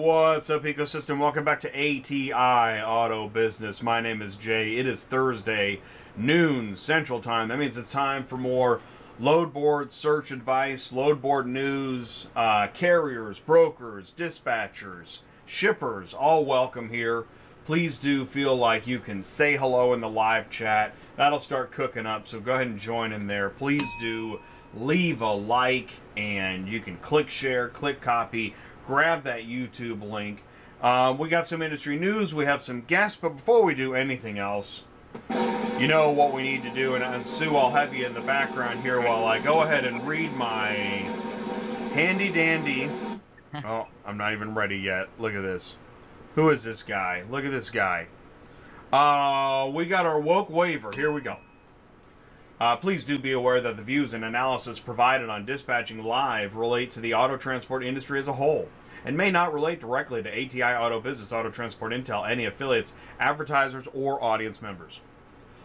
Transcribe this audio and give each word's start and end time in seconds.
What's 0.00 0.48
up, 0.48 0.62
ecosystem? 0.62 1.18
Welcome 1.18 1.44
back 1.44 1.60
to 1.60 1.68
ATI 1.68 2.32
Auto 2.32 3.28
Business. 3.28 3.82
My 3.82 4.00
name 4.00 4.22
is 4.22 4.34
Jay. 4.34 4.76
It 4.76 4.86
is 4.86 5.04
Thursday, 5.04 5.82
noon 6.16 6.74
Central 6.74 7.20
Time. 7.20 7.48
That 7.48 7.58
means 7.58 7.76
it's 7.76 7.90
time 7.90 8.24
for 8.24 8.38
more 8.38 8.80
load 9.18 9.52
board 9.52 9.92
search 9.92 10.30
advice, 10.30 10.90
load 10.90 11.20
board 11.20 11.46
news, 11.46 12.28
uh, 12.34 12.68
carriers, 12.68 13.40
brokers, 13.40 14.14
dispatchers, 14.16 15.18
shippers, 15.44 16.14
all 16.14 16.46
welcome 16.46 16.88
here. 16.88 17.26
Please 17.66 17.98
do 17.98 18.24
feel 18.24 18.56
like 18.56 18.86
you 18.86 19.00
can 19.00 19.22
say 19.22 19.58
hello 19.58 19.92
in 19.92 20.00
the 20.00 20.08
live 20.08 20.48
chat. 20.48 20.94
That'll 21.16 21.40
start 21.40 21.72
cooking 21.72 22.06
up, 22.06 22.26
so 22.26 22.40
go 22.40 22.54
ahead 22.54 22.68
and 22.68 22.78
join 22.78 23.12
in 23.12 23.26
there. 23.26 23.50
Please 23.50 23.84
do 24.00 24.40
leave 24.74 25.20
a 25.20 25.32
like, 25.32 25.90
and 26.16 26.68
you 26.68 26.80
can 26.80 26.96
click 26.98 27.28
share, 27.28 27.68
click 27.68 28.00
copy, 28.00 28.54
grab 28.86 29.24
that 29.24 29.42
YouTube 29.42 30.08
link. 30.08 30.42
Um, 30.82 31.18
we 31.18 31.28
got 31.28 31.46
some 31.46 31.60
industry 31.60 31.98
news, 31.98 32.34
we 32.34 32.46
have 32.46 32.62
some 32.62 32.80
guests, 32.82 33.18
but 33.20 33.30
before 33.30 33.62
we 33.62 33.74
do 33.74 33.94
anything 33.94 34.38
else, 34.38 34.84
you 35.78 35.86
know 35.88 36.10
what 36.10 36.32
we 36.32 36.42
need 36.42 36.62
to 36.62 36.70
do, 36.70 36.94
and, 36.94 37.04
and 37.04 37.24
Sue, 37.24 37.54
I'll 37.54 37.70
have 37.70 37.94
you 37.94 38.06
in 38.06 38.14
the 38.14 38.20
background 38.22 38.80
here 38.80 39.00
while 39.00 39.24
I 39.24 39.40
go 39.40 39.62
ahead 39.62 39.84
and 39.84 40.06
read 40.06 40.32
my 40.36 40.68
handy 41.92 42.30
dandy. 42.30 42.88
oh, 43.64 43.88
I'm 44.06 44.16
not 44.16 44.32
even 44.32 44.54
ready 44.54 44.78
yet. 44.78 45.08
Look 45.18 45.34
at 45.34 45.42
this. 45.42 45.76
Who 46.34 46.48
is 46.50 46.64
this 46.64 46.82
guy? 46.82 47.24
Look 47.30 47.44
at 47.44 47.50
this 47.50 47.70
guy. 47.70 48.06
Uh, 48.92 49.70
we 49.74 49.86
got 49.86 50.06
our 50.06 50.18
woke 50.18 50.48
waiver. 50.48 50.90
Here 50.94 51.12
we 51.12 51.20
go. 51.20 51.36
Uh, 52.60 52.76
please 52.76 53.04
do 53.04 53.18
be 53.18 53.32
aware 53.32 53.60
that 53.60 53.76
the 53.76 53.82
views 53.82 54.12
and 54.12 54.24
analysis 54.24 54.78
provided 54.78 55.28
on 55.30 55.46
Dispatching 55.46 56.04
Live 56.04 56.56
relate 56.56 56.90
to 56.92 57.00
the 57.00 57.14
auto 57.14 57.36
transport 57.36 57.84
industry 57.84 58.18
as 58.18 58.28
a 58.28 58.34
whole 58.34 58.68
and 59.04 59.16
may 59.16 59.30
not 59.30 59.52
relate 59.52 59.80
directly 59.80 60.22
to 60.22 60.30
ATI 60.30 60.62
Auto 60.62 61.00
Business, 61.00 61.32
Auto 61.32 61.50
Transport 61.50 61.92
Intel, 61.92 62.28
any 62.28 62.44
affiliates, 62.44 62.94
advertisers, 63.18 63.88
or 63.94 64.22
audience 64.22 64.60
members. 64.60 65.00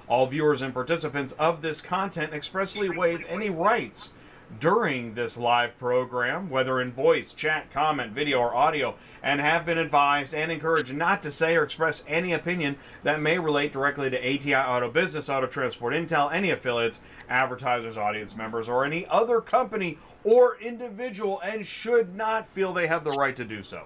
All 0.08 0.28
viewers 0.28 0.62
and 0.62 0.74
participants 0.74 1.34
of 1.34 1.62
this 1.62 1.82
content 1.82 2.34
expressly 2.34 2.90
waive 2.90 3.24
any 3.28 3.50
rights 3.50 4.14
during 4.60 5.14
this 5.14 5.38
live 5.38 5.78
program, 5.78 6.50
whether 6.50 6.80
in 6.82 6.92
voice, 6.92 7.34
chat, 7.34 7.72
comment, 7.72 8.14
video, 8.14 8.40
or 8.40 8.56
audio, 8.56 8.96
and 9.24 9.42
have 9.42 9.66
been 9.66 9.78
advised 9.78 10.34
and 10.34 10.52
encouraged 10.52 10.94
not 10.94 11.22
to 11.22 11.32
say 11.32 11.56
or 11.56 11.64
express 11.64 12.04
any 12.08 12.34
opinion 12.34 12.76
that 13.04 13.22
may 13.22 13.38
relate 13.38 13.74
directly 13.74 14.10
to 14.10 14.18
ATI 14.18 14.56
Auto 14.56 14.90
Business, 14.90 15.30
Auto 15.30 15.48
Transport 15.48 15.94
Intel, 15.94 16.32
any 16.32 16.52
affiliates, 16.52 17.00
advertisers, 17.30 17.98
audience 17.98 18.36
members, 18.36 18.70
or 18.70 18.86
any 18.86 19.06
other 19.08 19.42
company 19.42 19.98
or 20.24 20.58
individual, 20.60 21.40
and 21.42 21.66
should 21.66 22.16
not 22.16 22.48
feel 22.48 22.74
they 22.74 22.88
have 22.88 23.04
the 23.04 23.12
right 23.12 23.36
to 23.36 23.46
do 23.46 23.62
so. 23.62 23.84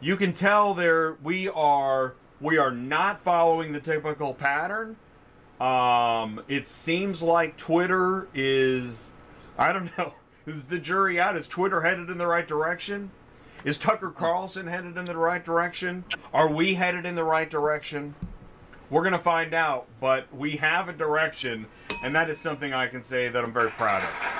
You 0.00 0.16
can 0.16 0.32
tell 0.32 0.74
there 0.74 1.14
we 1.22 1.48
are 1.48 2.14
we 2.40 2.58
are 2.58 2.70
not 2.70 3.20
following 3.20 3.72
the 3.72 3.80
typical 3.80 4.34
pattern. 4.34 4.96
Um, 5.60 6.42
it 6.48 6.66
seems 6.66 7.22
like 7.22 7.56
Twitter 7.56 8.28
is, 8.34 9.12
I 9.56 9.72
don't 9.72 9.96
know, 9.98 10.14
is 10.46 10.68
the 10.68 10.78
jury 10.78 11.18
out? 11.18 11.36
Is 11.36 11.48
Twitter 11.48 11.80
headed 11.80 12.10
in 12.10 12.18
the 12.18 12.26
right 12.26 12.46
direction? 12.46 13.10
Is 13.64 13.78
Tucker 13.78 14.10
Carlson 14.10 14.66
headed 14.66 14.96
in 14.96 15.06
the 15.06 15.16
right 15.16 15.44
direction? 15.44 16.04
Are 16.32 16.48
we 16.48 16.74
headed 16.74 17.04
in 17.04 17.14
the 17.14 17.24
right 17.24 17.50
direction? 17.50 18.14
We're 18.90 19.02
going 19.02 19.12
to 19.12 19.18
find 19.18 19.54
out, 19.54 19.88
but 20.00 20.32
we 20.32 20.52
have 20.58 20.88
a 20.88 20.92
direction, 20.92 21.66
and 22.04 22.14
that 22.14 22.30
is 22.30 22.38
something 22.38 22.72
I 22.72 22.86
can 22.86 23.02
say 23.02 23.28
that 23.28 23.42
I'm 23.42 23.52
very 23.52 23.70
proud 23.70 24.02
of. 24.02 24.36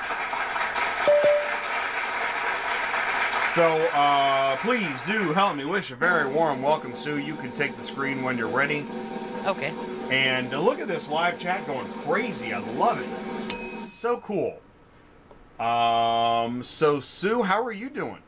So, 3.53 3.65
uh, 3.93 4.55
please 4.57 5.01
do 5.07 5.33
help 5.33 5.57
me 5.57 5.65
wish 5.65 5.91
a 5.91 5.95
very 5.95 6.31
warm 6.31 6.61
welcome, 6.61 6.93
Sue. 6.93 7.17
You 7.17 7.35
can 7.35 7.51
take 7.51 7.75
the 7.75 7.81
screen 7.81 8.21
when 8.23 8.37
you're 8.37 8.47
ready. 8.47 8.85
Okay. 9.45 9.73
And 10.09 10.53
uh, 10.53 10.61
look 10.61 10.79
at 10.79 10.87
this 10.87 11.09
live 11.09 11.37
chat 11.37 11.65
going 11.67 11.87
crazy. 11.87 12.53
I 12.53 12.59
love 12.59 13.01
it. 13.01 13.87
So 13.87 14.17
cool. 14.17 14.59
Um, 15.59 16.63
so 16.63 16.99
Sue, 16.99 17.41
how 17.41 17.61
are 17.63 17.73
you 17.73 17.89
doing? 17.89 18.19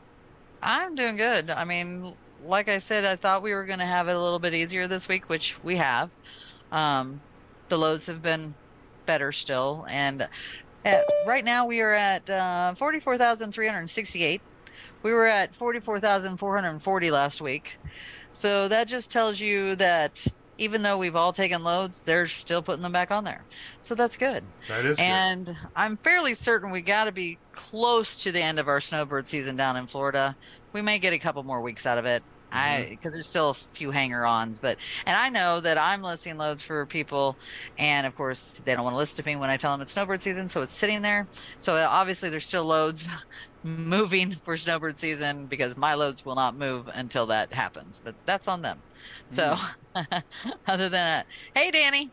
I'm 0.62 0.94
doing 0.94 1.16
good. 1.16 1.48
I 1.48 1.64
mean, 1.64 2.16
like 2.44 2.68
I 2.68 2.78
said, 2.78 3.06
I 3.06 3.16
thought 3.16 3.42
we 3.42 3.54
were 3.54 3.64
going 3.64 3.78
to 3.78 3.86
have 3.86 4.08
it 4.08 4.14
a 4.14 4.20
little 4.20 4.38
bit 4.38 4.52
easier 4.52 4.86
this 4.88 5.08
week, 5.08 5.28
which 5.28 5.56
we 5.62 5.76
have. 5.76 6.10
Um, 6.70 7.22
the 7.68 7.78
loads 7.78 8.06
have 8.06 8.20
been 8.20 8.54
better 9.06 9.32
still, 9.32 9.86
and 9.88 10.28
at, 10.84 11.04
right 11.26 11.44
now 11.44 11.66
we 11.66 11.80
are 11.80 11.94
at 11.94 12.28
uh, 12.28 12.74
44,368. 12.74 14.42
We 15.02 15.12
were 15.14 15.26
at 15.26 15.54
44,440 15.54 17.10
last 17.10 17.40
week. 17.40 17.78
So 18.32 18.68
that 18.68 18.86
just 18.86 19.10
tells 19.10 19.40
you 19.40 19.76
that 19.76 20.26
even 20.60 20.82
though 20.82 20.98
we've 20.98 21.16
all 21.16 21.32
taken 21.32 21.64
loads, 21.64 22.02
they're 22.02 22.26
still 22.26 22.62
putting 22.62 22.82
them 22.82 22.92
back 22.92 23.10
on 23.10 23.24
there. 23.24 23.42
So 23.80 23.94
that's 23.94 24.16
good. 24.16 24.44
That 24.68 24.84
is 24.84 24.98
and 24.98 25.46
good. 25.46 25.56
I'm 25.74 25.96
fairly 25.96 26.34
certain 26.34 26.70
we 26.70 26.82
got 26.82 27.04
to 27.04 27.12
be 27.12 27.38
close 27.52 28.14
to 28.22 28.30
the 28.30 28.42
end 28.42 28.60
of 28.60 28.68
our 28.68 28.80
snowbird 28.80 29.26
season 29.26 29.56
down 29.56 29.76
in 29.76 29.86
Florida. 29.86 30.36
We 30.72 30.82
may 30.82 30.98
get 30.98 31.14
a 31.14 31.18
couple 31.18 31.42
more 31.42 31.62
weeks 31.62 31.86
out 31.86 31.98
of 31.98 32.04
it. 32.04 32.22
I 32.52 32.86
because 32.90 33.12
there's 33.12 33.26
still 33.28 33.50
a 33.50 33.54
few 33.54 33.90
hanger-ons, 33.90 34.58
but 34.58 34.78
and 35.06 35.16
I 35.16 35.28
know 35.30 35.60
that 35.60 35.78
I'm 35.78 36.02
listing 36.02 36.36
loads 36.36 36.62
for 36.62 36.86
people, 36.86 37.38
and 37.78 38.06
of 38.06 38.14
course 38.14 38.60
they 38.64 38.74
don't 38.74 38.84
want 38.84 38.94
to 38.94 38.98
list 38.98 39.16
to 39.18 39.24
me 39.26 39.36
when 39.36 39.50
I 39.50 39.56
tell 39.56 39.72
them 39.72 39.80
it's 39.82 39.92
snowbird 39.92 40.22
season, 40.22 40.48
so 40.48 40.62
it's 40.62 40.74
sitting 40.74 41.02
there. 41.02 41.28
So 41.58 41.76
obviously 41.76 42.30
there's 42.30 42.46
still 42.46 42.64
loads 42.64 43.08
moving 43.62 44.32
for 44.32 44.56
snowbird 44.56 44.98
season 44.98 45.46
because 45.46 45.76
my 45.76 45.94
loads 45.94 46.24
will 46.24 46.34
not 46.36 46.56
move 46.56 46.88
until 46.92 47.26
that 47.26 47.52
happens, 47.52 48.00
but 48.02 48.16
that's 48.26 48.48
on 48.48 48.62
them. 48.62 48.82
So 49.28 49.56
Mm. 49.56 49.66
other 50.66 50.84
than 50.84 50.92
that, 50.92 51.26
hey 51.54 51.70
Danny, 51.70 52.12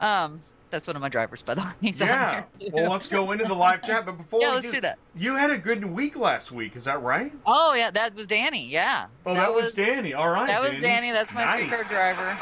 um, 0.00 0.40
that's 0.72 0.88
one 0.88 0.96
of 0.96 1.02
my 1.02 1.08
drivers, 1.08 1.42
by 1.42 1.54
the 1.54 1.60
way. 1.60 1.92
Yeah. 1.92 2.42
Well, 2.72 2.90
let's 2.90 3.06
go 3.06 3.30
into 3.30 3.44
the 3.44 3.54
live 3.54 3.82
chat. 3.82 4.04
But 4.04 4.18
before 4.18 4.40
Yeah, 4.40 4.50
we 4.50 4.54
let's 4.56 4.70
do 4.72 4.80
that. 4.80 4.98
you 5.14 5.36
had 5.36 5.50
a 5.50 5.58
good 5.58 5.84
week 5.84 6.16
last 6.16 6.50
week. 6.50 6.74
Is 6.74 6.84
that 6.86 7.00
right? 7.00 7.32
Oh 7.46 7.74
yeah, 7.74 7.92
that 7.92 8.16
was 8.16 8.26
Danny. 8.26 8.66
Yeah. 8.68 9.06
Oh, 9.24 9.34
that, 9.34 9.54
was, 9.54 9.72
Danny. 9.72 10.14
All 10.14 10.30
right. 10.30 10.48
That 10.48 10.60
was 10.60 10.80
Danny. 10.80 11.12
That's 11.12 11.32
my 11.32 11.56
three 11.56 11.68
car 11.68 11.84
driver. 11.84 12.32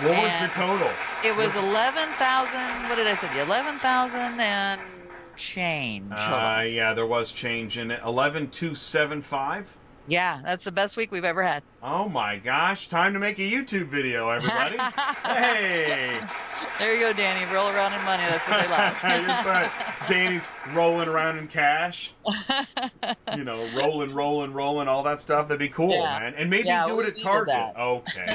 What 0.00 0.22
was 0.22 0.32
the 0.40 0.48
total? 0.54 0.90
It 1.24 1.36
was 1.36 1.54
eleven 1.56 2.08
thousand. 2.14 2.88
What 2.88 2.96
did 2.96 3.06
I 3.06 3.14
say? 3.14 3.40
Eleven 3.40 3.78
thousand 3.78 4.40
and 4.40 4.80
change. 5.36 6.12
Uh, 6.12 6.64
yeah, 6.66 6.94
there 6.94 7.06
was 7.06 7.30
change 7.32 7.78
in 7.78 7.90
it. 7.90 8.00
Eleven 8.04 8.50
two 8.50 8.74
seven 8.74 9.22
five. 9.22 9.76
Yeah, 10.08 10.40
that's 10.44 10.64
the 10.64 10.72
best 10.72 10.96
week 10.96 11.12
we've 11.12 11.24
ever 11.24 11.42
had. 11.42 11.62
Oh 11.82 12.08
my 12.08 12.38
gosh! 12.38 12.88
Time 12.88 13.12
to 13.12 13.18
make 13.20 13.38
a 13.38 13.42
YouTube 13.42 13.86
video, 13.86 14.28
everybody. 14.30 14.76
hey. 15.26 16.18
There 16.78 16.94
you 16.94 17.00
go, 17.00 17.12
Danny. 17.12 17.44
Roll 17.52 17.68
around 17.68 17.92
in 17.92 18.02
money. 18.04 18.22
That's 18.28 18.48
what 18.48 18.62
they 18.62 18.70
like. 18.70 19.00
That's 19.26 19.46
right. 19.46 20.08
Danny's 20.08 20.44
rolling 20.74 21.08
around 21.08 21.38
in 21.38 21.46
cash. 21.48 22.12
You 23.36 23.44
know, 23.44 23.68
rolling, 23.76 24.14
rolling, 24.14 24.52
rolling, 24.52 24.88
all 24.88 25.02
that 25.04 25.20
stuff. 25.20 25.48
That'd 25.48 25.58
be 25.60 25.68
cool, 25.68 25.90
Yeah. 25.90 26.18
man. 26.18 26.34
And 26.34 26.48
maybe 26.50 26.66
Yeah, 26.68 26.86
do 26.86 26.98
it 27.00 27.06
at 27.06 27.18
Target. 27.20 27.54
that. 27.54 27.76
Okay. 27.78 28.26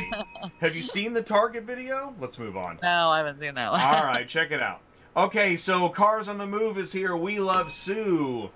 Have 0.61 0.75
you 0.75 0.81
seen 0.83 1.13
the 1.13 1.21
Target 1.21 1.63
video? 1.63 2.13
Let's 2.19 2.37
move 2.39 2.55
on. 2.55 2.79
no, 2.83 3.09
I 3.09 3.17
haven't 3.17 3.39
seen 3.39 3.55
that 3.55 3.71
one. 3.71 3.81
All 3.81 4.03
right, 4.03 4.27
check 4.27 4.51
it 4.51 4.61
out. 4.61 4.81
Okay, 5.17 5.55
so 5.55 5.89
Cars 5.89 6.27
on 6.27 6.37
the 6.37 6.45
Move 6.47 6.77
is 6.77 6.93
here. 6.93 7.15
We 7.17 7.39
love 7.39 7.71
Sue. 7.71 8.49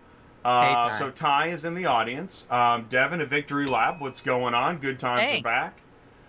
Uh, 0.47 0.89
Hey, 0.91 0.97
so 0.97 1.11
Ty 1.11 1.47
is 1.47 1.65
in 1.65 1.75
the 1.75 1.85
audience. 1.85 2.47
Um, 2.49 2.85
Devin 2.89 3.19
at 3.19 3.27
Victory 3.27 3.65
Lab. 3.65 3.95
What's 3.99 4.21
going 4.21 4.53
on? 4.53 4.77
Good 4.77 4.97
times 4.97 5.21
Hey. 5.21 5.39
are 5.39 5.43
back. 5.43 5.77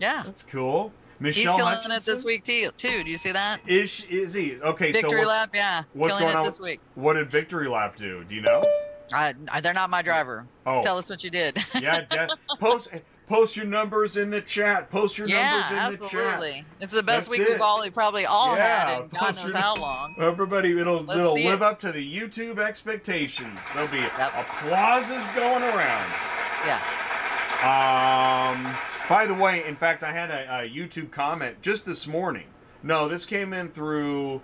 yeah, 0.01 0.25
That's 0.27 0.43
cool. 0.43 0.93
he's 1.19 1.37
Michelle 1.37 1.57
killing 1.57 1.73
Hutchinson. 1.75 1.93
it 1.93 2.05
this 2.17 2.25
week 2.25 2.45
too. 2.45 2.71
Too. 2.77 3.05
Do 3.05 3.11
you 3.11 3.17
see 3.17 3.31
that? 3.33 3.61
Is 3.67 4.05
is 4.11 4.35
he 4.35 4.61
okay? 4.61 4.91
Victory 4.91 5.19
what's, 5.21 5.29
Lap. 5.29 5.51
Yeah, 5.55 5.85
what's 5.93 6.17
killing 6.17 6.33
going 6.35 6.37
on 6.37 6.47
this 6.47 6.59
week. 6.61 6.81
what 6.97 7.15
did 7.15 7.31
Victory 7.31 7.69
Lap 7.69 7.95
do? 7.97 8.25
Do 8.25 8.35
you 8.35 8.41
know? 8.43 8.65
I, 9.13 9.35
they're 9.63 9.73
not 9.73 9.89
my 9.89 10.03
driver. 10.03 10.47
Oh, 10.67 10.83
Tell 10.83 10.99
us 10.99 11.09
what 11.09 11.23
you 11.25 11.31
did. 11.31 11.57
yeah. 11.81 12.01
De- 12.11 12.29
post 12.59 12.89
post 13.29 13.57
your 13.57 13.67
numbers 13.67 14.17
in 14.17 14.31
the 14.31 14.41
chat. 14.41 14.91
Post 14.91 15.19
your 15.19 15.29
yeah, 15.29 15.51
numbers 15.51 15.71
in 15.71 15.77
the 16.03 16.09
chat. 16.09 16.25
absolutely. 16.27 16.65
It's 16.81 16.93
the 16.93 17.03
best 17.03 17.29
That's 17.29 17.39
week 17.39 17.41
it. 17.49 17.51
we've 17.51 17.61
all 17.61 17.89
probably 17.91 18.27
all 18.27 18.57
Yeah, 18.57 18.89
had 18.91 19.03
in 19.03 19.09
God 19.09 19.37
knows 19.37 19.45
your- 19.45 19.57
how 19.57 19.75
long. 19.75 20.17
Everybody, 20.19 20.79
it'll 20.81 21.01
Let's 21.03 21.19
it'll 21.21 21.35
live 21.35 21.61
it. 21.61 21.65
up 21.65 21.79
to 21.81 21.93
the 21.93 22.19
YouTube 22.21 22.59
expectations. 22.59 23.59
There'll 23.75 23.89
be 23.89 23.99
Yep. 23.99 24.33
applauses 24.37 25.23
going 25.35 25.63
around. 25.63 26.11
Yeah. 26.67 26.81
Um, 27.63 28.75
by 29.09 29.27
the 29.27 29.35
way, 29.35 29.65
in 29.67 29.77
fact, 29.77 30.03
I 30.03 30.13
had 30.13 30.31
a, 30.31 30.61
a 30.65 30.69
YouTube 30.69 31.11
comment 31.11 31.61
just 31.61 31.85
this 31.85 32.07
morning. 32.07 32.47
No, 32.83 33.09
this 33.09 33.27
came 33.27 33.53
in 33.53 33.69
through, 33.71 34.41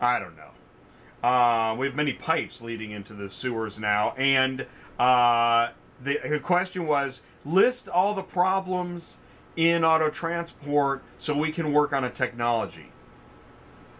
I 0.00 0.18
don't 0.18 0.36
know. 0.36 1.28
Uh, 1.28 1.74
we 1.78 1.86
have 1.86 1.94
many 1.96 2.12
pipes 2.14 2.62
leading 2.62 2.92
into 2.92 3.12
the 3.12 3.28
sewers 3.28 3.78
now, 3.80 4.14
and 4.16 4.66
uh, 4.98 5.68
the, 6.02 6.18
the 6.28 6.38
question 6.38 6.86
was 6.86 7.22
list 7.44 7.88
all 7.88 8.14
the 8.14 8.22
problems 8.22 9.18
in 9.56 9.84
auto 9.84 10.08
transport 10.08 11.02
so 11.18 11.36
we 11.36 11.50
can 11.50 11.72
work 11.72 11.92
on 11.92 12.04
a 12.04 12.10
technology. 12.10 12.92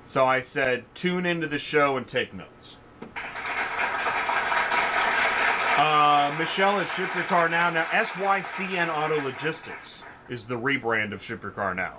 So 0.05 0.25
I 0.25 0.40
said, 0.40 0.85
tune 0.94 1.26
into 1.26 1.46
the 1.46 1.58
show 1.58 1.96
and 1.96 2.06
take 2.06 2.32
notes. 2.32 2.76
Uh, 5.76 6.35
Michelle 6.38 6.79
has 6.79 6.90
Ship 6.93 7.14
Your 7.14 7.25
Car 7.25 7.49
Now. 7.49 7.70
Now, 7.70 7.85
SYCN 7.85 8.88
Auto 8.88 9.20
Logistics 9.23 10.02
is 10.29 10.46
the 10.46 10.58
rebrand 10.58 11.12
of 11.12 11.23
Ship 11.23 11.43
Your 11.43 11.52
Car 11.52 11.75
Now. 11.75 11.99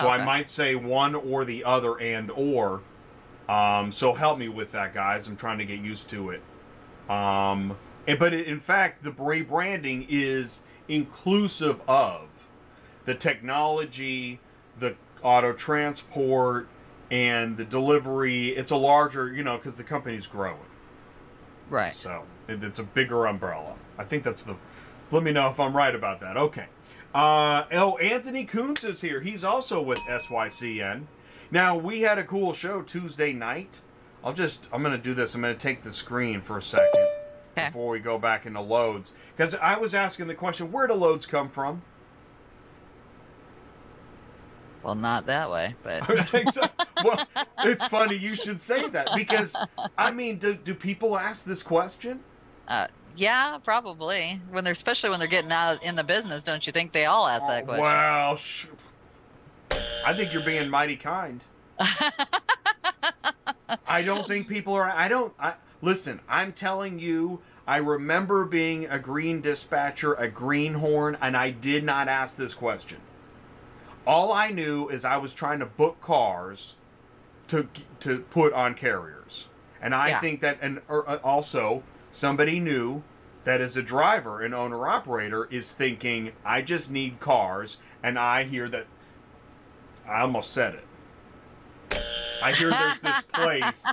So 0.00 0.08
I 0.08 0.24
might 0.24 0.48
say 0.48 0.74
one 0.74 1.14
or 1.14 1.44
the 1.44 1.64
other 1.64 2.00
and 2.00 2.30
or. 2.30 2.80
Um, 3.48 3.92
so 3.92 4.14
help 4.14 4.38
me 4.38 4.48
with 4.48 4.72
that, 4.72 4.94
guys. 4.94 5.28
I'm 5.28 5.36
trying 5.36 5.58
to 5.58 5.66
get 5.66 5.80
used 5.80 6.08
to 6.10 6.30
it. 6.30 6.40
Um, 7.10 7.76
but 8.06 8.32
in 8.32 8.60
fact, 8.60 9.04
the 9.04 9.12
rebranding 9.12 10.06
is 10.08 10.62
inclusive 10.88 11.80
of 11.88 12.28
the 13.04 13.14
technology, 13.14 14.40
the 14.78 14.94
auto 15.22 15.52
transport, 15.52 16.68
and 17.10 17.56
the 17.56 17.64
delivery. 17.64 18.48
It's 18.48 18.70
a 18.70 18.76
larger, 18.76 19.32
you 19.32 19.44
know, 19.44 19.56
because 19.56 19.76
the 19.76 19.84
company's 19.84 20.26
growing. 20.26 20.58
Right. 21.70 21.94
So 21.94 22.24
it, 22.48 22.62
it's 22.62 22.78
a 22.78 22.84
bigger 22.84 23.26
umbrella. 23.26 23.74
I 23.98 24.04
think 24.04 24.24
that's 24.24 24.42
the. 24.42 24.56
Let 25.10 25.22
me 25.22 25.32
know 25.32 25.48
if 25.50 25.60
I'm 25.60 25.76
right 25.76 25.94
about 25.94 26.20
that. 26.20 26.36
Okay. 26.36 26.66
Uh, 27.14 27.64
oh, 27.72 27.98
Anthony 27.98 28.44
Coons 28.44 28.82
is 28.84 29.02
here. 29.02 29.20
He's 29.20 29.44
also 29.44 29.82
with 29.82 29.98
SYCN. 30.08 31.04
Now 31.50 31.76
we 31.76 32.00
had 32.00 32.18
a 32.18 32.24
cool 32.24 32.54
show 32.54 32.82
Tuesday 32.82 33.32
night. 33.32 33.82
I'll 34.24 34.32
just. 34.32 34.68
I'm 34.72 34.82
gonna 34.82 34.98
do 34.98 35.14
this. 35.14 35.34
I'm 35.34 35.42
gonna 35.42 35.54
take 35.54 35.82
the 35.82 35.92
screen 35.92 36.40
for 36.40 36.58
a 36.58 36.62
second 36.62 37.08
Okay. 37.52 37.66
before 37.66 37.90
we 37.90 37.98
go 38.00 38.18
back 38.18 38.46
into 38.46 38.60
loads 38.60 39.12
because 39.36 39.54
I 39.56 39.76
was 39.78 39.94
asking 39.94 40.28
the 40.28 40.34
question: 40.34 40.72
Where 40.72 40.86
do 40.86 40.94
loads 40.94 41.26
come 41.26 41.48
from? 41.48 41.82
Well, 44.82 44.94
not 44.96 45.26
that 45.26 45.50
way, 45.50 45.76
but 45.82 46.08
well, 47.04 47.28
it's 47.58 47.86
funny 47.86 48.16
you 48.16 48.34
should 48.34 48.60
say 48.60 48.88
that 48.88 49.10
because 49.14 49.54
I 49.96 50.10
mean, 50.10 50.38
do, 50.38 50.54
do 50.54 50.74
people 50.74 51.16
ask 51.16 51.44
this 51.44 51.62
question? 51.62 52.20
uh, 52.68 52.88
yeah, 53.16 53.58
probably 53.62 54.40
when 54.50 54.64
they're 54.64 54.72
especially 54.72 55.10
when 55.10 55.18
they're 55.18 55.28
getting 55.28 55.52
out 55.52 55.82
in 55.82 55.96
the 55.96 56.04
business. 56.04 56.42
Don't 56.42 56.66
you 56.66 56.72
think 56.72 56.92
they 56.92 57.04
all 57.04 57.26
ask 57.26 57.46
that 57.46 57.64
question? 57.64 57.82
Well, 57.82 58.36
sh- 58.36 58.66
I 60.04 60.14
think 60.14 60.32
you're 60.32 60.42
being 60.42 60.68
mighty 60.70 60.96
kind. 60.96 61.44
I 63.86 64.02
don't 64.02 64.26
think 64.26 64.48
people 64.48 64.74
are. 64.74 64.90
I 64.90 65.08
don't. 65.08 65.32
I, 65.38 65.54
listen, 65.82 66.20
I'm 66.28 66.52
telling 66.52 66.98
you, 66.98 67.40
I 67.66 67.76
remember 67.76 68.46
being 68.46 68.86
a 68.86 68.98
green 68.98 69.42
dispatcher, 69.42 70.14
a 70.14 70.28
greenhorn, 70.28 71.18
and 71.20 71.36
I 71.36 71.50
did 71.50 71.84
not 71.84 72.08
ask 72.08 72.36
this 72.36 72.54
question. 72.54 72.98
All 74.06 74.32
I 74.32 74.48
knew 74.50 74.88
is 74.88 75.04
I 75.04 75.18
was 75.18 75.34
trying 75.34 75.58
to 75.58 75.66
book 75.66 76.00
cars 76.00 76.76
to 77.48 77.68
to 78.00 78.20
put 78.30 78.52
on 78.52 78.74
carriers, 78.74 79.48
and 79.80 79.94
I 79.94 80.08
Yeah. 80.10 80.20
think 80.20 80.40
that, 80.40 80.58
and 80.60 80.80
uh, 80.88 81.18
also 81.22 81.82
somebody 82.10 82.58
knew 82.58 83.02
that 83.44 83.60
as 83.60 83.76
a 83.76 83.82
driver 83.82 84.40
and 84.40 84.54
owner 84.54 84.88
operator 84.88 85.46
is 85.50 85.72
thinking, 85.72 86.32
I 86.44 86.62
just 86.62 86.90
need 86.90 87.20
cars, 87.20 87.78
and 88.02 88.18
I 88.18 88.44
hear 88.44 88.68
that. 88.70 88.86
I 90.08 90.20
almost 90.22 90.52
said 90.52 90.74
it. 90.74 90.84
I 92.42 92.52
hear 92.52 92.70
there's 92.70 93.00
this 93.00 93.22
place 93.32 93.86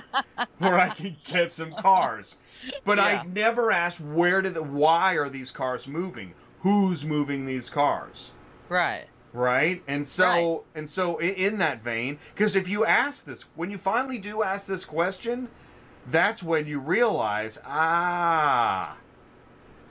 where 0.58 0.78
I 0.78 0.90
can 0.90 1.16
get 1.24 1.54
some 1.54 1.72
cars. 1.72 2.36
But 2.84 2.98
Yeah. 2.98 3.04
I 3.04 3.22
never 3.26 3.70
asked 3.70 4.00
where 4.00 4.42
did 4.42 4.54
the, 4.54 4.62
why 4.62 5.14
are 5.14 5.28
these 5.28 5.50
cars 5.50 5.86
moving? 5.88 6.34
Who's 6.60 7.04
moving 7.04 7.46
these 7.46 7.70
cars? 7.70 8.32
right. 8.68 9.06
Right? 9.32 9.80
And 9.86 10.08
so 10.08 10.24
Right. 10.24 10.60
and 10.74 10.90
so 10.90 11.18
in 11.18 11.58
that 11.58 11.84
vein, 11.84 12.18
because 12.34 12.56
if 12.56 12.68
you 12.68 12.84
ask 12.84 13.24
this, 13.24 13.42
when 13.54 13.70
you 13.70 13.78
finally 13.78 14.18
do 14.18 14.42
ask 14.42 14.66
this 14.66 14.84
question, 14.84 15.48
that's 16.10 16.42
when 16.42 16.66
you 16.66 16.80
realize, 16.80 17.56
ah, 17.64 18.96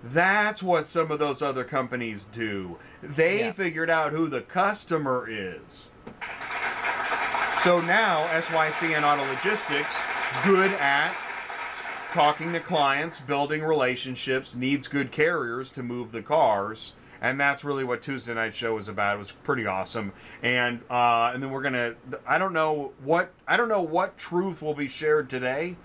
that's 0.03 0.61
what 0.61 0.85
some 0.85 1.09
of 1.09 1.19
those 1.19 1.41
other 1.41 1.63
companies 1.63 2.25
do. 2.25 2.77
They 3.01 3.39
Yeah. 3.39 3.51
figured 3.53 3.89
out 3.89 4.11
who 4.11 4.27
the 4.27 4.41
customer 4.41 5.25
is. 5.29 5.91
So 7.63 7.81
now 7.81 8.25
SYCN 8.27 9.03
Auto 9.03 9.29
Logistics, 9.33 9.93
good 10.45 10.71
at 10.75 11.13
talking 12.13 12.53
to 12.53 12.61
clients, 12.61 13.19
building 13.19 13.61
relationships, 13.61 14.55
needs 14.55 14.87
good 14.87 15.11
carriers 15.11 15.69
to 15.71 15.83
move 15.83 16.13
the 16.13 16.21
cars. 16.21 16.93
And 17.19 17.37
that's 17.37 17.65
really 17.65 17.83
what 17.83 18.01
Tuesday 18.01 18.33
night 18.33 18.53
show 18.53 18.75
was 18.75 18.87
about. 18.87 19.15
It 19.15 19.19
was 19.19 19.33
pretty 19.33 19.65
awesome, 19.65 20.13
and 20.41 20.79
uh, 20.89 21.31
and 21.33 21.43
then 21.43 21.51
we're 21.51 21.61
gonna. 21.61 21.95
I 22.25 22.37
don't 22.37 22.53
know 22.53 22.93
what 23.03 23.33
I 23.45 23.57
don't 23.57 23.67
know 23.67 23.81
what 23.81 24.17
truth 24.17 24.61
will 24.61 24.73
be 24.73 24.87
shared 24.87 25.29
today. 25.29 25.75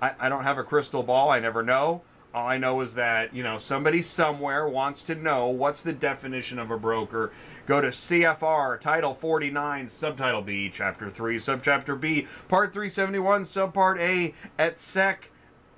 I, 0.00 0.12
I 0.18 0.28
don't 0.30 0.44
have 0.44 0.56
a 0.56 0.64
crystal 0.64 1.02
ball. 1.02 1.28
I 1.28 1.40
never 1.40 1.62
know. 1.62 2.00
All 2.32 2.46
I 2.48 2.56
know 2.56 2.80
is 2.80 2.94
that 2.94 3.34
you 3.34 3.42
know 3.42 3.58
somebody 3.58 4.00
somewhere 4.00 4.66
wants 4.66 5.02
to 5.02 5.14
know 5.14 5.48
what's 5.48 5.82
the 5.82 5.92
definition 5.92 6.58
of 6.58 6.70
a 6.70 6.78
broker. 6.78 7.32
Go 7.68 7.82
to 7.82 7.88
CFR 7.88 8.80
Title 8.80 9.12
49, 9.12 9.90
Subtitle 9.90 10.40
B, 10.40 10.70
Chapter 10.72 11.10
3, 11.10 11.36
Subchapter 11.36 12.00
B, 12.00 12.26
Part 12.48 12.72
371, 12.72 13.42
Subpart 13.42 13.98
A 14.00 14.32
at 14.58 14.80
Sec 14.80 15.30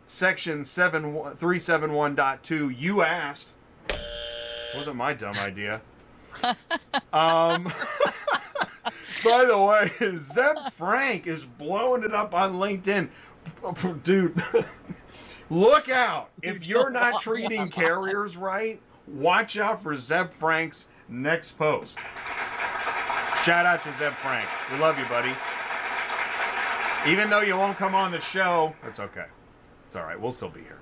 Section 0.07 0.65
7 0.65 1.03
371.2. 1.03 2.79
You 2.79 3.03
asked. 3.03 3.55
Wasn't 4.77 4.95
my 4.95 5.15
dumb 5.15 5.35
idea. 5.35 5.81
um, 7.13 7.65
by 9.25 9.45
the 9.45 9.59
way, 9.59 9.91
Zeb 10.17 10.73
Frank 10.73 11.27
is 11.27 11.45
blowing 11.45 12.05
it 12.05 12.15
up 12.15 12.35
on 12.35 12.55
LinkedIn. 12.55 13.09
Dude, 14.05 14.41
look 15.51 15.89
out. 15.89 16.31
If 16.41 16.69
you're 16.69 16.91
not 16.91 17.21
treating 17.21 17.69
carriers 17.69 18.37
right, 18.37 18.81
watch 19.09 19.59
out 19.59 19.83
for 19.83 19.97
Zeb 19.97 20.31
Frank's 20.31 20.87
next 21.11 21.59
post. 21.59 21.99
Shout 23.45 23.67
out 23.67 23.83
to 23.85 23.93
Zeb 23.95 24.13
Frank. 24.15 24.49
We 24.71 24.79
love 24.79 24.99
you, 24.99 25.05
buddy. 25.07 25.33
Even 27.11 27.31
though 27.31 27.41
you 27.41 27.57
won't 27.57 27.77
come 27.79 27.95
on 27.95 28.11
the 28.11 28.21
show, 28.21 28.75
that's 28.83 29.01
okay. 29.01 29.27
It's 29.87 29.97
all 29.97 30.05
right. 30.05 30.21
We'll 30.21 30.31
still 30.31 30.51
be 30.51 30.61
here. 30.61 30.79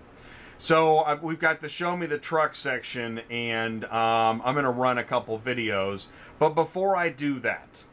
So 0.58 0.98
uh, 0.98 1.16
we've 1.22 1.38
got 1.38 1.60
the 1.60 1.68
show 1.68 1.96
me 1.96 2.06
the 2.06 2.18
truck 2.18 2.54
section, 2.54 3.20
and 3.30 3.84
um, 3.84 4.42
I'm 4.44 4.54
going 4.54 4.64
to 4.64 4.70
run 4.70 4.98
a 4.98 5.04
couple 5.04 5.38
videos. 5.38 6.08
But 6.40 6.50
before 6.50 6.96
I 6.96 7.10
do 7.10 7.38
that, 7.40 7.84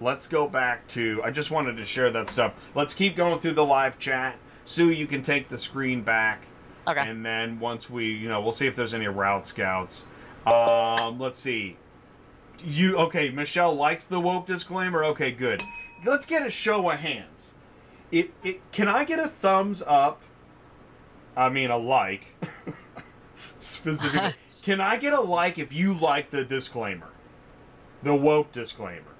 let's 0.00 0.26
go 0.26 0.46
back 0.46 0.86
to. 0.88 1.22
I 1.24 1.30
just 1.30 1.50
wanted 1.50 1.78
to 1.78 1.84
share 1.84 2.10
that 2.10 2.28
stuff. 2.28 2.52
Let's 2.74 2.92
keep 2.92 3.16
going 3.16 3.40
through 3.40 3.54
the 3.54 3.64
live 3.64 3.98
chat. 3.98 4.36
Sue, 4.64 4.90
you 4.90 5.06
can 5.06 5.22
take 5.22 5.48
the 5.48 5.56
screen 5.56 6.02
back. 6.02 6.42
Okay. 6.86 7.00
And 7.00 7.24
then 7.24 7.58
once 7.58 7.88
we, 7.88 8.12
you 8.12 8.28
know, 8.28 8.42
we'll 8.42 8.52
see 8.52 8.66
if 8.66 8.76
there's 8.76 8.92
any 8.92 9.08
route 9.08 9.46
scouts. 9.46 10.04
Um, 10.46 11.18
let's 11.18 11.38
see. 11.38 11.76
You 12.64 12.96
okay? 12.98 13.30
Michelle 13.30 13.74
likes 13.74 14.06
the 14.06 14.20
woke 14.20 14.46
disclaimer. 14.46 15.04
Okay, 15.04 15.32
good. 15.32 15.62
Let's 16.04 16.26
get 16.26 16.46
a 16.46 16.50
show 16.50 16.90
of 16.90 17.00
hands. 17.00 17.54
It, 18.12 18.32
it 18.42 18.60
can 18.72 18.88
I 18.88 19.04
get 19.04 19.18
a 19.18 19.28
thumbs 19.28 19.82
up? 19.86 20.22
I 21.36 21.48
mean 21.48 21.70
a 21.70 21.76
like. 21.76 22.26
Specifically, 23.60 24.34
can 24.62 24.80
I 24.80 24.96
get 24.98 25.12
a 25.12 25.20
like 25.20 25.58
if 25.58 25.72
you 25.72 25.94
like 25.94 26.30
the 26.30 26.44
disclaimer, 26.44 27.08
the 28.02 28.14
woke 28.14 28.52
disclaimer? 28.52 29.14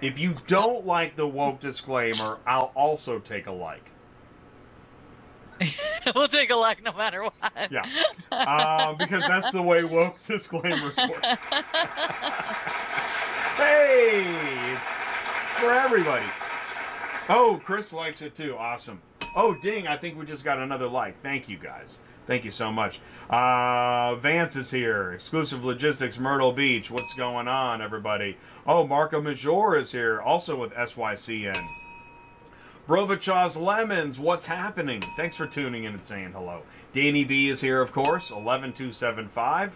If 0.00 0.18
you 0.18 0.36
don't 0.46 0.84
like 0.84 1.16
the 1.16 1.26
woke 1.26 1.60
disclaimer, 1.60 2.38
I'll 2.46 2.72
also 2.74 3.18
take 3.20 3.46
a 3.46 3.52
like. 3.52 3.90
we'll 6.14 6.28
take 6.28 6.50
a 6.50 6.56
like 6.56 6.82
no 6.82 6.92
matter 6.92 7.22
what. 7.24 7.70
Yeah. 7.70 7.84
uh, 8.32 8.94
because 8.94 9.26
that's 9.26 9.50
the 9.50 9.62
way 9.62 9.84
woke 9.84 10.22
disclaimers 10.26 10.96
work. 10.96 11.22
hey, 13.56 14.76
for 15.58 15.72
everybody. 15.72 16.26
Oh, 17.28 17.60
Chris 17.64 17.92
likes 17.92 18.22
it 18.22 18.34
too. 18.34 18.56
Awesome. 18.56 19.00
Oh, 19.36 19.56
ding! 19.62 19.86
I 19.88 19.96
think 19.96 20.18
we 20.18 20.26
just 20.26 20.44
got 20.44 20.58
another 20.58 20.86
like. 20.86 21.20
Thank 21.22 21.48
you 21.48 21.56
guys. 21.56 22.00
Thank 22.26 22.44
you 22.44 22.50
so 22.50 22.72
much. 22.72 23.00
Uh, 23.28 24.14
Vance 24.16 24.56
is 24.56 24.70
here. 24.70 25.12
Exclusive 25.12 25.64
Logistics, 25.64 26.18
Myrtle 26.18 26.52
Beach. 26.52 26.90
What's 26.90 27.12
going 27.14 27.48
on, 27.48 27.82
everybody? 27.82 28.38
Oh, 28.66 28.86
Marco 28.86 29.20
Major 29.20 29.76
is 29.76 29.92
here, 29.92 30.20
also 30.20 30.56
with 30.56 30.72
SYCN. 30.72 31.56
Brovachaw's 32.86 33.56
Lemons, 33.56 34.18
what's 34.18 34.44
happening? 34.44 35.00
Thanks 35.16 35.36
for 35.36 35.46
tuning 35.46 35.84
in 35.84 35.94
and 35.94 36.02
saying 36.02 36.32
hello. 36.32 36.62
Danny 36.92 37.24
B 37.24 37.48
is 37.48 37.62
here, 37.62 37.80
of 37.80 37.92
course, 37.92 38.30
11275. 38.30 39.70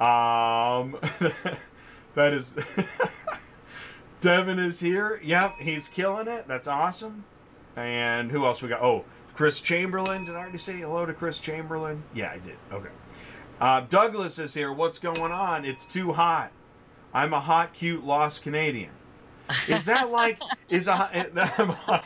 Um, 0.00 0.96
that 2.14 2.32
is. 2.32 2.56
Devin 4.20 4.58
is 4.58 4.80
here. 4.80 5.20
Yep, 5.22 5.50
he's 5.60 5.88
killing 5.88 6.26
it. 6.28 6.48
That's 6.48 6.66
awesome. 6.66 7.24
And 7.76 8.30
who 8.30 8.46
else 8.46 8.62
we 8.62 8.70
got? 8.70 8.80
Oh, 8.80 9.04
Chris 9.34 9.60
Chamberlain. 9.60 10.24
Did 10.24 10.34
I 10.34 10.38
already 10.38 10.56
say 10.56 10.78
hello 10.78 11.04
to 11.04 11.12
Chris 11.12 11.38
Chamberlain? 11.38 12.02
Yeah, 12.14 12.30
I 12.30 12.38
did. 12.38 12.56
Okay. 12.72 12.88
Uh, 13.60 13.82
Douglas 13.82 14.38
is 14.38 14.54
here. 14.54 14.72
What's 14.72 14.98
going 14.98 15.30
on? 15.30 15.66
It's 15.66 15.84
too 15.84 16.12
hot. 16.12 16.52
I'm 17.12 17.34
a 17.34 17.40
hot, 17.40 17.74
cute, 17.74 18.02
lost 18.02 18.42
Canadian. 18.42 18.90
Is 19.68 19.84
that 19.86 20.10
like 20.10 20.40
is 20.68 20.88
a 20.88 20.92
I'm 21.58 21.70
a, 21.70 22.04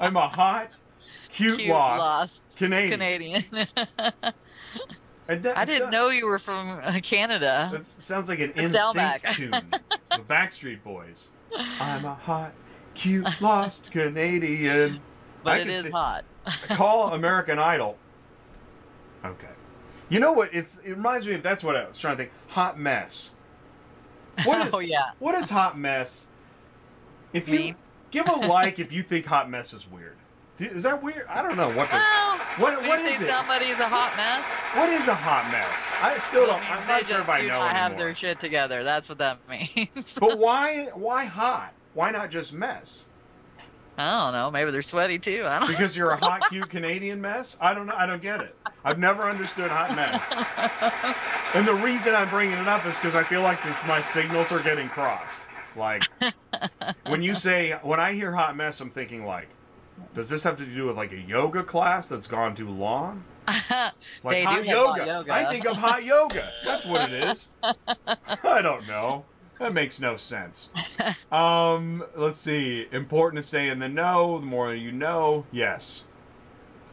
I'm 0.00 0.16
a 0.16 0.28
hot 0.28 0.70
cute, 1.30 1.58
Cute 1.58 1.70
lost. 1.70 2.42
lost 2.48 2.58
Canadian. 2.58 2.90
Canadian. 2.92 3.44
That- 5.26 5.56
I 5.56 5.64
didn't 5.64 5.90
know 5.90 6.10
you 6.10 6.26
were 6.26 6.38
from 6.38 6.80
uh, 6.84 7.00
Canada. 7.02 7.70
That 7.72 7.86
sounds 7.86 8.28
like 8.28 8.40
an 8.40 8.52
NSYNC 8.52 9.32
tune. 9.32 9.50
The 9.50 10.18
Backstreet 10.28 10.82
Boys. 10.82 11.28
I'm 11.56 12.04
a 12.04 12.14
hot, 12.14 12.52
cute, 12.94 13.26
lost 13.40 13.90
Canadian. 13.90 14.96
I 14.96 15.00
But 15.42 15.60
it 15.60 15.64
could 15.64 15.72
is 15.72 15.82
see- 15.84 15.90
hot. 15.90 16.24
Call 16.68 17.14
American 17.14 17.58
Idol. 17.58 17.96
Okay. 19.24 19.46
You 20.10 20.20
know 20.20 20.34
what? 20.34 20.50
It's 20.52 20.76
it 20.84 20.90
reminds 20.90 21.26
me 21.26 21.32
of 21.32 21.42
that's 21.42 21.64
what 21.64 21.74
I 21.74 21.88
was 21.88 21.98
trying 21.98 22.18
to 22.18 22.24
think. 22.24 22.32
Hot 22.48 22.78
mess. 22.78 23.30
What 24.44 24.66
is 24.66 24.74
oh 24.74 24.80
yeah. 24.80 25.12
what 25.20 25.34
is 25.36 25.48
hot 25.48 25.78
mess? 25.78 26.28
If 27.34 27.48
you 27.48 27.58
Mean. 27.58 27.76
give 28.10 28.26
a 28.28 28.32
like 28.32 28.78
if 28.78 28.92
you 28.92 29.02
think 29.02 29.26
hot 29.26 29.50
mess 29.50 29.74
is 29.74 29.86
weird. 29.90 30.16
Is 30.58 30.84
that 30.84 31.02
weird? 31.02 31.26
I 31.28 31.42
don't 31.42 31.56
know 31.56 31.66
what 31.68 31.90
the 31.90 31.96
Well, 31.96 32.38
what 32.58 32.86
what 32.86 33.00
is 33.00 33.20
it? 33.20 33.28
somebody's 33.28 33.80
a 33.80 33.88
hot 33.88 34.16
mess, 34.16 34.46
What 34.78 34.88
is 34.88 35.08
a 35.08 35.14
hot 35.14 35.50
mess? 35.50 35.92
I 36.00 36.16
still 36.18 36.46
don't. 36.46 36.70
I'm 36.70 36.86
not 36.86 37.04
sure 37.06 37.18
if 37.18 37.28
I 37.28 37.40
know 37.42 37.48
not 37.58 37.74
have 37.74 37.90
anymore. 37.92 38.06
their 38.06 38.14
shit 38.14 38.38
together. 38.38 38.84
That's 38.84 39.08
what 39.08 39.18
that 39.18 39.38
means. 39.48 40.16
But 40.18 40.38
why 40.38 40.90
why 40.94 41.24
hot? 41.24 41.72
Why 41.94 42.12
not 42.12 42.30
just 42.30 42.52
mess? 42.52 43.04
I 43.98 44.10
don't 44.24 44.32
know. 44.32 44.50
Maybe 44.50 44.70
they're 44.72 44.82
sweaty 44.82 45.18
too. 45.18 45.44
I 45.46 45.58
don't. 45.58 45.68
Know 45.68 45.76
because 45.76 45.96
you're 45.96 46.10
a 46.10 46.16
hot, 46.16 46.48
cute 46.50 46.68
Canadian 46.68 47.20
mess? 47.20 47.56
I 47.60 47.74
don't 47.74 47.86
know. 47.86 47.94
I 47.96 48.06
don't 48.06 48.22
get 48.22 48.40
it. 48.40 48.56
I've 48.84 48.98
never 48.98 49.24
understood 49.24 49.70
hot 49.70 49.94
mess. 49.96 50.22
And 51.54 51.66
the 51.66 51.74
reason 51.74 52.14
I'm 52.14 52.28
bringing 52.28 52.58
it 52.58 52.66
up 52.68 52.84
is 52.86 52.96
because 52.96 53.14
I 53.14 53.22
feel 53.22 53.42
like 53.42 53.58
my 53.86 54.00
signals 54.00 54.50
are 54.52 54.58
getting 54.60 54.88
crossed. 54.88 55.38
Like 55.76 56.04
when 57.06 57.22
you 57.22 57.34
say 57.34 57.72
when 57.82 58.00
I 58.00 58.12
hear 58.12 58.32
hot 58.32 58.56
mess, 58.56 58.80
I'm 58.80 58.90
thinking 58.90 59.24
like, 59.26 59.48
does 60.14 60.28
this 60.28 60.42
have 60.44 60.56
to 60.56 60.64
do 60.66 60.86
with 60.86 60.96
like 60.96 61.12
a 61.12 61.20
yoga 61.20 61.62
class 61.62 62.08
that's 62.08 62.26
gone 62.26 62.54
too 62.54 62.68
long? 62.68 63.24
Like 64.22 64.36
They 64.36 64.40
do 64.42 64.46
hot 64.46 64.64
yoga. 64.66 64.98
hot 65.00 65.06
yoga. 65.06 65.32
I 65.34 65.44
think 65.50 65.66
of 65.66 65.76
hot 65.76 66.04
yoga. 66.04 66.50
That's 66.64 66.86
what 66.86 67.10
it 67.10 67.12
is. 67.24 67.48
I 67.62 68.62
don't 68.62 68.86
know. 68.88 69.24
That 69.58 69.72
makes 69.74 70.00
no 70.00 70.16
sense. 70.16 70.70
Um, 71.30 72.04
let's 72.16 72.38
see. 72.38 72.86
Important 72.90 73.42
to 73.42 73.46
stay 73.46 73.68
in 73.68 73.78
the 73.78 73.88
know. 73.88 74.38
The 74.40 74.46
more 74.46 74.74
you 74.74 74.92
know, 74.92 75.44
yes, 75.52 76.04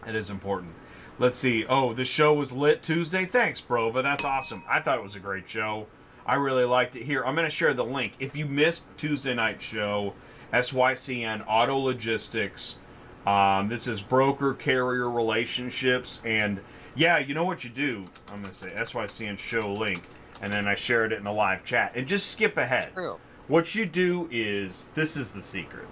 it 0.06 0.14
is 0.16 0.30
important. 0.30 0.74
Let's 1.20 1.38
see. 1.38 1.66
Oh, 1.68 1.94
the 1.94 2.06
show 2.06 2.34
was 2.34 2.52
lit 2.54 2.84
Tuesday. 2.84 3.26
Thanks, 3.26 3.62
Brova. 3.62 4.04
That's 4.04 4.26
awesome. 4.26 4.64
I 4.70 4.80
thought 4.82 4.98
it 4.98 5.04
was 5.04 5.16
a 5.16 5.20
great 5.20 5.50
show. 5.50 5.88
I 6.26 6.36
really 6.36 6.66
liked 6.66 6.96
it. 6.96 7.04
Here, 7.04 7.24
I'm 7.24 7.36
going 7.36 7.48
to 7.48 7.56
share 7.56 7.74
the 7.74 7.86
link. 7.86 8.14
If 8.20 8.36
you 8.36 8.46
missed 8.46 8.84
Tuesday 8.98 9.34
night 9.34 9.62
show, 9.62 10.14
SYCN 10.54 11.44
Auto 11.48 11.78
Logistics. 11.78 12.78
Um, 13.26 13.70
this 13.70 13.88
is 13.88 14.02
broker 14.02 14.54
carrier 14.54 15.10
relationships, 15.10 16.22
and 16.26 16.60
yeah, 16.96 17.20
you 17.20 17.34
know 17.34 17.44
what 17.44 17.64
you 17.64 17.70
do. 17.70 18.06
I'm 18.30 18.42
going 18.42 18.46
to 18.46 18.54
say 18.54 18.72
SYCN 18.76 19.38
show 19.38 19.72
link, 19.72 20.04
and 20.42 20.52
then 20.52 20.68
I 20.68 20.76
shared 20.76 21.12
it 21.12 21.20
in 21.20 21.28
a 21.28 21.34
live 21.34 21.64
chat, 21.64 21.94
and 21.96 22.08
just 22.08 22.32
skip 22.32 22.58
ahead. 22.58 22.94
True. 22.94 23.18
What 23.48 23.76
you 23.76 23.86
do 23.86 24.28
is 24.32 24.90
this 24.96 25.16
is 25.16 25.32
the 25.32 25.42
secret. 25.42 25.88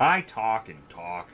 I 0.00 0.20
talk 0.22 0.68
and 0.68 0.88
talk. 0.88 1.28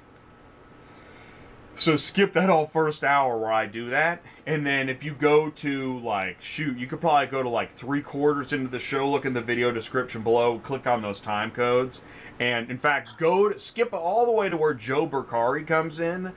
So 1.76 1.96
skip 1.96 2.32
that 2.34 2.48
whole 2.48 2.66
first 2.66 3.02
hour 3.02 3.36
where 3.36 3.52
I 3.52 3.66
do 3.66 3.90
that, 3.90 4.22
and 4.46 4.64
then 4.64 4.88
if 4.88 5.02
you 5.02 5.12
go 5.12 5.50
to 5.50 5.98
like 5.98 6.40
shoot, 6.40 6.78
you 6.78 6.86
could 6.86 7.00
probably 7.00 7.26
go 7.26 7.42
to 7.42 7.48
like 7.48 7.72
three 7.72 8.00
quarters 8.00 8.52
into 8.52 8.68
the 8.68 8.78
show, 8.78 9.08
look 9.08 9.24
in 9.24 9.32
the 9.32 9.42
video 9.42 9.72
description 9.72 10.22
below, 10.22 10.60
click 10.60 10.86
on 10.86 11.02
those 11.02 11.18
time 11.18 11.50
codes, 11.50 12.02
and 12.38 12.70
in 12.70 12.78
fact 12.78 13.18
go 13.18 13.48
to, 13.48 13.58
skip 13.58 13.92
all 13.92 14.24
the 14.24 14.30
way 14.30 14.48
to 14.48 14.56
where 14.56 14.72
Joe 14.72 15.04
Burkari 15.06 15.66
comes 15.66 15.98
in. 15.98 16.32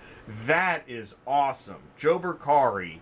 That 0.48 0.84
is 0.88 1.16
awesome. 1.28 1.84
Joe 1.96 2.18
Burkari 2.18 3.00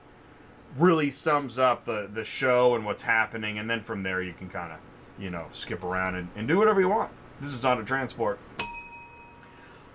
really 0.78 1.12
sums 1.12 1.58
up 1.58 1.86
the 1.86 2.10
the 2.14 2.26
show 2.26 2.76
and 2.76 2.86
what's 2.86 3.04
happening, 3.04 3.60
and 3.60 3.70
then 3.70 3.82
from 3.82 4.04
there 4.04 4.22
you 4.22 4.34
can 4.34 4.50
kind 4.50 4.74
of 4.74 4.80
you 5.18 5.30
know 5.30 5.46
skip 5.52 5.86
around 5.86 6.16
and, 6.16 6.28
and 6.36 6.50
do 6.50 6.58
whatever 6.58 6.82
you 6.82 6.90
want. 6.90 7.12
This 7.40 7.54
is 7.54 7.64
auto 7.64 7.84
transport. 7.84 8.40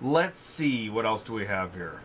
Let's 0.01 0.39
see 0.39 0.89
what 0.89 1.05
else 1.05 1.21
do 1.21 1.33
we 1.33 1.45
have 1.45 1.75
here. 1.75 2.01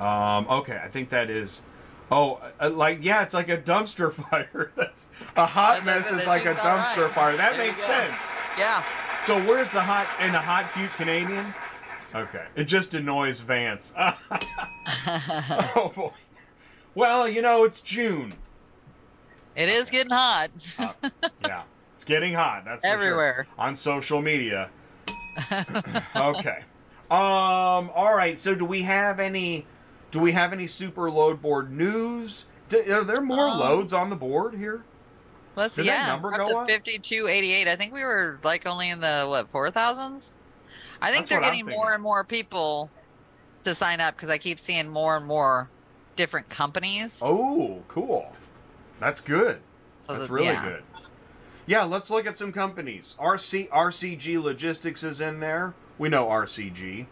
Um, 0.00 0.46
okay, 0.48 0.80
I 0.82 0.88
think 0.88 1.08
that 1.10 1.30
is. 1.30 1.62
Oh, 2.10 2.40
uh, 2.60 2.70
like 2.70 2.98
yeah, 3.02 3.22
it's 3.22 3.34
like 3.34 3.48
a 3.48 3.58
dumpster 3.58 4.12
fire. 4.30 4.70
That's 4.76 5.08
a 5.36 5.46
hot 5.46 5.84
That- 5.84 5.86
mess 5.86 6.10
is 6.12 6.26
like 6.26 6.44
a 6.46 6.54
dumpster 6.54 7.04
right. 7.04 7.10
fire. 7.12 7.36
That 7.36 7.56
There 7.56 7.66
makes 7.66 7.82
sense. 7.82 8.14
Yeah. 8.58 8.84
So 9.26 9.38
where's 9.44 9.70
the 9.72 9.80
hot 9.80 10.06
and 10.20 10.32
the 10.32 10.38
hot 10.38 10.72
cute 10.72 10.90
Canadian? 10.92 11.46
Okay, 12.14 12.44
it 12.54 12.64
just 12.64 12.94
annoys 12.94 13.40
Vance. 13.40 13.92
oh 13.98 15.92
boy. 15.94 16.10
Well, 16.94 17.28
you 17.28 17.42
know 17.42 17.64
it's 17.64 17.80
June. 17.80 18.32
it 19.56 19.68
is 19.68 19.90
getting 19.90 20.12
hot. 20.12 20.50
Uh, 20.78 20.92
yeah, 21.44 21.62
it's 21.94 22.04
getting 22.04 22.34
hot. 22.34 22.64
That's 22.64 22.82
for 22.84 22.88
sure. 22.88 22.94
Everywhere. 22.96 23.46
on 23.58 23.74
social 23.74 24.22
media. 24.22 24.70
okay. 26.16 26.62
Um. 27.10 27.90
All 27.94 28.14
right. 28.14 28.38
So, 28.38 28.54
do 28.54 28.64
we 28.64 28.82
have 28.82 29.20
any? 29.20 29.66
Do 30.16 30.22
we 30.22 30.32
have 30.32 30.54
any 30.54 30.66
super 30.66 31.10
load 31.10 31.42
board 31.42 31.70
news? 31.70 32.46
Do, 32.70 32.78
are 32.90 33.04
there 33.04 33.20
more 33.20 33.48
Um, 33.48 33.58
loads 33.60 33.92
on 33.92 34.08
the 34.08 34.16
board 34.16 34.54
here? 34.54 34.82
Let's 35.56 35.76
Did 35.76 35.82
that 35.88 35.92
yeah. 35.92 36.06
number 36.06 36.32
up 36.32 36.38
go 36.38 36.58
up? 36.60 36.66
fifty-two 36.66 37.28
eighty-eight. 37.28 37.68
I 37.68 37.76
think 37.76 37.92
we 37.92 38.02
were 38.02 38.38
like 38.42 38.66
only 38.66 38.88
in 38.88 39.00
the 39.00 39.26
what 39.28 39.50
four 39.50 39.70
thousands. 39.70 40.38
I 41.02 41.10
think 41.12 41.24
That's 41.28 41.28
they're 41.28 41.40
getting 41.42 41.66
more 41.66 41.92
and 41.92 42.02
more 42.02 42.24
people 42.24 42.88
to 43.64 43.74
sign 43.74 44.00
up 44.00 44.16
because 44.16 44.30
I 44.30 44.38
keep 44.38 44.58
seeing 44.58 44.88
more 44.88 45.18
and 45.18 45.26
more 45.26 45.68
different 46.16 46.48
companies. 46.48 47.20
Oh, 47.22 47.82
cool. 47.86 48.32
That's 48.98 49.20
good. 49.20 49.60
so 49.98 50.14
That's 50.14 50.28
that- 50.28 50.32
really 50.32 50.46
yeah. 50.46 50.64
good. 50.64 50.82
Yeah, 51.66 51.84
let's 51.84 52.08
look 52.08 52.26
at 52.26 52.38
some 52.38 52.52
companies. 52.54 53.16
RC 53.20 53.68
RCG 53.68 54.42
Logistics 54.42 55.02
is 55.02 55.20
in 55.20 55.40
there. 55.40 55.74
We 55.98 56.08
know 56.08 56.24
RCG. 56.28 57.04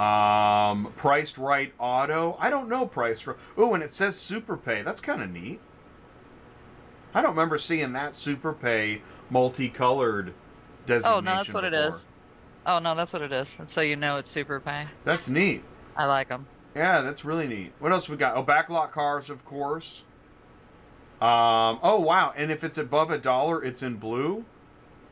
Um, 0.00 0.92
Priced 0.96 1.36
Right 1.36 1.72
Auto. 1.78 2.36
I 2.38 2.48
don't 2.48 2.68
know 2.68 2.86
Priced 2.86 3.26
Right. 3.26 3.36
Oh, 3.56 3.74
and 3.74 3.82
it 3.82 3.92
says 3.92 4.16
Super 4.16 4.56
Pay. 4.56 4.82
That's 4.82 5.00
kind 5.00 5.22
of 5.22 5.30
neat. 5.30 5.60
I 7.12 7.20
don't 7.20 7.32
remember 7.32 7.58
seeing 7.58 7.92
that 7.92 8.14
Super 8.14 8.52
Pay 8.52 9.02
multicolored 9.30 10.32
designation. 10.86 11.16
Oh 11.16 11.20
no, 11.20 11.36
that's 11.36 11.52
what 11.52 11.64
it 11.64 11.72
before. 11.72 11.88
is. 11.88 12.06
Oh 12.66 12.78
no, 12.78 12.94
that's 12.94 13.12
what 13.12 13.22
it 13.22 13.32
is. 13.32 13.56
And 13.58 13.70
so 13.70 13.80
you 13.80 13.96
know 13.96 14.16
it's 14.16 14.30
super 14.30 14.60
pay. 14.60 14.86
That's 15.04 15.28
neat. 15.28 15.62
I 15.96 16.06
like 16.06 16.28
them. 16.28 16.46
Yeah, 16.74 17.00
that's 17.00 17.24
really 17.24 17.46
neat. 17.46 17.72
What 17.78 17.92
else 17.92 18.08
we 18.08 18.16
got? 18.16 18.36
Oh, 18.36 18.44
backlot 18.44 18.92
cars, 18.92 19.30
of 19.30 19.44
course. 19.44 20.04
Um, 21.20 21.78
oh 21.82 22.00
wow, 22.00 22.32
and 22.36 22.50
if 22.50 22.64
it's 22.64 22.78
above 22.78 23.10
a 23.10 23.18
dollar, 23.18 23.62
it's 23.62 23.82
in 23.82 23.96
blue. 23.96 24.44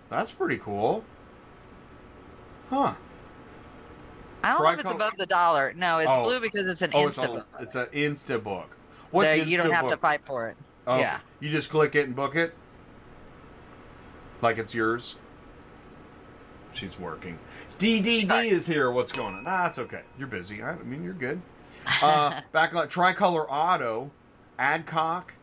That's 0.09 0.31
pretty 0.31 0.57
cool. 0.57 1.05
Huh? 2.71 2.95
I 4.45 4.53
don't 4.53 4.63
know 4.63 4.71
if 4.71 4.81
it's 4.81 4.91
above 4.91 5.17
the 5.19 5.27
dollar. 5.27 5.73
No, 5.77 5.99
it's 5.99 6.11
Oh. 6.13 6.23
blue 6.25 6.41
because 6.41 6.67
it's 6.67 6.83
an 6.83 6.91
Oh, 6.95 7.09
it's, 7.09 7.19
Insta. 7.19 7.45
a, 7.59 7.63
it's 7.63 7.75
an 7.75 7.87
Insta 7.87 8.43
book. 8.43 8.77
What's 9.11 9.47
you 9.47 9.57
don't 9.57 9.73
have 9.73 9.89
to 9.89 9.97
fight 9.97 10.25
for 10.25 10.49
it. 10.49 10.57
Oh, 10.87 10.99
yeah. 10.99 11.21
You 11.41 11.51
just 11.51 11.71
click 11.71 11.95
it 11.95 12.07
and 12.07 12.15
book 12.17 12.35
it. 12.37 12.55
Like 14.41 14.59
it's 14.59 14.75
yours. 14.75 15.17
She's 16.73 16.99
working. 16.99 17.39
DDD 17.79 18.29
Sorry. 18.29 18.49
is 18.51 18.67
here. 18.67 18.91
What's 18.91 19.13
going 19.13 19.35
on? 19.35 19.45
Nah, 19.45 19.67
it's 19.67 19.79
okay. 19.79 20.03
You're 20.19 20.29
busy. 20.29 20.63
I 20.63 20.75
mean, 20.77 21.03
you're 21.03 21.13
good. 21.15 21.41
Uh, 22.03 22.41
backlot 22.55 22.89
Tricolor 22.89 23.47
Auto, 23.51 24.11
Adcock, 24.59 25.35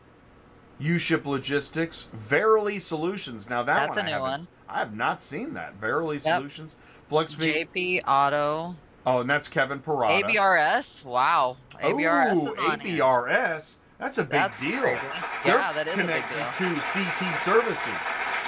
U-Ship 0.78 1.26
Logistics, 1.26 2.08
Verily 2.12 2.78
Solutions. 2.78 3.50
Now 3.50 3.62
that 3.64 3.86
That's 3.86 3.96
one 3.96 4.06
a 4.06 4.10
I 4.10 4.14
new 4.16 4.20
one. 4.20 4.48
I 4.68 4.78
have 4.78 4.94
not 4.94 5.20
seen 5.20 5.54
that. 5.54 5.74
Verily 5.74 6.16
Yep. 6.16 6.22
Solutions, 6.24 6.76
FlexV. 7.10 7.68
JP 7.72 8.02
Auto, 8.06 8.76
oh, 9.06 9.20
and 9.20 9.30
that's 9.30 9.48
Kevin 9.48 9.80
Parada. 9.80 10.22
ABRS. 10.22 11.04
Wow, 11.04 11.56
ABRS 11.82 12.36
Ooh, 12.38 12.52
is 12.52 12.58
on 12.58 12.80
here. 12.80 12.98
ABRS. 13.02 13.76
That's 13.98 14.18
a 14.18 14.22
big 14.22 14.30
That's 14.32 14.60
deal. 14.60 14.78
crazy. 14.78 15.00
They're 15.44 15.54
Yeah, 15.58 15.72
that 15.72 15.86
is 15.88 15.94
a 15.94 15.96
big 15.96 16.06
connected 16.06 16.36
deal. 16.58 16.74
to 16.74 16.80
CT 16.80 17.38
Services. 17.38 18.02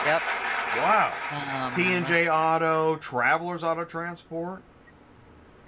Yep. 0.05 0.23
Wow. 0.77 1.13
Um, 1.33 1.73
T&J 1.75 2.29
Auto, 2.29 2.97
Travelers 2.97 3.65
Auto 3.65 3.85
Transport. 3.87 4.63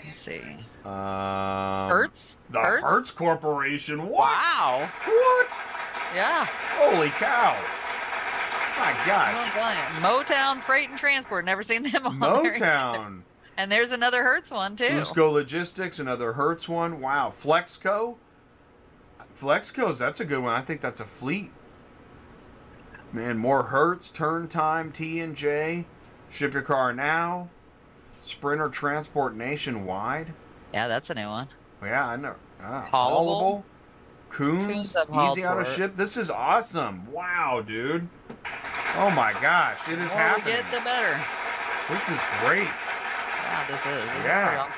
Let's 0.05 0.21
see. 0.21 0.43
Um, 0.85 1.89
Hertz. 1.91 2.37
The 2.51 2.61
Hertz? 2.61 2.85
Hertz, 2.85 3.11
Corporation. 3.11 4.07
What? 4.07 4.19
Wow. 4.21 4.89
What? 5.07 5.59
Yeah. 6.15 6.47
Holy 6.77 7.09
cow. 7.09 7.57
My 8.79 8.93
gosh. 9.07 9.35
Motown 10.03 10.61
Freight 10.63 10.91
and 10.91 10.99
Transport. 10.99 11.45
Never 11.45 11.63
seen 11.63 11.83
them 11.85 12.07
on 12.07 12.19
there. 12.19 12.53
Motown. 12.55 13.23
And 13.57 13.71
there's 13.71 13.93
another 13.93 14.23
Hertz 14.23 14.51
one 14.51 14.77
too. 14.77 14.85
Usco 14.85 15.31
Logistics, 15.33 15.99
another 15.99 16.33
Hertz 16.35 16.69
one. 16.69 17.01
Wow. 17.01 17.33
Flexco. 17.39 18.17
Flexco's, 19.39 19.99
that's 19.99 20.21
a 20.21 20.25
good 20.25 20.43
one. 20.43 20.55
I 20.55 20.61
think 20.61 20.81
that's 20.81 21.01
a 21.01 21.05
fleet. 21.05 21.51
Man, 23.13 23.39
more 23.39 23.65
Hertz, 23.65 24.09
Turn 24.11 24.49
Time, 24.49 24.93
T&J, 24.93 25.85
Ship 26.31 26.53
Your 26.53 26.63
Car 26.63 26.93
Now, 26.93 27.49
Sprinter 28.21 28.69
Transport 28.69 29.35
Nationwide. 29.35 30.33
Yeah, 30.73 30.87
that's 30.89 31.11
a 31.11 31.15
new 31.15 31.27
one. 31.27 31.49
Yeah, 31.83 32.07
I 32.07 32.17
know. 32.17 32.35
Ah, 32.63 32.89
Haulable? 32.93 33.65
Coons, 34.29 34.95
Coons 34.95 35.31
easy 35.33 35.43
for 35.43 35.63
it. 35.63 35.67
ship. 35.67 35.97
This 35.97 36.17
is 36.17 36.31
awesome. 36.31 37.11
Wow, 37.11 37.65
dude. 37.67 38.07
Oh 38.97 39.11
my 39.11 39.33
gosh, 39.41 39.89
it 39.89 39.97
The 39.97 40.05
is 40.05 40.11
more 40.11 40.19
we 40.19 40.23
happening. 40.23 40.55
get, 40.55 40.71
the 40.71 40.81
better. 40.85 41.21
This 41.89 42.09
is 42.09 42.21
great. 42.45 42.69
Yeah, 43.51 43.67
this 43.67 43.81
is. 43.81 43.85
This 44.15 44.25
Yeah. 44.25 44.67
is. 44.69 44.75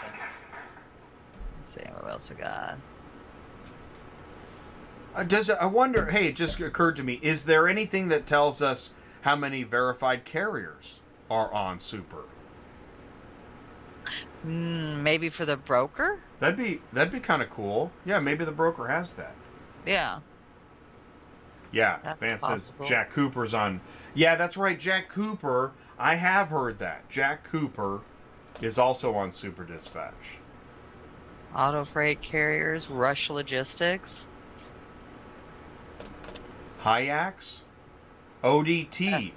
Let's 1.59 1.75
see 1.75 1.81
what 2.01 2.11
else 2.11 2.31
we 2.31 2.37
got. 2.37 2.79
Uh, 5.15 5.23
does 5.25 5.51
I 5.51 5.67
wonder? 5.67 6.07
Hey, 6.07 6.29
it 6.29 6.37
just 6.37 6.59
occurred 6.59 6.97
to 6.97 7.03
me: 7.03 7.19
is 7.23 7.45
there 7.45 7.69
anything 7.69 8.09
that 8.09 8.27
tells 8.27 8.63
us 8.63 8.93
how 9.23 9.37
many 9.37 9.63
verified 9.63 10.25
carriers 10.25 11.01
are 11.31 11.53
on 11.53 11.79
Super? 11.79 12.25
Mm, 14.47 15.03
maybe 15.03 15.29
for 15.29 15.45
the 15.45 15.57
broker? 15.57 16.21
That'd 16.41 16.57
be 16.57 16.81
that'd 16.93 17.13
be 17.13 17.21
kind 17.21 17.43
of 17.43 17.51
cool. 17.51 17.93
Yeah, 18.07 18.21
maybe 18.21 18.45
the 18.47 18.53
broker 18.53 18.89
has 18.89 19.13
that. 19.15 19.35
Yeah. 19.87 20.21
Yeah, 21.71 21.99
That's 22.03 22.21
Vance 22.21 22.43
says. 22.43 22.73
Jack 22.85 23.11
Cooper's 23.13 23.55
on. 23.55 23.81
Yeah, 24.13 24.37
that's 24.37 24.59
right, 24.59 24.79
Jack 24.79 25.09
Cooper. 25.09 25.73
I 25.99 26.17
have 26.17 26.49
heard 26.49 26.79
that 26.81 27.09
Jack 27.09 27.45
Cooper 27.45 28.01
is 28.63 28.79
also 28.79 29.15
on 29.15 29.33
Super 29.33 29.65
Dispatch. 29.65 30.39
Auto 31.55 31.85
freight 31.85 32.23
carriers, 32.23 32.89
Rush 32.89 33.29
Logistics. 33.29 34.29
Hayax, 36.83 37.61
ODT. 38.43 39.33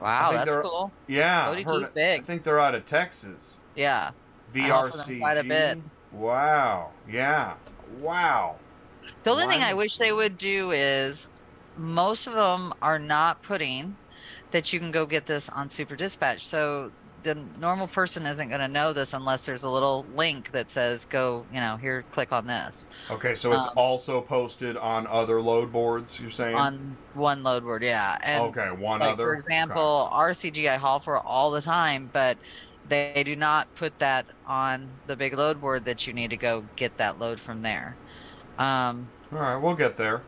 Wow, 0.00 0.32
that's 0.32 0.56
cool. 0.56 0.92
Yeah, 1.06 1.46
ODT 1.54 1.64
heard- 1.64 1.94
big. 1.94 2.20
I 2.20 2.24
think 2.24 2.42
they're 2.42 2.58
out 2.58 2.74
of 2.74 2.84
Texas. 2.84 3.60
Yeah. 3.74 4.10
I 4.54 4.58
haul 4.60 4.88
for 4.88 4.96
them 4.96 5.06
VRCG. 5.06 5.20
quite 5.20 5.36
a 5.36 5.44
bit. 5.44 5.78
Wow. 6.12 6.90
Yeah. 7.08 7.54
Wow. 8.00 8.56
The 9.22 9.30
only 9.30 9.46
thing 9.46 9.62
I 9.62 9.74
wish 9.74 9.98
they 9.98 10.12
would 10.12 10.38
do 10.38 10.70
is 10.70 11.28
most 11.76 12.26
of 12.26 12.32
them 12.32 12.72
are 12.80 12.98
not 12.98 13.42
putting 13.42 13.96
that 14.50 14.72
you 14.72 14.80
can 14.80 14.90
go 14.90 15.04
get 15.06 15.26
this 15.26 15.48
on 15.50 15.68
Super 15.68 15.94
Dispatch. 15.94 16.46
So 16.46 16.90
the 17.26 17.34
normal 17.60 17.88
person 17.88 18.24
isn't 18.24 18.48
going 18.48 18.60
to 18.60 18.68
know 18.68 18.92
this 18.92 19.12
unless 19.12 19.44
there's 19.46 19.64
a 19.64 19.68
little 19.70 20.06
link 20.14 20.52
that 20.52 20.70
says 20.70 21.04
go, 21.04 21.44
you 21.52 21.60
know, 21.60 21.76
here 21.76 22.04
click 22.12 22.32
on 22.32 22.46
this 22.46 22.86
Okay, 23.10 23.34
so 23.34 23.52
it's 23.52 23.66
Um, 23.66 23.72
also 23.76 24.20
posted 24.20 24.76
on 24.76 25.06
other 25.08 25.42
load 25.42 25.72
boards. 25.72 26.20
You're 26.20 26.30
saying? 26.30 26.54
on 26.54 26.96
one 27.14 27.42
load 27.42 27.64
board. 27.64 27.82
Yeah. 27.82 28.16
And 28.22 28.44
okay, 28.56 28.70
one 28.72 29.00
like 29.00 29.14
other. 29.14 29.24
for 29.24 29.30
Okay. 29.32 29.38
example, 29.38 30.08
RCG 30.12 30.68
I 30.68 30.76
haul 30.76 31.00
for 31.00 31.18
all 31.18 31.50
the 31.50 31.60
time, 31.60 32.08
but 32.12 32.38
they 32.88 33.22
do 33.24 33.34
not 33.34 33.74
put 33.74 33.98
that 33.98 34.26
on 34.46 34.88
the 35.06 35.16
big 35.16 35.34
load 35.34 35.60
board 35.60 35.84
that 35.86 36.06
you 36.06 36.12
need 36.12 36.30
to 36.30 36.36
go 36.36 36.64
get 36.76 36.96
that 36.98 37.18
load 37.18 37.40
from 37.40 37.62
there. 37.62 37.96
Um, 38.58 39.10
All 39.32 39.38
right, 39.40 39.56
we'll 39.56 39.74
get 39.74 39.96
there. 39.96 40.22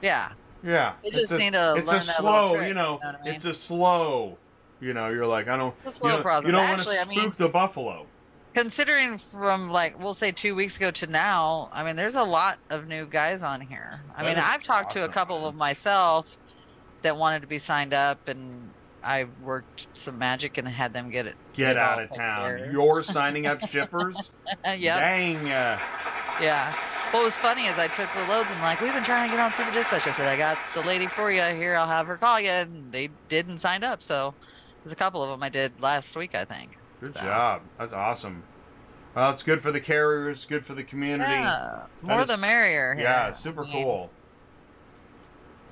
yeah. 0.00 0.32
Yeah. 0.62 0.94
It's 1.02 1.16
just 1.16 1.32
a, 1.32 1.38
need 1.38 1.52
to 1.52 1.74
It's 1.76 1.88
learn 1.88 1.98
a 1.98 2.00
slow, 2.02 2.54
you 2.60 2.72
know. 2.74 3.00
you 3.02 3.12
know 3.12 3.18
I 3.20 3.24
mean? 3.24 3.34
It's 3.34 3.44
a 3.44 3.52
slow. 3.52 4.38
You 4.84 4.92
know, 4.92 5.08
you're 5.08 5.26
like, 5.26 5.48
I 5.48 5.56
don't. 5.56 5.74
It's 5.86 5.94
a 5.94 5.98
slow 5.98 6.10
you 6.10 6.14
don't, 6.16 6.22
process. 6.22 6.46
You 6.46 6.52
don't 6.52 6.64
I 6.64 6.68
want 6.70 6.82
to 6.82 7.06
mean- 7.08 7.18
spook 7.20 7.36
the 7.36 7.48
buffalo. 7.48 8.06
considering 8.52 9.16
from 9.18 9.70
like 9.70 9.98
we'll 9.98 10.14
say 10.14 10.30
two 10.30 10.54
weeks 10.54 10.76
ago 10.76 10.88
to 10.92 11.08
now 11.08 11.68
i 11.72 11.82
mean 11.82 11.96
there's 11.96 12.14
a 12.14 12.22
lot 12.22 12.56
of 12.70 12.86
new 12.86 13.04
guys 13.04 13.42
on 13.42 13.60
here 13.60 13.90
i 14.16 14.22
That 14.22 14.28
mean 14.36 14.44
i've 14.44 14.62
talked 14.62 14.92
to 14.92 15.04
a 15.04 15.08
couple 15.08 15.38
man. 15.40 15.48
of 15.48 15.54
myself 15.56 16.38
that 17.02 17.16
wanted 17.16 17.40
to 17.40 17.48
be 17.48 17.58
signed 17.58 17.92
up 17.92 18.28
and 18.28 18.70
i 19.02 19.26
worked 19.42 19.88
some 19.94 20.18
magic 20.18 20.56
and 20.56 20.68
had 20.68 20.92
them 20.92 21.10
get 21.10 21.26
it 21.26 21.34
Get 21.54 21.76
out 21.76 22.00
of 22.00 22.12
town. 22.12 22.60
of. 22.60 22.72
You're 22.72 23.02
signing 23.16 23.44
up 23.48 23.60
shippers. 23.66 24.30
yep 24.64 24.98
Dang. 25.00 25.36
Uh, 25.50 25.78
yeah 26.40 26.72
what 27.10 27.24
was 27.24 27.36
funny 27.36 27.66
is 27.66 27.76
i 27.76 27.88
took 27.88 28.08
the 28.14 28.24
loads 28.28 28.48
and 28.52 28.60
like 28.60 28.80
we've 28.80 28.92
been 28.94 29.02
trying 29.02 29.28
to 29.28 29.34
get 29.36 29.42
on 29.44 29.52
super 29.52 29.72
dispatch 29.72 30.06
i 30.06 30.12
said 30.12 30.28
i 30.28 30.36
got 30.36 30.56
the 30.74 30.80
lady 30.82 31.08
for 31.08 31.32
you 31.32 31.42
here 31.42 31.74
i'll 31.74 31.88
have 31.88 32.06
her 32.06 32.16
call 32.16 32.38
you 32.38 32.50
and 32.50 32.92
they 32.92 33.08
didn't 33.28 33.58
sign 33.58 33.82
up 33.82 34.00
so 34.00 34.32
there's 34.84 34.92
a 34.92 34.96
couple 34.96 35.22
of 35.22 35.30
them 35.30 35.42
i 35.42 35.48
did 35.48 35.80
last 35.80 36.14
week 36.16 36.34
i 36.34 36.44
think 36.44 36.76
good 37.00 37.14
So. 37.16 37.20
job. 37.22 37.62
That's 37.78 37.92
awesome. 37.92 38.44
Well, 39.14 39.30
it's 39.30 39.42
good 39.42 39.60
for 39.62 39.70
the 39.70 39.80
carriers. 39.80 40.44
Good 40.44 40.64
for 40.64 40.74
the 40.74 40.82
community. 40.84 41.30
yeah, 41.32 41.82
more 42.02 42.20
is- 42.20 42.28
the 42.28 42.36
merrier 42.38 42.96
Yeah, 42.98 43.30
super 43.30 43.64
I 43.64 43.72
mean, 43.72 43.84
cool. 43.84 44.10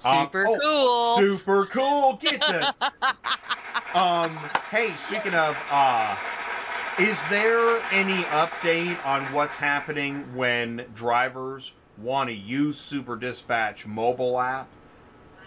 Um, 0.05 0.27
Super 0.27 0.47
oh, 0.49 0.59
cool. 0.61 1.17
Super 1.39 1.65
cool. 1.67 2.13
Get 2.15 2.41
the. 2.41 2.75
um. 3.99 4.37
Hey, 4.71 4.91
speaking 4.97 5.35
of, 5.35 5.57
uh, 5.71 6.17
is 6.99 7.19
there 7.29 7.83
any 7.93 8.23
update 8.25 9.05
on 9.07 9.25
what's 9.33 9.57
happening 9.57 10.25
when 10.35 10.87
drivers 10.95 11.75
want 11.99 12.31
to 12.31 12.35
use 12.37 12.79
Super 12.79 13.17
Dispatch 13.17 13.87
mobile 13.87 14.39
app? 14.41 14.67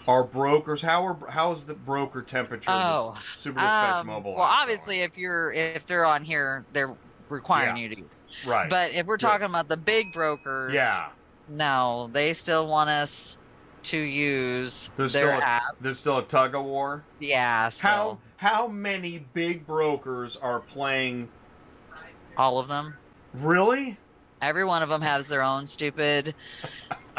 Are 0.08 0.22
brokers 0.24 0.82
how 0.82 1.04
are 1.06 1.30
how 1.30 1.50
is 1.52 1.66
the 1.66 1.74
broker 1.74 2.22
temperature? 2.22 2.70
Oh, 2.70 3.16
Super 3.36 3.58
Dispatch 3.58 4.00
Um, 4.00 4.06
mobile. 4.06 4.34
well, 4.34 4.42
obviously, 4.42 5.00
if 5.00 5.18
you're 5.18 5.52
if 5.52 5.86
they're 5.86 6.04
on 6.04 6.24
here, 6.24 6.64
they're 6.72 6.94
requiring 7.28 7.76
you 7.76 7.88
to. 7.94 8.02
right. 8.46 8.70
But 8.70 8.92
if 8.92 9.06
we're 9.06 9.16
talking 9.16 9.46
about 9.46 9.68
the 9.68 9.76
big 9.76 10.12
brokers, 10.14 10.74
yeah, 10.74 11.08
no, 11.48 12.08
they 12.12 12.32
still 12.34 12.68
want 12.68 12.88
us 12.90 13.38
to 13.84 13.98
use 13.98 14.90
there's 14.96 15.12
their 15.12 15.28
still 15.28 15.40
a, 15.40 15.44
app. 15.44 15.62
there's 15.80 15.98
still 15.98 16.18
a 16.18 16.24
tug 16.24 16.54
of 16.54 16.64
war. 16.64 17.02
Yeah, 17.18 17.68
still, 17.70 17.90
How 17.90 18.18
how 18.36 18.68
many 18.68 19.24
big 19.32 19.66
brokers 19.66 20.36
are 20.36 20.60
playing? 20.60 21.28
all 22.36 22.58
of 22.58 22.68
them. 22.68 22.94
Really? 23.34 23.96
Every 24.42 24.64
one 24.64 24.82
of 24.82 24.88
them 24.88 25.00
has 25.00 25.26
their 25.28 25.42
own 25.42 25.66
stupid. 25.66 26.34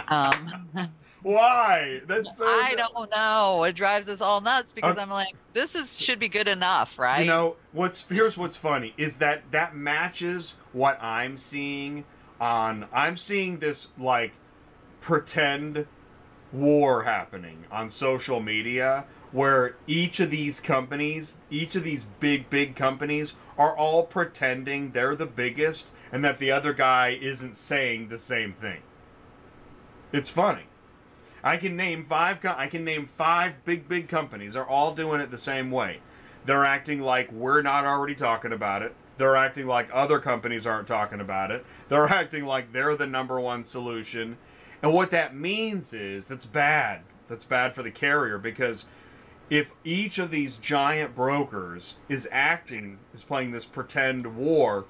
Um, 0.08 0.70
Why? 1.24 2.02
That's 2.08 2.38
so. 2.38 2.46
I 2.46 2.76
don't 2.76 3.10
know. 3.12 3.64
It 3.64 3.74
drives 3.74 4.08
us 4.08 4.22
all 4.22 4.40
nuts 4.42 4.72
because 4.74 4.92
Okay. 4.92 5.02
I'm 5.02 5.10
like, 5.10 5.36
this 5.54 5.76
is 5.76 6.00
should 6.00 6.20
be 6.20 6.30
good 6.30 6.48
enough, 6.48 7.00
right? 7.00 7.22
You 7.22 7.28
know 7.28 7.56
what's 7.72 8.06
here's 8.08 8.38
what's 8.38 8.56
funny 8.58 8.94
is 8.98 9.18
that 9.18 9.44
that 9.52 9.76
matches 9.76 10.58
what 10.74 11.02
I'm 11.02 11.38
seeing 11.38 12.06
on. 12.40 12.88
I'm 12.94 13.18
seeing 13.18 13.60
this 13.60 13.90
like 13.98 14.32
pretend 15.02 15.88
war 16.54 17.04
happening 17.04 17.66
on 17.72 17.90
social 17.90 18.40
media 18.40 19.06
where 19.32 19.76
each 19.88 20.20
of 20.22 20.32
these 20.32 20.62
companies, 20.62 21.36
each 21.50 21.76
of 21.76 21.84
these 21.84 22.04
big 22.20 22.50
big 22.50 22.76
companies 22.76 23.34
are 23.58 23.76
all 23.76 24.04
pretending 24.04 24.92
they're 24.92 25.16
the 25.16 25.26
biggest 25.26 25.92
and 26.12 26.24
that 26.24 26.40
the 26.40 26.52
other 26.52 26.74
guy 26.74 27.18
isn't 27.22 27.58
saying 27.58 28.08
the 28.08 28.18
same 28.18 28.54
thing. 28.54 28.82
It's 30.14 30.30
funny. 30.30 30.64
I 31.48 31.56
can 31.56 31.78
name 31.78 32.04
five. 32.04 32.44
I 32.44 32.68
can 32.68 32.84
name 32.84 33.08
five 33.16 33.64
big, 33.64 33.88
big 33.88 34.10
companies. 34.10 34.54
They're 34.54 34.68
all 34.68 34.94
doing 34.94 35.22
it 35.22 35.32
the 35.32 35.38
same 35.38 35.72
way. 35.72 36.02
They're 36.46 36.66
acting 36.66 37.02
like 37.02 37.32
we're 37.32 37.62
not 37.62 37.86
already 37.86 38.16
talking 38.16 38.52
about 38.52 38.82
it. 38.82 38.94
They're 39.18 39.38
acting 39.38 39.66
like 39.66 39.90
other 39.94 40.20
companies 40.20 40.68
aren't 40.68 40.90
talking 40.90 41.22
about 41.22 41.52
it. 41.52 41.66
They're 41.88 42.06
acting 42.14 42.46
like 42.46 42.74
they're 42.74 42.98
the 42.98 43.08
number 43.08 43.40
one 43.40 43.64
solution. 43.64 44.38
And 44.84 44.94
what 44.94 45.10
that 45.12 45.36
means 45.36 45.94
is 45.94 46.28
that's 46.28 46.46
bad. 46.46 47.04
That's 47.30 47.46
bad 47.46 47.74
for 47.74 47.82
the 47.82 47.92
carrier 47.92 48.38
because 48.38 48.86
if 49.50 49.72
each 49.86 50.20
of 50.20 50.32
these 50.32 50.58
giant 50.58 51.16
brokers 51.16 51.96
is 52.10 52.28
acting, 52.30 53.00
is 53.14 53.24
playing 53.24 53.52
this 53.52 53.66
pretend 53.66 54.36
war, 54.36 54.84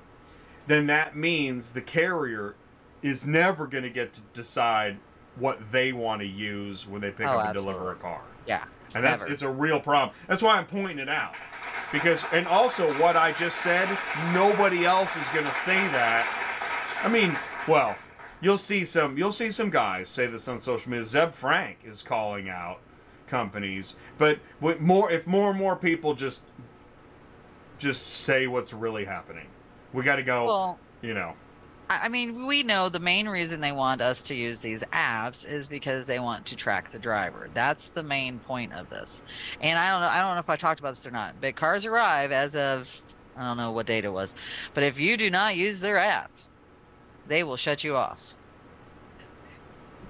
then 0.66 0.88
that 0.88 1.16
means 1.16 1.72
the 1.72 1.82
carrier 1.82 2.56
is 3.04 3.28
never 3.28 3.68
going 3.68 3.84
to 3.84 3.92
get 3.92 4.14
to 4.14 4.22
decide 4.34 4.98
what 5.40 5.60
they 5.72 5.94
want 5.94 6.22
to 6.22 6.28
use 6.28 6.88
when 6.88 7.02
they 7.02 7.12
pick 7.12 7.28
Oh, 7.28 7.38
up 7.38 7.46
and 7.48 7.54
deliver 7.56 7.92
a 7.92 7.96
car. 7.96 8.22
yeah, 8.46 8.64
And 8.96 9.04
that's 9.04 9.22
never. 9.22 9.34
it's 9.34 9.42
a 9.44 9.50
real 9.50 9.80
problem. 9.80 10.16
That's 10.28 10.42
why 10.42 10.58
I'm 10.58 10.66
pointing 10.66 11.00
it 11.00 11.10
out. 11.10 11.36
Because 11.92 12.22
and 12.34 12.48
also 12.48 12.92
what 13.00 13.16
I 13.16 13.32
just 13.34 13.58
said, 13.58 13.88
nobody 14.34 14.86
else 14.86 15.16
is 15.16 15.28
going 15.30 15.46
to 15.46 15.54
say 15.54 15.76
that. 15.76 17.02
I 17.04 17.08
mean, 17.10 17.38
well, 17.68 17.96
you'll 18.42 18.58
see 18.58 18.84
some 18.84 19.18
you'll 19.18 19.32
see 19.32 19.52
some 19.52 19.70
guys 19.70 20.10
say 20.10 20.28
this 20.28 20.48
on 20.48 20.60
social 20.60 20.92
media. 20.92 21.06
Zeb 21.06 21.32
Frank 21.34 21.78
is 21.86 22.02
calling 22.02 22.50
out 22.50 22.80
companies, 23.28 23.96
but 24.18 24.40
with 24.60 24.80
more 24.82 25.10
if 25.12 25.26
more 25.28 25.50
and 25.52 25.60
more 25.60 25.76
people 25.76 26.14
just 26.14 26.42
just 27.78 28.08
say 28.08 28.48
what's 28.48 28.74
really 28.74 29.06
happening. 29.06 29.48
We 29.94 30.04
got 30.04 30.18
to 30.18 30.24
go, 30.24 30.46
well, 30.46 30.80
you 31.02 31.14
know. 31.14 31.34
I 31.90 32.10
mean, 32.10 32.46
we 32.46 32.64
know 32.64 32.90
the 32.90 33.00
main 33.00 33.30
reason 33.30 33.62
they 33.62 33.72
want 33.72 34.02
us 34.02 34.22
to 34.24 34.36
use 34.36 34.60
these 34.60 34.84
apps 34.92 35.48
is 35.48 35.70
because 35.70 36.06
they 36.06 36.20
want 36.20 36.46
to 36.48 36.56
track 36.56 36.92
the 36.92 37.00
driver. 37.00 37.50
That's 37.54 37.88
the 37.90 38.04
main 38.04 38.40
point 38.40 38.74
of 38.74 38.90
this. 38.90 39.22
And 39.62 39.80
I 39.80 39.92
don't 39.92 40.02
know, 40.02 40.08
I 40.08 40.20
don't 40.20 40.36
know 40.36 40.40
if 40.40 40.50
I 40.50 40.58
talked 40.58 40.82
about 40.82 40.96
this 40.96 41.08
or 41.08 41.12
not, 41.12 41.36
but 41.40 41.56
cars 41.56 41.86
arrive 41.86 42.32
as 42.32 42.56
of 42.56 43.02
I 43.38 43.48
don't 43.48 43.58
know 43.58 43.72
what 43.72 43.86
date 43.86 44.04
it 44.04 44.12
was, 44.12 44.36
but 44.74 44.84
if 44.84 45.00
you 45.00 45.16
do 45.16 45.30
not 45.30 45.56
use 45.56 45.80
their 45.80 45.98
app, 45.98 46.32
they 47.28 47.44
will 47.44 47.58
shut 47.58 47.84
you 47.84 47.96
off. 47.96 48.34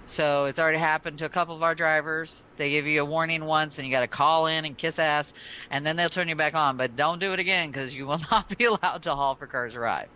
So 0.05 0.45
it's 0.45 0.57
already 0.57 0.77
happened 0.77 1.17
to 1.19 1.25
a 1.25 1.29
couple 1.29 1.53
of 1.53 1.61
our 1.61 1.75
drivers. 1.75 2.45
They 2.55 2.69
give 2.69 2.87
you 2.87 3.01
a 3.01 3.05
warning 3.05 3.43
once, 3.43 3.77
and 3.77 3.85
you 3.85 3.91
got 3.91 3.99
to 3.99 4.07
call 4.07 4.47
in 4.47 4.63
and 4.63 4.77
kiss 4.77 4.99
ass, 4.99 5.33
and 5.69 5.85
then 5.85 5.97
they'll 5.97 6.07
turn 6.07 6.29
you 6.29 6.35
back 6.35 6.55
on. 6.55 6.77
But 6.77 6.95
don't 6.95 7.19
do 7.19 7.33
it 7.33 7.39
again 7.39 7.69
because 7.69 7.93
you 7.93 8.07
will 8.07 8.19
not 8.31 8.57
be 8.57 8.63
allowed 8.63 9.03
to 9.03 9.13
haul 9.13 9.35
for 9.35 9.47
Cars 9.47 9.75
Arrive. 9.75 10.07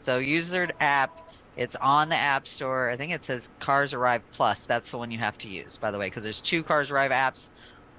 So 0.00 0.18
use 0.18 0.50
their 0.50 0.70
app. 0.80 1.32
It's 1.56 1.76
on 1.76 2.08
the 2.08 2.16
App 2.16 2.46
Store. 2.46 2.88
I 2.88 2.96
think 2.96 3.12
it 3.12 3.24
says 3.24 3.50
Cars 3.58 3.92
Arrive 3.92 4.22
Plus. 4.30 4.64
That's 4.64 4.90
the 4.92 4.98
one 4.98 5.10
you 5.10 5.18
have 5.18 5.36
to 5.38 5.48
use, 5.48 5.76
by 5.76 5.90
the 5.90 5.98
way, 5.98 6.06
because 6.06 6.22
there's 6.22 6.40
two 6.40 6.62
Cars 6.62 6.90
Arrive 6.90 7.10
apps 7.10 7.50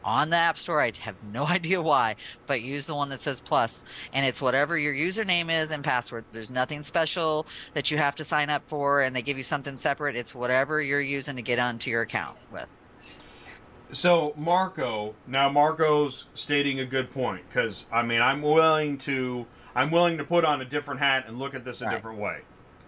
on 0.04 0.30
the 0.30 0.38
App 0.38 0.58
Store. 0.58 0.82
I 0.82 0.94
have 1.00 1.16
no 1.32 1.46
idea 1.48 1.82
why, 1.82 2.16
but 2.48 2.62
use 2.62 2.86
the 2.86 2.96
one 2.96 3.10
that 3.10 3.22
says 3.22 3.42
plus. 3.42 3.84
And 4.14 4.26
it's 4.26 4.42
whatever 4.42 4.78
your 4.78 4.94
username 4.94 5.52
is 5.52 5.72
and 5.72 5.84
password. 5.84 6.26
There's 6.32 6.50
nothing 6.50 6.82
special 6.82 7.46
that 7.74 7.92
you 7.92 7.98
have 7.98 8.16
to 8.16 8.24
sign 8.24 8.50
up 8.50 8.64
for, 8.68 9.02
and 9.02 9.16
they 9.16 9.22
give 9.22 9.38
you 9.38 9.44
something 9.44 9.78
separate. 9.78 10.16
It's 10.16 10.34
whatever 10.34 10.82
you're 10.82 11.02
using 11.02 11.36
to 11.36 11.42
get 11.42 11.60
onto 11.60 11.90
your 11.90 12.02
account 12.02 12.38
with. 12.52 12.68
So 13.92 14.34
Marco, 14.38 15.16
now 15.26 15.50
Marco's 15.50 16.28
stating 16.36 16.80
a 16.80 16.86
good 16.86 17.12
point 17.12 17.44
because 17.50 17.88
I 17.92 18.04
mean 18.04 18.22
I'm 18.22 18.44
willing 18.44 19.00
to 19.00 19.48
I'm 19.80 19.92
willing 19.92 20.18
to 20.18 20.26
put 20.26 20.44
on 20.44 20.60
a 20.62 20.66
different 20.66 21.00
hat 21.00 21.24
and 21.28 21.40
look 21.40 21.56
at 21.56 21.64
this 21.64 21.82
a 21.82 21.86
Right. 21.86 21.96
different 21.96 22.20
way. 22.20 22.40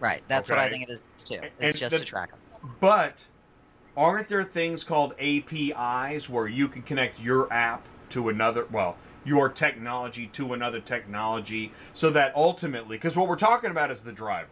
Right. 0.02 0.22
That's 0.28 0.50
what 0.50 0.60
I 0.60 0.68
think 0.70 0.90
it 0.90 0.92
is 0.92 1.00
too. 1.24 1.36
And 1.42 1.52
It's 1.60 1.80
just 1.80 1.96
the- 1.96 2.02
a 2.02 2.06
tracker. 2.06 2.36
But 2.82 3.28
aren't 3.96 4.28
there 4.28 4.44
things 4.44 4.84
called 4.84 5.14
APIs 5.18 6.28
where 6.28 6.48
you 6.48 6.68
can 6.68 6.82
connect 6.82 7.20
your 7.22 7.52
app 7.52 7.86
to 8.10 8.28
another, 8.28 8.66
well, 8.70 8.98
your 9.24 9.48
technology 9.48 10.28
to 10.28 10.52
another 10.54 10.82
technology 10.82 11.72
so 11.94 12.10
that 12.10 12.36
ultimately, 12.36 12.98
because 12.98 13.16
what 13.16 13.30
we're 13.30 13.36
talking 13.38 13.72
about 13.72 13.90
is 13.90 14.04
the 14.04 14.12
driver, 14.12 14.50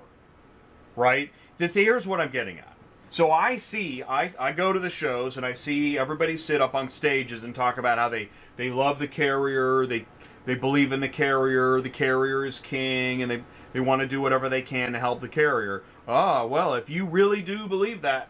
right? 0.96 1.32
That 1.58 1.74
here's 1.74 2.08
what 2.08 2.22
I'm 2.22 2.30
getting 2.30 2.58
at. 2.60 2.78
So 3.10 3.32
I 3.32 3.58
see, 3.58 4.02
I, 4.04 4.30
I 4.40 4.54
go 4.54 4.72
to 4.72 4.80
the 4.80 4.90
shows 4.92 5.36
and 5.36 5.46
I 5.46 5.54
see 5.54 5.98
everybody 5.98 6.38
sit 6.38 6.62
up 6.62 6.74
on 6.74 6.88
stages 6.88 7.44
and 7.44 7.54
talk 7.54 7.78
about 7.78 7.98
how 7.98 8.08
they, 8.08 8.30
they 8.56 8.70
love 8.70 9.00
the 9.00 9.08
carrier, 9.08 9.86
they 9.86 10.06
they 10.50 10.56
believe 10.56 10.92
in 10.92 11.00
the 11.00 11.08
carrier, 11.08 11.80
the 11.80 11.92
carrier 11.92 12.44
is 12.44 12.60
king, 12.60 13.22
and 13.22 13.30
they, 13.30 13.44
they 13.72 13.80
want 13.80 14.02
to 14.02 14.08
do 14.08 14.20
whatever 14.20 14.50
they 14.50 14.64
can 14.64 14.94
to 14.94 15.00
help 15.00 15.22
the 15.22 15.28
carrier. 15.28 15.84
Ah, 16.08 16.44
well, 16.44 16.74
if 16.74 16.90
you 16.90 17.06
really 17.06 17.44
do 17.44 17.68
believe 17.68 18.02
that, 18.02 18.30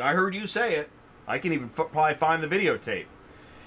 I 0.00 0.14
heard 0.14 0.34
you 0.34 0.46
say 0.46 0.76
it. 0.76 0.88
I 1.26 1.38
can 1.38 1.52
even 1.52 1.68
f- 1.78 1.92
probably 1.92 2.14
find 2.14 2.42
the 2.42 2.48
videotape. 2.48 3.04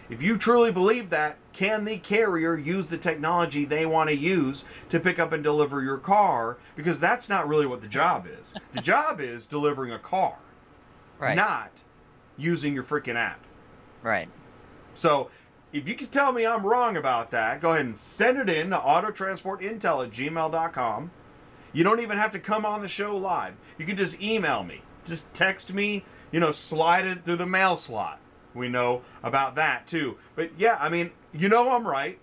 If 0.10 0.20
you 0.24 0.40
truly 0.40 0.72
believe 0.72 1.12
that, 1.12 1.38
can 1.54 1.86
the 1.86 1.98
carrier 1.98 2.58
use 2.58 2.88
the 2.88 2.98
technology 2.98 3.66
they 3.66 3.86
want 3.86 4.10
to 4.10 4.18
use 4.18 4.66
to 4.90 5.00
pick 5.00 5.20
up 5.20 5.32
and 5.32 5.44
deliver 5.44 5.84
your 5.84 6.00
car? 6.00 6.58
Because 6.76 7.00
that's 7.00 7.30
not 7.30 7.48
really 7.48 7.68
what 7.68 7.82
the 7.82 7.88
job 7.88 8.26
is. 8.28 8.56
The 8.74 8.82
job 8.82 9.22
is 9.22 9.46
delivering 9.46 9.92
a 9.92 10.00
car, 10.00 10.38
Right. 11.20 11.36
not 11.36 11.70
using 12.36 12.74
your 12.74 12.84
freaking 12.84 13.16
app. 13.16 13.46
Right. 14.02 14.28
So 14.96 15.30
if 15.74 15.88
you 15.88 15.96
can 15.96 16.08
tell 16.08 16.32
me 16.32 16.46
I'm 16.46 16.66
wrong 16.66 16.98
about 16.98 17.32
that, 17.32 17.62
go 17.62 17.72
ahead 17.72 17.86
and 17.86 17.96
send 17.96 18.38
it 18.38 18.50
in 18.50 18.72
to 18.72 18.78
autotransportintel 18.78 20.06
at 20.06 20.12
gmail.com. 20.12 21.12
You 21.74 21.84
don't 21.84 22.02
even 22.02 22.18
have 22.18 22.32
to 22.32 22.40
come 22.40 22.66
on 22.66 22.82
the 22.82 22.88
show 22.88 23.16
live. 23.16 23.54
You 23.78 23.86
can 23.86 23.96
just 23.96 24.22
email 24.22 24.64
me. 24.64 24.82
Just 25.06 25.34
text 25.34 25.74
me, 25.74 26.04
you 26.32 26.40
know, 26.40 26.52
slide 26.52 27.06
it 27.06 27.24
through 27.24 27.38
the 27.38 27.46
mail 27.46 27.78
slot. 27.78 28.20
We 28.54 28.68
know 28.68 29.02
about 29.24 29.56
that 29.56 29.88
too. 29.88 30.18
But 30.36 30.52
yeah, 30.58 30.78
I 30.80 30.90
mean, 30.90 31.12
you 31.34 31.48
know 31.48 31.74
I'm 31.74 31.88
right. 31.88 32.20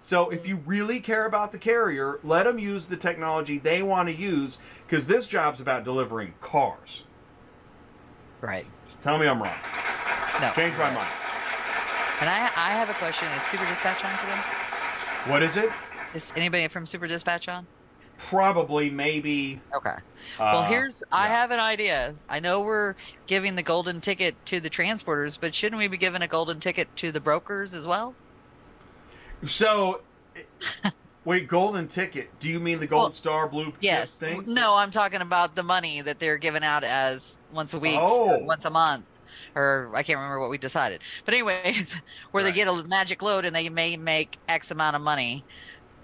So 0.00 0.30
if 0.30 0.46
you 0.46 0.62
really 0.64 1.00
care 1.00 1.26
about 1.26 1.52
the 1.52 1.58
carrier, 1.58 2.20
let 2.22 2.44
them 2.44 2.58
use 2.58 2.86
the 2.86 2.96
technology 2.96 3.58
they 3.58 3.82
want 3.82 4.08
to 4.08 4.14
use 4.14 4.58
because 4.86 5.06
this 5.06 5.26
job's 5.26 5.60
about 5.60 5.84
delivering 5.84 6.34
cars. 6.40 7.04
Right. 8.40 8.66
Tell 9.02 9.18
me 9.18 9.26
I'm 9.26 9.42
wrong. 9.42 9.58
No. 10.40 10.52
Change 10.52 10.78
my 10.78 10.90
mind. 10.94 11.17
And 12.20 12.28
I 12.28 12.44
I 12.56 12.70
have 12.70 12.90
a 12.90 12.94
question. 12.94 13.28
Is 13.36 13.42
Super 13.42 13.64
Dispatch 13.66 14.04
on 14.04 14.10
today? 14.18 14.40
What 15.30 15.42
is 15.42 15.56
it? 15.56 15.70
Is 16.14 16.32
anybody 16.36 16.66
from 16.68 16.86
Super 16.86 17.06
Dispatch 17.06 17.48
on? 17.48 17.66
Probably, 18.16 18.90
maybe. 18.90 19.60
Okay. 19.74 19.94
Well, 20.40 20.58
uh, 20.62 20.68
here's 20.68 21.04
I 21.12 21.28
have 21.28 21.52
an 21.52 21.60
idea. 21.60 22.14
I 22.28 22.40
know 22.40 22.60
we're 22.60 22.96
giving 23.28 23.54
the 23.54 23.62
golden 23.62 24.00
ticket 24.00 24.34
to 24.46 24.58
the 24.58 24.68
transporters, 24.70 25.38
but 25.40 25.54
shouldn't 25.54 25.78
we 25.78 25.86
be 25.86 25.96
giving 25.96 26.22
a 26.22 26.26
golden 26.28 26.58
ticket 26.58 26.94
to 26.96 27.12
the 27.12 27.20
brokers 27.20 27.74
as 27.74 27.86
well? 27.86 28.14
So, 29.44 30.00
wait, 31.24 31.46
golden 31.46 31.86
ticket. 31.86 32.30
Do 32.40 32.48
you 32.48 32.58
mean 32.58 32.80
the 32.80 32.88
gold 32.88 33.02
Well, 33.04 33.12
star 33.12 33.48
blue 33.48 33.72
Yes. 33.78 34.18
thing? 34.18 34.42
No, 34.48 34.74
I'm 34.74 34.90
talking 34.90 35.20
about 35.20 35.54
the 35.54 35.62
money 35.62 36.00
that 36.00 36.18
they're 36.18 36.38
giving 36.38 36.64
out 36.64 36.82
as 36.82 37.38
once 37.52 37.72
a 37.74 37.78
week, 37.78 37.98
Oh. 38.00 38.38
once 38.38 38.64
a 38.64 38.70
month, 38.70 39.04
or 39.54 39.90
I 39.94 40.02
can't 40.02 40.18
remember 40.18 40.40
what 40.40 40.50
we 40.50 40.58
decided. 40.58 41.00
But 41.24 41.34
anyways, 41.34 41.94
where 42.30 42.44
Right. 42.44 42.50
they 42.50 42.56
get 42.56 42.68
a 42.68 42.82
magic 42.84 43.22
load 43.22 43.44
and 43.44 43.54
they 43.54 43.68
may 43.68 43.96
make 43.96 44.38
X 44.48 44.70
amount 44.70 44.96
of 44.96 45.02
money 45.02 45.44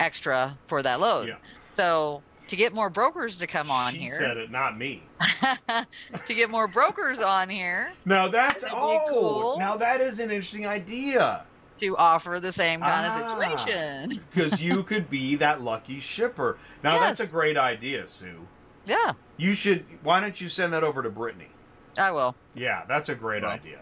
extra 0.00 0.58
for 0.66 0.82
that 0.82 1.00
load. 1.00 1.28
Yeah. 1.28 1.36
So 1.72 2.22
to 2.48 2.56
get 2.56 2.74
more 2.74 2.90
brokers 2.90 3.38
to 3.38 3.46
come 3.46 3.70
on 3.70 3.92
she 3.94 4.00
here, 4.00 4.14
said 4.14 4.36
it, 4.36 4.50
not 4.50 4.76
me. 4.76 5.02
to 6.26 6.34
get 6.34 6.50
more 6.50 6.66
brokers 6.68 7.18
on 7.20 7.48
here 7.48 7.92
Now 8.04 8.28
that's 8.28 8.62
oh, 8.70 9.00
cool? 9.08 9.58
now 9.58 9.76
that 9.78 10.00
is 10.00 10.18
an 10.18 10.30
interesting 10.30 10.66
idea 10.66 11.44
to 11.80 11.96
offer 11.96 12.38
the 12.40 12.52
same 12.52 12.80
kind 12.80 13.06
Ah. 13.10 13.20
of 13.20 13.30
situation. 13.58 14.22
because 14.34 14.62
you 14.62 14.82
could 14.84 15.08
be 15.10 15.34
that 15.36 15.60
lucky 15.62 15.98
shipper. 16.00 16.56
Now 16.82 17.00
that's 17.00 17.20
a 17.20 17.26
great 17.26 17.56
idea, 17.56 18.06
Sue. 18.06 18.46
Yeah, 18.86 19.14
You 19.38 19.54
should. 19.54 19.84
Why 20.02 20.20
don't 20.20 20.38
you 20.40 20.48
send 20.48 20.72
that 20.74 20.84
over 20.84 21.02
to 21.02 21.08
Brittany? 21.10 21.48
I 21.96 22.10
will. 22.12 22.34
Yeah, 22.54 22.84
that's 22.86 23.08
a 23.08 23.14
great 23.14 23.42
Right. 23.42 23.60
idea. 23.60 23.80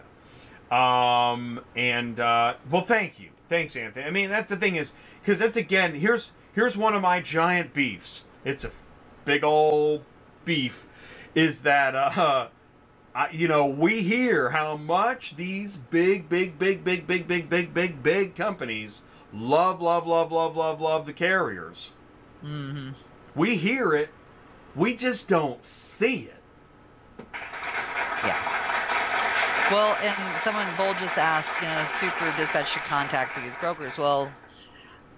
Um, 0.71 1.59
and 1.75 2.19
uh, 2.19 2.55
well, 2.69 2.81
thank 2.83 3.19
you, 3.19 3.29
thanks, 3.49 3.75
Anthony. 3.75 4.05
I 4.05 4.11
mean, 4.11 4.29
that's 4.29 4.49
the 4.49 4.57
thing 4.57 4.75
is 4.75 4.93
because 5.21 5.39
that's 5.39 5.57
again 5.57 5.93
here's 5.95 6.31
here's 6.53 6.77
one 6.77 6.95
of 6.95 7.01
my 7.01 7.21
giant 7.21 7.73
beefs. 7.73 8.25
It's 8.43 8.63
a 8.63 8.71
big 9.25 9.43
old 9.43 10.03
beef. 10.45 10.87
Is 11.35 11.61
that 11.61 11.95
uh, 11.95 12.47
I, 13.15 13.29
you 13.31 13.47
know 13.47 13.65
we 13.67 14.01
hear 14.01 14.49
how 14.51 14.77
much 14.77 15.35
these 15.35 15.77
big 15.77 16.27
big 16.29 16.57
big 16.57 16.83
big 16.83 17.05
big 17.05 17.27
big 17.27 17.49
big 17.49 17.73
big 17.73 18.01
big 18.03 18.35
companies 18.35 19.03
love 19.31 19.81
love 19.81 20.07
love 20.07 20.31
love 20.31 20.55
love 20.55 20.81
love 20.81 21.05
the 21.05 21.13
carriers. 21.13 21.91
hmm 22.41 22.89
We 23.35 23.57
hear 23.57 23.93
it, 23.93 24.09
we 24.75 24.95
just 24.95 25.27
don't 25.27 25.63
see 25.63 26.21
it. 26.21 26.42
Yeah. 28.23 28.53
Well, 29.71 29.97
and 30.01 30.41
someone 30.41 30.67
Bull 30.77 30.93
just 30.93 31.17
asked, 31.17 31.61
you 31.61 31.67
know, 31.67 31.83
Super 31.85 32.33
Dispatch 32.37 32.69
should 32.71 32.83
contact 32.83 33.41
these 33.41 33.55
brokers. 33.57 33.97
Well, 33.97 34.31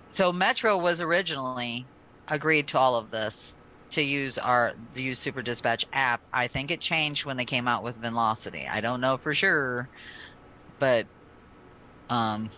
so 0.08 0.32
Metro 0.32 0.78
was 0.78 1.02
originally 1.02 1.86
agreed 2.28 2.68
to 2.70 2.80
all 2.80 2.96
of 2.96 3.12
this 3.12 3.56
to 3.92 4.02
use 4.02 4.38
our 4.38 4.74
the 4.94 5.04
use 5.04 5.20
Super 5.20 5.42
Dispatch 5.42 5.86
app. 5.94 6.22
I 6.34 6.48
think 6.48 6.72
it 6.72 6.80
changed 6.80 7.26
when 7.26 7.38
they 7.38 7.46
came 7.46 7.68
out 7.68 7.84
with 7.84 7.98
Velocity. 7.98 8.68
I 8.68 8.82
don't 8.82 9.02
know 9.02 9.18
for 9.18 9.34
sure, 9.34 9.90
but 10.80 11.08
um, 12.10 12.50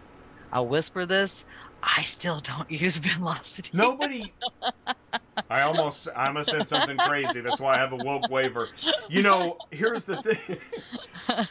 I'll 0.52 0.68
whisper 0.68 1.06
this. 1.06 1.46
I 1.84 2.04
still 2.04 2.40
don't 2.40 2.70
use 2.70 2.98
Velocity. 2.98 3.70
Nobody. 3.74 4.34
I 5.50 5.62
almost, 5.62 6.08
I 6.16 6.28
almost 6.28 6.50
said 6.50 6.68
something 6.68 6.98
crazy. 6.98 7.42
That's 7.42 7.60
why 7.62 7.76
I 7.76 7.78
have 7.78 7.94
a 7.94 7.98
woke 7.98 8.30
waiver. 8.30 8.70
You 9.10 9.22
know, 9.22 9.58
here's 9.72 10.06
the 10.06 10.22
thing: 10.22 10.58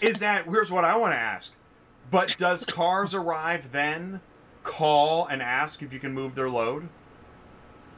is 0.01 0.19
that 0.21 0.45
here's 0.47 0.71
what 0.71 0.85
I 0.85 0.97
want 0.97 1.13
to 1.15 1.19
ask. 1.19 1.53
But 2.11 2.37
does 2.39 2.65
cars 2.65 3.15
arrive 3.15 3.73
then? 3.73 4.21
Call 4.63 5.27
and 5.27 5.41
ask 5.41 5.83
if 5.83 5.93
you 5.93 6.01
can 6.01 6.13
move 6.13 6.35
their 6.35 6.51
load. 6.51 6.89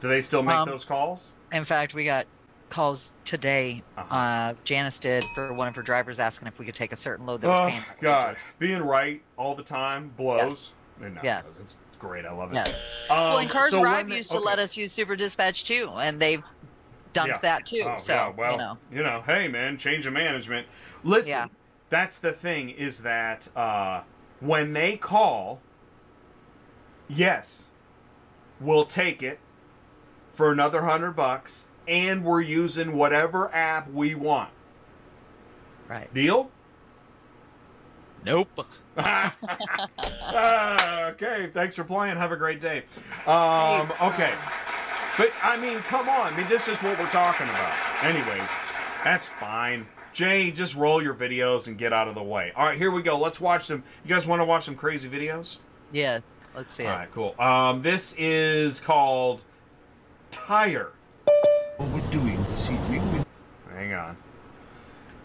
Do 0.01 0.07
they 0.07 0.21
still 0.21 0.43
make 0.43 0.55
Um, 0.55 0.69
those 0.69 0.85
calls? 0.85 1.33
In 1.51 1.65
fact, 1.65 1.93
we 1.95 2.05
got 2.05 2.27
calls 2.69 3.11
today. 3.25 3.81
Uh-huh. 3.97 4.15
Uh, 4.15 4.53
Janice 4.63 4.99
did 4.99 5.23
for 5.35 5.53
one 5.55 5.67
of 5.67 5.75
her 5.75 5.81
drivers 5.81 6.19
asking 6.19 6.47
if 6.47 6.59
we 6.59 6.65
could 6.65 6.75
take 6.75 6.91
a 6.91 6.95
certain 6.95 7.25
load 7.25 7.41
that 7.41 7.47
was 7.47 7.73
Oh. 7.73 7.93
God, 7.99 8.37
being 8.59 8.83
right 8.83 9.21
all 9.35 9.55
the 9.55 9.63
time 9.63 10.13
blows. 10.15 10.73
No, 11.01 11.07
no, 11.09 11.21
Yeah. 11.23 11.41
it's, 11.47 11.57
it's 11.57 11.77
great. 11.99 12.25
I 12.25 12.31
love 12.31 12.51
it. 12.51 12.55
Yeah. 12.55 12.63
Um, 12.63 13.17
Well, 13.29 13.37
and 13.39 13.49
Cars 13.49 13.71
so 13.71 13.81
Arrive 13.83 13.97
when 14.05 14.09
they- 14.09 14.17
used 14.17 14.31
to 14.31 14.37
okay. 14.37 14.45
let 14.45 14.59
us 14.59 14.75
use 14.77 14.91
Super 14.91 15.15
Dispatch 15.15 15.65
too, 15.65 15.89
and 15.95 16.19
they've 16.19 16.43
dumped 17.13 17.35
Yeah. 17.35 17.39
that 17.41 17.65
too. 17.65 17.83
Oh, 17.85 17.97
so 17.97 18.13
yeah, 18.13 18.29
well, 18.29 18.77
you 18.91 19.03
know, 19.03 19.21
hey 19.25 19.47
man, 19.47 19.77
change 19.77 20.05
of 20.05 20.13
management. 20.13 20.67
Listen, 21.03 21.29
Yeah. 21.29 21.45
that's 21.89 22.19
the 22.19 22.31
thing 22.31 22.69
is 22.69 23.01
that 23.03 23.47
uh, 23.55 24.01
when 24.39 24.73
they 24.73 24.95
call, 24.97 25.59
yes, 27.07 27.67
we'll 28.59 28.85
take 28.85 29.21
it 29.23 29.39
for 30.33 30.51
another 30.51 30.83
hundred 30.83 31.13
bucks, 31.13 31.65
and 31.87 32.23
we're 32.23 32.41
using 32.41 32.93
whatever 32.93 33.53
app 33.53 33.89
we 33.91 34.15
want. 34.15 34.51
right? 35.87 36.13
Deal? 36.13 36.51
Nope. 38.25 38.65
Okay, 41.09 41.49
thanks 41.53 41.75
for 41.75 41.83
playing. 41.83 42.17
Have 42.17 42.31
a 42.31 42.37
great 42.37 42.61
day. 42.61 42.83
Um, 43.25 43.91
okay. 44.01 44.33
But 45.17 45.31
I 45.43 45.57
mean, 45.59 45.79
come 45.79 46.07
on. 46.07 46.33
I 46.33 46.37
mean, 46.37 46.47
this 46.47 46.67
is 46.67 46.77
what 46.77 46.97
we're 46.99 47.09
talking 47.09 47.47
about. 47.47 48.03
Anyways, 48.03 48.47
that's 49.03 49.27
fine. 49.27 49.85
Jay, 50.13 50.51
just 50.51 50.75
roll 50.75 51.01
your 51.01 51.13
videos 51.13 51.67
and 51.67 51.77
get 51.77 51.91
out 51.93 52.07
of 52.07 52.15
the 52.15 52.23
way. 52.23 52.51
All 52.55 52.65
right, 52.65 52.77
here 52.77 52.91
we 52.91 53.01
go. 53.01 53.17
Let's 53.17 53.41
watch 53.41 53.65
some. 53.65 53.83
You 54.05 54.09
guys 54.13 54.25
want 54.25 54.39
to 54.39 54.45
watch 54.45 54.65
some 54.65 54.75
crazy 54.75 55.09
videos? 55.09 55.57
Yes. 55.91 56.35
Let's 56.55 56.73
see 56.73 56.85
All 56.85 56.93
it. 56.93 56.95
right, 56.95 57.11
cool. 57.11 57.35
Um, 57.39 57.81
this 57.81 58.15
is 58.17 58.79
called 58.79 59.43
Tire. 60.31 60.91
What 61.77 61.89
we 61.91 62.01
do 62.11 62.19
this 62.49 62.69
evening 62.69 63.25
Hang 63.73 63.93
on. 63.93 64.17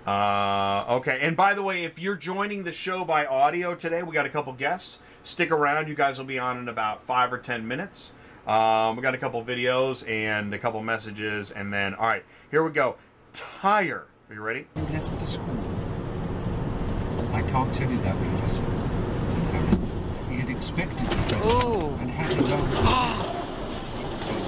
Uh, 0.07 0.85
okay, 0.97 1.19
and 1.23 1.35
by 1.35 1.55
the 1.55 1.63
way, 1.63 1.85
if 1.85 1.99
you're 1.99 2.17
joining 2.17 2.63
the 2.63 2.73
show 2.73 3.05
by 3.05 3.25
audio 3.25 3.75
today, 3.75 4.03
we 4.03 4.13
got 4.13 4.27
a 4.27 4.31
couple 4.31 4.53
guests. 4.53 4.99
Stick 5.23 5.51
around; 5.51 5.89
you 5.89 5.95
guys 5.95 6.19
will 6.19 6.27
be 6.27 6.39
on 6.39 6.59
in 6.59 6.69
about 6.69 7.07
five 7.07 7.33
or 7.33 7.39
ten 7.39 7.67
minutes. 7.67 8.13
Um, 8.47 8.97
we 8.97 9.03
got 9.03 9.15
a 9.15 9.19
couple 9.19 9.43
videos 9.43 10.07
and 10.07 10.53
a 10.53 10.59
couple 10.59 10.83
messages, 10.83 11.51
and 11.51 11.73
then 11.73 11.95
all 11.95 12.07
right, 12.07 12.25
here 12.51 12.63
we 12.63 12.71
go. 12.71 12.97
Tire, 13.33 14.07
are 14.29 14.35
you 14.35 14.43
ready? 14.43 14.67
you 14.77 14.83
left 14.83 15.19
the 15.19 15.27
school. 15.27 15.59
I 17.33 17.41
can't 17.43 17.75
tell 17.75 17.91
you 17.91 18.01
that, 18.03 18.17
Professor, 18.19 18.63
said 19.27 19.43
Harry. 19.53 20.35
He 20.35 20.41
had 20.41 20.51
expected 20.51 20.99
the 20.99 21.17
present 21.17 21.45
Ooh. 21.47 21.89
and 22.01 22.11
had 22.11 22.37
his 22.37 22.51
own. 22.51 23.31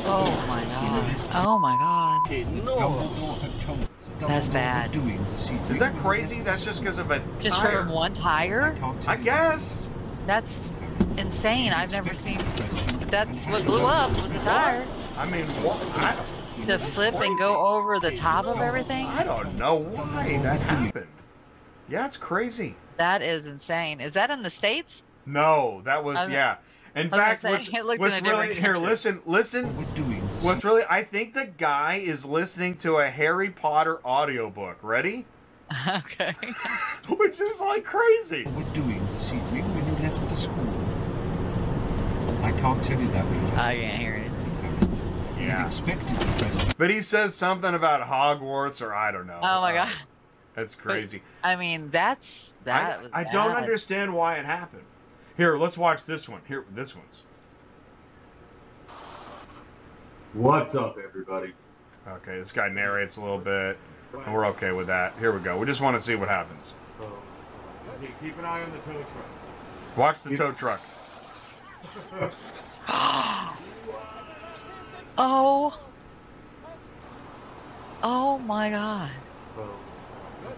Oh 0.08 0.30
my 0.46 0.62
god. 0.62 1.16
Oh 1.34 1.58
my 1.58 1.76
god. 1.76 2.30
Dumbledore 2.30 3.95
had 4.20 4.28
told 4.28 4.32
us 4.32 4.48
that 4.48 4.52
That's 4.54 4.88
bad. 4.88 4.92
doing 4.92 5.26
Is 5.70 5.78
that 5.78 5.96
crazy? 5.98 6.40
That's 6.40 6.64
just 6.64 6.80
because 6.80 6.98
of 6.98 7.10
a 7.10 7.20
Just 7.38 7.58
tire. 7.60 7.78
from 7.80 7.88
one 7.90 8.12
I 8.12 8.14
tire? 8.14 8.94
I 9.06 9.16
guess. 9.16 9.86
That's 10.26 10.72
insane. 11.16 11.72
I've 11.72 11.92
never 11.92 12.14
seen. 12.14 12.34
Expected 12.40 12.66
the 12.66 12.74
present 12.74 13.10
That's 13.10 13.46
what 13.46 13.64
blew 13.64 13.84
up 13.84 14.10
was 14.22 14.34
a 14.34 14.40
tire. 14.40 14.86
I 15.16 15.26
mean, 15.26 15.46
what? 15.62 15.80
I, 15.82 16.16
To 16.66 16.78
flip 16.78 17.14
and 17.14 17.38
go 17.38 17.64
over 17.66 18.00
the 18.00 18.10
top 18.12 18.46
of 18.46 18.58
everything? 18.58 19.06
I 19.06 19.22
don't 19.24 19.56
know 19.56 19.76
why 19.76 20.38
that 20.42 20.60
happened. 20.60 21.06
Yeah, 21.88 22.06
it's 22.06 22.16
crazy. 22.16 22.74
That 22.96 23.22
is 23.22 23.46
insane. 23.46 24.00
Is 24.00 24.14
that 24.14 24.30
in 24.30 24.42
the 24.42 24.50
States? 24.50 25.04
No, 25.24 25.82
that 25.84 26.02
was 26.02 26.16
Okay. 26.18 26.32
yeah. 26.32 26.56
In 26.94 27.02
I 27.02 27.04
was 27.04 27.10
gonna 27.10 27.22
fact, 27.22 27.40
say, 27.42 27.50
what's, 27.52 27.68
it 27.68 27.84
looked 27.84 28.00
what's 28.00 28.18
in 28.18 28.26
a 28.26 28.30
really 28.30 28.54
here? 28.54 28.72
country. 28.74 28.88
Listen, 28.88 29.20
listen. 29.26 29.76
We're 29.76 29.84
doing 29.94 30.25
this 30.25 30.25
What's 30.42 30.64
really? 30.64 30.82
I 30.88 31.02
think 31.02 31.34
the 31.34 31.46
guy 31.46 31.94
is 31.94 32.24
listening 32.26 32.76
to 32.78 32.96
a 32.98 33.08
Harry 33.08 33.50
Potter 33.50 34.00
audiobook. 34.04 34.78
Ready? 34.82 35.24
okay. 35.88 36.34
Which 37.08 37.40
is 37.40 37.60
like 37.60 37.84
crazy. 37.84 38.44
What 38.44 38.66
we're 38.66 38.72
doing 38.74 39.06
this 39.14 39.32
evening 39.32 39.64
when 39.74 39.86
you 39.86 40.08
left 40.08 40.28
the 40.28 40.36
school. 40.36 40.72
I 42.44 42.52
can't 42.60 42.82
tell 42.84 43.00
you 43.00 43.10
that, 43.12 43.26
Professor. 43.26 43.56
I 43.60 43.74
can't 43.76 43.98
hear 44.00 44.14
it. 44.14 44.30
said 44.38 44.46
Harry. 44.48 45.38
He 45.38 45.44
had 45.46 45.58
Yeah. 45.60 45.66
expected. 45.66 46.74
But 46.78 46.90
he 46.90 47.00
says 47.00 47.34
something 47.34 47.74
about 47.74 48.02
Hogwarts 48.06 48.80
or 48.82 48.94
I 48.94 49.10
don't 49.10 49.26
know. 49.26 49.40
Oh 49.42 49.60
my 49.62 49.76
Uh, 49.76 49.84
god. 49.86 49.94
That's 50.54 50.74
crazy. 50.74 51.22
I 51.42 51.56
mean, 51.56 51.90
that's 51.90 52.54
that. 52.64 52.98
I, 52.98 53.02
was 53.02 53.10
I 53.12 53.24
don't 53.24 53.54
understand 53.56 54.14
why 54.14 54.36
it 54.36 54.44
happened. 54.46 54.84
Here, 55.36 55.56
let's 55.58 55.76
watch 55.76 56.04
this 56.06 56.28
one. 56.28 56.40
Here, 56.48 56.64
this 56.70 56.94
one's. 56.96 57.24
What's 60.36 60.74
up, 60.74 60.98
everybody? 61.02 61.54
Okay, 62.06 62.36
this 62.38 62.52
guy 62.52 62.68
narrates 62.68 63.16
a 63.16 63.22
little 63.22 63.38
bit, 63.38 63.78
and 64.12 64.34
we're 64.34 64.44
okay 64.48 64.70
with 64.70 64.86
that. 64.88 65.14
Here 65.18 65.32
we 65.32 65.40
go. 65.40 65.56
We 65.56 65.64
just 65.64 65.80
want 65.80 65.96
to 65.96 66.02
see 66.02 66.14
what 66.14 66.28
happens. 66.28 66.74
Oh, 67.00 67.04
oh, 67.04 67.22
oh. 67.88 68.04
Okay, 68.04 68.12
keep 68.20 68.38
an 68.38 68.44
eye 68.44 68.62
on 68.62 68.70
the 68.70 68.76
tow 68.80 68.92
truck. 68.92 69.96
Watch 69.96 70.22
the 70.22 70.36
tow 70.36 70.52
truck. 70.52 70.82
Oh. 75.18 75.80
Oh 78.02 78.38
my 78.40 78.68
god. 78.68 79.10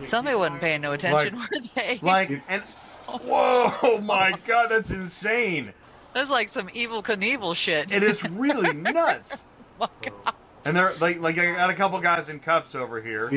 Somebody 0.02 0.36
wasn't 0.36 0.60
paying 0.60 0.80
no 0.80 0.90
attention, 0.90 1.38
were 1.38 1.46
they? 1.76 2.00
Like, 2.02 2.42
and 2.48 2.62
whoa, 3.06 4.00
my 4.00 4.34
god, 4.44 4.70
that's 4.70 4.90
insane. 4.90 5.72
That's 6.14 6.30
like 6.30 6.48
some 6.48 6.66
Evel 6.68 7.04
Knievel 7.04 7.54
shit. 7.54 7.92
It 7.92 8.02
is 8.02 8.24
really 8.24 8.72
nuts. 8.72 9.46
Oh 9.80 9.88
my 10.04 10.10
God. 10.24 10.34
And 10.64 10.76
they're 10.76 10.92
like, 11.00 11.20
like 11.20 11.38
I 11.38 11.52
got 11.52 11.70
a 11.70 11.74
couple 11.74 11.98
guys 12.00 12.28
in 12.28 12.40
cuffs 12.40 12.74
over 12.74 13.00
here, 13.00 13.28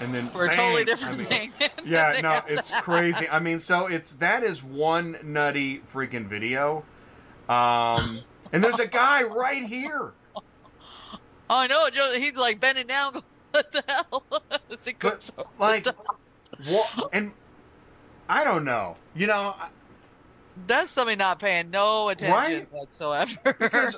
and 0.00 0.14
then 0.14 0.28
For 0.28 0.44
a 0.44 0.48
bang, 0.48 0.56
totally 0.56 0.82
I 0.82 0.84
different 0.84 1.18
mean, 1.18 1.26
thing. 1.28 1.52
Yeah, 1.86 2.20
no, 2.22 2.42
it's 2.46 2.70
that. 2.70 2.82
crazy. 2.82 3.28
I 3.30 3.38
mean, 3.38 3.58
so 3.58 3.86
it's 3.86 4.14
that 4.14 4.42
is 4.42 4.62
one 4.62 5.16
nutty 5.22 5.80
freaking 5.94 6.26
video. 6.26 6.84
Um, 7.48 8.20
and 8.52 8.62
there's 8.62 8.80
a 8.80 8.86
guy 8.86 9.22
right 9.22 9.62
here. 9.64 10.12
Oh, 10.36 10.42
I 11.50 11.66
know. 11.66 11.88
Joe, 11.90 12.12
He's 12.14 12.36
like 12.36 12.60
bending 12.60 12.86
down. 12.88 13.22
What 13.52 13.72
the 13.72 13.84
hell? 13.88 14.24
Is 14.70 14.86
it 14.86 14.96
But, 15.00 15.22
so 15.22 15.48
like, 15.58 15.86
what? 16.66 17.08
And 17.12 17.32
I 18.28 18.44
don't 18.44 18.64
know. 18.64 18.96
You 19.14 19.28
know, 19.28 19.54
I- 19.58 19.68
That's 20.66 20.90
somebody 20.92 21.16
not 21.16 21.38
paying 21.38 21.70
no 21.70 22.08
attention 22.10 22.34
Right? 22.34 22.72
whatsoever. 22.72 23.38
Because- 23.58 23.96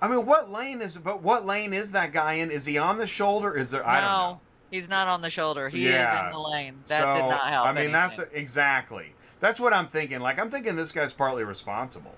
I 0.00 0.08
mean, 0.08 0.26
what 0.26 0.50
lane 0.50 0.82
is? 0.82 0.98
But 0.98 1.22
what 1.22 1.46
lane 1.46 1.72
is 1.72 1.92
that 1.92 2.12
guy 2.12 2.34
in? 2.34 2.50
Is 2.50 2.66
he 2.66 2.76
on 2.78 2.98
the 2.98 3.06
shoulder? 3.06 3.56
Is 3.56 3.70
there? 3.70 3.86
I 3.86 4.00
don't 4.00 4.10
know. 4.10 4.30
no, 4.32 4.40
he's 4.70 4.88
not 4.88 5.08
on 5.08 5.22
the 5.22 5.30
shoulder. 5.30 5.68
He 5.68 5.86
is 5.86 5.94
in 5.94 6.30
the 6.30 6.38
lane. 6.38 6.80
That 6.86 7.02
so, 7.02 7.14
did 7.14 7.28
not 7.28 7.46
help. 7.48 7.66
I 7.66 7.72
mean, 7.72 7.92
that's 7.92 8.18
anything. 8.18 8.38
exactly. 8.38 9.12
That's 9.40 9.58
what 9.58 9.72
I'm 9.72 9.86
thinking. 9.86 10.20
Like, 10.20 10.38
I'm 10.38 10.50
thinking 10.50 10.76
this 10.76 10.92
guy's 10.92 11.12
partly 11.12 11.44
responsible. 11.44 12.14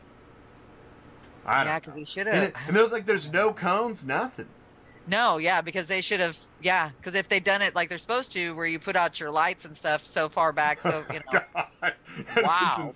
I 1.47 1.65
yeah, 1.65 1.65
don't 1.65 1.81
because 1.81 1.95
know. 1.95 1.99
he 1.99 2.05
should 2.05 2.27
have. 2.27 2.43
it, 2.43 2.55
and 2.67 2.77
there's 2.77 2.93
like, 2.93 3.07
there's 3.07 3.31
no 3.31 3.53
cones, 3.53 4.05
nothing. 4.05 4.49
No, 5.09 5.39
yeah, 5.39 5.61
because 5.63 5.89
they 5.89 6.01
should 6.01 6.21
have. 6.21 6.39
Yeah, 6.61 6.91
because 6.99 7.15
if 7.15 7.29
they'd 7.29 7.45
done 7.45 7.63
it 7.63 7.75
like 7.75 7.89
they're 7.89 7.99
supposed 7.99 8.33
to, 8.33 8.53
where 8.55 8.67
you 8.67 8.79
put 8.79 8.95
out 8.97 9.19
your 9.21 9.31
lights 9.31 9.65
and 9.65 9.77
stuff 9.77 10.05
so 10.05 10.29
far 10.29 10.53
back, 10.53 10.83
so 10.83 11.05
you 11.13 11.21
know. 11.33 11.41
Wow. 12.43 12.91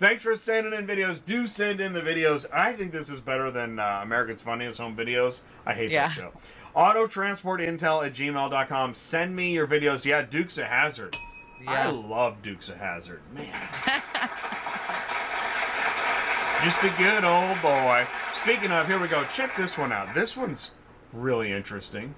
Thanks 0.00 0.22
for 0.22 0.34
sending 0.36 0.72
in 0.72 0.86
videos. 0.86 1.22
Do 1.24 1.46
send 1.46 1.80
in 1.80 1.92
the 1.92 2.00
videos. 2.00 2.46
I 2.52 2.72
think 2.72 2.92
this 2.92 3.10
is 3.10 3.20
better 3.20 3.50
than 3.50 3.78
uh, 3.80 4.00
America's 4.02 4.40
Funniest 4.40 4.80
Home 4.80 4.96
Videos. 4.96 5.40
I 5.66 5.74
hate 5.74 5.90
Yeah. 5.90 6.08
that 6.08 6.14
show. 6.14 6.32
Autotransportintel 6.76 8.06
at 8.06 8.12
gmail.com. 8.12 8.94
Send 8.94 9.34
me 9.34 9.52
your 9.52 9.66
videos. 9.66 10.04
Yeah, 10.04 10.22
Dukes 10.22 10.58
a 10.58 10.64
Hazzard. 10.64 11.16
Yeah. 11.64 11.88
I 11.88 11.90
love 11.90 12.40
Dukes 12.42 12.68
a 12.68 12.76
Hazzard. 12.76 13.20
Man. 13.34 13.68
Just 16.64 16.82
a 16.82 16.90
good 16.98 17.24
old 17.24 17.60
boy. 17.62 18.06
Speaking 18.32 18.70
of, 18.72 18.86
here 18.86 18.98
we 19.00 19.08
go. 19.08 19.24
Check 19.24 19.56
this 19.56 19.76
one 19.78 19.92
out. 19.92 20.12
This 20.14 20.36
one's 20.36 20.70
really 21.12 21.52
interesting. 21.52 22.14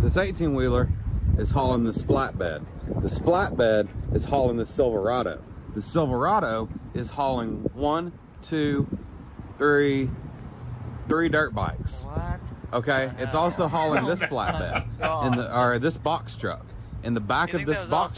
This 0.00 0.16
18 0.16 0.54
wheeler 0.54 0.88
is 1.38 1.50
hauling 1.50 1.84
this 1.84 2.02
flatbed. 2.02 2.64
This 3.02 3.18
flatbed 3.18 3.88
is 4.14 4.24
hauling 4.24 4.56
this 4.56 4.70
Silverado. 4.70 5.42
The 5.74 5.82
Silverado 5.82 6.68
is 6.94 7.10
hauling 7.10 7.68
one, 7.74 8.12
two, 8.42 8.86
three, 9.58 10.10
three 11.08 11.28
dirt 11.28 11.54
bikes. 11.54 12.04
What? 12.04 12.40
Okay, 12.72 13.12
it's 13.18 13.34
also 13.34 13.68
hauling 13.68 14.04
oh, 14.04 14.08
this 14.08 14.22
Oh, 14.22 14.26
flatbed 14.26 15.26
in 15.26 15.38
the 15.38 15.58
or 15.58 15.78
this 15.78 15.96
box 15.96 16.36
truck. 16.36 16.64
In 17.06 17.14
the 17.14 17.20
back 17.20 17.52
You 17.52 17.60
of 17.60 17.66
this 17.66 17.78
that 17.78 17.84
was 17.88 17.92
all 17.92 18.00
box 18.08 18.14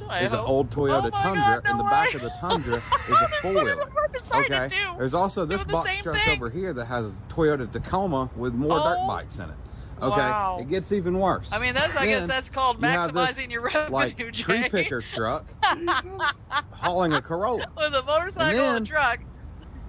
truck 0.00 0.20
is 0.22 0.32
an 0.32 0.38
oh. 0.40 0.44
old 0.44 0.70
Toyota 0.70 1.06
Oh 1.06 1.10
Tundra. 1.10 1.60
God, 1.62 1.64
no 1.64 1.70
in 1.70 1.78
the 1.78 1.84
back 1.84 2.14
of 2.14 2.20
the 2.20 2.30
Tundra 2.40 2.76
is 3.08 3.10
a 3.10 3.28
four 3.42 3.50
wheeler. 3.52 3.70
of 3.72 3.78
them 3.78 3.88
decided 4.12 4.52
Okay. 4.52 4.68
There's 4.98 5.14
also 5.14 5.44
this 5.46 5.62
box 5.62 5.88
truck 6.02 6.16
thing. 6.18 6.36
over 6.36 6.50
here 6.50 6.72
that 6.72 6.86
has 6.86 7.12
Toyota 7.28 7.70
Tacoma 7.70 8.28
with 8.36 8.52
more 8.52 8.76
dirt 8.80 8.96
Oh. 9.00 9.06
bikes 9.06 9.38
in 9.38 9.50
it. 9.50 9.56
Okay, 10.02 10.20
Wow. 10.20 10.58
it 10.60 10.68
gets 10.68 10.90
even 10.90 11.16
worse. 11.16 11.48
I 11.52 11.60
mean, 11.60 11.74
that's 11.74 11.94
I 11.96 12.06
guess 12.06 12.26
that's 12.26 12.50
called 12.50 12.78
you 12.78 12.82
this, 12.82 12.90
maximizing 12.96 13.52
your 13.52 13.62
revenue, 13.62 13.92
like 13.92 14.16
tree 14.32 14.68
picker 14.68 15.00
truck 15.14 15.46
hauling 16.72 17.12
a 17.12 17.22
Corolla, 17.22 17.66
With 17.76 17.94
a 17.94 18.02
motorcycle 18.02 18.58
then 18.60 18.76
and 18.78 18.86
a 18.86 18.88
truck. 18.90 19.20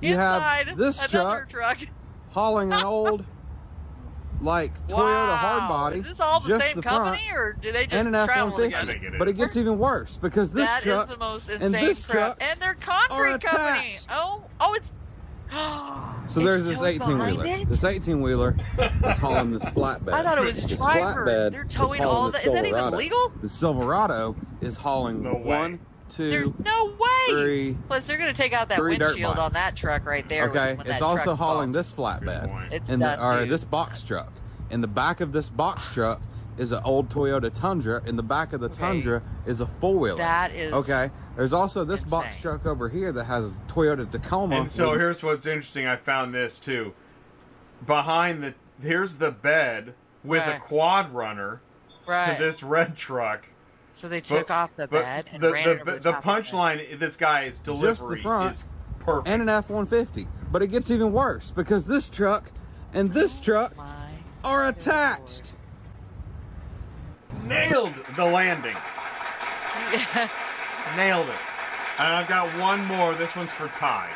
you 0.02 0.16
have 0.16 0.78
this 0.78 1.00
truck 1.10 1.50
truck. 1.50 1.80
hauling 2.30 2.72
an 2.72 2.84
old 2.84 3.26
like 4.42 4.74
Toyota 4.88 4.98
wow. 4.98 5.68
hardbody. 5.70 5.98
Is 5.98 6.06
this 6.06 6.20
all 6.20 6.40
the 6.40 6.50
just 6.50 6.66
same 6.66 6.76
the 6.76 6.82
company, 6.82 7.24
front, 7.30 7.38
or 7.38 7.54
do 7.54 7.72
they 7.72 7.86
just 7.86 7.94
and 7.96 8.16
an 8.16 8.26
travel 8.26 8.54
F-150. 8.54 8.64
Together? 8.64 9.00
think. 9.00 9.18
But 9.18 9.28
it 9.28 9.34
gets 9.34 9.58
even 9.58 9.78
worse 9.78 10.18
because 10.18 10.52
this 10.52 10.70
That 10.70 10.80
is 10.80 10.84
truck 10.84 11.10
the 11.10 11.18
most 11.18 11.50
and 11.50 11.74
this 11.74 12.06
crap. 12.06 12.40
truck 12.40 12.44
And 12.50 12.60
they're 12.60 12.76
concrete 12.76 13.42
company. 13.42 13.98
Oh, 14.10 14.44
oh, 14.60 14.74
it's. 14.74 14.94
So 16.28 16.40
there's 16.40 16.66
this 16.66 16.82
18 16.82 17.20
wheeler. 17.20 17.46
it? 17.46 17.70
This 17.70 17.84
18 17.84 18.20
wheeler 18.20 18.56
is 18.80 19.18
hauling 19.18 19.52
this 19.52 19.64
flatbed. 19.66 20.12
I 20.12 20.24
thought 20.24 20.40
it 20.40 20.44
was 20.44 20.64
This 20.64 20.76
driver. 20.76 21.24
flatbed 21.24 21.52
They're 21.52 21.64
towing 21.66 22.04
all 22.04 22.32
the 22.32 22.40
Is 22.40 22.46
that 22.46 22.66
even 22.66 22.98
legal? 22.98 23.32
The 23.44 23.48
Silverado 23.50 24.36
is 24.60 24.76
hauling 24.76 25.22
No 25.22 25.36
way. 25.36 25.78
One, 26.18 26.30
There's 26.30 26.48
two, 26.48 26.56
no 26.64 26.86
way. 27.00 27.42
three. 27.42 27.78
Plus, 27.88 28.06
they're 28.06 28.18
going 28.18 28.34
to 28.34 28.42
take 28.42 28.54
out 28.54 28.70
that 28.70 28.78
three 28.78 28.98
dirt 28.98 29.10
windshield 29.10 29.38
on 29.38 29.52
bikes. 29.52 29.54
that 29.54 29.76
truck 29.76 30.06
right 30.06 30.28
there. 30.30 30.50
Okay, 30.50 30.76
when 30.76 30.82
it's 30.82 30.90
that 30.90 31.02
also 31.02 31.24
truck 31.24 31.38
hauling 31.38 31.72
bumps. 31.72 31.90
this 31.90 31.98
flatbed. 31.98 32.50
point. 32.50 32.74
It's 32.74 32.90
in 32.90 33.00
the 33.00 33.06
done, 33.06 33.20
or 33.20 33.40
dude. 33.42 33.50
this 33.50 33.64
box 33.64 34.04
truck. 34.04 34.32
In 34.72 34.82
the 34.82 34.88
back 34.88 35.22
of 35.22 35.32
this 35.32 35.50
box 35.50 35.84
ah. 35.90 35.94
truck 35.94 36.22
is 36.58 36.72
an 36.72 36.82
old 36.86 37.10
Toyota 37.10 37.54
Tundra. 37.54 38.02
In 38.06 38.16
the 38.16 38.24
back 38.24 38.54
of 38.54 38.62
the 38.62 38.68
Okay. 38.68 38.78
Tundra 38.78 39.22
is 39.46 39.62
a 39.62 39.66
four 39.66 39.98
wheeler. 39.98 40.18
That 40.18 40.54
is 40.56 40.74
Okay. 40.74 41.12
There's 41.36 41.52
also 41.54 41.84
this 41.84 42.04
box 42.04 42.28
insane. 42.28 42.42
truck 42.42 42.66
over 42.66 42.88
here 42.88 43.12
that 43.12 43.26
has 43.26 43.52
Toyota 43.68 44.10
Tacoma. 44.10 44.56
And 44.56 44.72
so 44.72 44.92
with- 44.92 45.00
here's 45.02 45.24
what's 45.24 45.46
interesting. 45.46 45.86
I 45.86 45.98
found 45.98 46.34
this 46.34 46.58
too. 46.58 46.94
Behind 47.86 48.42
the 48.42 48.54
here's 48.82 49.18
the 49.18 49.32
bed 49.32 49.94
with 50.24 50.44
a 50.46 50.52
Right. 50.52 50.62
quad 50.62 51.14
runner 51.14 51.62
right. 52.08 52.38
to 52.38 52.44
this 52.44 52.64
red 52.64 52.96
truck. 52.96 53.48
So 53.96 54.10
they 54.10 54.20
took 54.20 54.48
But- 54.48 54.54
off 54.54 54.76
the 54.76 54.88
but 54.90 55.04
bed 55.04 55.26
and 55.32 55.42
the 55.42 55.54
ran 55.54 55.64
the, 55.64 55.70
over 55.72 55.86
the, 55.86 55.92
the, 56.00 56.12
top 56.12 56.26
of 56.26 56.38
it. 56.38 56.44
punchline 56.44 57.00
this 57.00 57.16
guy's 57.16 57.60
delivery 57.60 58.22
front 58.22 58.52
is 58.52 58.68
perfect. 59.00 59.30
and 59.30 59.42
an 59.42 59.48
F-150. 59.48 60.28
But 60.52 60.62
it 60.62 60.68
gets 60.68 60.92
even 60.92 61.14
worse 61.14 61.52
because 61.52 61.86
this 61.86 62.10
truck 62.10 62.52
and 62.94 63.14
this 63.14 63.40
oh 63.40 63.44
truck 63.44 63.78
My 63.78 64.10
are 64.44 64.68
attached. 64.68 65.54
nailed 67.46 67.94
the 68.18 68.26
landing. 68.26 68.76
Nailed 70.98 71.28
it. 71.30 71.36
And 72.00 72.08
I've 72.14 72.28
got 72.28 72.48
one 72.60 72.84
more. 72.86 73.14
This 73.16 73.34
one's 73.36 73.52
for 73.52 73.68
Ty. 73.70 74.10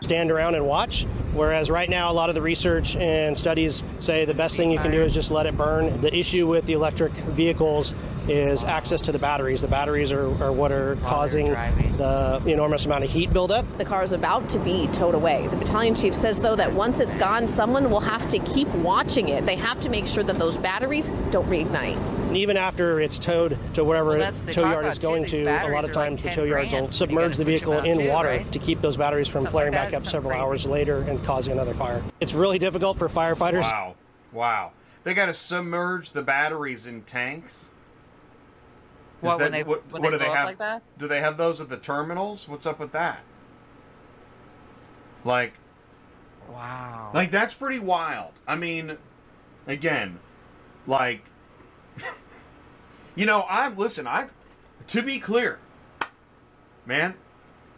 stand 0.00 0.30
around 0.30 0.54
and 0.56 0.66
watch. 0.66 1.04
Whereas 1.32 1.70
right 1.70 1.88
now, 1.88 2.10
a 2.10 2.14
lot 2.14 2.28
of 2.28 2.34
the 2.34 2.42
research 2.42 2.96
and 2.96 3.38
studies 3.38 3.82
say 3.98 4.24
the 4.24 4.34
best 4.34 4.56
thing 4.56 4.70
you 4.70 4.78
can 4.78 4.90
do 4.90 5.02
is 5.02 5.12
just 5.14 5.30
let 5.30 5.46
it 5.46 5.56
burn. 5.56 6.00
The 6.00 6.14
issue 6.16 6.46
with 6.46 6.66
the 6.66 6.72
electric 6.72 7.12
vehicles 7.12 7.94
is 8.28 8.64
access 8.64 9.00
to 9.02 9.12
the 9.12 9.18
batteries. 9.18 9.60
The 9.62 9.68
batteries 9.68 10.12
are, 10.12 10.26
are 10.42 10.52
what 10.52 10.72
are 10.72 10.96
causing 10.96 11.46
the 11.50 12.42
enormous 12.46 12.86
amount 12.86 13.04
of 13.04 13.10
heat 13.10 13.32
buildup. 13.32 13.64
The 13.78 13.84
car 13.84 14.02
is 14.02 14.12
about 14.12 14.48
to 14.50 14.58
be 14.58 14.88
towed 14.88 15.14
away. 15.14 15.46
The 15.48 15.56
battalion 15.56 15.94
chief 15.94 16.14
says, 16.14 16.40
though, 16.40 16.56
that 16.56 16.72
once 16.72 17.00
it's 17.00 17.14
gone, 17.14 17.48
someone 17.48 17.90
will 17.90 18.00
have 18.00 18.28
to 18.28 18.38
keep 18.40 18.68
watching 18.68 19.28
it. 19.28 19.46
They 19.46 19.56
have 19.56 19.80
to 19.80 19.88
make 19.88 20.06
sure 20.06 20.22
that 20.24 20.38
those 20.38 20.56
batteries 20.56 21.10
don't 21.30 21.48
reignite. 21.48 21.96
And 22.28 22.36
even 22.36 22.56
after 22.56 23.00
it's 23.00 23.18
towed 23.18 23.58
to 23.74 23.82
wherever 23.82 24.10
Well, 24.10 24.18
the 24.18 24.24
that's 24.24 24.38
what 24.38 24.46
they 24.46 24.52
tow 24.52 24.70
yard 24.70 24.86
is 24.86 24.98
going 25.00 25.22
These 25.22 25.32
to, 25.32 25.42
a 25.42 25.44
lot 25.44 25.64
of 25.64 25.70
are 25.70 25.82
like 25.82 25.92
times 25.92 26.22
the 26.22 26.30
tow 26.30 26.44
yards 26.44 26.72
will 26.72 26.92
submerge 26.92 27.36
the 27.36 27.44
vehicle 27.44 27.78
in 27.80 27.98
too, 27.98 28.08
water 28.08 28.28
right? 28.28 28.52
to 28.52 28.58
keep 28.60 28.80
those 28.80 28.96
batteries 28.96 29.26
from 29.26 29.40
Something 29.40 29.50
flaring 29.50 29.72
like 29.72 29.90
back 29.90 29.94
up 29.94 30.04
something 30.04 30.10
several 30.10 30.30
crazy. 30.30 30.42
hours 30.42 30.66
later 30.66 31.00
and 31.02 31.24
causing 31.24 31.52
another 31.52 31.74
fire. 31.74 32.02
It's 32.20 32.32
really 32.32 32.60
difficult 32.60 32.98
for 32.98 33.08
firefighters. 33.08 33.62
Wow. 33.62 33.96
Wow. 34.32 34.70
They 35.02 35.12
got 35.14 35.26
to 35.26 35.34
submerge 35.34 36.12
the 36.12 36.22
batteries 36.22 36.86
in 36.86 37.02
tanks. 37.02 37.72
What, 39.20 39.38
when 39.38 39.52
they- 39.52 39.62
what, 39.62 39.82
when 39.90 40.02
what 40.02 40.10
they 40.12 40.18
do 40.18 40.24
they 40.24 40.30
have? 40.30 40.46
like 40.46 40.58
that? 40.58 40.82
Do 40.98 41.06
they 41.08 41.20
have 41.20 41.36
those 41.36 41.60
at 41.60 41.68
the 41.68 41.76
terminals? 41.76 42.48
What's 42.48 42.66
up 42.66 42.78
with 42.78 42.92
that? 42.92 43.20
Like, 45.24 45.54
Wow. 46.48 47.10
like 47.14 47.30
that's 47.30 47.54
pretty 47.54 47.78
wild. 47.78 48.32
I 48.46 48.56
mean, 48.56 48.96
again, 49.66 50.18
like, 50.86 51.24
you 53.14 53.26
know, 53.26 53.40
I 53.42 53.68
listen. 53.68 54.06
I, 54.06 54.28
to 54.88 55.02
be 55.02 55.20
clear, 55.20 55.58
man, 56.86 57.14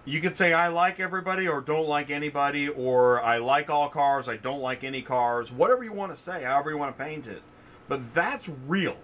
you 0.05 0.21
could 0.21 0.37
say 0.37 0.53
I 0.53 0.69
like 0.69 1.01
everybody 1.01 1.49
or 1.49 1.61
don't 1.61 1.89
like 1.89 2.11
anybody, 2.11 2.69
or 2.69 3.21
I 3.23 3.39
like 3.39 3.69
all 3.69 3.89
cars, 3.89 4.29
I 4.29 4.37
don't 4.37 4.61
like 4.61 4.85
any 4.85 5.03
cars, 5.03 5.53
whatever 5.53 5.85
you 5.85 5.93
want 5.93 6.13
to 6.13 6.17
say, 6.17 6.45
however 6.45 6.71
you 6.71 6.79
want 6.79 6.97
to 6.97 7.05
paint 7.05 7.27
it. 7.27 7.43
But 7.89 8.15
that's 8.15 8.49
real. 8.67 8.97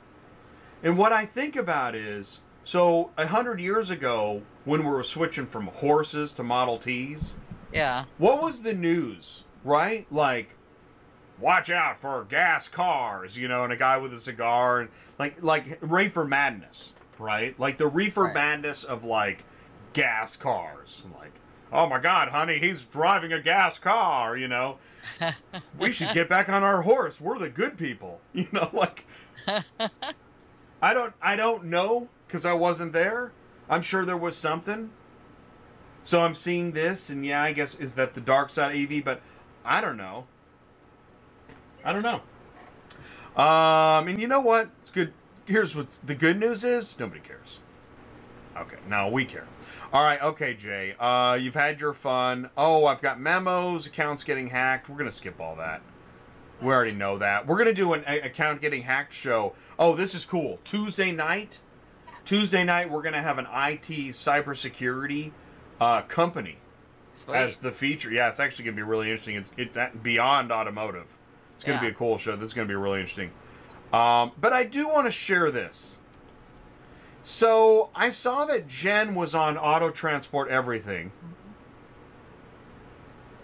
And 0.83 0.97
what 0.97 1.13
I 1.13 1.25
think 1.27 1.57
about 1.57 1.95
is 1.95 2.41
so 2.65 3.11
a 3.17 3.27
hundred 3.27 3.61
years 3.61 3.91
ago, 3.91 4.43
when 4.65 4.85
we 4.85 4.91
were 4.91 5.03
switching 5.03 5.47
from 5.47 5.67
horses 5.69 6.33
to 6.35 6.43
Model 6.43 6.79
Ts, 6.79 7.35
yeah. 7.73 8.05
what 8.19 8.43
was 8.43 8.63
the 8.63 8.75
news, 8.75 9.45
right? 9.65 10.07
Like, 10.11 10.51
watch 11.41 11.71
out 11.71 12.01
for 12.01 12.25
gas 12.29 12.69
cars, 12.69 13.37
you 13.37 13.49
know, 13.49 13.65
and 13.65 13.73
a 13.73 13.77
guy 13.77 13.97
with 13.97 14.13
a 14.13 14.21
cigar, 14.21 14.81
and 14.81 14.91
like, 15.19 15.43
like 15.43 15.79
reefer 15.81 16.25
madness, 16.25 16.93
right? 17.19 17.59
Like 17.59 17.79
the 17.79 17.87
reefer 17.89 18.25
Right. 18.25 18.35
madness 18.35 18.85
of 18.85 19.03
like 19.05 19.45
gas 19.95 20.37
cars, 20.37 21.05
like, 21.19 21.33
oh 21.73 21.87
my 21.89 21.99
God, 21.99 22.29
honey, 22.29 22.59
he's 22.59 22.85
driving 22.85 23.33
a 23.33 23.41
gas 23.41 23.79
car, 23.79 24.37
you 24.37 24.49
know. 24.49 24.79
we 25.79 25.91
should 25.91 26.13
get 26.13 26.29
back 26.29 26.49
on 26.49 26.63
our 26.63 26.83
horse. 26.83 27.21
We're 27.21 27.39
the 27.39 27.49
good 27.49 27.79
people, 27.79 28.21
you 28.33 28.47
know. 28.53 28.69
Like, 28.73 29.07
I 30.83 30.95
don't, 30.95 31.15
I 31.21 31.37
don't 31.37 31.65
know 31.65 32.09
because 32.27 32.45
I 32.45 32.53
wasn't 32.53 32.93
there. 32.93 33.33
I'm 33.69 33.83
sure 33.83 34.05
there 34.05 34.17
was 34.17 34.37
something. 34.37 34.91
So 36.05 36.23
I'm 36.23 36.35
seeing 36.35 36.73
this, 36.73 37.11
and 37.11 37.25
yeah, 37.27 37.43
I 37.43 37.53
guess 37.53 37.75
is 37.75 37.95
that 37.97 38.15
the 38.15 38.21
dark 38.21 38.51
side 38.51 38.75
EV, 38.75 39.05
but 39.05 39.21
I 39.65 39.81
don't 39.81 39.97
know. 39.99 40.27
I 41.85 41.93
don't 41.93 42.03
know. 42.03 42.23
Um, 43.43 44.09
and 44.09 44.21
you 44.21 44.27
know 44.27 44.41
what? 44.41 44.71
It's 44.81 44.91
good. 44.91 45.13
Here's 45.45 45.77
what 45.77 45.89
the 46.05 46.15
good 46.15 46.39
news 46.41 46.65
is: 46.65 46.99
nobody 46.99 47.21
cares. 47.21 47.61
Okay, 48.57 48.79
now 48.89 49.09
we 49.09 49.25
care. 49.25 49.47
All 49.93 50.03
right, 50.03 50.21
okay, 50.23 50.55
Jay. 50.55 50.95
Uh, 50.99 51.39
you've 51.41 51.55
had 51.55 51.81
your 51.81 51.93
fun. 51.95 52.51
Oh, 52.57 52.87
I've 52.87 53.03
got 53.03 53.21
memos, 53.21 53.87
accounts 53.87 54.25
getting 54.25 54.49
hacked. 54.49 54.89
We're 54.89 54.99
gonna 54.99 55.13
skip 55.13 55.41
all 55.41 55.57
that. 55.57 55.83
We 56.61 56.73
already 56.73 56.93
know 56.93 57.19
that. 57.19 57.47
We're 57.47 57.59
gonna 57.59 57.73
do 57.73 57.93
an 57.93 58.05
account 58.05 58.61
getting 58.61 58.83
hacked 58.83 59.13
show. 59.13 59.55
Oh, 59.79 59.95
this 59.95 60.15
is 60.15 60.25
cool. 60.25 60.59
Tuesday 60.65 61.13
night. 61.13 61.61
Tuesday 62.25 62.65
night, 62.65 62.91
we're 62.91 63.03
gonna 63.03 63.23
have 63.23 63.39
an 63.39 63.47
IT 63.47 63.89
cybersecurity 64.13 65.31
uh, 65.81 66.03
company 66.03 66.59
Sweet. 67.13 67.37
as 67.37 67.59
the 67.59 67.71
feature. 67.71 68.11
Yeah, 68.11 68.29
it's 68.29 68.41
actually 68.41 68.65
gonna 68.67 68.77
be 68.77 68.83
really 68.83 69.09
interesting. 69.09 69.37
It's, 69.37 69.51
it's 69.57 69.77
at 69.77 70.03
beyond 70.03 70.51
automotive. 70.51 71.07
It's 71.55 71.65
gonna 71.65 71.81
be 71.81 71.89
a 71.89 71.95
cool 71.95 72.19
show. 72.19 72.37
This 72.37 72.49
is 72.49 72.55
gonna 72.55 72.69
be 72.69 72.75
really 72.75 73.01
interesting. 73.01 73.31
Um, 73.93 74.33
but 74.41 74.53
I 74.53 74.65
do 74.65 74.89
want 74.89 75.07
to 75.07 75.11
share 75.11 75.51
this. 75.51 75.99
So 77.23 77.91
I 77.95 78.11
saw 78.11 78.45
that 78.47 78.69
Jen 78.69 79.15
was 79.15 79.35
on 79.35 79.57
Auto 79.57 79.91
Transport 79.91 80.49
Everything. 80.49 81.13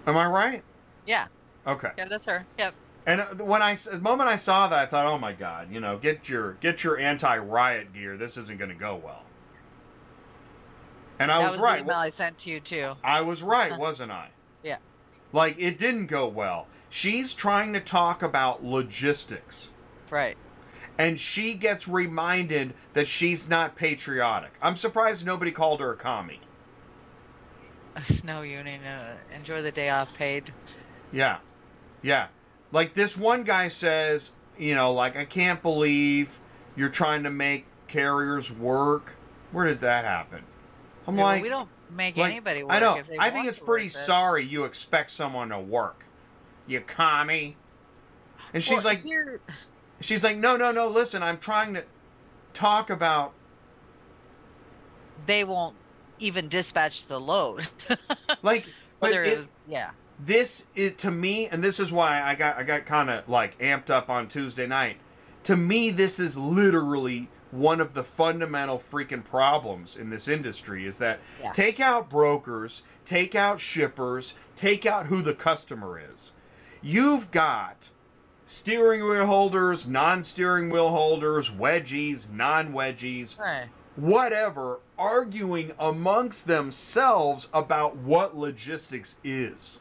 Am 0.06 0.16
I 0.16 0.26
right? 0.26 0.62
yeah. 1.06 1.26
Okay. 1.66 1.90
Yeah, 1.96 2.06
that's 2.06 2.26
her. 2.26 2.44
Yep. 2.58 2.74
And 3.06 3.20
uh, 3.20 3.26
when 3.44 3.62
I 3.62 3.74
the 3.74 3.98
moment 4.00 4.28
I 4.28 4.36
saw 4.36 4.68
that, 4.68 4.78
I 4.78 4.86
thought, 4.86 5.06
"Oh 5.06 5.18
my 5.18 5.32
God! 5.32 5.70
You 5.70 5.80
know, 5.80 5.98
get 5.98 6.28
your 6.28 6.52
get 6.54 6.82
your 6.82 6.98
anti-riot 6.98 7.92
gear. 7.92 8.16
This 8.16 8.36
isn't 8.36 8.58
going 8.58 8.70
to 8.70 8.76
go 8.76 8.96
well." 8.96 9.22
And 11.18 11.30
I 11.30 11.38
was, 11.38 11.52
was 11.52 11.60
right. 11.60 11.76
the 11.78 11.84
email 11.84 11.96
I 11.96 12.08
sent 12.08 12.38
to 12.38 12.50
you 12.50 12.60
too. 12.60 12.94
I 13.04 13.20
was 13.20 13.42
right, 13.42 13.78
wasn't 13.78 14.10
I? 14.10 14.28
Yeah. 14.62 14.78
Like 15.32 15.56
it 15.58 15.78
didn't 15.78 16.06
go 16.06 16.26
well. 16.26 16.66
She's 16.88 17.34
trying 17.34 17.72
to 17.72 17.80
talk 17.80 18.22
about 18.22 18.64
logistics, 18.64 19.72
Right. 20.10 20.36
and 20.96 21.18
she 21.18 21.54
gets 21.54 21.88
reminded 21.88 22.72
that 22.92 23.08
she's 23.08 23.48
not 23.48 23.74
patriotic. 23.74 24.52
I'm 24.62 24.76
surprised 24.76 25.26
nobody 25.26 25.50
called 25.50 25.80
her 25.80 25.92
a 25.92 25.96
commie. 25.96 26.40
A 27.96 28.04
snow 28.12 28.42
Union. 28.42 28.84
Uh, 28.84 29.16
enjoy 29.34 29.60
the 29.60 29.72
day 29.72 29.88
off 29.90 30.14
paid. 30.14 30.52
Yeah. 31.12 31.38
Yeah. 32.02 32.28
Like 32.74 32.92
this 32.92 33.16
one 33.16 33.44
guy 33.44 33.68
says, 33.68 34.32
you 34.58 34.74
know, 34.74 34.92
like, 34.92 35.16
I 35.16 35.24
can't 35.24 35.62
believe 35.62 36.36
you're 36.74 36.88
trying 36.88 37.22
to 37.22 37.30
make 37.30 37.66
carriers 37.86 38.50
work. 38.50 39.12
Where 39.52 39.64
did 39.64 39.78
that 39.80 40.04
happen? 40.04 40.42
I'm 41.06 41.14
Yeah, 41.16 41.22
well, 41.22 41.32
like, 41.34 41.42
we 41.44 41.48
don't 41.48 41.68
make 41.88 42.16
like, 42.16 42.32
anybody 42.32 42.64
work. 42.64 42.72
I 42.72 42.80
know. 42.80 43.00
I 43.20 43.30
think 43.30 43.46
it's 43.46 43.60
pretty 43.60 43.86
sorry 43.88 44.44
you 44.44 44.64
expect 44.64 45.10
someone 45.10 45.50
to 45.50 45.60
work. 45.60 46.04
You 46.66 46.80
commie. 46.80 47.56
And 48.52 48.60
she's 48.60 48.78
Well, 48.78 48.94
like, 48.94 49.04
you're- 49.04 49.38
she's 50.00 50.24
like, 50.24 50.36
no, 50.38 50.56
no, 50.56 50.72
no. 50.72 50.88
Listen, 50.88 51.22
I'm 51.22 51.38
trying 51.38 51.74
to 51.74 51.84
talk 52.54 52.90
about. 52.90 53.34
they 55.26 55.44
won't 55.44 55.76
even 56.18 56.48
dispatch 56.48 57.06
the 57.06 57.20
load. 57.20 57.68
Like, 58.42 58.66
but 58.98 59.10
Whether 59.10 59.22
it- 59.22 59.32
it 59.34 59.38
was, 59.38 59.50
yeah. 59.68 59.90
This 60.18 60.66
is 60.74 60.92
to 60.94 61.10
me 61.10 61.48
and 61.48 61.62
this 61.62 61.80
is 61.80 61.90
why 61.92 62.22
i 62.22 62.34
got 62.34 62.56
i 62.56 62.62
got 62.62 62.86
kind 62.86 63.10
of 63.10 63.28
like 63.28 63.58
amped 63.58 63.90
up 63.90 64.08
on 64.08 64.28
tuesday 64.28 64.66
night 64.66 64.96
to 65.42 65.56
me 65.56 65.90
this 65.90 66.20
is 66.20 66.36
literally 66.38 67.28
one 67.50 67.80
of 67.80 67.94
the 67.94 68.02
fundamental 68.04 68.82
freaking 68.92 69.24
problems 69.24 69.96
in 69.96 70.10
this 70.10 70.26
industry 70.28 70.86
is 70.86 70.98
that 70.98 71.18
Yeah. 71.42 71.52
take 71.52 71.80
out 71.80 72.08
brokers 72.08 72.82
take 73.04 73.34
out 73.34 73.60
shippers 73.60 74.34
take 74.56 74.86
out 74.86 75.06
who 75.06 75.20
the 75.22 75.34
customer 75.34 76.00
is 76.12 76.32
you've 76.82 77.30
got 77.30 77.90
steering 78.46 79.04
wheel 79.08 79.26
holders 79.26 79.88
non-steering 79.88 80.70
wheel 80.70 80.90
holders 80.90 81.50
wedgies 81.50 82.30
non-wedgies 82.30 83.38
Right. 83.38 83.68
whatever 83.96 84.78
arguing 84.96 85.72
amongst 85.78 86.46
themselves 86.46 87.48
about 87.52 87.96
what 87.96 88.36
logistics 88.36 89.16
is 89.24 89.80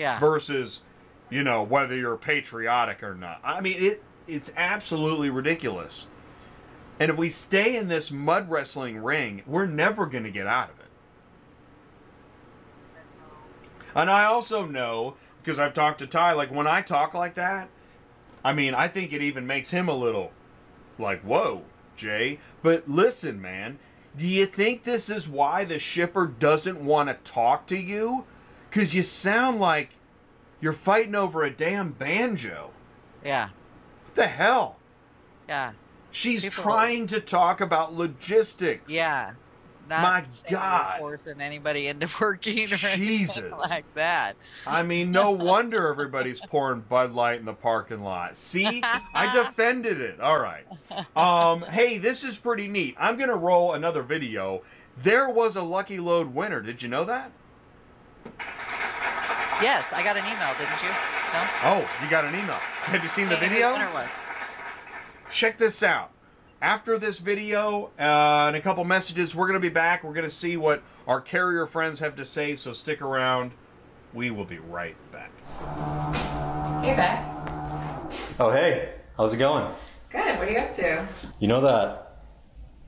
Yeah. 0.00 0.18
versus 0.18 0.80
you 1.28 1.42
know 1.44 1.62
whether 1.62 1.94
you're 1.94 2.16
patriotic 2.16 3.02
or 3.02 3.14
not. 3.14 3.38
I 3.44 3.60
mean 3.60 3.76
it 3.78 4.02
it's 4.26 4.50
absolutely 4.56 5.28
ridiculous. 5.28 6.06
And 6.98 7.10
if 7.10 7.18
we 7.18 7.28
stay 7.28 7.76
in 7.76 7.88
this 7.88 8.10
mud 8.10 8.48
wrestling 8.48 9.02
ring 9.02 9.42
we're 9.46 9.66
never 9.66 10.06
going 10.06 10.24
to 10.24 10.30
get 10.30 10.46
out 10.46 10.70
of 10.70 10.80
it. 10.80 10.86
And 13.94 14.08
i 14.08 14.24
also 14.24 14.64
know 14.64 15.16
because 15.42 15.58
i've 15.58 15.74
talked 15.74 15.98
to 15.98 16.06
ty 16.06 16.32
like 16.32 16.50
when 16.50 16.66
i 16.66 16.80
talk 16.80 17.12
like 17.12 17.34
that 17.34 17.68
i 18.42 18.54
mean 18.54 18.72
i 18.72 18.88
think 18.88 19.12
it 19.12 19.20
even 19.20 19.46
makes 19.46 19.70
him 19.70 19.86
a 19.86 19.94
little 19.94 20.32
like 20.98 21.20
whoa 21.20 21.64
jay. 21.94 22.38
But 22.62 22.88
listen 22.88 23.42
man 23.42 23.78
do 24.16 24.26
you 24.26 24.46
think 24.46 24.84
this 24.84 25.10
is 25.10 25.28
why 25.28 25.64
the 25.66 25.78
shipper 25.78 26.26
doesn't 26.26 26.82
want 26.82 27.10
to 27.10 27.30
talk 27.30 27.66
to 27.66 27.76
you 27.76 28.24
because 28.70 28.94
you 28.94 29.02
sound 29.02 29.60
like 29.60 29.90
you're 30.60 30.72
fighting 30.72 31.14
over 31.14 31.42
a 31.42 31.50
damn 31.50 31.90
banjo 31.90 32.70
Yeah. 33.24 33.48
what 34.04 34.14
the 34.14 34.26
hell 34.28 34.76
Yeah. 35.48 35.72
she's 36.10 36.44
People- 36.44 36.62
trying 36.62 37.06
to 37.08 37.20
talk 37.20 37.60
about 37.60 37.92
logistics 37.94 38.92
Yeah. 38.92 39.32
not 39.88 40.02
My 40.02 40.24
God. 40.48 40.98
forcing 41.00 41.40
anybody 41.40 41.88
into 41.88 42.08
working 42.20 42.64
or 42.72 42.76
Jesus. 42.76 43.50
like 43.68 43.92
that. 43.94 44.36
I 44.64 44.84
mean, 44.84 45.10
no 45.10 45.32
wonder 45.32 45.88
everybody's 45.88 46.38
pouring 46.40 46.82
Bud 46.82 47.12
Light 47.12 47.40
in 47.40 47.44
the 47.44 47.54
parking 47.54 48.02
lot. 48.04 48.36
See, 48.36 48.82
I 49.14 49.32
defended 49.44 50.00
it. 50.00 50.20
All 50.20 50.38
right. 50.38 50.64
Um, 51.16 51.62
hey, 51.62 51.98
this 51.98 52.22
is 52.22 52.36
pretty 52.38 52.68
neat. 52.68 52.94
I'm 53.00 53.16
gonna 53.16 53.34
roll 53.34 53.74
another 53.74 54.02
video. 54.04 54.62
There 55.02 55.28
was 55.28 55.56
a 55.56 55.62
lucky 55.62 55.98
load 55.98 56.34
winner. 56.34 56.60
Did 56.60 56.82
you 56.82 56.88
know 56.88 57.04
that? 57.06 57.32
Yes, 59.62 59.92
I 59.92 60.02
got 60.02 60.16
an 60.16 60.24
email, 60.24 60.52
didn't 60.58 60.82
you? 60.82 60.88
No. 60.88 61.46
Oh, 61.64 61.88
you 62.02 62.08
got 62.10 62.24
an 62.24 62.34
email. 62.34 62.54
Have 62.84 63.02
you 63.02 63.08
seen 63.08 63.28
the 63.28 63.36
Saying 63.38 63.50
who 63.50 63.54
video? 63.56 63.72
winner 63.72 63.92
was. 63.92 64.08
check 65.30 65.58
this 65.58 65.82
out. 65.82 66.10
After 66.62 66.98
this 66.98 67.18
video 67.18 67.90
uh, 67.98 68.46
and 68.48 68.56
a 68.56 68.60
couple 68.60 68.84
messages, 68.84 69.34
we're 69.34 69.46
going 69.46 69.60
to 69.60 69.66
be 69.66 69.72
back. 69.72 70.02
We're 70.04 70.12
going 70.12 70.24
to 70.24 70.30
see 70.30 70.56
what 70.56 70.82
our 71.06 71.20
carrier 71.20 71.66
friends 71.66 72.00
have 72.00 72.16
to 72.16 72.24
say, 72.24 72.56
so 72.56 72.72
stick 72.72 73.00
around. 73.02 73.52
We 74.12 74.30
will 74.30 74.44
be 74.44 74.58
right 74.58 74.96
back. 75.12 75.30
Hey, 76.82 76.96
back. 76.96 77.24
Oh, 78.38 78.50
hey, 78.50 78.92
how's 79.16 79.32
it 79.34 79.38
going? 79.38 79.64
Good. 80.10 80.38
What 80.38 80.48
are 80.48 80.50
you 80.50 80.58
up 80.58 80.70
to? 80.72 81.06
You 81.38 81.48
know 81.48 81.60
that 81.60 82.24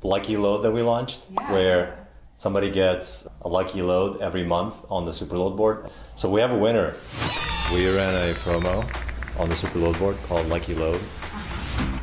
lucky 0.02 0.36
load 0.36 0.62
that 0.62 0.72
we 0.72 0.82
launched? 0.82 1.26
Yeah. 1.30 1.52
Where 1.52 2.01
somebody 2.36 2.70
gets 2.70 3.28
a 3.42 3.48
lucky 3.48 3.82
load 3.82 4.20
every 4.20 4.44
month 4.44 4.84
on 4.90 5.04
the 5.04 5.12
Super 5.12 5.38
Load 5.38 5.56
board? 5.56 5.90
So 6.14 6.30
we 6.30 6.40
have 6.40 6.52
a 6.52 6.58
winner. 6.58 6.94
We 7.72 7.88
ran 7.88 8.14
a 8.14 8.34
promo 8.34 8.84
on 9.40 9.48
the 9.48 9.56
Super 9.56 9.78
Load 9.78 9.98
board 9.98 10.16
called 10.24 10.46
Lucky 10.48 10.74
Load. 10.74 11.00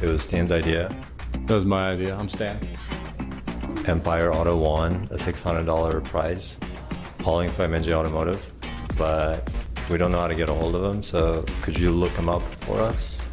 It 0.01 0.07
was 0.07 0.23
Stan's 0.23 0.51
idea. 0.51 0.95
That 1.45 1.53
was 1.53 1.65
my 1.65 1.91
idea. 1.91 2.15
I'm 2.17 2.29
Stan. 2.29 2.59
Empire 3.85 4.31
Auto 4.33 4.55
won 4.57 5.07
a 5.11 5.15
$600 5.15 6.03
prize, 6.03 6.59
hauling 7.23 7.49
from 7.49 7.71
MJ 7.71 7.93
Automotive, 7.93 8.53
but 8.97 9.51
we 9.89 9.97
don't 9.97 10.11
know 10.11 10.19
how 10.19 10.27
to 10.27 10.35
get 10.35 10.49
a 10.49 10.53
hold 10.53 10.75
of 10.75 10.83
him, 10.83 11.01
so 11.01 11.43
could 11.61 11.79
you 11.79 11.91
look 11.91 12.11
him 12.11 12.29
up 12.29 12.43
for 12.61 12.79
us? 12.79 13.31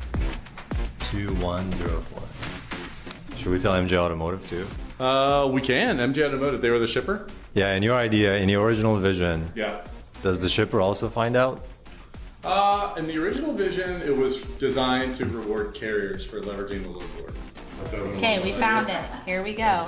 2104. 1.11 2.23
Should 3.37 3.53
we 3.53 3.59
tell 3.59 3.75
MJ 3.75 3.99
Automotive 3.99 4.47
too? 4.47 4.67
Uh, 4.99 5.49
we 5.53 5.61
can. 5.61 5.99
MJ 5.99 6.25
Automotive. 6.27 6.61
They 6.61 6.71
were 6.71 6.79
the 6.79 6.87
shipper. 6.87 7.27
Yeah, 7.55 7.75
in 7.75 7.83
your 7.83 7.95
idea, 7.95 8.37
in 8.37 8.49
your 8.49 8.65
original 8.67 8.97
vision, 8.97 9.51
Yeah. 9.55 9.81
does 10.23 10.41
the 10.41 10.49
shipper 10.49 10.81
also 10.81 11.09
find 11.09 11.37
out? 11.37 11.65
Uh, 12.45 12.95
in 12.97 13.07
the 13.07 13.19
original 13.19 13.53
vision, 13.53 14.01
it 14.03 14.17
was 14.17 14.37
designed 14.59 15.15
to 15.17 15.27
reward 15.27 15.75
carriers 15.75 16.25
for 16.25 16.41
leveraging 16.41 16.83
the 16.85 16.89
load 16.91 17.05
board. 17.17 17.35
Okay, 18.17 18.43
we 18.43 18.53
found 18.53 18.89
it. 18.89 19.01
Here 19.27 19.43
we 19.43 19.53
go. 19.55 19.87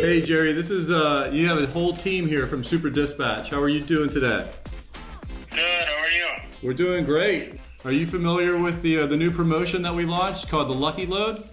Hey 0.00 0.22
Jerry, 0.22 0.52
this 0.52 0.70
is 0.70 0.90
uh, 0.90 1.30
you 1.32 1.48
have 1.48 1.58
a 1.58 1.66
whole 1.66 1.94
team 1.96 2.26
here 2.26 2.46
from 2.46 2.62
Super 2.64 2.90
Dispatch. 2.90 3.50
How 3.50 3.60
are 3.60 3.68
you 3.68 3.80
doing 3.80 4.08
today? 4.10 4.46
Good. 5.50 5.58
How 5.88 6.02
are 6.02 6.08
you? 6.10 6.26
We're 6.62 6.74
doing 6.74 7.04
great. 7.04 7.60
Are 7.84 7.92
you 7.92 8.06
familiar 8.06 8.58
with 8.60 8.82
the 8.82 9.00
uh, 9.00 9.06
the 9.06 9.16
new 9.16 9.30
promotion 9.30 9.82
that 9.82 9.94
we 9.94 10.04
launched 10.06 10.48
called 10.48 10.68
the 10.68 10.74
Lucky 10.74 11.06
Load? 11.06 11.44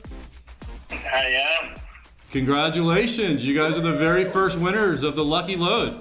I 0.91 1.45
am. 1.63 1.75
Congratulations! 2.33 3.45
You 3.45 3.55
guys 3.55 3.77
are 3.77 3.81
the 3.81 3.93
very 3.93 4.25
first 4.25 4.57
winners 4.57 5.03
of 5.03 5.15
the 5.15 5.23
Lucky 5.23 5.55
Load. 5.55 5.99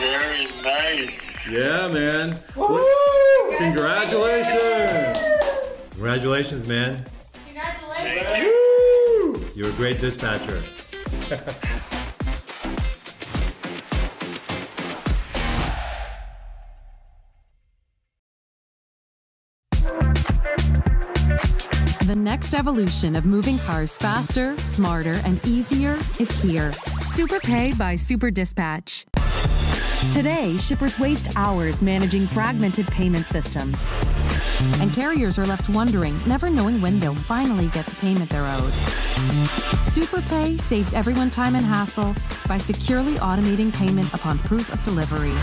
Very 0.00 0.48
nice. 0.64 1.46
Yeah, 1.48 1.86
man. 1.86 2.40
Congratulations! 3.56 5.16
Congratulations, 5.92 6.66
man. 6.66 7.06
Thank 7.94 8.42
you. 8.42 9.46
You're 9.54 9.70
a 9.70 9.74
great 9.74 10.00
dispatcher. 10.00 10.60
The 22.06 22.14
next 22.14 22.54
evolution 22.54 23.16
of 23.16 23.26
moving 23.26 23.58
cars 23.58 23.98
faster, 23.98 24.56
smarter, 24.58 25.20
and 25.24 25.44
easier 25.44 25.98
is 26.20 26.30
here. 26.36 26.70
SuperPay 27.16 27.76
by 27.76 27.96
Super 27.96 28.30
Dispatch. 28.30 29.04
Today, 30.12 30.56
shippers 30.58 31.00
waste 31.00 31.36
hours 31.36 31.82
managing 31.82 32.28
fragmented 32.28 32.86
payment 32.86 33.26
systems. 33.26 33.84
And 34.80 34.92
carriers 34.92 35.36
are 35.36 35.46
left 35.46 35.68
wondering, 35.70 36.16
never 36.28 36.48
knowing 36.48 36.80
when 36.80 37.00
they'll 37.00 37.12
finally 37.12 37.66
get 37.70 37.86
the 37.86 37.96
payment 37.96 38.30
they're 38.30 38.46
owed. 38.46 38.72
SuperPay 39.90 40.60
saves 40.60 40.94
everyone 40.94 41.32
time 41.32 41.56
and 41.56 41.66
hassle 41.66 42.14
by 42.46 42.56
securely 42.56 43.14
automating 43.14 43.74
payment 43.74 44.14
upon 44.14 44.38
proof 44.38 44.72
of 44.72 44.80
delivery. 44.84 45.34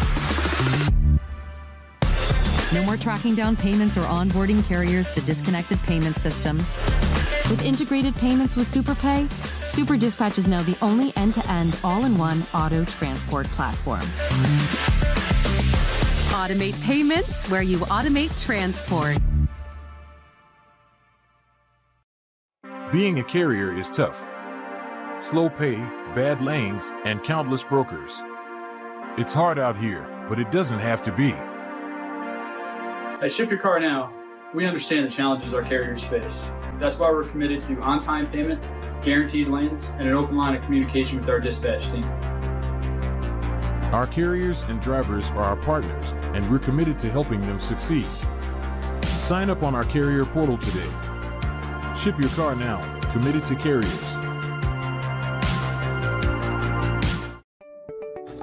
No 2.74 2.82
more 2.84 2.98
tracking 2.98 3.36
down 3.36 3.56
payments 3.56 3.98
or 3.98 4.02
onboarding 4.02 4.66
carriers 4.66 5.12
to 5.12 5.22
disconnected 5.22 5.80
payment 5.84 6.20
systems. 6.20 6.76
With 7.50 7.64
integrated 7.64 8.16
payments 8.16 8.56
with 8.56 8.68
SuperPay, 8.74 9.32
Super 9.70 9.96
Dispatch 9.96 10.40
is 10.40 10.48
now 10.48 10.64
the 10.64 10.76
only 10.82 11.16
end-to-end 11.16 11.78
all-in-one 11.84 12.44
auto 12.52 12.84
transport 12.86 13.46
platform. 13.48 14.02
Automate 16.32 16.82
payments 16.84 17.48
where 17.52 17.62
you 17.62 17.78
automate 17.78 18.44
transport. 18.44 19.18
Being 22.92 23.20
a 23.20 23.24
carrier 23.24 23.76
is 23.78 23.92
tough. 23.92 24.28
Slow 25.24 25.48
pay, 25.50 25.76
bad 26.16 26.42
lanes, 26.42 26.92
and 27.06 27.22
countless 27.22 27.64
brokers. 27.64 28.22
It's 29.18 29.34
hard 29.34 29.60
out 29.60 29.78
here, 29.78 30.08
but 30.28 30.40
it 30.40 30.52
doesn't 30.52 30.80
have 30.80 31.04
to 31.04 31.12
be. 31.12 31.36
At 33.22 33.32
Ship 33.32 33.50
Your 33.50 33.60
Car 33.60 33.80
Now, 33.80 34.12
we 34.54 34.66
understand 34.66 35.06
the 35.06 35.10
challenges 35.10 35.54
our 35.54 35.64
carriers 35.64 36.04
face. 36.04 36.52
That's 36.80 37.00
why 37.00 37.10
we're 37.12 37.24
committed 37.24 37.62
to 37.62 37.80
on 37.82 38.04
time 38.04 38.28
payment, 38.30 38.62
guaranteed 39.02 39.48
lanes, 39.48 39.92
and 39.98 40.08
an 40.08 40.14
open 40.14 40.36
line 40.36 40.56
of 40.56 40.64
communication 40.64 41.20
with 41.20 41.30
our 41.30 41.40
dispatch 41.40 41.90
team. 41.90 42.04
Our 43.94 44.08
carriers 44.08 44.64
and 44.64 44.82
drivers 44.82 45.30
are 45.32 45.44
our 45.44 45.56
partners, 45.56 46.14
and 46.34 46.50
we're 46.52 46.60
committed 46.60 47.00
to 47.02 47.10
helping 47.10 47.40
them 47.42 47.60
succeed. 47.60 48.06
Sign 49.18 49.50
up 49.50 49.64
on 49.64 49.74
our 49.74 49.86
carrier 49.86 50.26
portal 50.26 50.58
today. 50.58 50.90
Ship 51.96 52.20
your 52.20 52.30
car 52.30 52.56
now, 52.56 52.82
committed 53.12 53.46
to 53.46 53.56
carriers. 53.56 54.23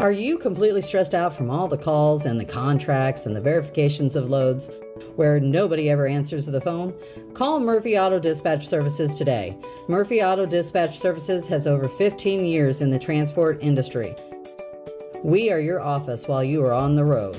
Are 0.00 0.12
you 0.12 0.38
completely 0.38 0.80
stressed 0.80 1.14
out 1.14 1.36
from 1.36 1.50
all 1.50 1.68
the 1.68 1.76
calls 1.76 2.24
and 2.24 2.40
the 2.40 2.44
contracts 2.46 3.26
and 3.26 3.36
the 3.36 3.40
verifications 3.42 4.16
of 4.16 4.30
loads 4.30 4.70
where 5.16 5.38
nobody 5.38 5.90
ever 5.90 6.06
answers 6.06 6.46
the 6.46 6.58
phone? 6.58 6.94
Call 7.34 7.60
Murphy 7.60 7.98
Auto 7.98 8.18
Dispatch 8.18 8.66
Services 8.66 9.14
today. 9.14 9.54
Murphy 9.88 10.22
Auto 10.22 10.46
Dispatch 10.46 10.98
Services 10.98 11.46
has 11.48 11.66
over 11.66 11.86
15 11.86 12.46
years 12.46 12.80
in 12.80 12.88
the 12.88 12.98
transport 12.98 13.58
industry. 13.60 14.16
We 15.22 15.50
are 15.50 15.60
your 15.60 15.82
office 15.82 16.26
while 16.26 16.42
you 16.42 16.64
are 16.64 16.72
on 16.72 16.94
the 16.94 17.04
road. 17.04 17.36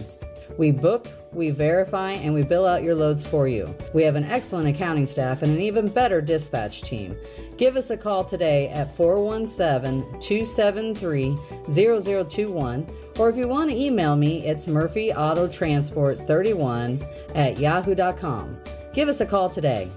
We 0.60 0.70
book, 0.70 1.08
we 1.34 1.50
verify, 1.50 2.12
and 2.14 2.34
we 2.34 2.44
bill 2.44 2.66
out 2.68 2.84
your 2.84 2.96
loads 2.96 3.26
for 3.26 3.48
you. 3.48 3.74
We 3.94 4.04
have 4.04 4.16
an 4.16 4.26
excellent 4.26 4.68
accounting 4.68 5.06
staff 5.06 5.42
and 5.42 5.52
an 5.52 5.62
even 5.62 5.88
better 5.88 6.20
dispatch 6.22 6.82
team. 6.82 7.16
Give 7.58 7.78
us 7.78 7.90
a 7.90 7.98
call 7.98 8.24
today 8.24 8.70
at 8.70 8.96
417 8.96 10.20
273 10.20 11.36
0021, 11.72 12.88
or 13.18 13.30
if 13.30 13.38
you 13.38 13.48
want 13.48 13.70
to 13.70 13.78
email 13.78 14.16
me, 14.16 14.44
it's 14.46 14.66
murphyautotransport31 14.66 17.36
at 17.36 17.60
yahoo.com. 17.60 18.58
Give 18.94 19.08
us 19.08 19.22
a 19.22 19.26
call 19.26 19.50
today. 19.50 19.90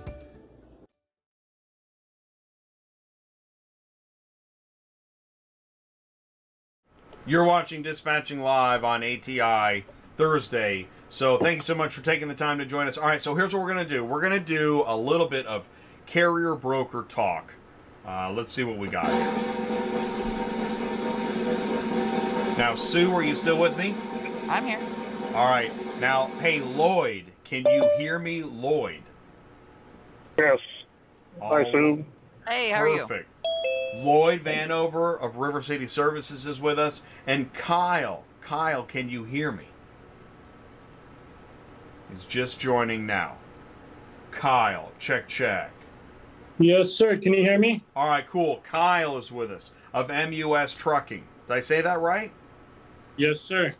You're 7.27 7.45
watching 7.45 7.83
Dispatching 7.83 8.41
Live 8.41 8.85
on 8.85 9.03
ATI 9.03 9.87
Thursday. 10.19 10.87
So 11.09 11.39
thank 11.39 11.57
you 11.57 11.63
so 11.63 11.75
much 11.75 11.95
for 11.95 12.03
taking 12.03 12.29
the 12.29 12.35
time 12.35 12.59
to 12.59 12.67
join 12.67 12.89
us. 12.89 12.99
All 12.99 13.07
right, 13.07 13.23
so 13.23 13.35
here's 13.35 13.55
what 13.55 13.63
we're 13.63 13.73
going 13.73 13.87
to 13.87 13.95
do. 13.95 14.05
We're 14.05 14.21
going 14.21 14.33
to 14.33 14.41
do 14.41 14.83
a 14.87 14.97
little 14.97 15.29
bit 15.29 15.47
of 15.47 15.69
carrier 16.07 16.55
broker 16.55 17.05
talk. 17.09 17.53
Uh, 18.07 18.33
let's 18.33 18.51
see 18.51 18.65
what 18.65 18.77
we 18.77 18.89
got 18.89 19.07
here. 19.07 19.15
Now, 22.59 22.75
Sue, 22.75 23.13
are 23.13 23.23
you 23.23 23.35
still 23.35 23.59
with 23.59 23.77
me? 23.79 23.95
I'm 24.49 24.65
here. 24.65 24.79
All 25.35 25.51
right. 25.51 25.73
Now, 26.01 26.27
hey, 26.41 26.61
Lloyd, 26.61 27.25
can 27.45 27.65
you 27.67 27.89
hear 27.97 28.19
me, 28.19 28.43
Lloyd? 28.43 29.03
Yes. 30.39 30.59
Hi, 31.43 31.65
Sue. 31.71 32.05
Hey, 32.47 32.71
how 32.71 32.83
are 32.83 32.89
you? 32.89 33.01
Perfect. 33.01 33.29
Lloyd 33.97 34.45
Vanover 34.45 35.21
of 35.21 35.37
River 35.37 35.63
City 35.63 35.87
Services 35.87 36.47
is 36.47 36.61
with 36.61 36.79
us, 36.79 37.03
and 37.27 37.53
Kyle. 37.55 38.25
Kyle, 38.41 38.83
can 38.83 39.09
you 39.09 39.25
hear 39.25 39.51
me? 39.51 39.65
He's 42.15 42.25
just 42.27 42.61
joining 42.61 43.07
now. 43.07 43.37
Kyle, 44.31 44.93
check, 45.01 45.27
check. 45.27 45.73
Yes, 46.61 46.93
sir. 46.93 47.17
Can 47.17 47.35
you 47.35 47.43
hear 47.43 47.59
me? 47.59 47.83
All 47.97 48.09
right, 48.09 48.25
cool. 48.25 48.63
Kyle 48.63 49.19
is 49.19 49.33
with 49.33 49.51
us 49.51 49.73
of 49.93 50.11
MUS 50.11 50.75
Trucking. 50.75 51.25
Did 51.49 51.53
I 51.53 51.59
say 51.59 51.81
that 51.81 51.99
right? 51.99 52.31
Yes, 53.17 53.41
sir. 53.41 53.75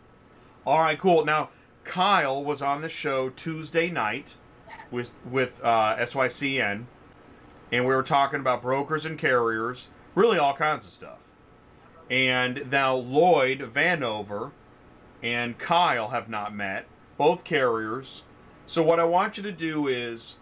All 0.65 0.79
right, 0.79 0.99
cool. 0.99 1.23
Now, 1.23 1.49
Kyle 1.85 2.43
was 2.43 2.61
on 2.61 2.81
the 2.81 2.89
show 2.89 3.29
Tuesday 3.29 3.89
night 3.89 4.35
with 4.91 5.13
with 5.31 5.61
uh, 5.63 5.95
SYCN, 5.95 6.87
and 7.71 7.85
we 7.85 7.95
were 7.95 8.03
talking 8.03 8.41
about 8.41 8.61
brokers 8.61 9.05
and 9.05 9.17
carriers, 9.17 9.87
really 10.13 10.37
all 10.37 10.55
kinds 10.55 10.85
of 10.85 10.91
stuff. 10.91 11.19
And 12.09 12.69
now 12.69 12.95
Lloyd 12.97 13.59
Vanover 13.73 14.51
and 15.23 15.57
Kyle 15.57 16.09
have 16.09 16.27
not 16.27 16.53
met, 16.53 16.85
both 17.17 17.43
carriers. 17.43 18.23
So 18.65 18.81
what 18.81 18.99
I 18.99 19.05
want 19.05 19.37
you 19.37 19.43
to 19.43 19.51
do 19.51 19.87
is, 19.87 20.37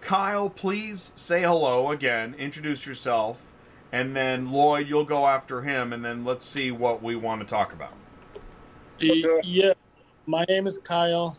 Kyle, 0.00 0.48
please 0.48 1.12
say 1.16 1.42
hello 1.42 1.90
again, 1.90 2.34
introduce 2.38 2.86
yourself, 2.86 3.44
and 3.90 4.14
then 4.14 4.52
Lloyd, 4.52 4.88
you'll 4.88 5.04
go 5.04 5.26
after 5.26 5.62
him, 5.62 5.92
and 5.92 6.04
then 6.04 6.24
let's 6.24 6.46
see 6.46 6.70
what 6.70 7.02
we 7.02 7.16
want 7.16 7.40
to 7.40 7.46
talk 7.46 7.72
about. 7.72 7.92
Yeah. 8.98 9.72
My 10.26 10.44
name 10.44 10.66
is 10.66 10.78
Kyle. 10.78 11.38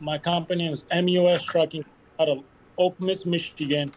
My 0.00 0.16
company 0.16 0.68
is 0.68 0.84
MUS 0.92 1.42
Trucking 1.42 1.84
out 2.20 2.28
of 2.28 2.44
Okemos, 2.78 3.26
Michigan. 3.26 3.90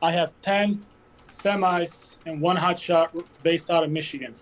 I 0.00 0.10
have 0.10 0.34
10 0.40 0.84
semis 1.28 2.16
and 2.26 2.40
one 2.40 2.56
hot 2.56 2.78
shot 2.78 3.14
based 3.42 3.70
out 3.70 3.84
of 3.84 3.90
Michigan. 3.90 4.34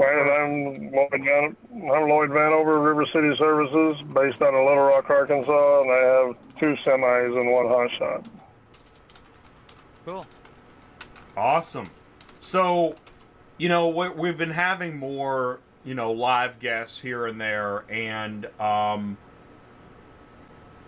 Well, 0.00 0.30
I'm 0.30 0.90
Lloyd 0.92 1.24
Van, 1.26 1.56
I'm 1.74 2.08
Lloyd 2.08 2.30
Vanover, 2.30 2.82
River 2.82 3.04
City 3.12 3.36
Services, 3.36 4.00
based 4.14 4.40
out 4.40 4.54
of 4.54 4.66
Little 4.66 4.84
Rock, 4.84 5.10
Arkansas, 5.10 5.82
and 5.82 5.90
I 5.90 5.98
have 5.98 6.36
two 6.58 6.74
semis 6.82 7.38
and 7.38 7.52
one 7.52 7.68
hot 7.68 7.90
shot. 7.98 8.26
Cool. 10.06 10.24
Awesome. 11.36 11.90
So, 12.38 12.94
you 13.58 13.68
know, 13.68 13.88
we- 13.88 14.08
we've 14.08 14.38
been 14.38 14.52
having 14.52 14.96
more, 14.96 15.60
you 15.84 15.94
know, 15.94 16.12
live 16.12 16.60
guests 16.60 17.02
here 17.02 17.26
and 17.26 17.38
there, 17.38 17.84
and 17.90 18.46
um, 18.58 19.18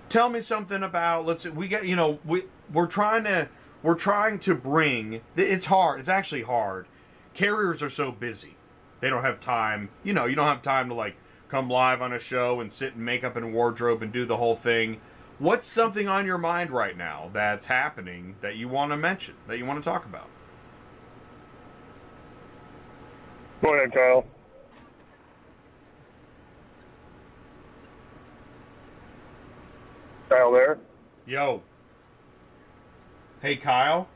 tell 0.09 0.31
me 0.31 0.41
something 0.41 0.83
about. 0.83 1.27
Let's. 1.27 1.43
See 1.43 1.51
we 1.51 1.69
get. 1.69 1.85
You 1.85 1.97
know, 1.97 2.19
we 2.25 2.45
we're 2.73 2.87
trying 2.87 3.25
to 3.25 3.51
we're 3.83 3.95
trying 3.95 4.39
to 4.39 4.55
bring. 4.55 5.21
It's 5.37 5.67
hard. 5.67 6.01
It's 6.01 6.09
actually 6.09 6.45
hard. 6.45 6.87
Carriers 7.35 7.83
are 7.83 7.91
so 7.91 8.11
busy. 8.11 8.57
They 9.03 9.11
don't 9.11 9.25
have 9.25 9.41
time. 9.41 9.91
You 10.05 10.13
know, 10.13 10.27
you 10.27 10.37
don't 10.37 10.47
have 10.47 10.63
time 10.63 10.89
to 10.89 10.95
like 10.95 11.17
come 11.49 11.69
live 11.69 12.01
on 12.01 12.13
a 12.13 12.21
show 12.21 12.61
and 12.61 12.71
sit 12.71 12.95
in 12.95 13.05
makeup 13.05 13.35
and 13.35 13.53
wardrobe 13.53 14.01
and 14.01 14.13
do 14.13 14.25
the 14.25 14.37
whole 14.37 14.55
thing. 14.55 15.01
What's 15.41 15.67
something 15.67 16.07
on 16.07 16.25
your 16.25 16.39
mind 16.39 16.71
right 16.71 16.97
now 16.97 17.29
that's 17.33 17.67
happening 17.67 18.37
that 18.43 18.55
you 18.55 18.69
want 18.69 18.93
to 18.93 18.97
mention, 18.97 19.35
that 19.49 19.59
you 19.59 19.67
want 19.67 19.83
to 19.83 19.91
talk 19.91 20.05
about? 20.05 20.29
Go 23.61 23.75
ahead, 23.75 23.93
Kyle. 23.93 24.25
Kyle 30.31 30.53
there? 30.53 30.79
Yo. 31.27 31.61
Hey, 33.41 33.57
Kyle. 33.57 34.07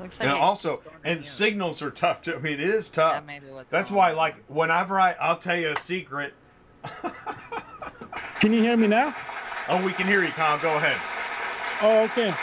Looks 0.00 0.18
And 0.20 0.30
it- 0.30 0.36
also, 0.36 0.82
and 1.04 1.24
signals 1.24 1.80
are 1.82 1.90
tough 1.90 2.22
too. 2.22 2.34
I 2.34 2.38
mean, 2.38 2.54
it 2.54 2.60
is 2.60 2.90
tough. 2.90 3.14
That 3.14 3.26
may 3.26 3.38
be 3.40 3.46
what's 3.46 3.70
That's 3.70 3.90
going 3.90 3.98
why, 3.98 4.10
like, 4.12 4.36
whenever 4.48 5.00
I, 5.00 5.12
I'll 5.20 5.38
tell 5.38 5.58
you 5.58 5.70
a 5.70 5.76
secret. 5.76 6.34
Can 8.40 8.52
you 8.52 8.60
hear 8.60 8.76
me 8.76 8.86
now? 8.86 9.14
Oh, 9.68 9.84
we 9.84 9.92
can 9.92 10.06
hear 10.06 10.22
you, 10.22 10.30
Kyle. 10.30 10.58
Go 10.58 10.76
ahead. 10.76 10.96
Oh, 11.82 12.04
okay. 12.04 12.34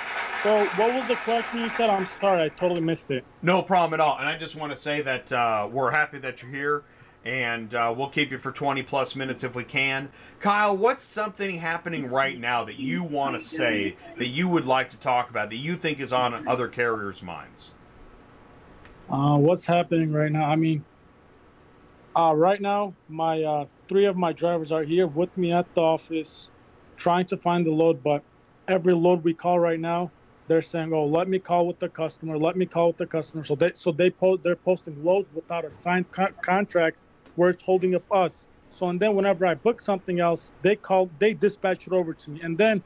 So, 0.44 0.66
what 0.76 0.94
was 0.94 1.08
the 1.08 1.16
question 1.18 1.62
you 1.62 1.70
said? 1.70 1.90
I'm 1.90 2.06
sorry, 2.20 2.42
I 2.44 2.50
totally 2.50 2.82
missed 2.82 3.10
it. 3.12 3.24
No 3.42 3.62
problem 3.62 3.94
at 3.94 4.04
all. 4.04 4.18
And 4.18 4.28
I 4.28 4.38
just 4.38 4.56
want 4.58 4.72
to 4.74 4.78
say 4.78 5.02
that 5.02 5.32
uh, 5.32 5.70
we're 5.72 5.92
happy 5.92 6.18
that 6.20 6.42
you're 6.42 6.52
here, 6.52 6.84
and 7.26 7.74
uh, 7.74 7.94
we'll 7.96 8.10
keep 8.10 8.32
you 8.32 8.38
for 8.38 8.52
20 8.52 8.84
plus 8.84 9.16
minutes 9.16 9.44
if 9.44 9.56
we 9.56 9.64
can. 9.64 10.10
Kyle, 10.40 10.76
what's 10.76 11.04
something 11.04 11.58
happening 11.58 12.10
right 12.10 12.40
now 12.40 12.64
that 12.66 12.78
you 12.78 13.04
want 13.04 13.40
to 13.40 13.46
say 13.46 13.96
that 14.18 14.28
you 14.28 14.48
would 14.50 14.66
like 14.66 14.90
to 14.90 14.98
talk 14.98 15.30
about 15.30 15.50
that 15.50 15.58
you 15.58 15.76
think 15.76 16.00
is 16.00 16.12
on 16.12 16.48
other 16.48 16.68
carriers' 16.68 17.24
minds? 17.24 17.72
Uh, 19.10 19.38
what's 19.38 19.66
happening 19.66 20.12
right 20.12 20.32
now? 20.32 20.46
I 20.46 20.56
mean, 20.56 20.84
uh, 22.16 22.34
right 22.36 22.62
now, 22.62 22.94
my 23.10 23.42
uh, 23.42 23.66
three 23.90 24.06
of 24.06 24.16
my 24.16 24.34
drivers 24.34 24.72
are 24.72 24.84
here 24.84 25.08
with 25.08 25.36
me 25.38 25.52
at 25.52 25.74
the 25.74 25.82
office, 25.82 26.50
trying 26.98 27.26
to 27.28 27.38
find 27.38 27.66
the 27.66 27.72
load. 27.72 28.04
But 28.04 28.24
every 28.68 28.94
load 28.94 29.24
we 29.24 29.34
call 29.34 29.60
right 29.60 29.80
now, 29.80 30.12
they're 30.48 30.62
saying, 30.62 30.94
"Oh, 30.94 31.06
let 31.06 31.28
me 31.28 31.40
call 31.40 31.68
with 31.68 31.80
the 31.80 31.90
customer. 31.90 32.38
Let 32.38 32.56
me 32.56 32.66
call 32.66 32.88
with 32.88 32.98
the 32.98 33.08
customer." 33.08 33.44
So 33.44 33.56
they 33.56 33.72
so 33.74 33.92
they 33.92 34.12
they're 34.44 34.56
posting 34.56 35.04
loads 35.04 35.32
without 35.34 35.66
a 35.66 35.72
signed 35.72 36.12
co- 36.12 36.34
contract, 36.44 36.98
where 37.36 37.50
it's 37.50 37.64
holding 37.64 37.96
up 37.96 38.04
us. 38.12 38.48
So 38.72 38.90
and 38.90 39.00
then 39.00 39.16
whenever 39.16 39.46
I 39.46 39.54
book 39.54 39.82
something 39.82 40.20
else, 40.20 40.52
they 40.62 40.76
call 40.76 41.10
they 41.20 41.34
dispatch 41.34 41.88
it 41.88 41.94
over 41.94 42.14
to 42.14 42.30
me, 42.30 42.42
and 42.42 42.58
then 42.58 42.84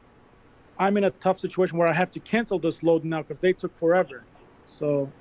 I'm 0.80 0.98
in 0.98 1.04
a 1.04 1.12
tough 1.12 1.40
situation 1.40 1.78
where 1.78 1.88
I 1.88 1.94
have 1.94 2.12
to 2.12 2.20
cancel 2.20 2.60
this 2.60 2.84
load 2.84 3.04
now 3.04 3.22
because 3.22 3.40
they 3.40 3.54
took 3.54 3.78
forever. 3.78 4.24
So 4.66 5.12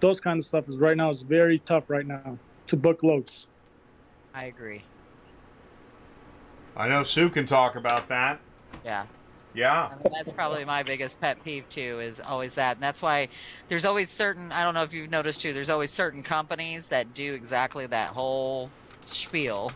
those 0.00 0.20
kind 0.20 0.38
of 0.38 0.44
stuff 0.44 0.68
is 0.68 0.78
right 0.78 0.96
now 0.96 1.10
is 1.10 1.22
very 1.22 1.58
tough 1.58 1.90
right 1.90 2.06
now 2.06 2.38
to 2.68 2.76
book 2.76 3.02
loads. 3.02 3.46
I 4.34 4.44
agree. 4.44 4.84
I 6.76 6.88
know 6.88 7.02
Sue 7.02 7.30
can 7.30 7.46
talk 7.46 7.74
about 7.74 8.08
that. 8.08 8.40
Yeah. 8.84 9.06
Yeah. 9.56 9.88
I 9.90 9.94
mean, 9.94 10.12
that's 10.12 10.32
probably 10.32 10.64
my 10.66 10.82
biggest 10.82 11.18
pet 11.20 11.42
peeve 11.42 11.66
too 11.70 11.98
is 12.00 12.20
always 12.20 12.54
that 12.54 12.76
and 12.76 12.82
that's 12.82 13.00
why 13.00 13.28
there's 13.68 13.86
always 13.86 14.10
certain 14.10 14.52
i 14.52 14.62
don't 14.62 14.74
know 14.74 14.82
if 14.82 14.92
you've 14.92 15.10
noticed 15.10 15.40
too 15.40 15.52
there's 15.54 15.70
always 15.70 15.90
certain 15.90 16.22
companies 16.22 16.88
that 16.88 17.14
do 17.14 17.32
exactly 17.32 17.86
that 17.86 18.10
whole 18.10 18.68
spiel 19.00 19.72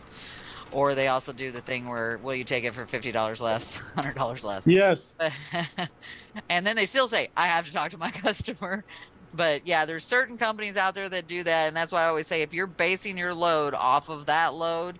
or 0.71 0.93
they 0.93 1.07
also 1.07 1.33
do 1.33 1.51
the 1.51 1.61
thing 1.61 1.89
where 1.89 2.19
will 2.19 2.35
you 2.35 2.43
take 2.43 2.63
it 2.63 2.73
for 2.73 2.83
$50 2.83 3.41
less 3.41 3.77
$100 3.97 4.43
less 4.43 4.67
Yes. 4.67 5.15
and 6.49 6.65
then 6.65 6.75
they 6.75 6.85
still 6.85 7.07
say 7.07 7.29
i 7.35 7.47
have 7.47 7.65
to 7.65 7.71
talk 7.71 7.89
to 7.91 7.97
my 7.97 8.11
customer 8.11 8.83
but 9.33 9.65
yeah 9.65 9.85
there's 9.85 10.03
certain 10.03 10.37
companies 10.37 10.77
out 10.77 10.93
there 10.93 11.09
that 11.09 11.27
do 11.27 11.43
that 11.43 11.67
and 11.67 11.75
that's 11.75 11.91
why 11.91 12.03
i 12.03 12.07
always 12.07 12.27
say 12.27 12.43
if 12.43 12.53
you're 12.53 12.67
basing 12.67 13.17
your 13.17 13.33
load 13.33 13.73
off 13.73 14.09
of 14.09 14.27
that 14.27 14.53
load 14.53 14.99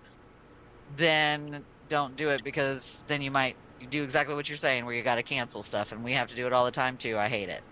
then 0.96 1.64
don't 1.88 2.16
do 2.16 2.30
it 2.30 2.42
because 2.42 3.04
then 3.06 3.22
you 3.22 3.30
might 3.30 3.54
do 3.86 4.02
exactly 4.02 4.34
what 4.34 4.48
you're 4.48 4.56
saying 4.56 4.84
where 4.84 4.94
you 4.94 5.02
got 5.02 5.16
to 5.16 5.22
cancel 5.22 5.62
stuff 5.62 5.92
and 5.92 6.02
we 6.04 6.12
have 6.12 6.28
to 6.28 6.36
do 6.36 6.46
it 6.46 6.52
all 6.52 6.64
the 6.64 6.70
time 6.70 6.96
too 6.96 7.16
i 7.16 7.28
hate 7.28 7.48
it 7.48 7.62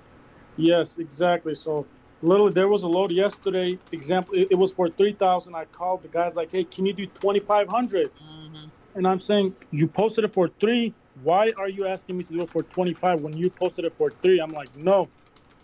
Yes, 0.61 0.99
exactly. 0.99 1.55
So 1.55 1.87
literally 2.23 2.53
there 2.53 2.69
was 2.69 2.83
a 2.83 2.89
load 2.89 3.11
yesterday. 3.11 3.79
Example, 3.93 4.35
it, 4.35 4.49
it 4.51 4.55
was 4.55 4.73
for 4.73 4.89
three 4.89 5.13
thousand. 5.13 5.55
I 5.55 5.65
called 5.67 6.03
the 6.03 6.09
guys 6.09 6.37
like, 6.37 6.53
"Hey, 6.53 6.65
can 6.65 6.87
you 6.87 6.93
do 6.93 7.07
twenty 7.07 7.41
mm-hmm. 7.41 8.69
And 8.95 9.09
I'm 9.09 9.21
saying, 9.21 9.55
"You 9.71 9.87
posted 9.87 10.25
it 10.25 10.33
for 10.33 10.49
three. 10.49 10.95
Why 11.23 11.53
are 11.57 11.69
you 11.69 11.87
asking 11.87 12.17
me 12.19 12.25
to 12.25 12.33
do 12.33 12.41
it 12.43 12.51
for 12.51 12.63
twenty 12.63 12.95
five 12.95 13.21
when 13.21 13.37
you 13.37 13.51
posted 13.51 13.85
it 13.85 13.95
for 13.95 14.11
three? 14.11 14.39
I'm 14.41 14.53
like, 14.53 14.75
"No." 14.77 15.09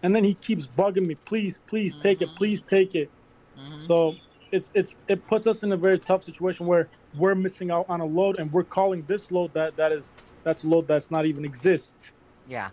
And 0.03 0.15
then 0.15 0.25
he 0.25 0.35
keeps 0.35 0.67
bugging 0.67 1.07
me, 1.07 1.15
"Please, 1.15 1.61
please 1.67 1.97
take 1.99 2.23
it. 2.23 2.29
Please 2.37 2.61
mm-hmm. 2.61 2.69
take 2.69 2.95
it." 2.95 3.11
Mm-hmm. 3.59 3.81
So 3.81 4.15
it's 4.53 4.71
it's 4.75 4.97
it 5.09 5.27
puts 5.27 5.47
us 5.47 5.63
in 5.63 5.73
a 5.73 5.77
very 5.77 5.99
tough 5.99 6.25
situation 6.25 6.67
where 6.67 6.89
we're 7.17 7.35
missing 7.35 7.71
out 7.71 7.87
on 7.89 8.01
a 8.01 8.05
load 8.05 8.39
and 8.39 8.53
we're 8.53 8.63
calling 8.63 9.03
this 9.07 9.31
load 9.31 9.53
that 9.55 9.75
that 9.77 9.91
is 9.91 10.13
that's 10.47 10.63
a 10.63 10.69
load 10.69 10.87
that's 10.87 11.11
not 11.11 11.27
even 11.27 11.45
exist. 11.45 12.13
yeah. 12.49 12.71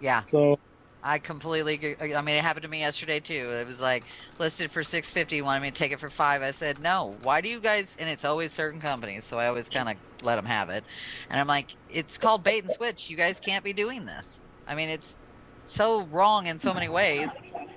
Yeah. 0.00 0.22
So 0.26 0.58
i 1.02 1.18
completely 1.18 1.74
agree. 1.74 2.14
I 2.14 2.20
mean 2.20 2.34
it 2.34 2.42
happened 2.42 2.64
to 2.64 2.68
me 2.68 2.80
yesterday 2.80 3.20
too. 3.20 3.52
It 3.52 3.66
was 3.66 3.80
like 3.80 4.04
listed 4.40 4.72
for 4.72 4.82
650 4.82 5.40
wanted 5.42 5.60
me 5.62 5.70
to 5.70 5.76
take 5.76 5.92
it 5.92 6.00
for 6.00 6.10
five. 6.10 6.42
I 6.42 6.50
said 6.50 6.80
no. 6.80 7.14
Why 7.22 7.40
do 7.40 7.48
you 7.48 7.60
guys 7.60 7.96
and 8.00 8.10
it's 8.10 8.24
always 8.24 8.52
certain 8.52 8.80
companies 8.80 9.24
so 9.24 9.38
i 9.38 9.46
always 9.46 9.68
kind 9.68 9.88
of 9.88 9.96
let 10.26 10.34
them 10.36 10.44
have 10.46 10.68
it. 10.68 10.82
And 11.30 11.40
i'm 11.40 11.46
like 11.46 11.76
it's 11.88 12.18
called 12.18 12.42
bait 12.42 12.64
and 12.64 12.72
switch. 12.72 13.08
You 13.08 13.16
guys 13.16 13.38
can't 13.38 13.62
be 13.64 13.72
doing 13.72 14.04
this. 14.04 14.40
I 14.66 14.74
mean 14.74 14.88
it's 14.88 15.18
so 15.66 16.02
wrong 16.02 16.48
in 16.48 16.58
so 16.58 16.74
many 16.74 16.88
ways 16.88 17.30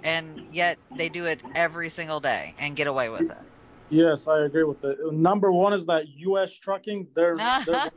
and 0.04 0.48
yet 0.52 0.80
they 0.98 1.10
do 1.10 1.26
it 1.26 1.42
every 1.54 1.90
single 1.90 2.20
day 2.20 2.56
and 2.58 2.76
get 2.76 2.88
away 2.88 3.10
with 3.10 3.30
it 3.30 3.38
Yes, 3.90 4.28
I 4.28 4.42
agree 4.46 4.64
with 4.64 4.84
it. 4.84 5.00
Number 5.12 5.52
one 5.52 5.74
is 5.74 5.86
that 5.88 6.08
U.S. 6.18 6.54
trucking. 6.54 7.08
They're, 7.16 7.36
they're. 7.66 7.90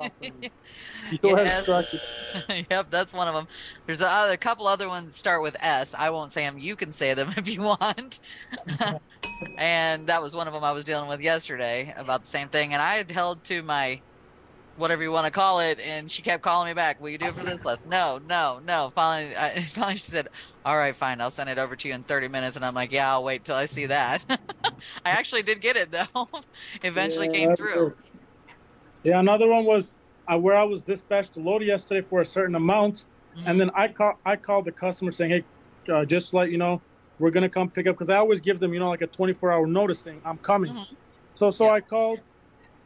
U.S. 0.00 0.52
Yes. 1.22 1.64
trucking. 1.64 2.00
yep, 2.70 2.90
that's 2.90 3.12
one 3.12 3.26
of 3.26 3.34
them. 3.34 3.48
There's 3.86 4.00
a, 4.00 4.08
uh, 4.08 4.28
a 4.30 4.36
couple 4.36 4.66
other 4.68 4.86
ones 4.88 5.16
start 5.16 5.42
with 5.42 5.56
S. 5.60 5.94
I 5.98 6.10
won't 6.10 6.30
say 6.30 6.42
them. 6.42 6.58
You 6.58 6.76
can 6.76 6.92
say 6.92 7.14
them 7.14 7.34
if 7.36 7.48
you 7.48 7.62
want. 7.62 8.20
and 9.58 10.06
that 10.06 10.22
was 10.22 10.36
one 10.36 10.46
of 10.46 10.52
them 10.52 10.62
I 10.62 10.72
was 10.72 10.84
dealing 10.84 11.08
with 11.08 11.20
yesterday 11.20 11.92
about 11.96 12.22
the 12.22 12.28
same 12.28 12.48
thing. 12.48 12.72
And 12.72 12.80
I 12.80 12.94
had 12.96 13.10
held 13.10 13.42
to 13.44 13.62
my 13.62 14.02
whatever 14.80 15.02
you 15.02 15.12
want 15.12 15.26
to 15.26 15.30
call 15.30 15.60
it, 15.60 15.78
and 15.78 16.10
she 16.10 16.22
kept 16.22 16.42
calling 16.42 16.68
me 16.68 16.74
back. 16.74 17.00
Will 17.00 17.10
you 17.10 17.18
do 17.18 17.26
it 17.26 17.36
for 17.36 17.44
this 17.44 17.64
less? 17.64 17.84
No, 17.84 18.18
no, 18.18 18.60
no. 18.62 18.90
Finally, 18.94 19.36
I, 19.36 19.62
finally 19.68 19.96
she 19.96 20.10
said, 20.10 20.28
"All 20.64 20.76
right, 20.76 20.96
fine. 20.96 21.20
I'll 21.20 21.30
send 21.30 21.50
it 21.50 21.58
over 21.58 21.76
to 21.76 21.88
you 21.88 21.94
in 21.94 22.02
30 22.04 22.28
minutes." 22.28 22.56
And 22.56 22.64
I'm 22.64 22.74
like, 22.74 22.90
"Yeah, 22.90 23.12
I'll 23.12 23.24
wait 23.24 23.44
till 23.44 23.56
I 23.56 23.66
see 23.66 23.86
that." 23.86 24.24
I 25.04 25.10
actually 25.10 25.42
did 25.42 25.60
get 25.60 25.76
it 25.76 25.90
though. 25.92 26.28
Eventually 26.82 27.26
Yeah, 27.26 27.32
came 27.32 27.56
through. 27.56 27.94
Yeah, 29.04 29.20
another 29.20 29.48
one 29.48 29.64
was 29.64 29.92
uh, 30.32 30.38
where 30.38 30.56
I 30.56 30.64
was 30.64 30.82
dispatched 30.82 31.34
to 31.34 31.40
load 31.40 31.62
yesterday 31.62 32.06
for 32.06 32.20
a 32.20 32.26
certain 32.26 32.54
amount, 32.54 33.04
and 33.46 33.60
then 33.60 33.70
I 33.74 33.88
call 33.88 34.14
I 34.24 34.36
called 34.36 34.64
the 34.64 34.72
customer 34.72 35.12
saying, 35.12 35.30
"Hey, 35.30 35.92
uh, 35.92 36.04
just 36.04 36.30
to 36.30 36.36
let 36.36 36.50
you 36.50 36.58
know, 36.58 36.82
we're 37.18 37.30
gonna 37.30 37.48
come 37.48 37.70
pick 37.70 37.86
up," 37.86 37.96
because 37.96 38.10
I 38.10 38.16
always 38.16 38.40
give 38.40 38.60
them, 38.60 38.72
you 38.74 38.80
know, 38.80 38.88
like 38.88 39.02
a 39.02 39.06
24 39.06 39.52
hour 39.52 39.66
notice 39.66 40.02
thing. 40.02 40.20
I'm 40.24 40.38
coming. 40.38 40.76
So 41.34 41.50
so 41.50 41.70
I 41.70 41.80
called 41.80 42.20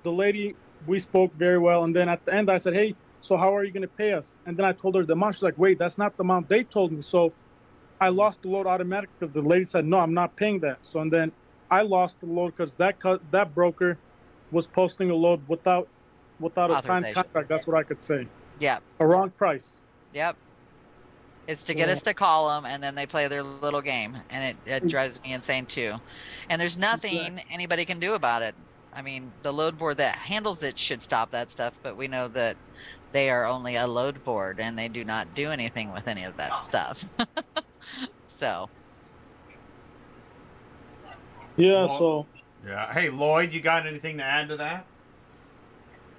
the 0.02 0.10
lady. 0.12 0.54
We 0.86 0.98
spoke 0.98 1.32
very 1.34 1.58
well, 1.58 1.84
and 1.84 1.94
then 1.94 2.08
at 2.08 2.24
the 2.24 2.34
end 2.34 2.50
I 2.50 2.58
said, 2.58 2.74
"Hey, 2.74 2.94
so 3.20 3.36
how 3.36 3.54
are 3.56 3.64
you 3.64 3.72
gonna 3.72 3.86
pay 3.86 4.12
us?" 4.12 4.38
And 4.46 4.56
then 4.56 4.66
I 4.66 4.72
told 4.72 4.94
her 4.96 5.04
the 5.04 5.14
amount. 5.14 5.36
She's 5.36 5.42
like, 5.42 5.58
"Wait, 5.58 5.78
that's 5.78 5.98
not 5.98 6.16
the 6.16 6.22
amount 6.22 6.48
they 6.48 6.64
told 6.64 6.92
me." 6.92 7.02
So 7.02 7.32
I 8.00 8.08
lost 8.08 8.42
the 8.42 8.48
load 8.48 8.66
automatically 8.66 9.14
because 9.18 9.32
the 9.32 9.42
lady 9.42 9.64
said, 9.64 9.86
"No, 9.86 10.00
I'm 10.00 10.14
not 10.14 10.36
paying 10.36 10.60
that." 10.60 10.78
So 10.82 11.00
and 11.00 11.12
then 11.12 11.32
I 11.70 11.82
lost 11.82 12.20
the 12.20 12.26
load 12.26 12.54
because 12.56 12.74
that 12.74 12.98
cu- 13.00 13.20
that 13.30 13.54
broker 13.54 13.98
was 14.50 14.66
posting 14.66 15.10
a 15.10 15.14
load 15.14 15.48
without 15.48 15.88
without 16.38 16.70
a 16.70 16.82
signed 16.82 17.14
contract. 17.14 17.48
That's 17.48 17.66
what 17.66 17.76
I 17.76 17.82
could 17.82 18.02
say. 18.02 18.28
Yep. 18.60 18.82
A 19.00 19.06
wrong 19.06 19.30
price. 19.30 19.82
Yep. 20.12 20.36
It's 21.46 21.64
to 21.64 21.74
get 21.74 21.90
us 21.90 22.02
to 22.04 22.14
call 22.14 22.48
them, 22.48 22.64
and 22.64 22.82
then 22.82 22.94
they 22.94 23.04
play 23.04 23.28
their 23.28 23.42
little 23.42 23.82
game, 23.82 24.16
and 24.30 24.44
it, 24.44 24.56
it 24.64 24.84
mm. 24.84 24.88
drives 24.88 25.20
me 25.22 25.34
insane 25.34 25.66
too. 25.66 25.94
And 26.48 26.58
there's 26.60 26.78
nothing 26.78 27.42
anybody 27.50 27.84
can 27.84 28.00
do 28.00 28.14
about 28.14 28.40
it. 28.42 28.54
I 28.94 29.02
mean, 29.02 29.32
the 29.42 29.52
load 29.52 29.78
board 29.78 29.96
that 29.96 30.16
handles 30.16 30.62
it 30.62 30.78
should 30.78 31.02
stop 31.02 31.30
that 31.32 31.50
stuff, 31.50 31.74
but 31.82 31.96
we 31.96 32.06
know 32.06 32.28
that 32.28 32.56
they 33.12 33.30
are 33.30 33.44
only 33.44 33.76
a 33.76 33.86
load 33.86 34.24
board, 34.24 34.60
and 34.60 34.78
they 34.78 34.88
do 34.88 35.04
not 35.04 35.34
do 35.34 35.50
anything 35.50 35.92
with 35.92 36.08
any 36.08 36.24
of 36.24 36.36
that 36.36 36.64
stuff. 36.64 37.04
so, 38.26 38.68
Yeah. 41.56 41.86
So 41.86 42.26
Yeah. 42.66 42.92
Hey, 42.92 43.10
Lloyd, 43.10 43.52
you 43.52 43.60
got 43.60 43.86
anything 43.86 44.18
to 44.18 44.24
add 44.24 44.48
to 44.48 44.56
that? 44.56 44.86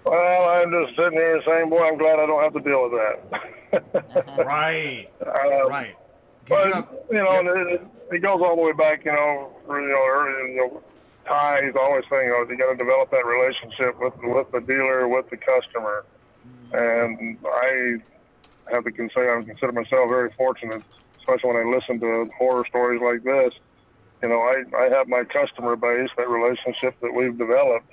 Well, 0.05 0.49
I'm 0.49 0.71
just 0.71 0.97
sitting 0.97 1.17
here 1.17 1.41
saying, 1.45 1.69
boy, 1.69 1.83
I'm 1.83 1.97
glad 1.97 2.19
I 2.19 2.27
don't 2.27 2.43
have 2.43 2.53
to 2.53 2.59
deal 2.59 2.89
with 2.89 3.01
that. 3.01 4.37
right. 4.45 5.09
Uh, 5.25 5.67
right. 5.67 5.95
But, 6.47 7.07
you 7.09 7.17
know, 7.17 7.39
and 7.39 7.47
it, 7.71 7.81
it 8.11 8.19
goes 8.21 8.39
all 8.39 8.55
the 8.55 8.61
way 8.61 8.71
back, 8.73 9.03
you 9.03 9.11
know, 9.11 9.51
for, 9.65 9.81
you 9.81 9.87
know, 9.87 10.07
early, 10.07 10.53
you 10.53 10.57
know, 10.57 10.83
Ty, 11.27 11.65
he's 11.65 11.75
always 11.75 12.03
saying, 12.09 12.29
know, 12.29 12.45
you 12.49 12.57
got 12.57 12.71
to 12.71 12.77
develop 12.77 13.11
that 13.11 13.25
relationship 13.25 13.99
with 13.99 14.13
with 14.23 14.51
the 14.51 14.61
dealer, 14.61 15.07
with 15.07 15.29
the 15.29 15.37
customer. 15.37 16.05
And 16.73 17.37
I 17.45 17.97
have 18.71 18.83
to 18.83 18.91
consider, 18.91 19.37
I 19.39 19.43
consider 19.43 19.71
myself 19.71 20.09
very 20.09 20.31
fortunate, 20.37 20.83
especially 21.19 21.53
when 21.53 21.67
I 21.67 21.69
listen 21.75 21.99
to 21.99 22.29
horror 22.37 22.65
stories 22.69 23.01
like 23.01 23.23
this. 23.23 23.53
You 24.21 24.29
know, 24.29 24.41
I, 24.41 24.63
I 24.77 24.89
have 24.89 25.07
my 25.07 25.23
customer 25.23 25.75
base, 25.75 26.09
that 26.17 26.29
relationship 26.29 26.99
that 27.01 27.13
we've 27.13 27.37
developed. 27.37 27.91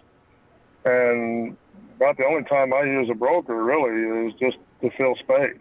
And 0.84 1.56
about 1.96 2.16
the 2.16 2.26
only 2.26 2.44
time 2.44 2.72
I 2.72 2.82
use 2.82 3.08
a 3.10 3.14
broker 3.14 3.62
really 3.62 4.28
is 4.28 4.34
just 4.40 4.56
to 4.80 4.90
fill 4.98 5.14
space. 5.16 5.56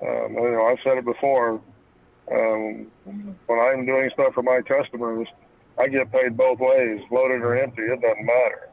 Um, 0.00 0.34
you 0.34 0.50
know, 0.50 0.66
I've 0.66 0.78
said 0.84 0.98
it 0.98 1.04
before. 1.04 1.60
Um, 2.30 2.86
when 3.46 3.58
I'm 3.58 3.86
doing 3.86 4.10
stuff 4.12 4.34
for 4.34 4.42
my 4.42 4.60
customers, 4.60 5.26
I 5.78 5.86
get 5.88 6.10
paid 6.10 6.36
both 6.36 6.58
ways, 6.58 7.00
loaded 7.10 7.42
or 7.42 7.56
empty. 7.56 7.82
It 7.82 8.00
doesn't 8.00 8.24
matter. 8.24 8.68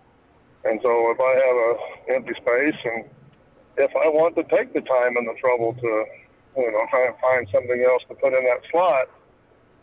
And 0.63 0.79
so 0.81 1.11
if 1.11 1.19
I 1.19 1.33
have 1.35 1.55
a 1.55 2.15
empty 2.15 2.33
space 2.41 2.79
and 2.83 3.05
if 3.77 3.91
I 3.95 4.07
want 4.09 4.35
to 4.35 4.43
take 4.43 4.73
the 4.73 4.81
time 4.81 5.15
and 5.17 5.27
the 5.27 5.35
trouble 5.39 5.73
to, 5.73 6.05
you 6.57 6.71
know, 6.71 6.85
try 6.89 7.05
and 7.05 7.15
find 7.19 7.47
something 7.51 7.85
else 7.87 8.01
to 8.09 8.15
put 8.15 8.33
in 8.33 8.43
that 8.45 8.61
slot, 8.71 9.07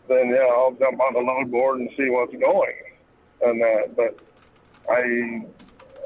then 0.09 0.29
yeah, 0.29 0.51
I'll 0.51 0.73
jump 0.73 0.99
on 0.99 1.13
the 1.13 1.19
load 1.19 1.51
board 1.51 1.79
and 1.79 1.89
see 1.95 2.09
what's 2.09 2.33
going 2.33 2.75
and 3.41 3.61
that. 3.61 3.95
But 3.95 4.19
I, 4.89 4.99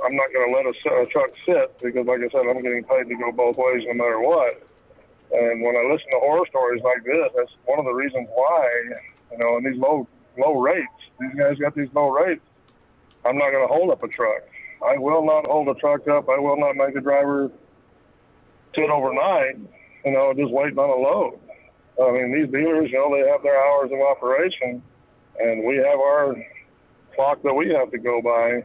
I'm 0.05 0.15
not 0.15 0.28
going 0.34 0.49
to 0.49 0.55
let 0.55 0.65
a, 0.65 1.01
a 1.01 1.05
truck 1.07 1.32
sit 1.45 1.80
because, 1.80 2.05
like 2.05 2.20
I 2.20 2.30
said, 2.30 2.45
I'm 2.45 2.61
getting 2.61 2.84
paid 2.84 3.09
to 3.09 3.15
go 3.15 3.32
both 3.32 3.57
ways 3.57 3.84
no 3.88 3.93
matter 3.93 4.20
what. 4.22 4.61
And 5.32 5.61
when 5.63 5.76
I 5.76 5.82
listen 5.91 6.07
to 6.11 6.20
horror 6.20 6.45
stories 6.49 6.84
like 6.84 7.03
this, 7.03 7.32
that's 7.36 7.51
one 7.65 7.80
of 7.80 7.86
the 7.86 7.93
reasons 7.93 8.30
why, 8.34 8.70
you 9.32 9.38
know, 9.39 9.57
and 9.57 9.65
these 9.65 9.80
low 9.80 10.07
low 10.38 10.60
rates, 10.60 10.88
these 11.20 11.34
guys 11.38 11.58
got 11.58 11.76
these 11.76 11.90
low 11.94 12.10
rates. 12.10 12.42
I'm 13.26 13.38
not 13.38 13.52
going 13.52 13.68
to 13.68 13.74
hold 13.74 13.92
up 13.92 14.04
a 14.04 14.08
truck. 14.08 14.44
I 14.86 14.98
will 14.98 15.26
not 15.26 15.48
hold 15.48 15.68
a 15.70 15.74
truck 15.76 16.08
up. 16.08 16.30
I 16.30 16.38
will 16.38 16.58
not 16.58 16.76
make 16.76 16.96
a 16.96 17.02
driver 17.02 17.52
sit 18.78 18.90
overnight, 18.90 19.58
you 20.06 20.12
know, 20.12 20.34
just 20.34 20.52
waiting 20.52 20.78
on 20.78 20.90
a 20.90 20.94
load. 20.94 21.40
I 22.02 22.12
mean, 22.12 22.32
these 22.32 22.52
dealers, 22.52 22.92
you 22.92 22.98
know, 22.98 23.12
they 23.12 23.28
have 23.30 23.42
their 23.42 23.58
hours 23.58 23.92
of 23.92 24.00
operation, 24.00 24.84
and 25.40 25.64
we 25.64 25.78
have 25.78 26.00
our 26.00 26.36
clock 27.16 27.42
that 27.42 27.54
we 27.54 27.70
have 27.70 27.92
to 27.92 27.98
go 27.98 28.22
by. 28.22 28.64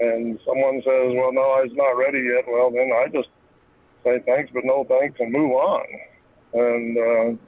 And 0.00 0.38
someone 0.44 0.82
says, 0.84 1.12
"Well, 1.14 1.32
no, 1.32 1.60
it's 1.64 1.74
not 1.74 1.90
ready 1.90 2.20
yet." 2.20 2.44
Well, 2.48 2.70
then 2.70 2.90
I 2.92 3.08
just 3.08 3.28
say 4.04 4.20
thanks, 4.26 4.50
but 4.52 4.64
no 4.64 4.84
thanks, 4.84 5.18
and 5.20 5.32
move 5.32 5.52
on. 5.52 5.86
And 6.52 6.98
uh, 6.98 7.42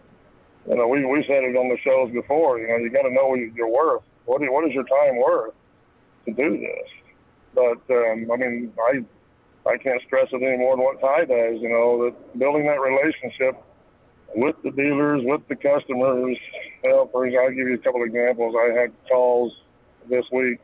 you 0.70 0.76
know, 0.76 0.86
we 0.86 1.04
we 1.04 1.24
said 1.26 1.42
it 1.42 1.56
on 1.56 1.68
the 1.68 1.76
shows 1.82 2.12
before. 2.12 2.60
You 2.60 2.68
know, 2.68 2.76
you 2.76 2.90
got 2.90 3.02
to 3.02 3.10
know 3.10 3.26
what 3.26 3.40
your 3.40 3.68
worth. 3.68 4.02
What 4.24 4.40
what 4.40 4.64
is 4.68 4.72
your 4.72 4.84
time 4.84 5.16
worth 5.16 5.54
to 6.26 6.32
do 6.32 6.58
this? 6.58 6.88
But 7.52 7.82
um, 7.90 8.30
I 8.30 8.36
mean, 8.36 8.72
I 8.78 9.04
I 9.68 9.76
can't 9.78 10.00
stress 10.06 10.28
it 10.32 10.40
any 10.40 10.58
more 10.58 10.76
than 10.76 10.84
what 10.84 11.00
Ty 11.00 11.24
does. 11.24 11.60
You 11.60 11.70
know, 11.70 12.04
that 12.04 12.38
building 12.38 12.66
that 12.66 12.80
relationship 12.80 13.60
with 14.36 14.54
the 14.62 14.70
dealers, 14.70 15.22
with 15.24 15.42
the 15.48 15.56
customers. 15.56 16.38
Example, 16.84 17.20
I'll 17.20 17.50
give 17.50 17.68
you 17.68 17.74
a 17.74 17.78
couple 17.78 18.04
examples. 18.04 18.54
I 18.56 18.72
had 18.72 18.92
calls 19.08 19.52
this 20.08 20.24
week 20.30 20.60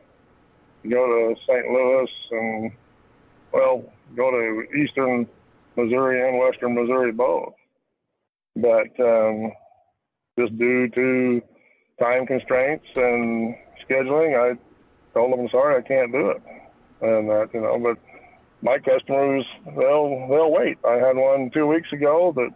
to 0.83 0.89
go 0.89 1.05
to 1.05 1.35
St. 1.41 1.67
Louis 1.67 2.09
and 2.31 2.71
well, 3.51 3.83
go 4.15 4.31
to 4.31 4.77
Eastern 4.77 5.27
Missouri 5.75 6.27
and 6.27 6.39
Western 6.39 6.75
Missouri 6.75 7.11
both. 7.11 7.53
But 8.55 8.97
um, 8.99 9.51
just 10.37 10.57
due 10.57 10.87
to 10.89 11.41
time 11.99 12.25
constraints 12.25 12.85
and 12.95 13.55
scheduling, 13.87 14.37
I 14.37 14.57
told 15.13 15.33
them, 15.33 15.47
sorry, 15.49 15.77
I 15.77 15.81
can't 15.81 16.11
do 16.11 16.29
it. 16.29 16.41
And 17.01 17.29
that, 17.29 17.49
you 17.53 17.61
know, 17.61 17.79
but 17.79 17.97
my 18.61 18.77
customers, 18.79 19.45
they'll 19.65 20.27
they'll 20.29 20.51
wait. 20.51 20.77
I 20.85 20.93
had 20.93 21.15
one 21.15 21.51
two 21.51 21.67
weeks 21.67 21.91
ago 21.91 22.33
that 22.35 22.49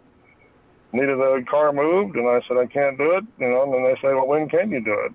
needed 0.92 1.20
a 1.20 1.42
car 1.44 1.72
moved, 1.72 2.16
and 2.16 2.28
I 2.28 2.40
said 2.46 2.56
I 2.56 2.66
can't 2.66 2.98
do 2.98 3.12
it. 3.12 3.24
You 3.38 3.50
know, 3.50 3.62
and 3.62 3.72
then 3.72 3.84
they 3.84 3.94
say, 4.02 4.12
well, 4.14 4.26
when 4.26 4.48
can 4.48 4.70
you 4.70 4.82
do 4.82 4.92
it? 4.92 5.12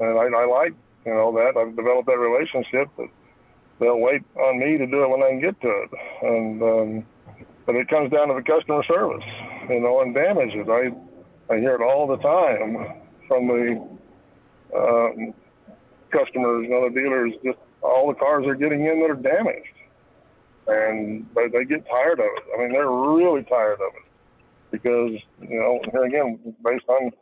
And 0.00 0.18
I, 0.18 0.24
I 0.24 0.46
like 0.46 0.74
you 1.04 1.14
know 1.14 1.32
that 1.36 1.56
I've 1.56 1.76
developed 1.76 2.08
that 2.08 2.18
relationship 2.18 2.88
that 2.98 3.08
they'll 3.78 4.00
wait 4.00 4.22
on 4.36 4.58
me 4.58 4.78
to 4.78 4.86
do 4.86 5.04
it 5.04 5.10
when 5.10 5.22
I 5.22 5.30
can 5.30 5.40
get 5.40 5.60
to 5.60 5.68
it. 5.68 5.90
And 6.22 6.62
um, 6.62 7.06
but 7.66 7.76
it 7.76 7.88
comes 7.88 8.10
down 8.10 8.28
to 8.28 8.34
the 8.34 8.42
customer 8.42 8.82
service, 8.84 9.24
you 9.68 9.80
know, 9.80 10.00
and 10.00 10.14
damages. 10.14 10.66
I 10.68 10.90
I 11.50 11.58
hear 11.58 11.74
it 11.74 11.82
all 11.82 12.06
the 12.06 12.16
time 12.16 13.02
from 13.28 13.46
the 13.48 13.88
um, 14.76 15.34
customers, 16.10 16.66
and 16.66 16.74
other 16.74 16.90
dealers. 16.90 17.32
Just 17.44 17.58
all 17.82 18.08
the 18.08 18.14
cars 18.14 18.44
they're 18.44 18.54
getting 18.54 18.86
in 18.86 19.00
that 19.00 19.10
are 19.10 19.14
damaged, 19.14 19.74
and 20.66 21.26
they, 21.34 21.48
they 21.48 21.64
get 21.64 21.86
tired 21.88 22.18
of 22.18 22.26
it. 22.26 22.42
I 22.54 22.62
mean, 22.62 22.72
they're 22.72 22.90
really 22.90 23.42
tired 23.44 23.80
of 23.80 23.94
it 23.94 24.02
because 24.70 25.12
you 25.40 25.60
know, 25.60 25.80
here 25.92 26.04
again, 26.04 26.54
based 26.64 26.88
on 26.88 27.12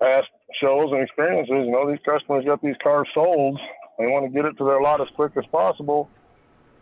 past 0.00 0.28
shows 0.60 0.90
and 0.92 1.02
experiences, 1.02 1.66
you 1.66 1.70
know, 1.70 1.90
these 1.90 2.00
customers 2.04 2.44
got 2.44 2.62
these 2.62 2.76
cars 2.82 3.08
sold. 3.14 3.58
They 3.98 4.06
want 4.06 4.26
to 4.26 4.30
get 4.30 4.44
it 4.44 4.56
to 4.58 4.64
their 4.64 4.80
lot 4.80 5.00
as 5.00 5.08
quick 5.14 5.32
as 5.36 5.44
possible, 5.52 6.10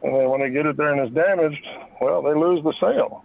and 0.03 0.15
then 0.15 0.29
when 0.29 0.41
they 0.41 0.51
get 0.51 0.67
it 0.67 0.77
there 0.77 0.93
and 0.93 1.01
it's 1.01 1.15
damaged, 1.15 1.65
well, 2.01 2.23
they 2.23 2.35
lose 2.35 2.63
the 2.65 2.75
sale. 2.81 3.25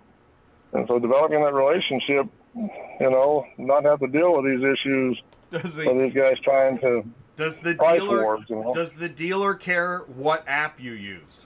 And 0.74 0.86
so, 0.88 0.99
developing 0.99 1.41
that 1.41 1.53
relationship, 1.53 2.28
you 2.57 3.09
know, 3.11 3.45
not 3.57 3.83
have 3.85 3.99
to 3.99 4.07
deal 4.07 4.33
with 4.35 4.45
these 4.45 4.63
issues. 4.63 5.21
Does 5.51 5.75
So 5.75 5.97
these 5.97 6.13
guys 6.13 6.39
trying 6.43 6.79
to 6.79 7.03
Does 7.35 7.59
the 7.59 7.75
dealer 7.75 8.23
wars, 8.23 8.45
you 8.49 8.55
know? 8.57 8.73
does 8.73 8.95
the 8.95 9.07
dealer 9.09 9.53
care 9.53 9.99
what 10.07 10.43
app 10.47 10.79
you 10.79 10.91
used? 10.91 11.45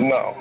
No, 0.00 0.36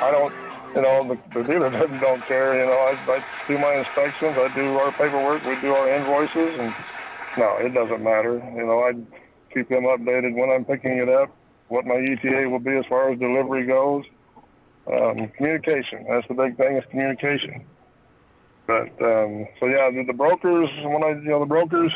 I 0.00 0.10
don't. 0.10 0.34
You 0.74 0.82
know, 0.82 1.08
the, 1.08 1.40
the 1.40 1.42
dealer 1.52 1.70
doesn't 1.78 2.00
don't 2.00 2.22
care. 2.26 2.58
You 2.58 2.66
know, 2.66 2.72
I, 2.72 3.16
I 3.16 3.24
do 3.48 3.58
my 3.58 3.74
inspections, 3.74 4.36
I 4.36 4.54
do 4.54 4.76
our 4.78 4.92
paperwork, 4.92 5.44
we 5.44 5.58
do 5.60 5.72
our 5.72 5.88
invoices, 5.88 6.58
and 6.58 6.74
no, 7.38 7.56
it 7.56 7.72
doesn't 7.72 8.02
matter. 8.02 8.34
You 8.54 8.66
know, 8.66 8.80
I 8.82 8.92
keep 9.54 9.68
them 9.68 9.84
updated 9.84 10.34
when 10.34 10.50
I'm 10.50 10.64
picking 10.64 10.98
it 10.98 11.08
up, 11.08 11.34
what 11.68 11.86
my 11.86 11.94
ETA 11.94 12.48
will 12.50 12.58
be 12.58 12.76
as 12.76 12.84
far 12.86 13.10
as 13.10 13.18
delivery 13.18 13.66
goes. 13.66 14.04
Um, 14.86 15.28
communication. 15.36 16.06
That's 16.08 16.28
the 16.28 16.34
big 16.34 16.56
thing 16.56 16.76
is 16.76 16.84
communication. 16.90 17.64
But 18.66 18.88
um, 19.00 19.46
so 19.60 19.66
yeah, 19.66 19.90
the, 19.90 20.04
the 20.06 20.12
brokers. 20.12 20.68
When 20.82 21.04
I 21.04 21.10
you 21.10 21.30
know 21.30 21.40
the 21.40 21.46
brokers, 21.46 21.92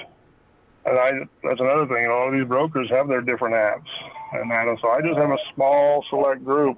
and 0.86 0.98
I 0.98 1.10
that's 1.42 1.60
another 1.60 1.86
thing. 1.86 2.02
You 2.02 2.08
know, 2.08 2.14
all 2.14 2.32
these 2.32 2.46
brokers 2.46 2.88
have 2.90 3.08
their 3.08 3.20
different 3.20 3.54
apps, 3.54 3.90
and 4.32 4.50
that. 4.50 4.68
And 4.68 4.78
so 4.80 4.88
I 4.88 5.00
just 5.00 5.18
have 5.18 5.30
a 5.30 5.38
small 5.54 6.04
select 6.10 6.44
group 6.44 6.76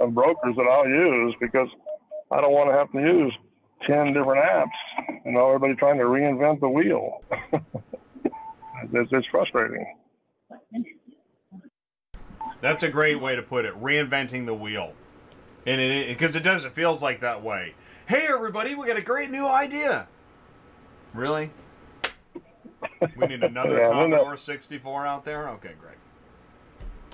of 0.00 0.14
brokers 0.14 0.54
that 0.56 0.66
I'll 0.66 0.88
use 0.88 1.34
because 1.40 1.68
I 2.30 2.40
don't 2.40 2.52
want 2.52 2.70
to 2.70 2.74
have 2.74 2.92
to 2.92 3.00
use 3.00 3.32
ten 3.86 4.12
different 4.12 4.44
apps. 4.44 5.22
You 5.24 5.32
know, 5.32 5.48
everybody 5.48 5.74
trying 5.74 5.98
to 5.98 6.04
reinvent 6.04 6.60
the 6.60 6.68
wheel. 6.68 7.22
it's, 7.52 9.10
it's 9.12 9.26
frustrating. 9.30 9.86
That's 12.60 12.82
a 12.82 12.88
great 12.88 13.20
way 13.20 13.36
to 13.36 13.42
put 13.42 13.64
it. 13.64 13.74
Reinventing 13.80 14.46
the 14.46 14.54
wheel, 14.54 14.92
and 15.66 15.80
it 15.80 16.08
because 16.08 16.36
it 16.36 16.42
does. 16.42 16.64
It 16.64 16.72
feels 16.72 17.02
like 17.02 17.20
that 17.20 17.42
way. 17.42 17.74
Hey, 18.06 18.26
everybody, 18.28 18.74
we 18.74 18.86
got 18.86 18.98
a 18.98 19.02
great 19.02 19.30
new 19.30 19.46
idea. 19.46 20.08
Really? 21.14 21.50
We 23.16 23.26
need 23.26 23.42
another 23.42 23.78
Yeah, 23.78 23.90
Commodore 23.92 24.36
64 24.36 25.06
out 25.06 25.24
there. 25.24 25.48
Okay, 25.50 25.72
great. 25.80 25.96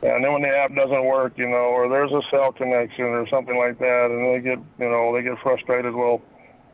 Yeah, 0.03 0.17
and 0.17 0.25
then 0.25 0.33
when 0.33 0.43
the 0.43 0.49
app 0.49 0.75
doesn't 0.75 1.05
work, 1.05 1.35
you 1.37 1.49
know, 1.49 1.57
or 1.57 1.89
there's 1.89 2.11
a 2.11 2.23
cell 2.31 2.51
connection 2.53 3.05
or 3.05 3.29
something 3.29 3.57
like 3.57 3.79
that, 3.79 4.07
and 4.11 4.35
they 4.35 4.41
get, 4.41 4.59
you 4.79 4.91
know, 4.91 5.15
they 5.15 5.23
get 5.23 5.39
frustrated. 5.43 5.95
Well, 5.95 6.23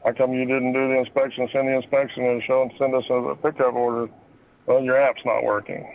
how 0.05 0.13
come 0.13 0.33
you 0.33 0.47
didn't 0.47 0.73
do 0.73 0.89
the 0.89 0.99
inspection, 0.99 1.49
send 1.53 1.69
the 1.69 1.75
inspection, 1.75 2.25
and 2.25 2.43
show 2.45 2.63
and 2.63 2.73
send 2.79 2.95
us 2.95 3.05
a, 3.11 3.35
pickup 3.43 3.75
order? 3.75 4.11
Well, 4.67 4.83
your 4.83 4.99
app's 4.99 5.25
not 5.25 5.45
working. 5.45 5.87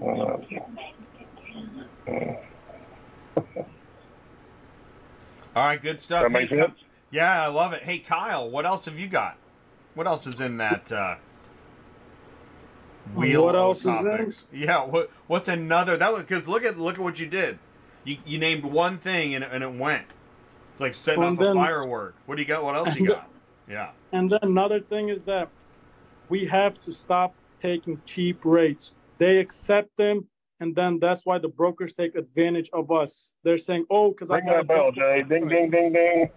Uh, 0.00 0.36
yeah. 2.06 2.36
All 5.56 5.66
right, 5.66 5.82
good 5.82 6.00
stuff. 6.00 6.22
That 6.22 6.30
make 6.30 6.50
Hey, 6.50 6.58
sense? 6.58 6.78
Yeah, 7.10 7.42
I 7.42 7.46
love 7.48 7.72
it. 7.72 7.82
Hey, 7.82 7.98
Kyle, 7.98 8.48
what 8.50 8.66
else 8.66 8.84
have 8.84 8.98
you 8.98 9.08
got? 9.08 9.36
What 9.94 10.06
else 10.06 10.26
is 10.26 10.40
in 10.40 10.58
that 10.58 10.92
uh, 10.92 11.16
wheel? 13.14 13.44
What 13.44 13.54
of 13.54 13.60
else 13.60 13.80
is 13.80 13.86
in? 13.86 14.04
topics? 14.04 14.44
Yeah, 14.52 14.84
what 14.84 15.10
what's 15.26 15.48
another? 15.48 15.96
That 15.96 16.12
was 16.12 16.22
because 16.22 16.46
look 16.48 16.64
at 16.64 16.78
look 16.78 16.96
at 16.98 17.00
what 17.02 17.18
you 17.18 17.26
did. 17.26 17.58
You 18.04 18.18
you 18.26 18.38
named 18.38 18.64
one 18.64 18.98
thing 18.98 19.34
and, 19.34 19.42
it- 19.44 19.50
and 19.52 19.64
it 19.64 19.72
went. 19.72 20.06
It's 20.72 20.80
like 20.80 20.94
setting 20.94 21.22
And 21.24 21.38
off 21.40 21.44
a 21.46 21.54
firework. 21.54 22.14
What 22.26 22.36
do 22.36 22.42
you 22.42 22.48
got? 22.48 22.62
What 22.62 22.76
else 22.76 22.94
you 22.94 23.00
And- 23.00 23.08
got? 23.08 23.28
Yeah. 23.68 23.90
And 24.12 24.30
then 24.30 24.38
another 24.42 24.80
thing 24.80 25.08
is 25.10 25.24
that 25.24 25.48
we 26.28 26.46
have 26.46 26.78
to 26.80 26.92
stop 26.92 27.34
taking 27.58 28.00
cheap 28.06 28.44
rates. 28.44 28.94
They 29.18 29.38
accept 29.38 29.96
them, 29.98 30.28
and 30.60 30.74
then 30.76 31.00
that's 31.00 31.26
why 31.26 31.38
the 31.38 31.48
brokers 31.48 31.92
take 31.92 32.14
advantage 32.14 32.70
of 32.72 32.90
us. 32.90 33.34
They're 33.42 33.58
saying, 33.58 33.84
"Oh, 33.90 34.10
because 34.10 34.30
I 34.30 34.40
got 34.40 34.54
a 34.54 34.56
that 34.58 34.68
bell, 34.68 34.76
belt 34.84 34.94
Jay. 34.94 35.22
Ding, 35.28 35.46
ding, 35.48 35.70
ding, 35.70 35.92
ding. 35.92 36.30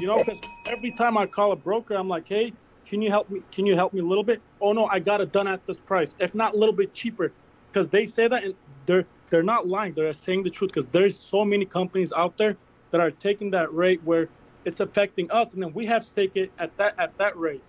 You 0.00 0.06
know, 0.06 0.18
because 0.18 0.40
every 0.68 0.92
time 0.92 1.16
I 1.16 1.26
call 1.26 1.52
a 1.52 1.56
broker, 1.56 1.94
I'm 1.94 2.08
like, 2.08 2.28
"Hey, 2.28 2.52
can 2.84 3.02
you 3.02 3.10
help 3.10 3.30
me? 3.30 3.42
Can 3.50 3.66
you 3.66 3.74
help 3.74 3.92
me 3.92 4.00
a 4.00 4.04
little 4.04 4.24
bit?" 4.24 4.40
Oh 4.60 4.72
no, 4.72 4.86
I 4.86 4.98
got 4.98 5.20
it 5.20 5.32
done 5.32 5.46
at 5.46 5.66
this 5.66 5.80
price, 5.80 6.14
if 6.18 6.34
not 6.34 6.54
a 6.54 6.56
little 6.56 6.74
bit 6.74 6.94
cheaper, 6.94 7.32
because 7.70 7.88
they 7.88 8.06
say 8.06 8.28
that 8.28 8.44
and 8.44 8.54
they're 8.86 9.06
they're 9.30 9.42
not 9.42 9.66
lying. 9.66 9.94
They're 9.94 10.12
saying 10.12 10.42
the 10.42 10.50
truth 10.50 10.70
because 10.70 10.88
there's 10.88 11.18
so 11.18 11.44
many 11.44 11.64
companies 11.64 12.12
out 12.12 12.36
there 12.36 12.56
that 12.90 13.00
are 13.00 13.10
taking 13.10 13.50
that 13.52 13.72
rate 13.72 14.02
where 14.04 14.28
it's 14.64 14.80
affecting 14.80 15.30
us, 15.30 15.52
and 15.52 15.62
then 15.62 15.72
we 15.72 15.86
have 15.86 16.04
to 16.04 16.14
take 16.14 16.36
it 16.36 16.52
at 16.58 16.76
that 16.76 16.94
at 16.98 17.16
that 17.18 17.36
rate. 17.36 17.62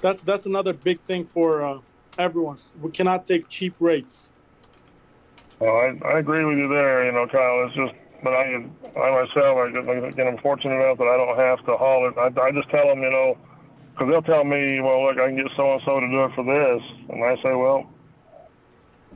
That's 0.00 0.20
that's 0.22 0.46
another 0.46 0.72
big 0.72 1.00
thing 1.02 1.24
for 1.24 1.64
uh, 1.64 1.78
everyone. 2.18 2.58
We 2.80 2.90
cannot 2.90 3.24
take 3.24 3.48
cheap 3.48 3.74
rates. 3.80 4.32
Well, 5.60 5.76
I, 5.76 5.98
I 6.06 6.18
agree 6.18 6.44
with 6.44 6.58
you 6.58 6.68
there, 6.68 7.06
you 7.06 7.12
know, 7.12 7.26
Kyle. 7.26 7.64
It's 7.66 7.74
just, 7.74 7.94
but 8.24 8.32
I, 8.32 8.66
I 8.96 9.24
myself, 9.24 9.58
I 9.58 9.70
get, 9.70 10.04
again, 10.04 10.26
I'm 10.26 10.38
fortunate 10.38 10.74
enough 10.74 10.98
that 10.98 11.06
I 11.06 11.16
don't 11.16 11.38
have 11.38 11.64
to 11.66 11.76
haul 11.76 12.08
it. 12.08 12.16
I, 12.16 12.40
I 12.40 12.50
just 12.50 12.68
tell 12.70 12.86
them, 12.86 13.02
you 13.02 13.10
know, 13.10 13.36
because 13.92 14.10
they'll 14.10 14.22
tell 14.22 14.44
me, 14.44 14.80
well, 14.80 15.04
look, 15.04 15.18
I 15.18 15.28
can 15.28 15.36
get 15.36 15.46
so 15.54 15.70
and 15.70 15.82
so 15.86 16.00
to 16.00 16.08
do 16.08 16.24
it 16.24 16.34
for 16.34 16.42
this, 16.42 16.82
and 17.10 17.22
I 17.22 17.36
say, 17.42 17.54
well, 17.54 17.88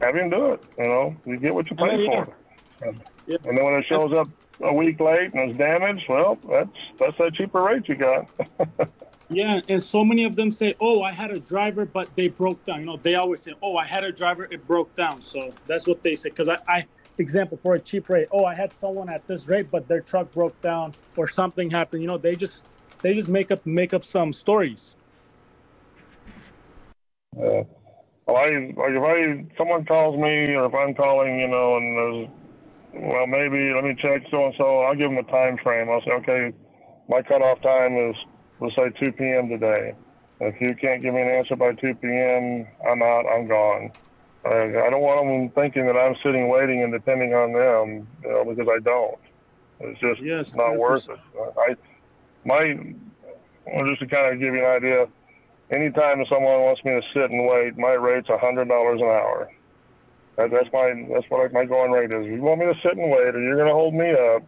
have 0.02 0.14
him 0.14 0.30
do 0.30 0.52
it. 0.52 0.62
You 0.78 0.84
know, 0.84 1.16
you 1.24 1.38
get 1.38 1.54
what 1.54 1.68
you 1.70 1.76
I 1.80 1.88
pay 1.88 1.96
mean, 1.96 2.10
for. 2.12 2.36
And, 2.82 3.02
and 3.26 3.58
then 3.58 3.64
when 3.64 3.74
it 3.74 3.86
shows 3.88 4.12
up 4.12 4.28
a 4.60 4.72
week 4.72 5.00
late 5.00 5.32
and 5.32 5.50
it's 5.50 5.58
damaged, 5.58 6.04
well, 6.08 6.38
that's 6.48 6.70
that's 6.98 7.18
that 7.18 7.34
cheaper 7.34 7.60
rate 7.60 7.88
you 7.88 7.96
got. 7.96 8.30
Yeah, 9.30 9.60
and 9.68 9.82
so 9.82 10.04
many 10.04 10.24
of 10.24 10.36
them 10.36 10.50
say, 10.50 10.74
"Oh, 10.80 11.02
I 11.02 11.12
had 11.12 11.30
a 11.30 11.38
driver, 11.38 11.84
but 11.84 12.08
they 12.16 12.28
broke 12.28 12.64
down." 12.64 12.80
You 12.80 12.86
know, 12.86 12.96
they 12.96 13.14
always 13.14 13.42
say, 13.42 13.52
"Oh, 13.62 13.76
I 13.76 13.86
had 13.86 14.02
a 14.02 14.10
driver, 14.10 14.48
it 14.50 14.66
broke 14.66 14.94
down." 14.94 15.20
So 15.20 15.52
that's 15.66 15.86
what 15.86 16.02
they 16.02 16.14
say. 16.14 16.30
Because 16.30 16.48
I, 16.48 16.58
I, 16.66 16.86
example 17.20 17.58
for 17.58 17.74
a 17.74 17.80
cheap 17.80 18.08
rate. 18.08 18.28
Oh, 18.32 18.44
I 18.44 18.54
had 18.54 18.72
someone 18.72 19.08
at 19.08 19.26
this 19.26 19.48
rate, 19.48 19.70
but 19.70 19.88
their 19.88 20.00
truck 20.00 20.32
broke 20.32 20.60
down 20.60 20.92
or 21.16 21.28
something 21.28 21.70
happened. 21.70 22.02
You 22.02 22.08
know, 22.08 22.18
they 22.18 22.36
just, 22.36 22.64
they 23.02 23.14
just 23.14 23.28
make 23.28 23.50
up 23.50 23.64
make 23.66 23.94
up 23.94 24.04
some 24.04 24.32
stories. 24.32 24.96
Uh, 27.36 27.44
yeah. 27.44 27.62
Well, 28.26 28.36
I 28.36 28.50
like 28.76 28.92
if 28.92 29.02
I 29.02 29.56
someone 29.56 29.86
calls 29.86 30.18
me 30.18 30.54
or 30.54 30.66
if 30.66 30.74
I'm 30.74 30.94
calling, 30.94 31.40
you 31.40 31.48
know, 31.48 31.76
and 31.76 31.96
there's 31.96 32.28
well 32.92 33.26
maybe 33.26 33.72
let 33.72 33.84
me 33.84 33.96
check 33.98 34.22
so 34.30 34.46
and 34.46 34.54
so. 34.58 34.80
I'll 34.80 34.94
give 34.94 35.10
them 35.10 35.18
a 35.18 35.30
time 35.30 35.56
frame. 35.62 35.88
I'll 35.88 36.02
say, 36.02 36.10
okay, 36.10 36.52
my 37.08 37.22
cutoff 37.22 37.62
time 37.62 37.96
is 37.96 38.16
let's 38.60 38.76
say 38.76 38.90
2 39.00 39.12
p.m. 39.12 39.48
today. 39.48 39.94
If 40.40 40.60
you 40.60 40.74
can't 40.74 41.02
give 41.02 41.14
me 41.14 41.22
an 41.22 41.28
answer 41.28 41.56
by 41.56 41.72
2 41.72 41.94
p.m., 41.94 42.66
I'm 42.86 43.02
out. 43.02 43.24
I'm 43.26 43.48
gone. 43.48 43.92
I, 44.48 44.86
I 44.86 44.90
don't 44.90 45.00
want 45.00 45.26
them 45.26 45.50
thinking 45.50 45.86
that 45.86 45.96
I'm 45.96 46.16
sitting 46.22 46.48
waiting 46.48 46.82
and 46.82 46.92
depending 46.92 47.34
on 47.34 47.52
them, 47.52 48.06
you 48.22 48.28
know, 48.30 48.44
because 48.44 48.68
I 48.70 48.78
don't. 48.80 49.18
It's 49.80 50.00
just 50.00 50.20
Yes, 50.20 50.54
not 50.54 50.76
worth 50.76 51.08
it. 51.08 51.18
I 51.58 51.76
my 52.44 52.94
well, 53.66 53.86
just 53.86 54.00
to 54.00 54.06
kind 54.06 54.32
of 54.32 54.40
give 54.40 54.54
you 54.54 54.64
an 54.64 54.70
idea 54.70 55.08
anytime 55.70 56.24
someone 56.28 56.62
wants 56.62 56.82
me 56.84 56.92
to 56.92 57.02
sit 57.12 57.30
and 57.30 57.46
wait, 57.46 57.76
my 57.76 57.92
rate's 57.92 58.28
a 58.28 58.38
hundred 58.38 58.68
dollars 58.68 59.00
an 59.00 59.06
hour. 59.06 59.50
That, 60.36 60.50
that's 60.50 60.68
my 60.72 61.06
that's 61.12 61.28
what 61.28 61.52
my 61.52 61.64
going 61.64 61.90
rate 61.90 62.12
is. 62.12 62.26
If 62.26 62.32
you 62.32 62.40
want 62.40 62.60
me 62.60 62.66
to 62.66 62.74
sit 62.82 62.96
and 62.96 63.10
wait, 63.10 63.34
or 63.34 63.40
you're 63.40 63.56
going 63.56 63.68
to 63.68 63.74
hold 63.74 63.94
me 63.94 64.10
up, 64.10 64.42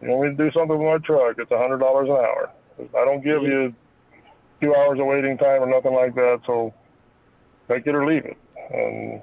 you 0.00 0.08
want 0.08 0.30
me 0.30 0.36
to 0.36 0.50
do 0.50 0.58
something 0.58 0.78
with 0.78 0.86
my 0.86 0.98
truck, 0.98 1.36
it's 1.38 1.50
a 1.50 1.58
hundred 1.58 1.78
dollars 1.78 2.08
an 2.08 2.16
hour. 2.16 2.50
I 2.96 3.04
don't 3.04 3.22
give 3.22 3.42
you 3.42 3.74
two 4.60 4.74
hours 4.74 4.98
of 4.98 5.06
waiting 5.06 5.36
time 5.36 5.62
or 5.62 5.66
nothing 5.66 5.94
like 5.94 6.14
that. 6.14 6.40
So 6.46 6.72
take 7.68 7.86
it 7.86 7.94
or 7.94 8.06
leave 8.06 8.24
it. 8.24 8.36
And 8.72 9.22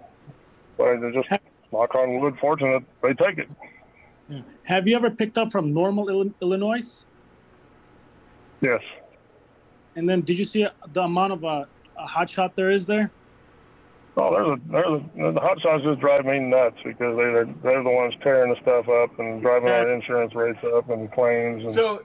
but 0.79 0.87
I 0.87 1.11
just 1.11 1.29
knock 1.71 1.93
on 1.93 2.19
wood, 2.19 2.37
fortunate 2.39 2.83
they 3.03 3.13
take 3.13 3.37
it. 3.37 3.49
Yeah. 4.29 4.41
Have 4.63 4.87
you 4.87 4.95
ever 4.95 5.11
picked 5.11 5.37
up 5.37 5.51
from 5.51 5.73
Normal, 5.73 6.31
Illinois? 6.41 7.03
Yes. 8.61 8.81
And 9.95 10.07
then, 10.07 10.21
did 10.21 10.39
you 10.39 10.45
see 10.45 10.65
the 10.93 11.03
amount 11.03 11.33
of 11.33 11.43
uh, 11.43 11.65
a 11.97 12.07
hot 12.07 12.29
shot 12.29 12.55
there 12.55 12.71
is 12.71 12.85
there? 12.85 13.11
Oh, 14.15 14.31
there's 14.31 14.47
a, 14.47 14.71
there's 14.71 15.29
a, 15.29 15.33
the 15.33 15.41
hot 15.41 15.61
shots 15.61 15.83
just 15.83 15.99
drive 15.99 16.25
me 16.25 16.39
nuts 16.39 16.77
because 16.83 17.17
they 17.17 17.23
they're, 17.23 17.49
they're 17.63 17.83
the 17.83 17.89
ones 17.89 18.13
tearing 18.21 18.53
the 18.53 18.61
stuff 18.61 18.87
up 18.87 19.19
and 19.19 19.41
driving 19.41 19.69
our 19.69 19.91
insurance 19.91 20.33
rates 20.33 20.59
up 20.75 20.89
and 20.89 21.11
claims. 21.11 21.63
And, 21.63 21.71
So 21.71 22.03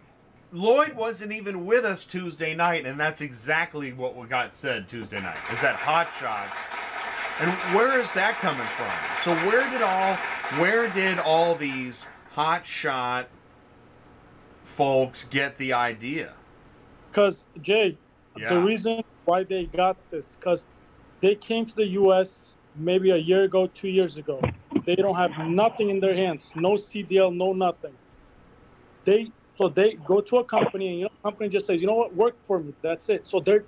Lloyd 0.52 0.94
wasn't 0.94 1.32
even 1.32 1.64
with 1.64 1.84
us 1.84 2.04
Tuesday 2.04 2.54
night, 2.54 2.86
and 2.86 2.98
that's 2.98 3.20
exactly 3.20 3.92
what 3.92 4.16
we 4.16 4.26
got 4.26 4.54
said 4.54 4.88
Tuesday 4.88 5.20
night. 5.20 5.38
Is 5.52 5.60
that 5.60 5.76
hot 5.76 6.08
shots? 6.18 6.56
And 7.40 7.50
where 7.74 7.98
is 7.98 8.10
that 8.12 8.34
coming 8.34 8.66
from? 8.76 8.92
So 9.22 9.34
where 9.48 9.68
did 9.70 9.82
all 9.82 10.14
where 10.60 10.88
did 10.88 11.18
all 11.18 11.54
these 11.56 12.06
hot 12.32 12.64
shot 12.64 13.28
folks 14.62 15.24
get 15.24 15.58
the 15.58 15.72
idea? 15.72 16.34
Because 17.10 17.44
Jay, 17.60 17.96
Yeah. 18.36 18.50
the 18.50 18.60
reason 18.60 19.02
why 19.24 19.44
they 19.44 19.66
got 19.66 19.96
this, 20.10 20.36
because 20.36 20.66
they 21.20 21.34
came 21.34 21.64
to 21.66 21.74
the 21.74 21.86
U.S. 22.02 22.56
maybe 22.76 23.10
a 23.10 23.16
year 23.16 23.44
ago, 23.44 23.66
two 23.68 23.88
years 23.88 24.16
ago. 24.16 24.40
They 24.84 24.96
don't 24.96 25.14
have 25.16 25.38
nothing 25.48 25.90
in 25.90 26.00
their 26.00 26.14
hands, 26.14 26.52
no 26.54 26.72
CDL, 26.72 27.34
no 27.34 27.52
nothing. 27.52 27.94
They 29.04 29.30
so 29.48 29.68
they 29.68 29.94
go 29.94 30.20
to 30.20 30.38
a 30.38 30.44
company, 30.44 30.88
and 30.88 30.98
you 30.98 31.04
know, 31.04 31.10
company 31.22 31.48
just 31.48 31.66
says, 31.66 31.80
you 31.80 31.86
know 31.86 31.94
what, 31.94 32.14
work 32.14 32.34
for 32.44 32.58
me. 32.58 32.74
That's 32.82 33.08
it. 33.08 33.26
So 33.26 33.38
they're, 33.38 33.64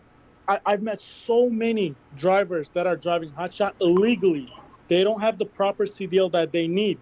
I, 0.49 0.61
I've 0.65 0.83
met 0.83 1.01
so 1.01 1.49
many 1.51 1.95
drivers 2.17 2.69
that 2.75 2.87
are 2.87 2.97
driving 2.97 3.31
hotshot 3.31 3.73
illegally. 3.81 4.53
They 4.89 5.03
don't 5.03 5.21
have 5.21 5.39
the 5.39 5.45
proper 5.45 5.85
CDL 5.85 6.31
that 6.33 6.53
they 6.53 6.69
need. 6.69 6.99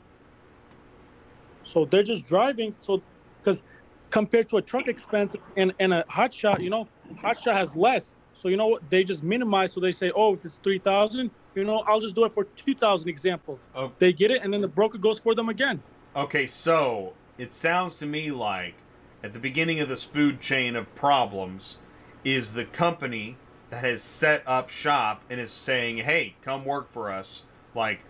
So 1.64 1.84
they're 1.84 2.03
just 2.03 2.26
driving. 2.26 2.74
So 2.80 3.03
because 3.42 3.62
compared 4.11 4.49
to 4.51 4.59
a 4.59 4.62
truck 4.62 4.88
expense 4.88 5.36
and, 5.57 5.72
and 5.78 5.92
a 5.92 6.05
hot 6.09 6.32
shot, 6.32 6.61
you 6.61 6.70
know, 6.70 6.88
hot 7.18 7.38
shot 7.38 7.57
has 7.57 7.76
less. 7.76 8.16
So 8.40 8.49
you 8.49 8.57
know 8.57 8.68
what? 8.68 8.88
They 8.90 9.05
just 9.05 9.22
minimize. 9.22 9.72
So 9.72 9.80
they 9.80 9.92
say, 9.92 10.12
oh, 10.14 10.34
if 10.34 10.45
it's 10.45 10.59
three 10.62 10.78
thousand, 10.78 11.30
you 11.55 11.64
know, 11.64 11.78
I'll 11.86 12.01
just 12.01 12.14
do 12.14 12.24
it 12.24 12.34
for 12.34 12.45
two 12.45 12.74
thousand. 12.74 13.09
Example. 13.09 13.59
Oh. 13.74 13.92
They 13.99 14.12
get 14.12 14.30
it, 14.30 14.42
and 14.42 14.53
then 14.53 14.61
the 14.61 14.68
broker 14.68 14.99
goes 14.99 15.18
for 15.18 15.34
them 15.34 15.49
again. 15.49 15.82
Okay, 16.14 16.47
so 16.47 17.14
it 17.38 17.53
sounds 17.53 17.97
to 17.97 18.07
me 18.07 18.30
like 18.30 18.74
at 19.22 19.32
the 19.32 19.38
beginning 19.38 19.80
of 19.80 19.88
this 19.88 20.05
food 20.05 20.40
chain 20.40 20.76
of 20.76 20.95
problems 20.95 21.78
is 22.25 22.55
the 22.55 22.64
company 22.64 23.37
that 23.70 23.85
has 23.85 24.03
set 24.03 24.43
up 24.47 24.70
shop 24.70 25.22
and 25.29 25.41
is 25.41 25.51
saying, 25.53 25.99
"Hey, 25.99 26.35
come 26.43 26.64
work 26.64 26.93
for 26.93 27.11
us." 27.11 27.43
Like 27.75 28.01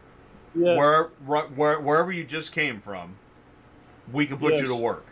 Yes. 0.54 0.76
where, 0.76 1.04
where 1.56 1.80
wherever 1.80 2.12
you 2.12 2.22
just 2.24 2.52
came 2.52 2.80
from, 2.80 3.16
we 4.12 4.26
can 4.26 4.36
put 4.38 4.54
you 4.56 4.66
to 4.68 4.76
work. 4.76 5.04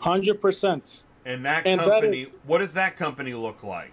Hundred 0.00 0.40
percent. 0.40 1.04
And 1.24 1.44
that 1.44 1.66
And 1.66 1.80
company, 1.80 2.20
is- 2.20 2.32
what 2.46 2.58
does 2.58 2.74
that 2.74 2.96
company 2.96 3.34
look 3.34 3.62
like? 3.62 3.92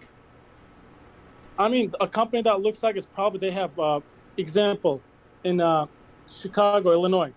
I 1.59 1.67
mean, 1.67 1.91
a 1.99 2.07
company 2.07 2.41
that 2.43 2.61
looks 2.61 2.81
like 2.83 2.95
it's 2.95 3.05
probably 3.05 3.39
they 3.39 3.51
have 3.51 3.77
uh, 3.79 3.99
example 4.37 5.01
in 5.43 5.59
uh, 5.59 5.87
Chicago, 6.29 6.91
Illinois. 6.91 7.33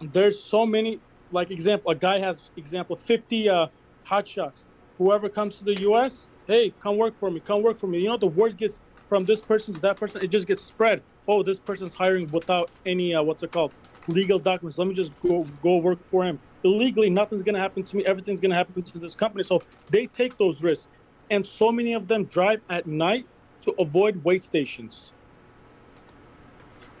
There's 0.00 0.42
so 0.42 0.66
many 0.66 1.00
like 1.32 1.50
example. 1.50 1.90
A 1.90 1.94
guy 1.94 2.18
has 2.18 2.42
example 2.56 2.96
50 2.96 3.48
uh, 3.48 3.66
hot 4.04 4.28
shots. 4.28 4.64
Whoever 4.98 5.28
comes 5.28 5.56
to 5.56 5.64
the 5.64 5.78
U.S., 5.82 6.28
hey, 6.46 6.72
come 6.80 6.96
work 6.96 7.18
for 7.18 7.30
me. 7.30 7.40
Come 7.40 7.62
work 7.62 7.78
for 7.78 7.86
me. 7.86 7.98
You 8.00 8.08
know 8.08 8.16
the 8.16 8.26
word 8.26 8.56
gets 8.56 8.80
from 9.08 9.24
this 9.24 9.40
person 9.40 9.74
to 9.74 9.80
that 9.80 9.96
person. 9.96 10.22
It 10.22 10.28
just 10.28 10.46
gets 10.46 10.62
spread. 10.62 11.02
oh, 11.28 11.42
this 11.42 11.58
person's 11.58 11.94
hiring 11.94 12.26
without 12.28 12.70
any 12.84 13.14
uh, 13.14 13.22
what's 13.22 13.42
it 13.42 13.52
called, 13.52 13.74
legal 14.08 14.38
documents. 14.38 14.78
Let 14.78 14.88
me 14.88 14.94
just 14.94 15.12
go 15.22 15.44
go 15.62 15.76
work 15.76 15.98
for 16.08 16.24
him 16.24 16.38
illegally. 16.64 17.10
Nothing's 17.10 17.42
gonna 17.42 17.58
happen 17.58 17.82
to 17.82 17.96
me. 17.96 18.04
Everything's 18.06 18.40
gonna 18.40 18.54
happen 18.54 18.82
to 18.82 18.98
this 18.98 19.14
company. 19.14 19.44
So 19.44 19.62
they 19.90 20.06
take 20.06 20.36
those 20.38 20.62
risks, 20.62 20.88
and 21.30 21.46
so 21.46 21.70
many 21.70 21.94
of 21.94 22.08
them 22.08 22.24
drive 22.24 22.60
at 22.70 22.86
night 22.86 23.26
to 23.62 23.74
avoid 23.78 24.22
wait 24.24 24.42
stations. 24.42 25.12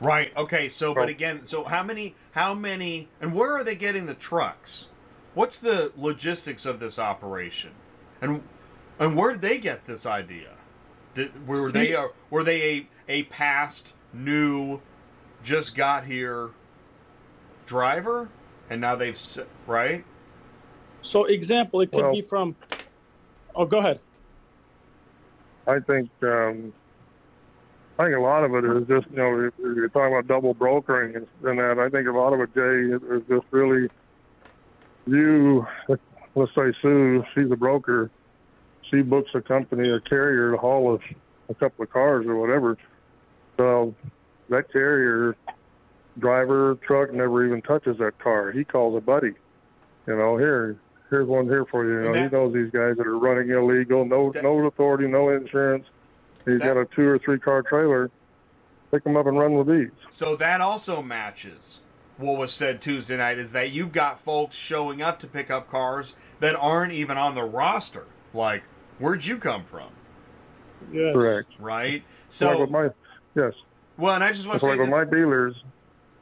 Right. 0.00 0.36
Okay. 0.36 0.68
So, 0.68 0.94
but 0.94 1.08
again, 1.08 1.44
so 1.44 1.64
how 1.64 1.82
many? 1.82 2.14
How 2.32 2.54
many? 2.54 3.08
And 3.20 3.32
where 3.32 3.56
are 3.56 3.64
they 3.64 3.76
getting 3.76 4.06
the 4.06 4.14
trucks? 4.14 4.88
What's 5.34 5.60
the 5.60 5.92
logistics 5.96 6.66
of 6.66 6.80
this 6.80 6.98
operation? 6.98 7.72
And 8.20 8.42
and 8.98 9.16
where 9.16 9.32
did 9.32 9.42
they 9.42 9.58
get 9.58 9.84
this 9.84 10.06
idea? 10.06 10.50
Did 11.14 11.46
were 11.46 11.66
See- 11.66 11.72
they 11.72 11.92
a, 11.92 12.08
were 12.30 12.44
they 12.44 12.62
a 12.62 12.88
a 13.08 13.22
past 13.24 13.94
new, 14.12 14.80
just 15.42 15.74
got 15.74 16.04
here 16.04 16.50
driver, 17.66 18.28
and 18.70 18.80
now 18.80 18.96
they've 18.96 19.20
right? 19.66 20.04
So 21.02 21.24
example, 21.24 21.80
it 21.80 21.92
could 21.92 22.02
Well- 22.02 22.12
be 22.12 22.22
from. 22.22 22.56
Oh, 23.54 23.64
go 23.64 23.78
ahead. 23.78 24.00
I 25.66 25.80
think 25.80 26.10
um, 26.22 26.72
I 27.98 28.04
think 28.04 28.16
a 28.16 28.20
lot 28.20 28.44
of 28.44 28.54
it 28.54 28.64
is 28.64 28.86
just 28.86 29.10
you 29.10 29.16
know 29.16 29.46
if 29.46 29.54
you're 29.58 29.88
talking 29.88 30.12
about 30.12 30.26
double 30.28 30.54
brokering 30.54 31.16
and, 31.16 31.26
and 31.42 31.58
that. 31.58 31.78
I 31.78 31.88
think 31.88 32.06
a 32.06 32.12
lot 32.12 32.32
of 32.32 32.40
it, 32.40 32.54
Jay, 32.54 32.94
is 32.94 33.02
is 33.02 33.26
just 33.28 33.46
really 33.50 33.88
you. 35.06 35.66
Let's 36.36 36.54
say 36.54 36.72
Sue, 36.82 37.24
she's 37.34 37.50
a 37.50 37.56
broker. 37.56 38.10
She 38.90 39.00
books 39.00 39.30
a 39.34 39.40
company, 39.40 39.90
a 39.90 40.00
carrier, 40.00 40.52
to 40.52 40.58
haul 40.58 40.94
a, 40.94 40.98
a 41.50 41.54
couple 41.54 41.82
of 41.82 41.90
cars 41.90 42.26
or 42.26 42.36
whatever. 42.36 42.76
So 43.56 43.94
that 44.50 44.70
carrier 44.70 45.34
driver 46.18 46.78
truck 46.86 47.12
never 47.12 47.44
even 47.44 47.62
touches 47.62 47.96
that 47.98 48.18
car. 48.18 48.52
He 48.52 48.64
calls 48.64 48.96
a 48.96 49.00
buddy. 49.00 49.32
You 50.06 50.16
know, 50.16 50.36
here, 50.36 50.76
here's 51.08 51.26
one 51.26 51.46
here 51.46 51.64
for 51.64 51.86
you. 51.86 52.06
You 52.06 52.12
know, 52.12 52.22
he 52.22 52.28
knows 52.28 52.52
these 52.52 52.70
guys 52.70 52.98
that 52.98 53.06
are 53.06 53.18
running 53.18 53.50
illegal, 53.50 54.04
no 54.04 54.30
no 54.42 54.58
authority, 54.66 55.08
no 55.08 55.30
insurance. 55.30 55.86
He's 56.44 56.60
got 56.60 56.76
a 56.76 56.84
two 56.84 57.08
or 57.08 57.18
three 57.18 57.38
car 57.38 57.62
trailer. 57.62 58.10
Pick 58.90 59.04
them 59.04 59.16
up 59.16 59.26
and 59.26 59.38
run 59.38 59.54
with 59.54 59.66
these. 59.66 59.90
So 60.10 60.36
that 60.36 60.60
also 60.60 61.02
matches 61.02 61.80
what 62.18 62.38
was 62.38 62.52
said 62.52 62.80
Tuesday 62.80 63.16
night 63.16 63.38
is 63.38 63.52
that 63.52 63.72
you've 63.72 63.92
got 63.92 64.20
folks 64.20 64.56
showing 64.56 65.02
up 65.02 65.18
to 65.20 65.26
pick 65.26 65.50
up 65.50 65.70
cars 65.70 66.14
that 66.40 66.56
aren't 66.56 66.92
even 66.92 67.18
on 67.18 67.34
the 67.34 67.44
roster. 67.44 68.06
Like, 68.32 68.62
where'd 68.98 69.24
you 69.24 69.38
come 69.38 69.64
from? 69.64 69.88
Yes. 70.92 71.14
Correct. 71.14 71.48
Right? 71.58 72.02
So 72.28 72.50
like 72.50 72.58
with 72.58 72.70
my 72.70 72.90
yes. 73.34 73.52
well, 73.96 74.14
and 74.14 74.24
I 74.24 74.32
just 74.32 74.46
want 74.46 74.60
to 74.60 74.66
like 74.66 74.74
say 74.74 74.78
with 74.78 74.88
this. 74.88 74.98
my 74.98 75.04
dealers. 75.04 75.54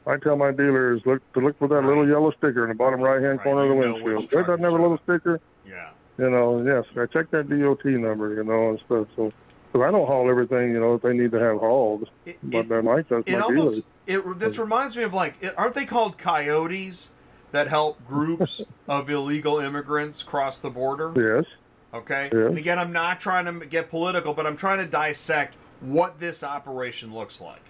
I 0.07 0.17
tell 0.17 0.35
my 0.35 0.51
dealers 0.51 1.01
look 1.05 1.21
to 1.33 1.39
look 1.39 1.57
for 1.57 1.67
that 1.67 1.81
little 1.83 2.07
yellow 2.07 2.31
sticker 2.31 2.63
in 2.63 2.69
the 2.69 2.75
bottom 2.75 3.01
right 3.01 3.21
hand 3.21 3.41
corner 3.41 3.63
of 3.63 3.69
the 3.69 3.75
windshield. 3.75 4.21
which 4.21 4.29
Does 4.29 4.45
that 4.45 4.59
have 4.59 4.73
a 4.73 4.77
little 4.77 4.99
sticker? 5.03 5.39
Yeah. 5.67 5.89
You 6.17 6.29
know, 6.29 6.59
yes. 6.63 6.85
I 6.95 7.07
check 7.07 7.31
that 7.31 7.49
DOT 7.49 7.85
number, 7.85 8.35
you 8.35 8.43
know, 8.43 8.69
and 8.69 8.79
stuff. 8.85 9.07
So, 9.15 9.31
because 9.75 9.87
I 9.87 9.91
don't 9.91 10.07
haul 10.07 10.29
everything, 10.29 10.71
you 10.71 10.79
know, 10.79 10.97
that 10.97 11.07
they 11.07 11.13
need 11.13 11.31
to 11.31 11.39
have 11.39 11.57
hauled. 11.59 12.09
but 12.43 12.69
then 12.69 12.87
I 12.87 13.01
trust 13.01 13.27
It 13.27 13.33
my 13.33 13.39
almost 13.41 13.83
dealers. 14.07 14.25
it 14.25 14.39
this 14.39 14.57
reminds 14.57 14.95
me 14.95 15.03
of 15.03 15.13
like 15.13 15.35
it- 15.41 15.53
aren't 15.57 15.73
they 15.75 15.85
called 15.85 16.17
coyotes 16.17 17.11
that 17.51 17.67
help 17.67 18.05
groups 18.07 18.61
of 18.87 19.09
illegal 19.09 19.59
immigrants 19.59 20.23
cross 20.23 20.59
the 20.59 20.69
border? 20.69 21.11
Yes. 21.15 21.45
Okay. 21.93 22.29
Yes. 22.31 22.47
And 22.49 22.57
again, 22.57 22.79
I'm 22.79 22.91
not 22.93 23.19
trying 23.19 23.45
to 23.45 23.65
get 23.65 23.89
political, 23.89 24.33
but 24.33 24.45
I'm 24.47 24.55
trying 24.57 24.79
to 24.79 24.85
dissect 24.85 25.55
what 25.81 26.19
this 26.19 26.41
operation 26.43 27.13
looks 27.13 27.41
like. 27.41 27.61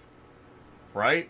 Right? 0.94 1.28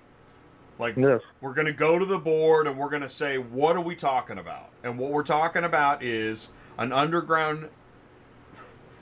Like 0.78 0.96
Yes. 0.96 1.22
we're 1.40 1.54
going 1.54 1.66
to 1.66 1.72
go 1.72 1.98
to 1.98 2.04
the 2.04 2.18
board 2.18 2.66
and 2.66 2.76
we're 2.76 2.90
going 2.90 3.00
to 3.02 3.08
say 3.08 3.38
what 3.38 3.76
are 3.76 3.80
we 3.80 3.96
talking 3.96 4.36
about? 4.38 4.68
And 4.84 4.98
what 4.98 5.10
we're 5.10 5.22
talking 5.24 5.64
about 5.64 6.02
is 6.02 6.50
an 6.76 6.92
underground 6.92 7.70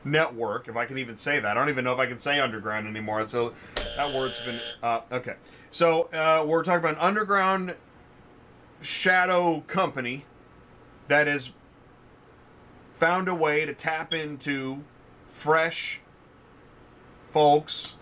network, 0.05 0.69
if 0.69 0.77
I 0.77 0.87
can 0.87 0.99
even 0.99 1.17
say 1.17 1.41
that. 1.41 1.51
I 1.51 1.55
don't 1.55 1.69
even 1.69 1.85
know 1.85 1.93
if 1.93 1.99
I 1.99 2.07
can 2.07 2.19
say 2.19 2.41
underground 2.41 2.87
anymore. 2.87 3.27
So 3.27 3.55
that 3.97 4.15
word's 4.15 4.41
been 4.45 4.61
uh, 4.83 5.01
okay. 5.13 5.35
So 5.71 6.03
uh, 6.13 6.45
we're 6.47 6.63
talking 6.63 6.81
about 6.81 6.95
an 6.95 7.01
underground 7.01 7.75
shadow 8.81 9.63
company 9.67 10.25
that 11.09 11.27
has 11.27 11.53
found 12.97 13.29
a 13.29 13.35
way 13.35 13.67
to 13.67 13.75
tap 13.75 14.13
into 14.13 14.83
fresh 15.29 16.01
folks 17.33 17.95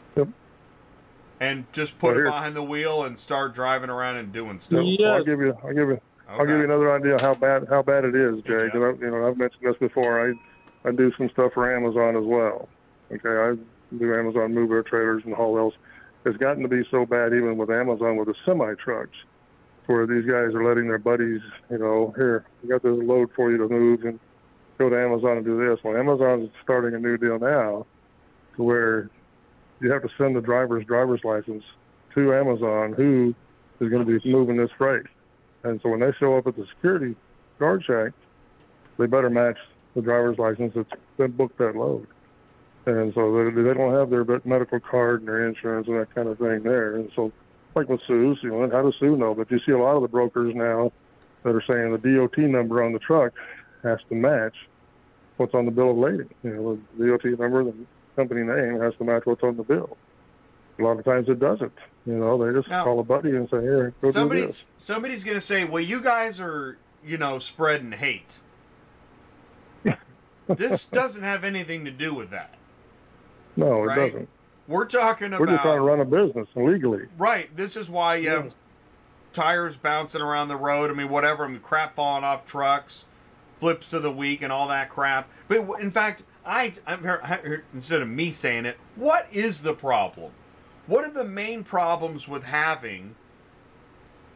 and 1.41 1.65
just 1.73 1.99
put 1.99 2.15
Well, 2.15 2.27
it 2.27 2.29
behind 2.29 2.55
the 2.55 2.63
wheel 2.63 3.05
and 3.05 3.19
start 3.19 3.53
driving 3.53 3.91
around 3.91 4.17
and 4.17 4.33
doing 4.33 4.61
stuff. 4.61 4.87
So 4.99 5.05
I'll 5.07 5.25
give 5.25 5.41
you, 5.41 5.57
I'll 5.65 5.75
give 5.75 5.89
you, 5.89 6.01
I'll 6.29 6.47
give 6.47 6.57
you 6.57 6.65
another 6.65 6.95
idea 6.95 7.21
how 7.21 7.35
bad 7.35 7.67
how 7.69 7.83
bad 7.83 8.05
it 8.05 8.15
is, 8.15 8.41
Jay. 8.43 8.71
you 8.73 8.79
know, 9.01 9.27
I've 9.27 9.37
mentioned 9.37 9.63
this 9.63 9.77
before. 9.79 10.29
I 10.29 10.33
I 10.85 10.91
do 10.91 11.13
some 11.17 11.31
stuff 11.31 11.53
for 11.53 11.75
Amazon 11.75 12.17
as 12.17 12.25
well. 12.25 12.69
Okay, 13.11 13.29
I 13.29 13.97
do 13.97 14.15
Amazon 14.15 14.55
mover 14.55 14.83
trailers 14.83 15.23
and 15.25 15.35
haul 15.35 15.59
else. 15.59 15.75
It's 16.25 16.37
gotten 16.39 16.63
to 16.63 16.69
be 16.69 16.83
so 16.91 17.05
bad, 17.05 17.35
even 17.35 17.57
with 17.57 17.71
Amazon 17.71 18.17
with 18.17 18.29
the 18.29 18.35
semi 18.45 18.75
trucks, 18.75 19.17
where 19.87 20.07
these 20.07 20.25
guys 20.25 20.55
are 20.55 20.65
letting 20.65 20.89
their 20.89 20.99
buddies, 20.99 21.41
you 21.71 21.79
know, 21.79 22.15
here, 22.17 22.45
we 22.63 22.69
got 22.69 22.83
this 22.83 22.97
load 22.97 23.31
for 23.35 23.51
you 23.51 23.59
to 23.59 23.69
move 23.69 24.05
and 24.05 24.19
go 24.79 24.89
to 24.89 24.99
Amazon 25.01 25.39
and 25.39 25.45
do 25.45 25.59
this. 25.59 25.79
Well, 25.85 25.97
Amazon's 25.97 26.51
starting 26.63 26.95
a 26.95 26.99
new 26.99 27.17
deal 27.17 27.39
now, 27.39 27.87
to 28.57 28.63
where 28.63 29.11
you 29.81 29.91
have 29.91 30.03
to 30.03 30.09
send 30.17 30.37
the 30.37 30.41
driver's 30.41 30.85
driver's 30.87 31.21
license 31.25 31.65
to 32.15 32.35
Amazon, 32.35 32.93
who 32.93 33.35
is 33.81 33.91
going 33.91 34.07
to 34.07 34.19
be 34.19 34.31
moving 34.31 34.57
this 34.57 34.71
freight. 34.79 35.07
And 35.65 35.81
so 35.83 35.91
when 35.91 36.01
they 36.01 36.13
show 36.19 36.37
up 36.37 36.47
at 36.47 36.57
the 36.57 36.67
security 36.67 37.17
guard 37.59 37.85
shack, 37.85 38.13
they 38.99 39.07
better 39.07 39.31
match 39.31 39.59
the 39.95 40.03
driver's 40.03 40.39
license 40.39 40.73
that's 40.75 40.91
been 41.17 41.33
booked 41.33 41.59
that 41.59 41.77
load. 41.77 42.07
And 42.87 43.15
so 43.15 43.45
they, 43.45 43.63
they 43.63 43.75
don't 43.75 43.95
have 43.95 44.11
their 44.11 44.25
medical 44.45 44.81
card 44.81 45.21
and 45.21 45.29
their 45.29 45.47
insurance 45.47 45.87
and 45.87 45.97
that 45.99 46.13
kind 46.15 46.29
of 46.29 46.39
thing 46.39 46.63
there. 46.63 46.97
And 46.97 47.11
so, 47.15 47.31
like 47.75 47.89
with 47.89 48.01
Sue's, 48.07 48.39
you 48.43 48.51
know, 48.51 48.69
how 48.71 48.83
does 48.83 48.95
Sue 48.99 49.17
know? 49.17 49.35
But 49.35 49.51
you 49.51 49.61
see 49.65 49.73
a 49.73 49.79
lot 49.79 49.97
of 49.97 50.03
the 50.03 50.09
brokers 50.09 50.55
now 50.55 50.91
that 51.45 51.55
are 51.55 51.63
saying 51.71 51.93
the 51.93 51.99
DOT 51.99 52.39
number 52.39 52.83
on 52.83 52.93
the 52.93 52.99
truck 52.99 53.33
has 53.83 53.99
to 54.09 54.15
match 54.15 54.55
what's 55.37 55.55
on 55.55 55.65
the 55.65 55.71
bill 55.71 55.91
of 55.91 55.97
lading. 55.99 56.31
You 56.43 56.51
know, 56.51 56.79
the 56.99 57.07
DOT 57.07 57.39
number, 57.39 57.65
the 57.65 57.75
company 58.17 58.43
name 58.43 58.81
has 58.81 58.95
to 58.97 59.05
match 59.05 59.27
what's 59.27 59.43
on 59.43 59.57
the 59.57 59.63
bill. 59.63 59.97
A 60.79 60.83
lot 60.83 60.99
of 60.99 61.05
times 61.05 61.29
it 61.29 61.39
doesn't. 61.39 61.73
You 62.07 62.15
know, 62.15 62.45
they 62.45 62.53
just 62.59 62.69
Now- 62.69 62.85
call 62.85 62.99
a 62.99 63.05
buddy 63.05 63.37
and 63.37 63.49
say, 63.49 63.61
"Here, 63.61 63.93
go 64.01 64.09
do 64.09 64.09
this." 64.09 64.15
somebody's 64.15 64.65
somebody's 64.77 65.25
gonna 65.25 65.41
say, 65.41 65.65
"Well, 65.65 65.83
you 65.83 66.01
guys 66.01 66.41
are, 66.41 66.79
you 67.05 67.17
know, 67.17 67.39
spreading 67.39 67.93
hate." 67.93 68.39
This 70.49 70.85
doesn't 70.87 71.23
have 71.23 71.45
anything 71.45 71.85
to 71.85 71.91
do 71.91 72.15
with 72.15 72.31
that. 72.31 72.55
No, 73.57 73.83
it 73.83 73.87
right? 73.87 74.13
doesn't. 74.13 74.29
We're 74.69 74.87
talking 74.87 75.29
about. 75.29 75.41
We're 75.41 75.47
just 75.47 75.63
trying 75.63 75.77
to 75.77 75.83
run 75.83 76.01
a 76.01 76.05
business 76.05 76.49
legally. 76.55 77.07
right. 77.19 77.55
This 77.57 77.77
is 77.77 77.91
why 77.91 78.17
you 78.17 78.31
have 78.31 78.55
tires 79.33 79.77
bouncing 79.77 80.21
around 80.21 80.49
the 80.49 80.57
road. 80.57 80.91
I 80.91 80.95
mean, 80.95 81.09
whatever. 81.09 81.45
I 81.45 81.49
mean, 81.49 81.61
crap 81.61 81.95
falling 81.95 82.25
off 82.25 82.47
trucks, 82.47 83.07
flips 83.61 83.89
to 83.89 84.01
the 84.01 84.11
week, 84.13 84.43
and 84.43 84.53
all 84.53 84.69
that 84.69 84.89
crap. 84.89 85.29
But 85.49 85.81
in 85.81 85.91
fact, 85.91 86.23
I 86.47 86.73
I'm 86.87 87.03
here, 87.03 87.21
I- 87.23 87.37
here- 87.47 87.65
instead 87.75 88.03
of 88.03 88.09
me 88.09 88.31
saying 88.31 88.65
it, 88.67 88.79
what 88.97 89.27
is 89.33 89.63
the 89.63 89.75
problem? 89.75 90.33
What 90.87 91.05
are 91.05 91.11
the 91.13 91.25
main 91.25 91.63
problems 91.65 92.27
with 92.29 92.45
having 92.45 93.15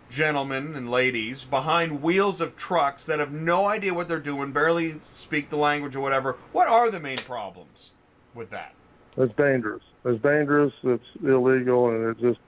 gentlemen 0.09 0.75
and 0.75 0.91
ladies 0.91 1.45
behind 1.45 2.03
wheels 2.03 2.41
of 2.41 2.57
trucks 2.57 3.05
that 3.07 3.19
have 3.19 3.33
no 3.33 3.67
idea 3.67 3.93
what 3.93 4.09
they're 4.09 4.19
doing, 4.19 4.53
barely 4.53 5.01
speak 5.15 5.51
the 5.51 5.57
language 5.57 5.97
or 5.97 6.01
whatever? 6.01 6.37
What 6.53 6.69
are 6.69 6.91
the 6.91 7.01
main 7.01 7.19
problems 7.19 7.93
with 8.35 8.51
that? 8.51 8.75
It's 9.17 9.35
dangerous. 9.35 9.83
It's 10.05 10.23
dangerous. 10.23 10.73
It's 10.83 11.05
illegal, 11.23 11.91
and 11.91 12.11
it 12.11 12.21
just 12.21 12.41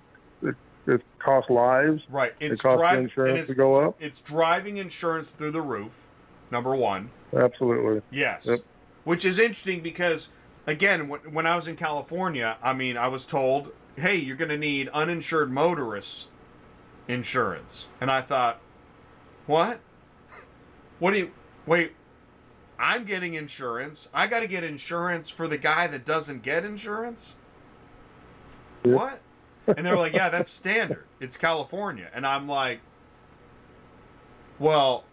it, 0.42 0.54
it 0.86 1.02
costs 1.18 1.50
lives. 1.50 2.02
Right. 2.10 2.34
It 2.40 2.58
costs 2.58 2.82
and 2.82 3.04
insurance 3.04 3.40
it's, 3.40 3.48
to 3.48 3.54
go 3.54 3.74
up. 3.74 3.96
It's 3.98 4.20
driving 4.20 4.76
insurance 4.76 5.30
through 5.30 5.52
the 5.52 5.62
roof. 5.62 6.06
Number 6.50 6.74
one. 6.74 7.10
Absolutely. 7.34 8.02
Yes. 8.10 8.46
Yep. 8.46 8.60
Which 9.04 9.24
is 9.24 9.38
interesting 9.38 9.80
because, 9.80 10.30
again, 10.66 11.08
when, 11.08 11.20
when 11.32 11.46
I 11.46 11.56
was 11.56 11.68
in 11.68 11.76
California, 11.76 12.56
I 12.62 12.72
mean, 12.72 12.96
I 12.96 13.08
was 13.08 13.26
told, 13.26 13.72
hey, 13.96 14.16
you're 14.16 14.36
going 14.36 14.50
to 14.50 14.58
need 14.58 14.88
uninsured 14.88 15.50
motorists 15.50 16.28
insurance. 17.08 17.88
And 18.00 18.10
I 18.10 18.20
thought, 18.20 18.60
what? 19.46 19.80
What 20.98 21.12
do 21.12 21.18
you. 21.18 21.30
Wait, 21.66 21.92
I'm 22.78 23.04
getting 23.04 23.34
insurance. 23.34 24.08
I 24.14 24.26
got 24.26 24.40
to 24.40 24.46
get 24.46 24.62
insurance 24.62 25.28
for 25.28 25.48
the 25.48 25.58
guy 25.58 25.86
that 25.88 26.04
doesn't 26.04 26.42
get 26.42 26.64
insurance? 26.64 27.36
What? 28.82 29.20
And 29.66 29.84
they're 29.84 29.96
like, 29.96 30.14
yeah, 30.14 30.28
that's 30.28 30.50
standard. 30.50 31.04
It's 31.20 31.36
California. 31.36 32.08
And 32.14 32.26
I'm 32.26 32.48
like, 32.48 32.80
well, 34.58 35.04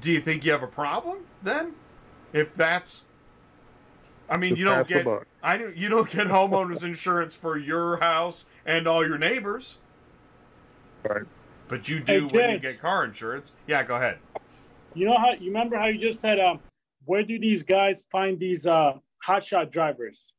do 0.00 0.10
you 0.10 0.20
think 0.20 0.44
you 0.44 0.52
have 0.52 0.62
a 0.62 0.68
problem 0.68 1.24
then? 1.42 1.74
If 2.32 2.54
that's, 2.56 3.04
I 4.30 4.38
mean, 4.38 4.50
Just 4.50 4.58
you 4.60 4.64
don't 4.64 4.88
get. 4.88 5.06
I 5.42 5.58
do, 5.58 5.72
you 5.76 5.88
don't 5.88 6.08
get 6.08 6.28
homeowners 6.28 6.82
insurance 6.82 7.34
for 7.34 7.58
your 7.58 7.98
house 7.98 8.46
and 8.64 8.86
all 8.86 9.06
your 9.06 9.18
neighbors. 9.18 9.78
Right. 11.04 11.22
But 11.68 11.88
you 11.88 12.02
Hey, 12.06 12.20
do 12.20 12.28
when 12.28 12.50
you 12.50 12.58
get 12.58 12.80
car 12.80 13.04
insurance. 13.04 13.54
Yeah, 13.66 13.82
go 13.82 13.96
ahead. 13.96 14.18
You 14.94 15.06
know 15.06 15.16
how 15.16 15.32
you 15.32 15.46
remember 15.46 15.76
how 15.76 15.86
you 15.86 15.98
just 15.98 16.20
said, 16.20 16.38
um, 16.38 16.60
where 17.06 17.22
do 17.22 17.38
these 17.38 17.62
guys 17.62 18.04
find 18.12 18.38
these 18.38 18.66
uh, 18.66 18.94
hotshot 19.26 19.70
drivers? 19.70 20.34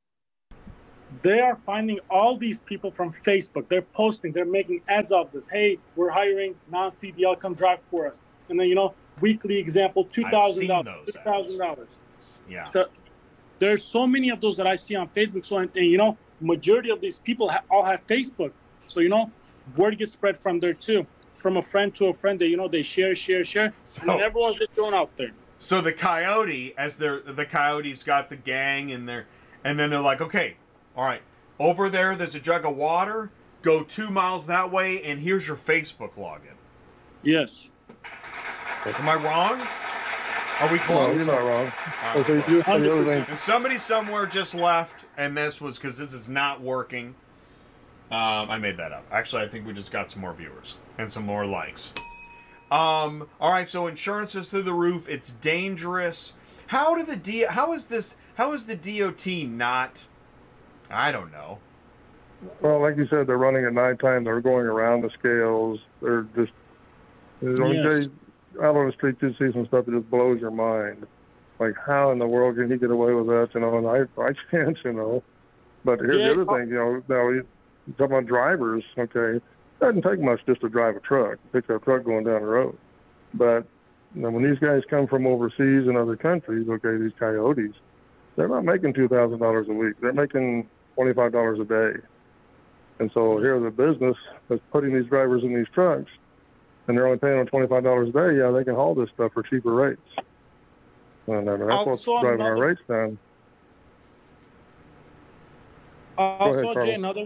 They 1.22 1.39
are 1.39 1.55
finding 1.55 1.99
all 2.09 2.38
these 2.38 2.59
people 2.59 2.91
from 2.91 3.14
Facebook. 3.14 3.68
They're 3.68 3.82
posting, 3.82 4.32
they're 4.32 4.45
making 4.45 4.82
ads 4.88 5.11
of 5.11 5.32
this. 5.32 5.47
Hey, 5.47 5.78
we're 5.95 6.09
hiring 6.09 6.55
non-CDL, 6.72 7.39
come 7.39 7.53
drive 7.53 7.80
for 7.89 8.07
us. 8.07 8.20
And 8.49 8.59
then 8.59 8.68
you 8.68 8.76
know, 8.76 8.93
weekly 9.22 9.57
example, 9.57 10.05
two 10.05 10.24
thousand 10.30 10.68
dollars, 10.68 11.05
two 11.05 11.20
thousand 11.24 11.59
dollars. 11.59 11.89
Yeah. 12.49 12.64
So 12.66 12.86
there's 13.59 13.84
so 13.84 14.05
many 14.05 14.30
of 14.30 14.41
those 14.41 14.55
that 14.57 14.68
I 14.68 14.76
see 14.76 14.95
on 14.95 15.07
Facebook. 15.09 15.45
So 15.45 15.57
and, 15.57 15.70
and, 15.76 15.86
you 15.86 15.97
know, 15.97 16.18
majority 16.41 16.89
of 16.89 17.01
these 17.01 17.20
people 17.20 17.49
ha- 17.49 17.64
all 17.70 17.86
have 17.86 18.05
Facebook. 18.07 18.51
So 18.88 18.99
you 18.99 19.09
know, 19.09 19.32
word 19.76 19.97
gets 19.97 20.11
spread 20.11 20.38
from 20.38 20.59
there 20.59 20.74
too, 20.74 21.05
from 21.34 21.57
a 21.57 21.61
friend 21.61 21.93
to 21.95 22.07
a 22.07 22.14
friend. 22.14 22.39
They 22.39 22.47
you 22.47 22.57
know 22.57 22.68
they 22.68 22.82
share, 22.84 23.16
share, 23.16 23.43
share, 23.43 23.66
and 23.66 23.74
So- 23.84 24.05
then 24.05 24.22
everyone's 24.22 24.57
just 24.57 24.76
going 24.76 24.93
out 24.93 25.16
there. 25.18 25.32
So 25.59 25.80
the 25.80 25.93
coyote, 25.93 26.74
as 26.78 26.97
they're 26.97 27.22
the 27.22 27.45
coyote's 27.45 28.03
got 28.03 28.30
the 28.30 28.36
gang 28.36 28.91
and 28.91 29.07
they're 29.07 29.26
and 29.64 29.80
then 29.80 29.89
they're 29.89 30.01
like, 30.01 30.20
okay, 30.22 30.57
all 30.95 31.05
right, 31.05 31.22
over 31.59 31.89
there 31.89 32.16
there's 32.16 32.36
a 32.36 32.39
jug 32.39 32.66
of 32.66 32.76
water. 32.76 33.32
Go 33.61 33.82
two 33.82 34.09
miles 34.09 34.45
that 34.47 34.72
way, 34.72 35.01
and 35.03 35.22
here's 35.22 35.47
your 35.47 35.55
Facebook 35.55 36.16
login. 36.18 36.57
Yes. 37.24 37.70
Am 38.86 39.07
I 39.07 39.16
wrong? 39.16 39.66
Are 40.59 40.68
we 40.72 40.78
No, 40.80 40.84
close? 40.84 41.16
you're 41.16 41.26
not 41.26 41.41
wrong. 41.43 41.72
All 42.14 42.20
Okay, 42.20 42.38
right, 42.39 42.49
you- 42.49 42.64
cool. 42.64 42.80
the 42.80 42.91
other 42.91 43.05
thing- 43.05 43.26
And 43.30 43.39
somebody 43.39 43.78
somewhere 43.78 44.26
just 44.26 44.53
left, 44.53 45.05
and 45.18 45.36
this 45.38 45.61
was 45.61 45.80
because 45.80 45.97
this 45.97 46.14
is 46.14 46.28
not 46.28 46.59
working. 46.59 47.16
Um, 48.12 48.49
I 48.51 48.58
made 48.58 48.78
that 48.78 48.91
up. 48.91 49.06
Actually, 49.12 49.43
I 49.43 49.47
think 49.47 49.66
we 49.66 49.74
just 49.74 49.91
got 49.91 50.12
some 50.12 50.22
more 50.22 50.34
viewers 50.34 50.76
and 50.97 51.12
some 51.12 51.26
more 51.26 51.45
likes. 51.45 51.93
Um, 52.72 53.28
all 53.39 53.51
right, 53.51 53.68
so 53.68 53.88
insurance 53.88 54.36
is 54.36 54.49
through 54.49 54.64
the 54.64 54.74
roof. 54.74 55.08
It's 55.10 55.32
dangerous. 55.32 56.34
How 56.68 56.95
do 56.95 57.04
the 57.04 57.16
D? 57.16 57.45
How 57.47 57.74
is 57.74 57.86
this? 57.88 58.18
How 58.36 58.54
is 58.54 58.66
the 58.66 58.76
DOT 58.76 59.26
not? 59.49 60.06
I 60.89 61.12
don't 61.12 61.32
know. 61.32 61.60
Well, 62.62 62.82
like 62.82 62.97
you 62.97 63.08
said, 63.08 63.28
they're 63.28 63.38
running 63.38 63.66
at 63.66 63.74
nighttime. 63.74 64.24
They're 64.24 64.41
going 64.41 64.66
around 64.66 65.01
the 65.01 65.10
scales. 65.12 65.80
They're 66.01 66.24
just. 66.36 66.51
You 67.41 67.49
know, 67.58 67.72
Yes. 67.72 68.08
they- 68.08 68.14
out 68.64 68.76
on 68.76 68.86
the 68.86 68.91
street, 68.93 69.16
you 69.20 69.34
see 69.34 69.51
some 69.51 69.66
stuff 69.66 69.86
that 69.86 69.91
just 69.91 70.10
blows 70.12 70.39
your 70.39 70.51
mind. 70.51 71.08
Like, 71.60 71.74
how 71.88 72.12
in 72.12 72.20
the 72.20 72.28
world 72.28 72.56
can 72.56 72.70
he 72.70 72.78
get 72.78 72.91
away 72.91 73.12
with 73.14 73.26
that? 73.28 73.49
You 73.56 73.62
know, 73.62 73.78
and 73.80 73.88
I, 73.88 74.22
I 74.22 74.30
can't. 74.51 74.78
You 74.86 74.93
know. 74.93 75.24
But 75.86 75.99
here's 75.99 76.16
Yeah. 76.16 76.34
the 76.34 76.41
other 76.41 76.58
thing. 76.60 76.70
You 76.70 76.76
know, 76.76 77.04
now 77.08 77.30
you 77.30 77.36
you 77.36 77.47
talk 77.98 78.08
about 78.08 78.26
drivers. 78.26 78.84
Okay, 78.98 79.38
it 79.38 79.44
doesn't 79.80 80.02
take 80.02 80.20
much 80.20 80.42
just 80.46 80.62
to 80.62 80.70
drive 80.70 80.96
a 80.96 81.00
truck, 81.00 81.38
pick 81.52 81.70
up 81.70 81.82
a 81.82 81.86
truck 81.86 82.04
going 82.04 82.24
down 82.24 82.42
the 82.42 82.48
road. 82.48 82.78
But 83.34 83.66
you 84.16 84.22
know, 84.22 84.30
when 84.30 84.44
these 84.44 84.60
guys 84.60 84.84
come 84.90 85.08
from 85.08 85.26
overseas 85.26 85.88
and 85.88 85.98
other 85.98 86.16
countries, 86.16 86.68
okay, 86.70 86.98
these 86.98 87.14
coyotes, 87.20 87.74
they're 88.36 88.48
not 88.48 88.64
making 88.64 88.94
two 88.94 89.08
thousand 89.08 89.40
dollars 89.40 89.68
a 89.70 89.74
week. 89.74 89.96
They're 90.02 90.14
making 90.14 90.68
twenty 90.96 91.14
five 91.14 91.32
dollars 91.32 91.60
a 91.60 91.66
day. 91.66 92.00
And 93.00 93.10
so 93.14 93.40
here 93.40 93.60
the 93.60 93.72
business 93.72 94.16
that's 94.48 94.62
putting 94.72 94.94
these 94.94 95.08
drivers 95.08 95.44
in 95.44 95.54
these 95.56 95.68
trucks, 95.74 96.12
and 96.88 96.96
they're 96.98 97.08
only 97.08 97.18
paying 97.18 97.38
them 97.38 97.48
twenty 97.48 97.68
five 97.68 97.84
dollars 97.84 98.10
a 98.10 98.12
day. 98.12 98.38
Yeah, 98.38 98.52
they 98.52 98.64
can 98.64 98.76
haul 98.76 98.94
this 98.96 99.10
stuff 99.16 99.34
for 99.34 99.42
cheaper 99.44 99.74
rates. 99.74 100.02
And 101.26 101.50
I 101.50 101.56
mean, 101.58 101.68
that's 101.68 101.74
oh, 101.80 101.84
what's 101.86 102.08
Also 102.08 102.22
driving 102.22 102.42
our 102.42 102.52
another- 102.56 102.68
rates 102.68 102.82
down. 102.88 103.18
Oh, 106.18 106.24
also, 106.24 106.72
ahead, 106.72 106.86
Jay, 106.86 106.94
another 106.94 107.26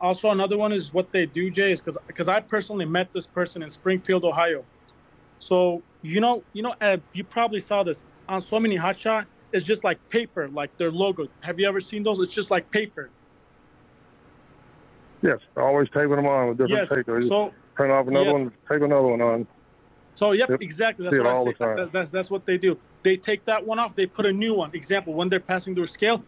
also 0.00 0.30
another 0.30 0.56
one 0.56 0.72
is 0.72 0.92
what 0.92 1.12
they 1.12 1.26
do, 1.26 1.50
Jay, 1.50 1.72
is 1.72 1.80
because 1.80 1.98
because 2.06 2.28
I 2.28 2.40
personally 2.40 2.84
met 2.84 3.12
this 3.12 3.26
person 3.26 3.62
in 3.62 3.70
Springfield, 3.70 4.24
Ohio. 4.24 4.64
So 5.38 5.82
you 6.02 6.20
know, 6.20 6.42
you 6.52 6.62
know, 6.62 6.74
uh, 6.80 6.96
you 7.12 7.24
probably 7.24 7.60
saw 7.60 7.82
this 7.82 8.02
on 8.28 8.40
so 8.40 8.58
many 8.58 8.78
hotshot. 8.78 9.26
It's 9.52 9.64
just 9.64 9.84
like 9.84 9.98
paper, 10.08 10.48
like 10.48 10.76
their 10.76 10.90
logo. 10.90 11.28
Have 11.40 11.58
you 11.60 11.68
ever 11.68 11.80
seen 11.80 12.02
those? 12.02 12.18
It's 12.20 12.32
just 12.32 12.50
like 12.50 12.70
paper. 12.70 13.10
Yes, 15.22 15.38
always 15.56 15.88
taping 15.90 16.10
them 16.16 16.26
on 16.26 16.48
with 16.48 16.58
different 16.58 16.88
Yes, 16.88 16.96
tape. 16.96 17.06
They 17.06 17.26
so- 17.26 17.52
print 17.74 17.92
off 17.92 18.06
another 18.06 18.30
yes. 18.30 18.38
one, 18.38 18.50
tape 18.70 18.82
another 18.82 19.08
one 19.08 19.20
on. 19.20 19.46
So 20.14 20.32
yep, 20.32 20.48
Yep, 20.48 20.62
exactly. 20.62 21.04
That's 21.04 21.14
see 21.14 21.20
it 21.20 21.24
what 21.24 21.34
I 21.36 21.44
say. 21.44 21.52
the 21.52 21.64
time. 21.64 21.76
That- 21.76 21.92
that's 21.92 22.10
that's 22.10 22.30
what 22.30 22.46
they 22.46 22.58
do. 22.58 22.78
They 23.02 23.16
take 23.16 23.44
that 23.44 23.64
one 23.64 23.78
off. 23.78 23.94
They 23.94 24.06
put 24.06 24.26
a 24.26 24.32
new 24.32 24.54
one. 24.54 24.70
Example: 24.74 25.14
when 25.14 25.28
they're 25.28 25.40
passing 25.40 25.74
through 25.74 25.86
scale, 25.86 26.22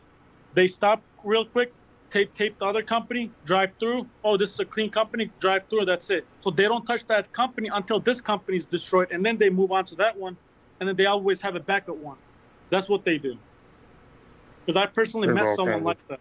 they 0.54 0.66
stop 0.68 1.02
real 1.24 1.44
quick, 1.44 1.72
tape 2.10 2.34
tape 2.34 2.58
the 2.58 2.64
other 2.66 2.82
company, 2.82 3.30
drive 3.44 3.72
through. 3.78 4.06
Oh, 4.24 4.36
this 4.36 4.52
is 4.52 4.60
a 4.60 4.64
clean 4.64 4.90
company. 4.90 5.30
Drive 5.40 5.64
through. 5.68 5.84
That's 5.84 6.10
it. 6.10 6.26
So 6.40 6.50
they 6.50 6.64
don't 6.64 6.84
touch 6.86 7.06
that 7.08 7.32
company 7.32 7.68
until 7.72 8.00
this 8.00 8.20
company 8.20 8.56
is 8.56 8.66
destroyed, 8.66 9.08
and 9.10 9.24
then 9.24 9.38
they 9.38 9.50
move 9.50 9.72
on 9.72 9.84
to 9.86 9.94
that 9.96 10.16
one, 10.16 10.36
and 10.80 10.88
then 10.88 10.96
they 10.96 11.06
always 11.06 11.40
have 11.40 11.54
a 11.56 11.60
backup 11.60 11.96
one. 11.96 12.16
That's 12.70 12.88
what 12.88 13.04
they 13.04 13.18
do. 13.18 13.36
Because 14.64 14.76
I 14.76 14.86
personally 14.86 15.26
There's 15.28 15.36
met 15.36 15.56
someone 15.56 15.74
kinds 15.74 15.80
of- 15.80 15.86
like 15.86 16.08
that. 16.08 16.20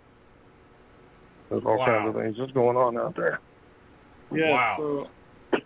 There's 1.50 1.64
all 1.66 1.78
kinds 1.78 2.10
of 2.10 2.16
things 2.22 2.36
just 2.36 2.54
going 2.54 2.76
on 2.76 2.98
out 2.98 3.16
there. 3.16 3.40
Yeah. 4.34 4.52
Wow. 4.52 4.74
So, 4.78 5.08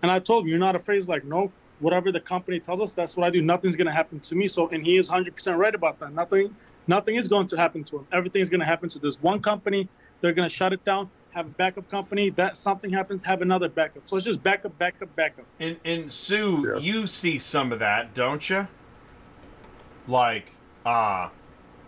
and 0.03 0.11
I 0.11 0.19
told 0.19 0.43
him, 0.43 0.49
you're 0.49 0.59
not 0.59 0.75
afraid. 0.75 0.97
He's 0.97 1.09
like, 1.09 1.23
no, 1.23 1.51
whatever 1.79 2.11
the 2.11 2.19
company 2.19 2.59
tells 2.59 2.79
us, 2.81 2.93
that's 2.93 3.17
what 3.17 3.25
I 3.25 3.31
do. 3.31 3.41
Nothing's 3.41 3.75
gonna 3.75 3.91
happen 3.93 4.19
to 4.19 4.35
me. 4.35 4.47
So, 4.47 4.67
and 4.69 4.85
he 4.85 4.97
is 4.97 5.09
100% 5.09 5.57
right 5.57 5.73
about 5.73 5.99
that. 5.99 6.13
Nothing, 6.13 6.55
nothing 6.85 7.15
is 7.15 7.27
going 7.27 7.47
to 7.47 7.57
happen 7.57 7.83
to 7.85 7.97
him. 7.97 8.07
Everything 8.11 8.41
is 8.41 8.49
gonna 8.49 8.65
happen 8.65 8.89
to 8.89 8.99
this 8.99 9.19
one 9.21 9.41
company. 9.41 9.89
They're 10.21 10.33
gonna 10.33 10.49
shut 10.49 10.73
it 10.73 10.85
down. 10.85 11.09
Have 11.31 11.47
a 11.47 11.49
backup 11.49 11.89
company. 11.89 12.29
That 12.29 12.57
something 12.57 12.91
happens, 12.91 13.23
have 13.23 13.41
another 13.41 13.69
backup. 13.69 14.07
So 14.07 14.17
it's 14.17 14.25
just 14.25 14.43
backup, 14.43 14.77
backup, 14.77 15.15
backup. 15.15 15.45
And 15.59 15.77
and 15.83 16.11
Sue, 16.11 16.77
you 16.79 17.07
see 17.07 17.39
some 17.39 17.71
of 17.71 17.79
that, 17.79 18.13
don't 18.13 18.49
you? 18.49 18.67
Like, 20.07 20.51
uh 20.85 21.29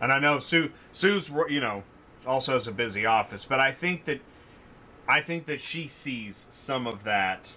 and 0.01 0.11
I 0.11 0.19
know 0.19 0.39
Sue 0.39 0.71
Sue's 0.91 1.29
you 1.49 1.59
know 1.59 1.83
also 2.25 2.53
has 2.53 2.67
a 2.67 2.71
busy 2.71 3.05
office, 3.05 3.45
but 3.45 3.59
I 3.59 3.71
think 3.71 4.05
that 4.05 4.21
I 5.07 5.21
think 5.21 5.45
that 5.45 5.59
she 5.59 5.87
sees 5.87 6.47
some 6.49 6.87
of 6.87 7.03
that. 7.03 7.55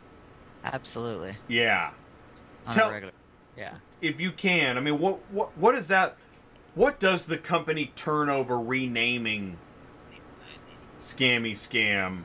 Absolutely. 0.65 1.37
Yeah. 1.49 1.93
On 2.67 2.75
Tell- 2.75 2.89
a 2.89 2.93
regular. 2.93 3.13
Yeah. 3.57 3.75
If 4.03 4.21
you 4.21 4.33
can, 4.33 4.77
I 4.77 4.81
mean, 4.81 4.99
what 4.99 5.21
what 5.31 5.57
what 5.57 5.75
is 5.75 5.89
that? 5.89 6.17
What 6.75 6.99
does 7.01 7.27
the 7.27 7.39
company 7.39 7.93
turnover 7.97 8.61
renaming 8.61 9.57
scammy 11.15 11.53
scam? 11.53 12.23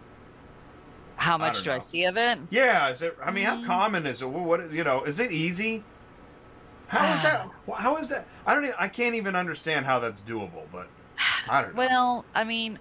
How 1.17 1.35
I 1.35 1.37
much 1.37 1.55
don't 1.55 1.63
do 1.65 1.71
I 1.71 1.79
see 1.79 2.05
of 2.05 2.17
it? 2.17 2.39
Yeah, 2.49 2.89
is 2.89 3.01
it? 3.01 3.15
I 3.23 3.29
mean, 3.31 3.45
Mm. 3.45 3.61
how 3.61 3.65
common 3.67 4.05
is 4.07 4.21
it? 4.21 4.25
What, 4.29 4.43
what 4.43 4.71
you 4.71 4.83
know? 4.83 5.03
Is 5.03 5.19
it 5.19 5.31
easy? 5.31 5.83
How 6.87 7.13
is 7.13 7.23
that? 7.23 7.47
How 7.75 7.95
is 7.97 8.09
that? 8.09 8.25
I 8.45 8.53
don't. 8.55 8.73
I 8.79 8.87
can't 8.87 9.15
even 9.15 9.35
understand 9.35 9.85
how 9.85 9.99
that's 9.99 10.21
doable. 10.21 10.63
But 10.71 10.87
I 11.47 11.61
don't 11.61 11.71
know. 11.75 11.77
Well, 11.77 12.25
I 12.33 12.43
mean, 12.43 12.79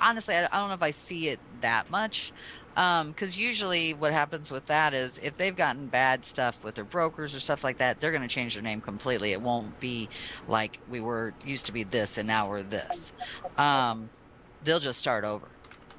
honestly, 0.00 0.34
I 0.34 0.46
I 0.46 0.58
don't 0.58 0.68
know 0.68 0.74
if 0.74 0.82
I 0.82 0.90
see 0.90 1.28
it 1.28 1.38
that 1.60 1.90
much. 1.90 2.32
Because 2.74 3.38
usually 3.38 3.94
what 3.94 4.12
happens 4.12 4.50
with 4.50 4.66
that 4.66 4.92
is 4.92 5.18
if 5.22 5.38
they've 5.38 5.56
gotten 5.56 5.86
bad 5.86 6.26
stuff 6.26 6.62
with 6.62 6.74
their 6.74 6.84
brokers 6.84 7.34
or 7.34 7.40
stuff 7.40 7.64
like 7.64 7.78
that, 7.78 8.00
they're 8.00 8.10
going 8.10 8.20
to 8.20 8.28
change 8.28 8.52
their 8.52 8.62
name 8.62 8.82
completely. 8.82 9.32
It 9.32 9.40
won't 9.40 9.80
be 9.80 10.10
like 10.46 10.78
we 10.90 11.00
were 11.00 11.32
used 11.42 11.64
to 11.66 11.72
be 11.72 11.84
this 11.84 12.18
and 12.18 12.26
now 12.28 12.50
we're 12.50 12.62
this. 12.62 13.14
Um, 13.56 14.10
they'll 14.66 14.80
just 14.80 14.98
start 14.98 15.24
over. 15.24 15.46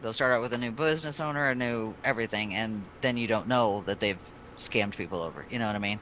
They'll 0.03 0.13
start 0.13 0.31
out 0.31 0.41
with 0.41 0.53
a 0.53 0.59
new 0.59 0.71
business 0.71 1.19
owner, 1.19 1.49
a 1.49 1.55
new 1.55 1.95
everything, 2.03 2.53
and 2.53 2.83
then 3.01 3.17
you 3.17 3.25
don't 3.25 3.47
know 3.47 3.81
that 3.87 3.99
they've 3.99 4.19
scammed 4.57 4.95
people 4.95 5.21
over. 5.23 5.45
You 5.49 5.57
know 5.57 5.65
what 5.65 5.75
I 5.75 5.79
mean? 5.79 5.99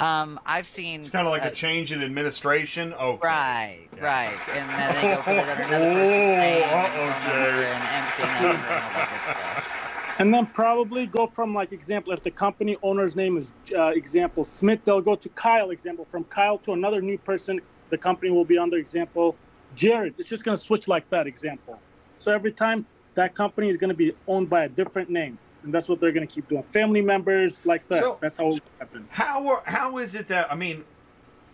Um, 0.00 0.38
I've 0.44 0.66
seen 0.66 1.00
It's 1.00 1.10
kind 1.10 1.26
of 1.26 1.30
like 1.30 1.44
uh, 1.44 1.48
a 1.48 1.50
change 1.50 1.92
in 1.92 2.02
administration. 2.02 2.92
Okay. 2.92 3.26
Right, 3.26 3.88
right. 4.00 4.38
And 4.50 4.68
then 4.68 4.94
they 4.96 5.14
go 5.14 5.22
put 5.22 5.36
it 5.36 5.48
under 5.48 5.62
another 5.62 5.94
person's 5.94 6.36
name 6.36 6.64
and 6.64 6.86
Uh-oh, 6.86 6.92
phone 6.92 7.40
number 7.40 7.62
and 7.64 7.88
MC 7.88 8.22
number 8.42 8.58
and 8.74 8.82
all 8.82 8.92
that 8.92 9.08
good 9.08 9.22
stuff. 9.22 9.68
And 10.20 10.34
then 10.34 10.46
probably 10.46 11.06
go 11.06 11.28
from 11.28 11.54
like 11.54 11.70
example, 11.70 12.12
if 12.12 12.24
the 12.24 12.32
company 12.32 12.76
owner's 12.82 13.14
name 13.14 13.36
is 13.36 13.52
uh, 13.72 13.90
example 13.90 14.42
Smith, 14.42 14.80
they'll 14.84 15.00
go 15.00 15.14
to 15.14 15.28
Kyle 15.28 15.70
example. 15.70 16.04
From 16.04 16.24
Kyle 16.24 16.58
to 16.58 16.72
another 16.72 17.00
new 17.00 17.18
person, 17.18 17.60
the 17.90 17.98
company 17.98 18.32
will 18.32 18.44
be 18.44 18.58
under 18.58 18.78
example 18.78 19.36
Jared. 19.76 20.14
It's 20.18 20.28
just 20.28 20.42
gonna 20.42 20.56
switch 20.56 20.88
like 20.88 21.08
that 21.10 21.28
example. 21.28 21.80
So 22.18 22.32
every 22.32 22.52
time 22.52 22.86
that 23.14 23.34
company 23.34 23.68
is 23.68 23.76
gonna 23.76 23.94
be 23.94 24.14
owned 24.26 24.48
by 24.50 24.64
a 24.64 24.68
different 24.68 25.10
name, 25.10 25.38
and 25.62 25.72
that's 25.74 25.88
what 25.88 26.00
they're 26.00 26.12
gonna 26.12 26.26
keep 26.26 26.48
doing. 26.48 26.62
Family 26.72 27.02
members 27.02 27.64
like 27.66 27.86
that. 27.88 28.00
So- 28.02 28.18
that's 28.20 28.36
how 28.36 28.48
it 28.48 28.60
happened. 28.78 29.06
How 29.10 29.46
are- 29.48 29.62
how 29.66 29.98
is 29.98 30.14
it 30.14 30.28
that 30.28 30.50
I 30.52 30.54
mean, 30.54 30.84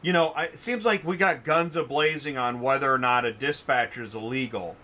you 0.03 0.13
know, 0.13 0.29
I, 0.29 0.45
it 0.45 0.59
seems 0.59 0.85
like 0.85 1.05
we 1.05 1.17
got 1.17 1.45
guns 1.45 1.77
ablazing 1.77 2.39
on 2.41 2.61
whether 2.61 2.93
or 2.93 2.99
not 2.99 3.25
a 3.25 3.33
dispatcher 3.33 4.03
is 4.03 4.15
illegal, 4.15 4.77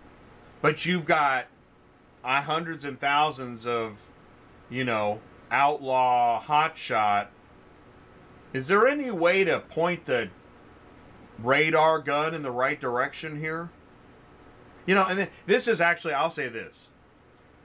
but 0.63 0.87
you've 0.87 1.05
got 1.05 1.47
uh, 2.25 2.43
hundreds 2.43 2.85
and 2.85 3.01
thousands 3.01 3.67
of, 3.67 3.97
you 4.69 4.85
know, 4.85 5.21
outlaw 5.51 6.43
hotshot. 6.43 7.29
Is 8.53 8.69
there 8.69 8.87
any 8.87 9.11
way 9.11 9.45
to 9.45 9.59
point 9.61 10.05
the 10.07 10.29
radar 11.43 11.99
gun 12.01 12.35
in 12.35 12.43
the 12.43 12.51
right 12.51 12.79
direction 12.81 13.39
here? 13.39 13.71
You 14.91 14.97
know, 14.97 15.07
and 15.07 15.21
then, 15.21 15.29
this 15.47 15.69
is 15.69 15.81
actually, 15.81 16.15
I'll 16.15 16.31
say 16.31 16.49
this. 16.49 16.91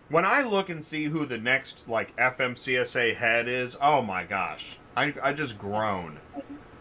when 0.10 0.26
I 0.26 0.44
look 0.44 0.70
and 0.70 0.84
see 0.84 1.06
who 1.06 1.26
the 1.26 1.40
next 1.40 1.90
like 1.90 2.16
FMCSA 2.18 3.16
head 3.16 3.48
is, 3.48 3.76
oh 3.82 4.04
my 4.04 4.26
gosh, 4.26 4.78
I 4.96 5.12
I 5.24 5.34
just 5.34 5.58
groan. 5.58 6.20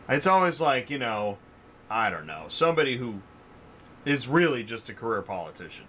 It's 0.06 0.26
always 0.26 0.60
like 0.60 0.90
you 0.90 0.98
know, 0.98 1.38
I 1.88 2.10
don't 2.10 2.26
know, 2.26 2.44
somebody 2.48 2.98
who 2.98 3.22
is 4.04 4.28
really 4.28 4.62
just 4.62 4.90
a 4.90 4.92
career 4.92 5.22
politician. 5.22 5.86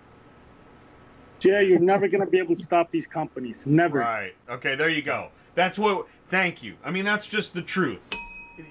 Jay, 1.39 1.66
you're 1.66 1.78
never 1.80 2.08
going 2.08 2.24
to 2.24 2.32
be 2.32 2.38
able 2.39 2.56
to 2.56 2.64
stop 2.64 2.91
these 2.91 3.06
companies. 3.06 3.68
Never. 3.68 3.99
Right. 3.99 4.36
Okay. 4.49 4.76
There 4.76 4.88
you 4.88 5.01
go. 5.01 5.32
That's 5.53 5.78
what. 5.78 6.08
Thank 6.30 6.64
you. 6.64 6.76
I 6.82 6.91
mean, 6.91 7.03
that's 7.03 7.28
just 7.28 7.53
the 7.53 7.62
truth. 7.62 8.10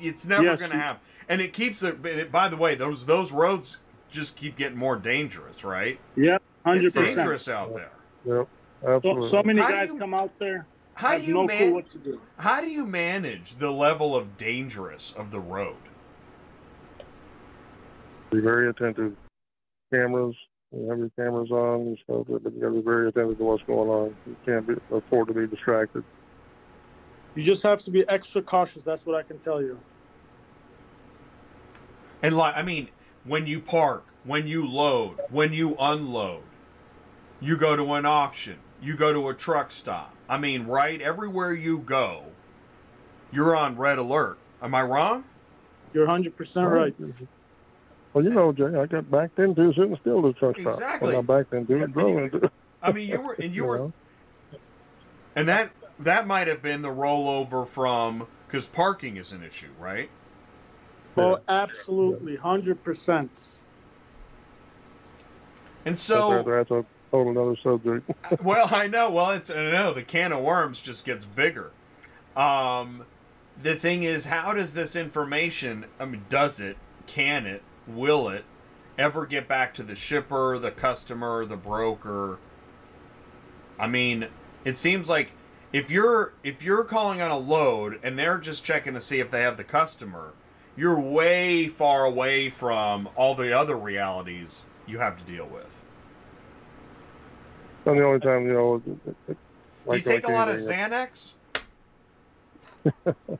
It's 0.00 0.24
never 0.24 0.44
Yes, 0.44 0.60
going 0.60 0.72
to 0.72 0.78
happen. 0.78 1.02
And 1.28 1.42
it 1.42 1.52
keeps 1.52 1.82
it- 1.82 2.32
By 2.32 2.48
the 2.48 2.56
way, 2.56 2.74
those 2.74 3.04
those 3.04 3.32
roads 3.32 3.76
just 4.14 4.36
keep 4.36 4.56
getting 4.56 4.78
more 4.78 4.96
dangerous, 4.96 5.64
right? 5.64 5.98
Yep, 6.16 6.42
hundred 6.64 6.94
percent. 6.94 7.06
It's 7.06 7.16
dangerous 7.16 7.48
out 7.48 7.74
there. 7.74 7.90
Yep, 8.24 8.48
So, 8.82 8.94
absolutely. 8.96 9.28
so 9.28 9.42
many 9.42 9.60
How 9.60 9.70
guys 9.70 9.92
you- 9.92 9.98
come 9.98 10.14
out 10.14 10.30
there. 10.38 10.66
How 10.94 11.08
have 11.10 11.22
do 11.22 11.26
you 11.26 11.34
no 11.34 11.44
man- 11.44 11.58
clue 11.58 11.74
what 11.74 11.88
to 11.90 11.98
do. 11.98 12.20
How 12.38 12.60
do 12.60 12.70
you 12.70 12.86
manage 12.86 13.56
the 13.56 13.72
level 13.72 14.14
of 14.14 14.36
dangerous 14.38 15.12
of 15.12 15.32
the 15.32 15.40
road? 15.40 15.74
Be 18.30 18.38
very 18.40 18.68
attentive. 18.70 19.16
Cameras, 19.92 20.36
you 20.72 20.88
have 20.88 20.98
your 20.98 21.10
cameras 21.18 21.50
on 21.50 21.80
and 21.80 21.98
stuff, 22.04 22.26
but 22.28 22.52
you 22.52 22.60
got 22.60 22.68
to 22.68 22.74
be 22.74 22.80
very 22.80 23.08
attentive 23.08 23.38
to 23.38 23.44
what's 23.44 23.62
going 23.64 23.88
on. 23.88 24.16
You 24.26 24.36
can't 24.46 24.66
be, 24.66 24.74
afford 24.92 25.26
to 25.28 25.34
be 25.34 25.46
distracted. 25.48 26.04
You 27.34 27.42
just 27.42 27.64
have 27.64 27.80
to 27.80 27.90
be 27.90 28.08
extra 28.08 28.40
cautious. 28.42 28.84
That's 28.84 29.04
what 29.04 29.16
I 29.16 29.22
can 29.24 29.38
tell 29.38 29.60
you. 29.60 29.78
And 32.22 32.36
like, 32.36 32.56
I 32.56 32.62
mean, 32.62 32.88
when 33.24 33.46
you 33.46 33.60
park, 33.60 34.04
when 34.24 34.46
you 34.46 34.66
load, 34.66 35.18
when 35.30 35.52
you 35.52 35.76
unload, 35.78 36.42
you 37.40 37.56
go 37.56 37.76
to 37.76 37.94
an 37.94 38.06
auction, 38.06 38.58
you 38.80 38.96
go 38.96 39.12
to 39.12 39.28
a 39.28 39.34
truck 39.34 39.70
stop. 39.70 40.14
I 40.28 40.38
mean, 40.38 40.66
right 40.66 41.00
everywhere 41.00 41.52
you 41.52 41.78
go, 41.78 42.24
you're 43.32 43.56
on 43.56 43.76
red 43.76 43.98
alert. 43.98 44.38
Am 44.62 44.74
I 44.74 44.82
wrong? 44.82 45.24
You're 45.92 46.06
hundred 46.06 46.36
percent 46.36 46.68
right. 46.68 46.94
Well, 48.12 48.24
you 48.24 48.30
know, 48.30 48.52
Jay, 48.52 48.74
I 48.76 48.86
got 48.86 49.10
backed 49.10 49.38
into 49.38 49.72
sitting 49.74 49.96
still 50.00 50.26
at 50.26 50.34
the 50.34 50.38
truck 50.38 50.58
stop. 50.58 50.74
Exactly. 50.74 51.08
When 51.08 51.16
I 51.16 51.20
backed 51.22 51.52
into 51.52 51.82
it, 51.82 51.92
drove 51.92 52.16
into 52.18 52.36
it. 52.38 52.52
I 52.82 52.92
mean, 52.92 53.08
you 53.08 53.20
were, 53.20 53.32
and 53.34 53.54
you 53.54 53.62
You 53.62 53.64
were, 53.64 53.78
know? 53.78 53.92
and 55.36 55.48
that 55.48 55.70
that 55.98 56.26
might 56.26 56.46
have 56.48 56.62
been 56.62 56.82
the 56.82 56.88
rollover 56.88 57.66
from 57.66 58.26
because 58.46 58.66
parking 58.66 59.16
is 59.16 59.32
an 59.32 59.42
issue, 59.42 59.70
right? 59.78 60.10
Oh, 61.16 61.40
absolutely, 61.48 62.36
hundred 62.36 62.82
percent. 62.82 63.64
And 65.84 65.98
so, 65.98 66.42
that's 66.42 66.70
a 66.70 66.84
whole 67.10 67.30
another 67.30 67.56
subject. 67.62 68.10
well, 68.42 68.68
I 68.70 68.86
know. 68.86 69.10
Well, 69.10 69.30
it's 69.30 69.50
I 69.50 69.70
know 69.70 69.92
the 69.92 70.02
can 70.02 70.32
of 70.32 70.42
worms 70.42 70.80
just 70.80 71.04
gets 71.04 71.24
bigger. 71.24 71.70
Um, 72.36 73.04
the 73.62 73.76
thing 73.76 74.02
is, 74.02 74.26
how 74.26 74.52
does 74.52 74.74
this 74.74 74.96
information? 74.96 75.86
I 76.00 76.06
mean, 76.06 76.24
does 76.28 76.58
it? 76.58 76.76
Can 77.06 77.46
it? 77.46 77.62
Will 77.86 78.28
it 78.28 78.44
ever 78.98 79.26
get 79.26 79.46
back 79.46 79.74
to 79.74 79.82
the 79.82 79.94
shipper, 79.94 80.58
the 80.58 80.70
customer, 80.70 81.44
the 81.44 81.56
broker? 81.56 82.38
I 83.78 83.86
mean, 83.86 84.28
it 84.64 84.76
seems 84.76 85.08
like 85.08 85.32
if 85.72 85.90
you're 85.90 86.32
if 86.42 86.62
you're 86.62 86.84
calling 86.84 87.20
on 87.20 87.30
a 87.30 87.38
load 87.38 88.00
and 88.02 88.18
they're 88.18 88.38
just 88.38 88.64
checking 88.64 88.94
to 88.94 89.00
see 89.00 89.20
if 89.20 89.30
they 89.30 89.42
have 89.42 89.56
the 89.56 89.64
customer, 89.64 90.32
you're 90.76 90.98
way 90.98 91.68
far 91.68 92.04
away 92.04 92.50
from 92.50 93.08
all 93.16 93.34
the 93.34 93.56
other 93.56 93.76
realities 93.76 94.64
you 94.86 94.98
have 94.98 95.16
to 95.18 95.24
deal 95.24 95.46
with. 95.46 95.82
And 97.86 97.98
the 97.98 98.04
only 98.04 98.20
time, 98.20 98.46
you 98.46 98.52
know, 98.52 98.82
it- 99.28 99.36
Do 99.88 99.96
you 99.96 100.00
take 100.00 100.24
like 100.24 100.32
a 100.32 100.32
lot 100.32 100.48
of 100.48 100.56
Xanax? 100.56 101.32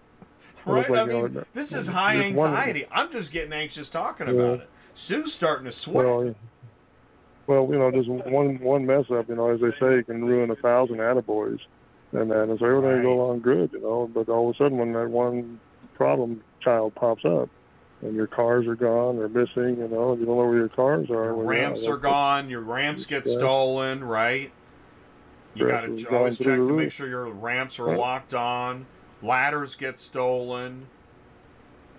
Right? 0.66 0.88
Oh 0.88 0.92
like, 0.92 1.00
I 1.00 1.04
you 1.04 1.06
know, 1.10 1.28
mean, 1.28 1.44
this 1.52 1.74
is 1.74 1.86
high 1.86 2.16
anxiety. 2.16 2.86
I'm 2.90 3.10
just 3.10 3.32
getting 3.32 3.52
anxious 3.52 3.90
talking 3.90 4.28
Yeah. 4.28 4.32
about 4.32 4.60
it. 4.60 4.70
Sue's 4.94 5.34
starting 5.34 5.66
to 5.66 5.72
sweat. 5.72 6.06
Well, 6.06 6.34
well, 7.46 7.68
you 7.70 7.78
know, 7.78 7.90
just 7.90 8.08
one 8.08 8.58
one 8.60 8.86
mess 8.86 9.04
up, 9.10 9.28
you 9.28 9.34
know, 9.34 9.50
as 9.50 9.60
they 9.60 9.72
say, 9.72 10.02
can 10.04 10.24
ruin 10.24 10.50
a 10.50 10.56
thousand 10.56 10.96
attaboys. 10.96 11.58
And 12.12 12.30
then 12.30 12.56
so 12.58 12.64
everything 12.64 13.02
go 13.02 13.20
along 13.20 13.40
good, 13.40 13.72
you 13.72 13.80
know, 13.80 14.08
but 14.14 14.28
all 14.30 14.48
of 14.48 14.54
a 14.54 14.58
sudden 14.58 14.78
when 14.78 14.92
that 14.94 15.10
one 15.10 15.60
problem 15.96 16.42
child 16.64 16.94
pops 16.94 17.24
up 17.24 17.48
and 18.02 18.14
your 18.14 18.26
cars 18.26 18.66
are 18.66 18.74
gone 18.74 19.18
or 19.18 19.28
missing, 19.28 19.76
you 19.78 19.88
know, 19.88 20.12
and 20.12 20.20
you 20.20 20.26
don't 20.26 20.36
know 20.36 20.46
where 20.46 20.56
your 20.56 20.68
cars 20.68 21.08
are. 21.10 21.24
Your 21.26 21.34
ramps 21.34 21.86
are 21.86 21.96
gone. 21.96 22.48
Your 22.50 22.60
ramps 22.62 23.06
get 23.06 23.24
Yeah. 23.26 23.34
stolen, 23.38 24.02
right? 24.02 24.50
You 25.54 25.68
got 25.68 25.82
to 25.82 26.16
always 26.16 26.36
check 26.36 26.46
to 26.56 26.72
make 26.76 26.90
sure 26.90 27.06
your 27.08 27.26
ramps 27.26 27.78
are 27.78 27.84
Right. 27.86 27.98
locked 27.98 28.34
on. 28.34 28.86
Ladders 29.22 29.76
get 29.76 30.00
stolen. 30.00 30.86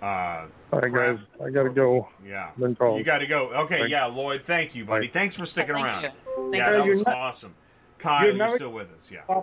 Uh, 0.02 0.44
All 0.72 0.80
right, 0.80 0.92
guys, 0.92 1.18
I 1.44 1.48
got 1.50 1.62
to 1.62 1.70
go. 1.70 2.08
yeah. 2.24 2.50
Been 2.58 2.76
called. 2.76 2.98
You 2.98 3.04
got 3.04 3.18
to 3.18 3.26
go. 3.26 3.48
Okay, 3.64 3.78
Thank- 3.78 3.90
yeah, 3.90 4.04
Lloyd. 4.06 4.42
Thank 4.44 4.74
you, 4.74 4.84
buddy. 4.84 5.06
Right. 5.06 5.12
Thanks 5.12 5.34
for 5.36 5.46
sticking 5.46 5.74
Thank 5.74 5.86
around. 5.86 6.02
you. 6.02 6.08
Thank 6.36 6.54
yeah, 6.56 6.70
you. 6.70 6.76
that 6.76 6.86
was 6.86 7.04
not- 7.06 7.14
awesome. 7.16 7.54
Kyle, 7.98 8.20
you're 8.24 8.34
you're, 8.34 8.36
never- 8.44 8.56
still 8.56 8.72
with 8.72 8.92
us. 8.92 9.10
Yeah. 9.10 9.40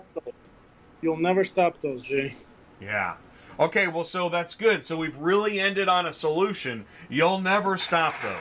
You'll 1.01 1.17
never 1.17 1.43
stop 1.43 1.81
those, 1.81 2.03
Jay. 2.03 2.35
Yeah. 2.79 3.15
Okay, 3.59 3.87
well, 3.87 4.03
so 4.03 4.29
that's 4.29 4.55
good. 4.55 4.85
So 4.85 4.97
we've 4.97 5.17
really 5.17 5.59
ended 5.59 5.87
on 5.87 6.05
a 6.05 6.13
solution. 6.13 6.85
You'll 7.09 7.39
never 7.39 7.77
stop 7.77 8.15
those. 8.21 8.35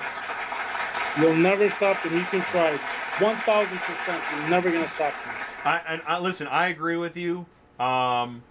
You'll 1.18 1.36
never 1.36 1.68
stop 1.70 2.02
them. 2.02 2.16
You 2.16 2.24
can 2.24 2.40
try 2.42 2.76
one 3.18 3.36
thousand 3.36 3.78
percent. 3.78 4.22
You're 4.32 4.48
never 4.48 4.70
gonna 4.70 4.88
stop 4.88 5.12
them. 5.24 5.34
I, 5.64 5.80
and 5.86 6.02
I 6.06 6.18
listen. 6.18 6.46
I 6.46 6.68
agree 6.68 6.96
with 6.96 7.16
you. 7.16 7.46
Um, 7.78 8.42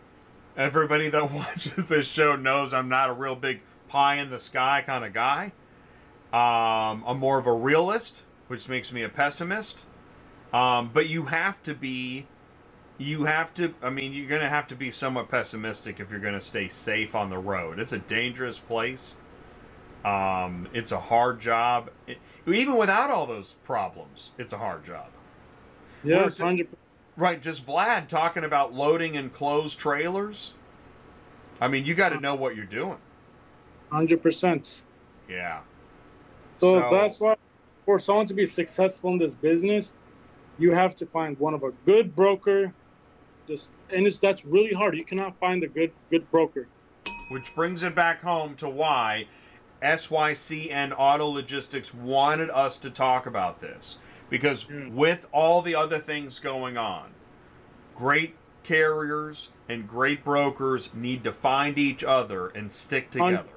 everybody 0.55 1.09
that 1.09 1.31
watches 1.33 1.87
this 1.87 2.07
show 2.07 2.35
knows 2.35 2.73
I'm 2.73 2.89
not 2.89 3.09
a 3.09 3.13
real 3.13 3.35
big 3.35 3.61
pie 3.87 4.15
in 4.15 4.29
the 4.29 4.39
sky 4.39 4.83
kind 4.85 5.03
of 5.03 5.13
guy. 5.13 5.51
Um, 6.31 7.03
I'm 7.05 7.17
more 7.17 7.37
of 7.37 7.47
a 7.47 7.53
realist, 7.53 8.23
which 8.47 8.69
makes 8.69 8.93
me 8.93 9.03
a 9.03 9.09
pessimist. 9.09 9.85
Um, 10.53 10.91
but 10.93 11.09
you 11.09 11.23
have 11.25 11.61
to 11.63 11.73
be, 11.73 12.27
you 13.01 13.25
have 13.25 13.53
to. 13.55 13.73
I 13.83 13.89
mean, 13.91 14.13
you're 14.13 14.29
gonna 14.29 14.49
have 14.49 14.67
to 14.69 14.75
be 14.75 14.91
somewhat 14.91 15.29
pessimistic 15.29 15.99
if 15.99 16.11
you're 16.11 16.19
gonna 16.21 16.41
stay 16.41 16.69
safe 16.69 17.15
on 17.15 17.29
the 17.29 17.39
road. 17.39 17.79
It's 17.79 17.93
a 17.93 17.99
dangerous 17.99 18.59
place. 18.59 19.17
Um, 20.05 20.67
it's 20.73 20.91
a 20.91 20.99
hard 20.99 21.39
job. 21.39 21.91
It- 22.07 22.19
even 22.47 22.77
without 22.77 23.11
all 23.11 23.27
those 23.27 23.57
problems, 23.65 24.31
it's 24.37 24.53
a 24.53 24.57
hard 24.59 24.83
job. 24.85 25.07
Hundred. 26.39 26.69
Right, 27.17 27.41
just 27.41 27.65
Vlad 27.67 28.07
talking 28.07 28.43
about 28.43 28.73
loading 28.73 29.17
and 29.17 29.25
enclosed 29.25 29.79
trailers. 29.79 30.55
I 31.61 31.67
mean, 31.67 31.85
you 31.85 31.95
got 31.95 32.09
to 32.09 32.19
know 32.19 32.35
what 32.35 32.55
you're 32.55 32.65
doing. 32.65 32.99
Hundred 33.91 34.23
percent. 34.23 34.83
Yeah. 35.29 35.61
So, 36.57 36.79
So- 36.81 36.89
that's 36.91 37.19
why, 37.19 37.35
for 37.85 37.99
someone 37.99 38.27
to 38.27 38.33
be 38.33 38.45
successful 38.47 39.11
in 39.11 39.19
this 39.19 39.35
business, 39.35 39.95
you 40.57 40.71
have 40.73 40.95
to 40.97 41.05
find 41.07 41.39
one 41.39 41.53
of 41.53 41.63
a 41.63 41.71
good 41.85 42.15
broker. 42.15 42.73
Just 43.47 43.71
and 43.91 44.05
it's 44.07 44.17
that's 44.17 44.45
really 44.45 44.73
hard. 44.73 44.95
You 44.95 45.05
cannot 45.05 45.37
find 45.39 45.63
a 45.63 45.67
good 45.67 45.91
good 46.09 46.29
broker. 46.31 46.67
Which 47.31 47.55
brings 47.55 47.83
it 47.83 47.95
back 47.95 48.21
home 48.21 48.55
to 48.57 48.67
why 48.67 49.27
SYCN 49.81 50.93
Auto 50.97 51.27
Logistics 51.27 51.93
wanted 51.93 52.49
us 52.49 52.77
to 52.79 52.89
talk 52.89 53.25
about 53.25 53.61
this. 53.61 53.97
Because 54.29 54.67
with 54.69 55.25
all 55.31 55.61
the 55.61 55.75
other 55.75 55.99
things 55.99 56.39
going 56.39 56.77
on, 56.77 57.11
great 57.95 58.35
carriers 58.63 59.49
and 59.67 59.87
great 59.87 60.23
brokers 60.23 60.93
need 60.93 61.23
to 61.23 61.33
find 61.33 61.77
each 61.77 62.03
other 62.03 62.47
and 62.49 62.71
stick 62.71 63.11
together. 63.11 63.49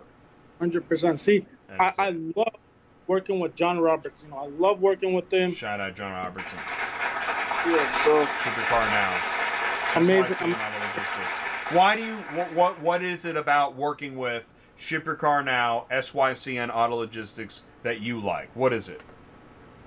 Hundred 0.58 0.88
percent. 0.88 1.20
See, 1.20 1.46
I, 1.78 1.92
I 1.98 2.10
love 2.10 2.56
working 3.06 3.38
with 3.38 3.54
John 3.54 3.78
Roberts. 3.78 4.22
You 4.24 4.30
know, 4.30 4.38
I 4.38 4.46
love 4.46 4.80
working 4.80 5.12
with 5.12 5.32
him. 5.32 5.52
Shout 5.52 5.80
out 5.80 5.94
John 5.94 6.12
Robertson. 6.12 6.58
Yes, 7.66 8.04
so 8.04 8.18
your 8.18 8.26
car 8.66 8.86
now. 8.86 9.33
Amazing. 9.96 10.36
SYCN 10.36 10.54
Auto 10.54 10.78
Logistics. 10.78 11.72
Why 11.72 11.96
do 11.96 12.04
you 12.04 12.16
what, 12.34 12.52
what 12.54 12.80
what 12.80 13.02
is 13.02 13.24
it 13.24 13.36
about 13.36 13.76
working 13.76 14.16
with 14.16 14.46
Ship 14.76 15.04
Your 15.04 15.14
Car 15.14 15.42
Now, 15.42 15.86
SYCN 15.90 16.74
Auto 16.74 16.96
Logistics 16.96 17.62
that 17.82 18.00
you 18.00 18.20
like? 18.20 18.54
What 18.54 18.72
is 18.72 18.88
it? 18.88 19.00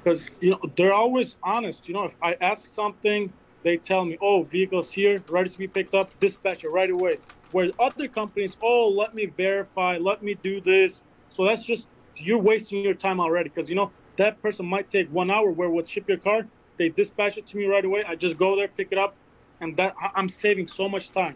because 0.07 0.29
you 0.39 0.51
know 0.51 0.59
they're 0.77 0.93
always 0.93 1.35
honest. 1.43 1.87
You 1.87 1.93
know, 1.93 2.05
if 2.05 2.15
I 2.21 2.37
ask 2.39 2.73
something, 2.73 3.33
they 3.63 3.77
tell 3.77 4.05
me, 4.05 4.17
"Oh, 4.21 4.43
vehicles 4.43 4.91
here, 4.91 5.23
ready 5.27 5.49
to 5.49 5.57
be 5.57 5.67
picked 5.67 5.93
up, 5.93 6.17
dispatch 6.19 6.63
it 6.63 6.69
right 6.69 6.89
away." 6.89 7.19
Where 7.51 7.71
other 7.79 8.07
companies, 8.07 8.55
"Oh, 8.61 8.87
let 8.89 9.13
me 9.13 9.25
verify, 9.25 9.97
let 9.97 10.23
me 10.23 10.35
do 10.35 10.61
this." 10.61 11.03
So 11.29 11.45
that's 11.45 11.63
just 11.63 11.89
you're 12.15 12.37
wasting 12.39 12.83
your 12.83 12.93
time 12.93 13.19
already 13.19 13.49
because 13.49 13.69
you 13.69 13.75
know 13.75 13.91
that 14.17 14.41
person 14.41 14.65
might 14.65 14.89
take 14.89 15.11
one 15.11 15.29
hour. 15.29 15.51
Where 15.51 15.69
with 15.69 15.89
ship 15.89 16.07
your 16.07 16.17
car, 16.17 16.47
they 16.77 16.89
dispatch 16.89 17.37
it 17.37 17.47
to 17.47 17.57
me 17.57 17.65
right 17.65 17.83
away. 17.83 18.03
I 18.07 18.15
just 18.15 18.37
go 18.37 18.55
there, 18.55 18.69
pick 18.69 18.89
it 18.91 18.97
up, 18.97 19.15
and 19.61 19.75
that 19.77 19.95
I'm 20.15 20.29
saving 20.29 20.67
so 20.67 20.87
much 20.87 21.11
time. 21.11 21.35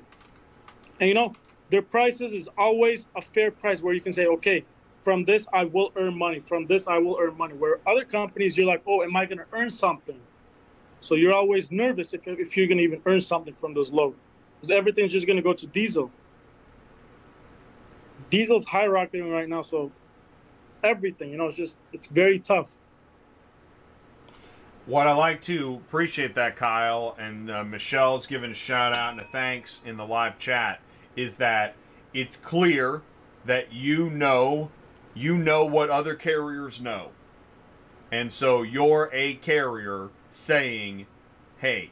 And 0.99 1.07
you 1.07 1.15
know, 1.15 1.33
their 1.69 1.81
prices 1.81 2.33
is 2.33 2.47
always 2.57 3.07
a 3.15 3.21
fair 3.21 3.51
price 3.51 3.81
where 3.81 3.93
you 3.93 4.01
can 4.01 4.13
say, 4.13 4.27
okay, 4.27 4.63
from 5.03 5.25
this 5.25 5.47
I 5.53 5.65
will 5.65 5.91
earn 5.95 6.17
money. 6.17 6.41
From 6.45 6.67
this 6.67 6.87
I 6.87 6.97
will 6.97 7.17
earn 7.19 7.37
money. 7.37 7.53
Where 7.55 7.79
other 7.87 8.05
companies, 8.05 8.57
you're 8.57 8.67
like, 8.67 8.83
oh, 8.85 9.01
am 9.01 9.15
I 9.15 9.25
going 9.25 9.39
to 9.39 9.45
earn 9.53 9.69
something? 9.69 10.19
So 11.01 11.15
you're 11.15 11.33
always 11.33 11.71
nervous 11.71 12.13
if, 12.13 12.21
if 12.27 12.55
you're 12.55 12.67
going 12.67 12.77
to 12.77 12.83
even 12.83 13.01
earn 13.05 13.21
something 13.21 13.55
from 13.55 13.73
those 13.73 13.91
loads. 13.91 14.17
Because 14.59 14.71
everything's 14.71 15.11
just 15.11 15.25
going 15.25 15.37
to 15.37 15.43
go 15.43 15.53
to 15.53 15.65
diesel. 15.65 16.11
Diesel's 18.29 18.65
high 18.65 18.85
rocketing 18.85 19.29
right 19.31 19.49
now, 19.49 19.63
so 19.63 19.91
everything, 20.83 21.31
you 21.31 21.37
know, 21.37 21.47
it's 21.47 21.57
just, 21.57 21.77
it's 21.91 22.07
very 22.07 22.39
tough. 22.39 22.71
What 24.87 25.05
I 25.07 25.13
like 25.13 25.41
to 25.43 25.75
appreciate 25.75 26.33
that, 26.35 26.55
Kyle, 26.55 27.15
and 27.19 27.51
uh, 27.51 27.63
Michelle's 27.63 28.25
giving 28.25 28.49
a 28.49 28.55
shout 28.55 28.97
out 28.97 29.11
and 29.13 29.21
a 29.21 29.25
thanks 29.31 29.81
in 29.85 29.97
the 29.97 30.05
live 30.05 30.39
chat, 30.39 30.81
is 31.15 31.37
that 31.37 31.75
it's 32.13 32.35
clear 32.35 33.01
that 33.45 33.71
you 33.71 34.09
know, 34.09 34.71
you 35.13 35.37
know 35.37 35.65
what 35.65 35.89
other 35.91 36.15
carriers 36.15 36.81
know. 36.81 37.09
And 38.11 38.33
so 38.33 38.63
you're 38.63 39.09
a 39.13 39.35
carrier 39.35 40.09
saying, 40.31 41.05
hey, 41.59 41.91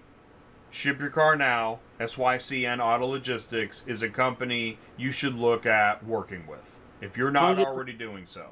Ship 0.71 0.99
Your 0.99 1.09
Car 1.09 1.35
Now, 1.35 1.79
SYCN 1.99 2.83
Auto 2.83 3.05
Logistics, 3.05 3.83
is 3.85 4.01
a 4.01 4.09
company 4.09 4.79
you 4.97 5.11
should 5.11 5.35
look 5.35 5.65
at 5.65 6.03
working 6.03 6.47
with 6.47 6.79
if 7.01 7.17
you're 7.17 7.31
not 7.31 7.59
already 7.59 7.93
doing 7.93 8.25
so. 8.25 8.47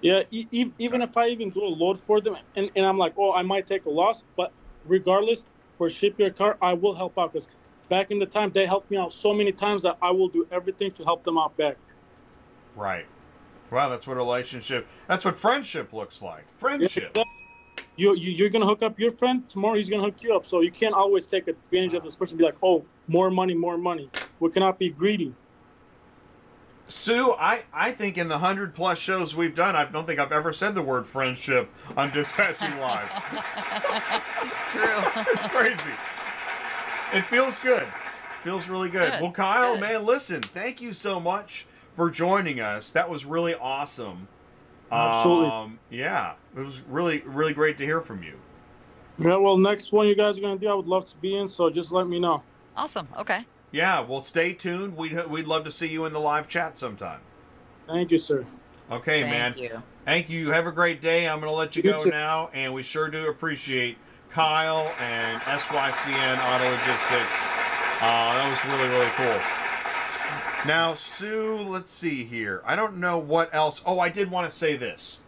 Yeah, 0.00 0.22
e- 0.30 0.72
even 0.78 1.02
if 1.02 1.16
I 1.16 1.28
even 1.28 1.50
do 1.50 1.62
a 1.62 1.68
load 1.68 2.00
for 2.00 2.20
them, 2.20 2.36
and, 2.56 2.70
and 2.74 2.86
I'm 2.86 2.96
like, 2.96 3.14
oh, 3.18 3.32
I 3.32 3.42
might 3.42 3.66
take 3.66 3.84
a 3.84 3.90
loss, 3.90 4.24
but 4.36 4.52
regardless, 4.86 5.44
for 5.74 5.90
ship 5.90 6.14
your 6.18 6.30
car, 6.30 6.56
I 6.62 6.72
will 6.74 6.94
help 6.94 7.18
out 7.18 7.32
because 7.32 7.48
back 7.88 8.10
in 8.10 8.18
the 8.18 8.26
time 8.26 8.50
they 8.52 8.66
helped 8.66 8.90
me 8.90 8.96
out 8.96 9.12
so 9.12 9.34
many 9.34 9.52
times 9.52 9.82
that 9.82 9.98
I 10.00 10.10
will 10.10 10.28
do 10.28 10.46
everything 10.50 10.90
to 10.92 11.04
help 11.04 11.24
them 11.24 11.36
out 11.36 11.56
back. 11.56 11.76
Right. 12.76 13.06
Wow, 13.70 13.88
that's 13.88 14.06
what 14.06 14.14
a 14.14 14.20
relationship, 14.20 14.88
that's 15.06 15.24
what 15.24 15.36
friendship 15.36 15.92
looks 15.92 16.22
like. 16.22 16.44
Friendship. 16.58 17.16
You, 17.96 18.14
you 18.14 18.32
you're 18.32 18.48
gonna 18.48 18.66
hook 18.66 18.82
up 18.82 18.98
your 18.98 19.10
friend 19.10 19.46
tomorrow. 19.48 19.74
He's 19.74 19.90
gonna 19.90 20.02
hook 20.02 20.22
you 20.22 20.34
up. 20.34 20.46
So 20.46 20.60
you 20.60 20.70
can't 20.70 20.94
always 20.94 21.26
take 21.26 21.48
advantage 21.48 21.94
of 21.94 22.02
this 22.02 22.16
person. 22.16 22.38
Be 22.38 22.44
like, 22.44 22.56
oh, 22.62 22.84
more 23.08 23.30
money, 23.30 23.54
more 23.54 23.76
money. 23.76 24.08
We 24.38 24.50
cannot 24.50 24.78
be 24.78 24.90
greedy. 24.90 25.34
Sue, 26.90 27.32
I, 27.32 27.62
I 27.72 27.92
think 27.92 28.18
in 28.18 28.28
the 28.28 28.38
hundred 28.38 28.74
plus 28.74 28.98
shows 28.98 29.34
we've 29.34 29.54
done, 29.54 29.76
I 29.76 29.84
don't 29.84 30.06
think 30.06 30.18
I've 30.20 30.32
ever 30.32 30.52
said 30.52 30.74
the 30.74 30.82
word 30.82 31.06
friendship 31.06 31.70
on 31.96 32.10
Dispatching 32.10 32.78
Live. 32.78 33.08
True. 34.72 35.22
it's 35.32 35.46
crazy. 35.46 35.94
It 37.12 37.22
feels 37.22 37.58
good. 37.58 37.86
Feels 38.42 38.68
really 38.68 38.88
good. 38.88 39.12
Good, 39.12 39.20
Well, 39.22 39.32
Kyle, 39.32 39.74
good. 39.74 39.80
man, 39.80 40.04
listen, 40.06 40.40
thank 40.42 40.80
you 40.80 40.92
so 40.92 41.20
much 41.20 41.66
for 41.96 42.10
joining 42.10 42.60
us. 42.60 42.90
That 42.92 43.08
was 43.10 43.24
really 43.24 43.54
awesome. 43.54 44.28
Absolutely. 44.90 45.50
Um, 45.50 45.78
yeah, 45.90 46.34
it 46.56 46.60
was 46.60 46.80
really, 46.88 47.20
really 47.20 47.52
great 47.52 47.78
to 47.78 47.84
hear 47.84 48.00
from 48.00 48.22
you. 48.22 48.34
Yeah. 49.18 49.36
Well, 49.36 49.58
next 49.58 49.92
one 49.92 50.08
you 50.08 50.16
guys 50.16 50.38
are 50.38 50.40
gonna 50.40 50.58
do, 50.58 50.68
I 50.68 50.74
would 50.74 50.86
love 50.86 51.06
to 51.08 51.16
be 51.18 51.36
in. 51.36 51.46
So 51.46 51.68
just 51.70 51.92
let 51.92 52.08
me 52.08 52.18
know. 52.18 52.42
Awesome. 52.76 53.06
Okay. 53.18 53.44
Yeah, 53.72 54.00
well, 54.00 54.20
stay 54.20 54.52
tuned. 54.52 54.96
We'd, 54.96 55.26
we'd 55.28 55.46
love 55.46 55.64
to 55.64 55.70
see 55.70 55.86
you 55.88 56.04
in 56.04 56.12
the 56.12 56.20
live 56.20 56.48
chat 56.48 56.76
sometime. 56.76 57.20
Thank 57.86 58.10
you, 58.10 58.18
sir. 58.18 58.44
Okay, 58.90 59.22
Thank 59.22 59.32
man. 59.32 59.54
you. 59.56 59.82
Thank 60.04 60.28
you. 60.28 60.50
Have 60.50 60.66
a 60.66 60.72
great 60.72 61.00
day. 61.00 61.28
I'm 61.28 61.38
going 61.40 61.50
to 61.52 61.56
let 61.56 61.76
you, 61.76 61.82
You 61.84 61.92
go 61.92 62.04
too. 62.04 62.10
now, 62.10 62.50
and 62.52 62.74
we 62.74 62.82
sure 62.82 63.08
do 63.08 63.28
appreciate 63.28 63.96
Kyle 64.30 64.92
and 65.00 65.40
SYCN 65.42 66.38
Auto 66.38 66.64
Logistics. 66.64 67.36
Uh, 68.00 68.34
that 68.34 68.50
was 68.50 68.72
really, 68.72 68.88
really 68.88 69.10
cool. 69.16 70.66
Now, 70.66 70.94
Sue, 70.94 71.56
let's 71.58 71.90
see 71.90 72.24
here. 72.24 72.62
I 72.64 72.76
don't 72.76 72.98
know 72.98 73.18
what 73.18 73.54
else. 73.54 73.82
Oh, 73.86 73.98
I 74.00 74.08
did 74.08 74.30
want 74.30 74.50
to 74.50 74.54
say 74.56 74.76
this. 74.76 75.18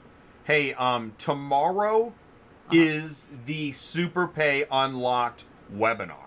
Hey, 0.44 0.74
um, 0.74 1.12
tomorrow 1.18 2.12
is 2.72 3.28
the 3.46 3.72
Super 3.72 4.26
Pay 4.26 4.64
Unlocked 4.70 5.44
webinar. 5.74 6.21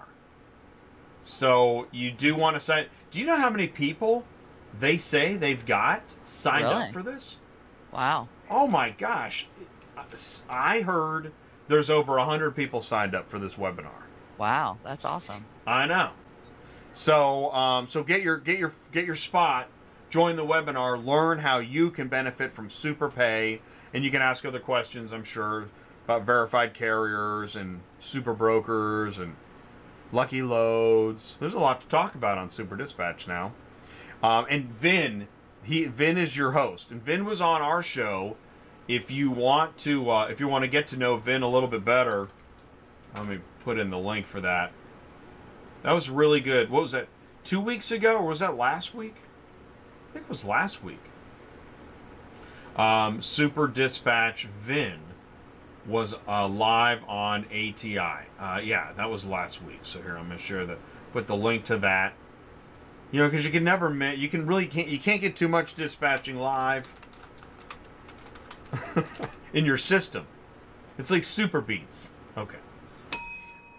So 1.25 1.87
you 1.91 2.11
do 2.11 2.35
want 2.35 2.55
to 2.55 2.59
sign. 2.59 2.85
Do 3.09 3.19
you 3.19 3.25
know 3.25 3.35
how 3.35 3.49
many 3.49 3.67
people 3.67 4.23
they 4.79 4.95
say 4.97 5.35
they've 5.35 5.65
got 5.65 6.03
signed 6.23 6.65
Really? 6.65 6.75
up 6.83 6.93
for 6.93 7.01
this? 7.01 7.37
Wow. 7.91 8.27
Oh 8.47 8.67
my 8.67 8.91
gosh. 8.91 9.47
I 10.47 10.81
heard 10.81 11.33
there's 11.67 11.89
over 11.89 12.15
100 12.17 12.51
people 12.55 12.79
signed 12.79 13.15
up 13.15 13.27
for 13.27 13.39
this 13.39 13.55
webinar. 13.55 14.03
Wow. 14.37 14.77
That's 14.83 15.03
awesome. 15.03 15.45
I 15.65 15.87
know. 15.87 16.11
So 16.93 17.51
um, 17.53 17.87
so 17.87 18.03
get 18.03 18.21
your 18.21 18.37
get 18.37 18.59
your 18.59 18.71
get 18.91 19.05
your 19.05 19.15
spot, 19.15 19.67
join 20.11 20.35
the 20.35 20.45
webinar, 20.45 21.03
learn 21.03 21.39
how 21.39 21.57
you 21.57 21.89
can 21.89 22.07
benefit 22.07 22.53
from 22.53 22.69
super 22.69 23.09
pay, 23.09 23.61
and 23.95 24.05
you 24.05 24.11
can 24.11 24.21
ask 24.21 24.45
other 24.45 24.59
questions, 24.59 25.11
I'm 25.11 25.23
sure, 25.23 25.69
about 26.05 26.21
verified 26.23 26.75
carriers 26.75 27.55
and 27.55 27.81
super 27.97 28.33
brokers 28.35 29.17
and 29.17 29.35
lucky 30.15 30.41
loads. 30.41 31.37
There's 31.39 31.53
a 31.53 31.59
lot 31.59 31.81
to 31.81 31.87
talk 31.87 32.15
about 32.15 32.37
on 32.37 32.49
Super 32.49 32.75
Dispatch 32.75 33.27
now. 33.27 33.51
Um, 34.23 34.47
and 34.49 34.71
Vin, 34.71 35.27
he 35.61 35.85
Vin 35.85 36.17
is 36.17 36.35
your 36.35 36.51
host, 36.51 36.89
and 36.89 37.03
Vin 37.03 37.25
was 37.25 37.41
on 37.41 37.61
our 37.61 37.83
show. 37.83 38.37
If 38.87 39.11
you 39.11 39.29
want 39.29 39.77
to, 39.79 40.09
uh, 40.09 40.27
if 40.27 40.39
you 40.39 40.47
want 40.47 40.63
to 40.63 40.67
get 40.67 40.87
to 40.87 40.97
know 40.97 41.17
Vin 41.17 41.43
a 41.43 41.49
little 41.49 41.67
bit 41.67 41.83
better, 41.83 42.29
let 43.15 43.27
me 43.27 43.39
put 43.63 43.77
in 43.77 43.89
the 43.89 43.99
link 43.99 44.25
for 44.25 44.39
that. 44.41 44.71
That 45.83 45.91
was 45.91 46.09
really 46.09 46.39
good. 46.39 46.69
What 46.69 46.81
was 46.81 46.91
that? 46.93 47.07
Two 47.43 47.59
weeks 47.59 47.91
ago, 47.91 48.17
or 48.17 48.27
was 48.27 48.39
that 48.39 48.57
last 48.57 48.95
week? 48.95 49.15
I 50.09 50.13
think 50.13 50.25
it 50.25 50.29
was 50.29 50.45
last 50.45 50.83
week. 50.83 51.01
Um, 52.75 53.21
Super 53.21 53.67
Dispatch 53.67 54.45
Vin 54.45 54.99
was 55.87 56.15
uh, 56.27 56.47
live 56.47 57.03
on 57.07 57.45
ATI. 57.45 57.99
Uh, 58.39 58.59
yeah, 58.63 58.91
that 58.93 59.09
was 59.09 59.25
last 59.25 59.63
week. 59.63 59.79
So 59.83 60.01
here, 60.01 60.17
I'm 60.17 60.27
gonna 60.27 60.37
share 60.37 60.65
the 60.65 60.77
put 61.13 61.27
the 61.27 61.35
link 61.35 61.65
to 61.65 61.77
that. 61.77 62.13
You 63.11 63.21
know, 63.21 63.29
because 63.29 63.45
you 63.45 63.51
can 63.51 63.63
never 63.63 63.93
you 64.15 64.27
can 64.27 64.45
really 64.45 64.65
can't 64.65 64.87
you 64.87 64.99
can't 64.99 65.21
get 65.21 65.35
too 65.35 65.47
much 65.47 65.75
dispatching 65.75 66.37
live 66.37 66.91
in 69.53 69.65
your 69.65 69.77
system. 69.77 70.25
It's 70.97 71.11
like 71.11 71.23
super 71.23 71.61
beats. 71.61 72.09
Okay. 72.37 72.57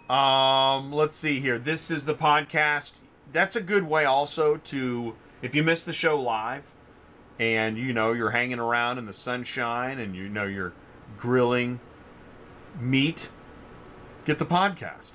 Um, 0.08 0.92
let's 0.92 1.16
see 1.16 1.40
here. 1.40 1.58
This 1.58 1.90
is 1.90 2.04
the 2.04 2.14
podcast. 2.14 2.92
That's 3.32 3.56
a 3.56 3.60
good 3.60 3.82
way 3.82 4.04
also 4.04 4.56
to 4.58 5.14
if 5.42 5.54
you 5.54 5.62
miss 5.62 5.84
the 5.84 5.92
show 5.92 6.20
live 6.20 6.62
and 7.38 7.76
you 7.76 7.92
know 7.92 8.12
you're 8.12 8.30
hanging 8.30 8.58
around 8.58 8.98
in 8.98 9.06
the 9.06 9.12
sunshine 9.12 9.98
and 9.98 10.14
you 10.14 10.28
know 10.28 10.44
you're 10.44 10.72
grilling 11.18 11.80
meat, 12.80 13.28
get 14.24 14.38
the 14.38 14.46
podcast. 14.46 15.12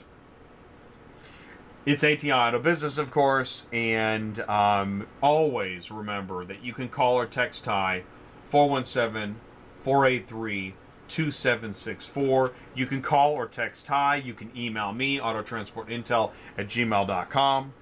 It's 1.84 2.04
ATI 2.04 2.32
Auto 2.32 2.60
Business, 2.60 3.00
of 3.00 3.10
course, 3.10 3.66
and 3.74 4.40
um, 4.42 5.08
always 5.22 5.90
remember 5.90 6.46
that 6.46 6.64
you 6.64 6.74
can 6.74 6.90
call 6.90 7.20
or 7.20 7.26
text 7.26 7.64
Ty 7.64 8.04
417 8.50 9.38
483 9.82 10.76
2764. 11.08 12.54
You 12.76 12.86
can 12.86 13.02
call 13.02 13.34
or 13.34 13.48
text 13.48 13.86
Ty. 13.88 14.18
You 14.18 14.34
can 14.34 14.52
email 14.56 14.94
me, 14.94 15.18
autotransportintel 15.20 16.32
at 16.58 16.68
gmail.com. 16.68 17.74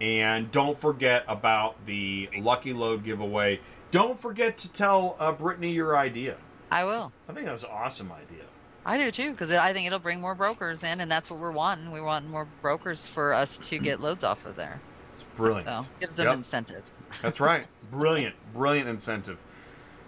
And 0.00 0.50
don't 0.50 0.80
forget 0.80 1.24
about 1.28 1.86
the 1.86 2.28
Lucky 2.38 2.72
Load 2.72 3.04
giveaway. 3.04 3.60
Don't 3.90 4.18
forget 4.18 4.58
to 4.58 4.72
tell 4.72 5.16
uh, 5.18 5.30
Brittany 5.32 5.72
your 5.72 5.96
idea. 5.96 6.36
I 6.70 6.84
will. 6.84 7.12
I 7.28 7.32
think 7.32 7.46
that's 7.46 7.62
an 7.62 7.70
awesome 7.70 8.10
idea. 8.10 8.44
I 8.86 8.98
do 8.98 9.10
too, 9.10 9.30
because 9.32 9.50
I 9.50 9.72
think 9.72 9.86
it'll 9.86 9.98
bring 9.98 10.20
more 10.20 10.34
brokers 10.34 10.82
in, 10.82 11.00
and 11.00 11.10
that's 11.10 11.30
what 11.30 11.38
we're 11.40 11.50
wanting. 11.50 11.90
We 11.90 12.00
want 12.00 12.28
more 12.28 12.46
brokers 12.60 13.08
for 13.08 13.32
us 13.32 13.58
to 13.58 13.78
get 13.78 14.00
loads 14.00 14.24
off 14.24 14.44
of 14.44 14.56
there. 14.56 14.80
It's 15.14 15.24
brilliant. 15.38 15.66
So, 15.66 15.80
gives 16.00 16.16
them 16.16 16.26
Yep. 16.26 16.34
incentive. 16.36 16.90
That's 17.22 17.40
right. 17.40 17.66
Brilliant, 17.92 18.34
brilliant 18.52 18.88
incentive. 18.88 19.38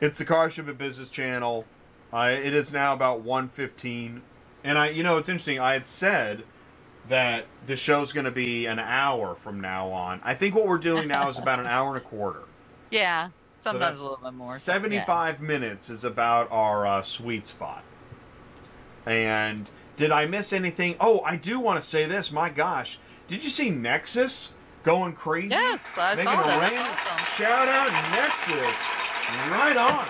It's 0.00 0.18
the 0.18 0.24
Car 0.24 0.50
Ship 0.50 0.66
It 0.68 0.76
Business 0.76 1.08
channel. 1.08 1.64
Uh, 2.12 2.34
it 2.42 2.52
is 2.52 2.72
now 2.72 2.92
about 2.92 3.20
115. 3.20 4.22
And 4.64 4.76
I, 4.78 4.88
you 4.90 5.04
know, 5.04 5.16
it's 5.18 5.28
interesting. 5.28 5.60
I 5.60 5.74
had 5.74 5.86
said 5.86 6.42
that 7.08 7.46
the 7.66 7.76
show's 7.76 8.12
going 8.12 8.24
to 8.24 8.32
be 8.32 8.66
an 8.66 8.80
hour 8.80 9.36
from 9.36 9.60
now 9.60 9.88
on. 9.90 10.20
I 10.24 10.34
think 10.34 10.56
what 10.56 10.66
we're 10.66 10.78
doing 10.78 11.06
now 11.06 11.28
is 11.28 11.38
about 11.38 11.60
an 11.60 11.66
hour 11.66 11.88
and 11.88 11.98
a 11.98 12.00
quarter. 12.00 12.40
Yeah, 12.90 13.30
sometimes 13.60 13.80
that's 13.80 14.00
a 14.00 14.02
little 14.02 14.18
bit 14.22 14.34
more. 14.34 14.58
so, 14.58 14.72
yeah. 14.72 14.74
75 14.74 15.40
minutes 15.40 15.90
is 15.90 16.04
about 16.04 16.48
our 16.52 16.86
uh, 16.86 17.02
sweet 17.02 17.44
spot. 17.46 17.82
And 19.06 19.70
did 19.96 20.10
I 20.10 20.26
miss 20.26 20.52
anything? 20.52 20.96
Oh, 21.00 21.20
I 21.20 21.36
do 21.36 21.58
want 21.60 21.80
to 21.80 21.86
say 21.86 22.06
this. 22.06 22.30
My 22.32 22.50
gosh, 22.50 22.98
did 23.28 23.42
you 23.42 23.50
see 23.50 23.70
Nexus 23.70 24.52
going 24.82 25.14
crazy? 25.14 25.48
Yes, 25.48 25.86
I 25.96 26.14
Making 26.16 26.32
saw 26.32 26.42
that. 26.42 26.72
Awesome. 26.72 27.44
Shout 27.44 27.68
out 27.68 27.90
Nexus. 28.12 28.96
Right 29.50 29.76
on. 29.76 30.06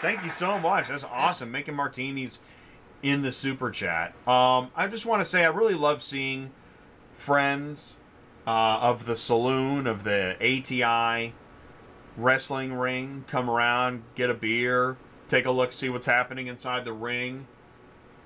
Thank 0.00 0.22
you 0.24 0.30
so 0.30 0.58
much. 0.58 0.88
That's 0.88 1.04
awesome. 1.04 1.50
Making 1.50 1.74
martinis 1.74 2.40
in 3.02 3.22
the 3.22 3.32
super 3.32 3.70
chat. 3.70 4.10
Um, 4.26 4.70
I 4.74 4.86
just 4.88 5.06
want 5.06 5.22
to 5.22 5.24
say 5.24 5.44
I 5.44 5.48
really 5.48 5.74
love 5.74 6.02
seeing 6.02 6.50
friends 7.12 7.98
uh, 8.46 8.78
of 8.80 9.06
the 9.06 9.16
saloon 9.16 9.86
of 9.86 10.04
the 10.04 10.36
ATI 10.40 11.34
wrestling 12.16 12.74
ring 12.74 13.24
come 13.28 13.48
around, 13.48 14.02
get 14.14 14.30
a 14.30 14.34
beer, 14.34 14.96
take 15.28 15.46
a 15.46 15.50
look, 15.50 15.72
see 15.72 15.88
what's 15.88 16.06
happening 16.06 16.46
inside 16.48 16.84
the 16.84 16.92
ring. 16.92 17.46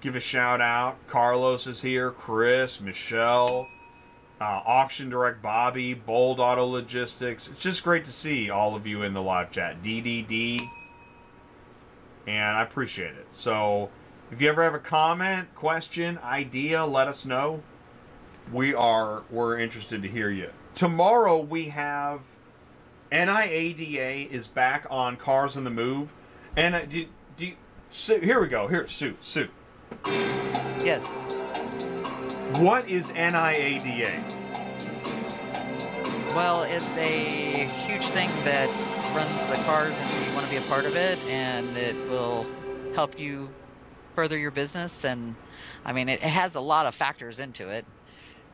Give 0.02 0.16
a 0.16 0.20
shout 0.20 0.60
out. 0.60 0.96
Carlos 1.06 1.66
is 1.66 1.80
here, 1.80 2.10
Chris, 2.10 2.80
Michelle, 2.80 3.68
uh, 4.40 4.60
Auction 4.66 5.08
Direct 5.08 5.40
Bobby, 5.40 5.94
Bold 5.94 6.40
Auto 6.40 6.66
Logistics. 6.66 7.48
It's 7.48 7.62
just 7.62 7.84
great 7.84 8.04
to 8.04 8.10
see 8.10 8.50
all 8.50 8.74
of 8.74 8.86
you 8.86 9.02
in 9.02 9.14
the 9.14 9.22
live 9.22 9.52
chat. 9.52 9.80
DDD. 9.80 10.60
And 12.26 12.56
I 12.56 12.62
appreciate 12.62 13.14
it. 13.14 13.28
So 13.30 13.90
if 14.30 14.40
you 14.40 14.48
ever 14.48 14.62
have 14.64 14.74
a 14.74 14.80
comment, 14.80 15.54
question, 15.54 16.18
idea, 16.18 16.84
let 16.84 17.06
us 17.06 17.24
know. 17.24 17.62
We 18.52 18.74
are 18.74 19.22
we're 19.30 19.58
interested 19.58 20.02
to 20.02 20.08
hear 20.08 20.30
you. 20.30 20.50
Tomorrow 20.74 21.38
we 21.38 21.66
have 21.66 22.20
NIADA 23.12 24.28
is 24.30 24.48
back 24.48 24.84
on 24.90 25.16
Cars 25.16 25.56
on 25.56 25.62
the 25.62 25.70
Move. 25.70 26.08
And 26.56 26.74
uh, 26.74 26.84
do, 26.86 27.06
do 27.36 27.52
Sue, 27.90 28.18
here 28.18 28.40
we 28.40 28.48
go. 28.48 28.66
Here, 28.66 28.86
Sue, 28.88 29.16
Sue. 29.20 29.48
Yes. 30.84 31.06
What 32.58 32.88
is 32.88 33.12
NIADA? 33.12 34.22
Well, 36.34 36.62
it's 36.64 36.96
a 36.96 37.66
huge 37.86 38.06
thing 38.06 38.30
that 38.44 38.68
runs 39.14 39.46
the 39.46 39.62
cars, 39.64 39.94
and 39.98 40.26
you 40.26 40.34
want 40.34 40.46
to 40.46 40.50
be 40.50 40.56
a 40.56 40.68
part 40.68 40.84
of 40.84 40.96
it, 40.96 41.18
and 41.20 41.76
it 41.76 41.94
will 42.08 42.46
help 42.94 43.18
you 43.18 43.48
further 44.14 44.38
your 44.38 44.50
business. 44.50 45.04
And 45.04 45.34
I 45.84 45.92
mean, 45.92 46.08
it, 46.08 46.20
it 46.22 46.28
has 46.28 46.54
a 46.54 46.60
lot 46.60 46.86
of 46.86 46.94
factors 46.94 47.38
into 47.38 47.68
it 47.68 47.84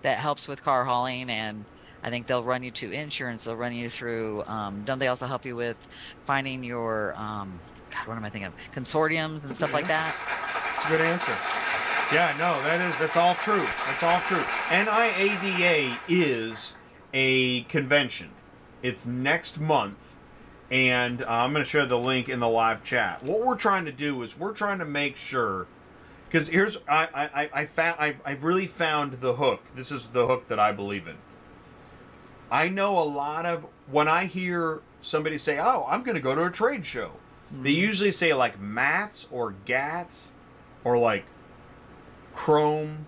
that 0.03 0.19
helps 0.19 0.47
with 0.47 0.63
car 0.63 0.85
hauling 0.85 1.31
and 1.31 1.65
I 2.03 2.11
think 2.11 2.27
they'll 2.27 2.45
run 2.45 2.63
you 2.63 2.71
to 2.73 2.93
insurance. 2.93 3.45
They'll 3.45 3.57
run 3.57 3.75
you 3.75 3.91
through. 3.91 4.45
Um, 4.45 4.85
don't 4.85 4.99
they 4.99 5.09
also 5.09 5.27
help 5.27 5.45
you 5.45 5.57
with 5.57 5.79
finding 6.25 6.63
your 6.63 7.15
um, 7.17 7.59
God? 7.91 8.07
What 8.07 8.17
am 8.17 8.25
I 8.25 8.31
thinking 8.31 8.47
of? 8.47 8.55
Consortiums 8.75 9.45
and 9.45 9.55
stuff 9.55 9.73
like 9.73 9.89
that. 9.89 10.15
It's 10.77 10.87
a 10.87 10.89
good 10.89 11.01
answer. 11.01 11.33
Yeah, 12.13 12.35
no, 12.39 12.63
that 12.63 12.81
is 12.81 12.99
that's 12.99 13.17
all 13.17 13.35
true. 13.35 13.67
That's 13.87 14.03
all 14.03 14.21
true. 14.23 14.43
NIADA 14.69 15.99
is 16.09 16.77
a 17.13 17.63
convention. 17.63 18.31
It's 18.83 19.07
next 19.07 19.61
month, 19.61 20.17
and 20.71 21.21
uh, 21.23 21.27
I'm 21.29 21.53
going 21.53 21.65
to 21.65 21.69
share 21.69 21.85
the 21.85 21.99
link 21.99 22.29
in 22.29 22.41
the 22.41 22.49
live 22.49 22.83
chat. 22.83 23.23
What 23.23 23.45
we're 23.45 23.57
trying 23.57 23.85
to 23.85 23.93
do 23.93 24.23
is 24.23 24.39
we're 24.39 24.55
trying 24.55 24.79
to 24.79 24.87
make 24.87 25.17
sure 25.17 25.67
because 26.31 26.49
here's 26.49 26.79
I 26.89 27.29
I 27.35 27.51
I 27.53 27.67
found 27.67 27.97
I've, 27.99 28.21
I've 28.25 28.45
really 28.45 28.67
found 28.67 29.15
the 29.21 29.35
hook. 29.35 29.63
This 29.75 29.91
is 29.91 30.07
the 30.09 30.27
hook 30.27 30.49
that 30.49 30.59
I 30.59 30.73
believe 30.73 31.07
in. 31.07 31.17
I 32.51 32.69
know 32.69 32.99
a 32.99 33.05
lot 33.05 33.45
of 33.45 33.67
when 33.91 34.09
I 34.09 34.27
hear 34.27 34.81
somebody 35.01 35.39
say, 35.39 35.59
"Oh, 35.59 35.85
I'm 35.89 36.03
going 36.03 36.15
to 36.15 36.21
go 36.23 36.35
to 36.35 36.45
a 36.45 36.51
trade 36.51 36.87
show," 36.87 37.13
they 37.53 37.71
usually 37.71 38.13
say 38.13 38.35
like 38.35 38.61
Mats 38.61 39.27
or 39.31 39.55
Gats 39.65 40.33
or 40.85 40.99
like 40.99 41.25
Chrome 42.35 43.07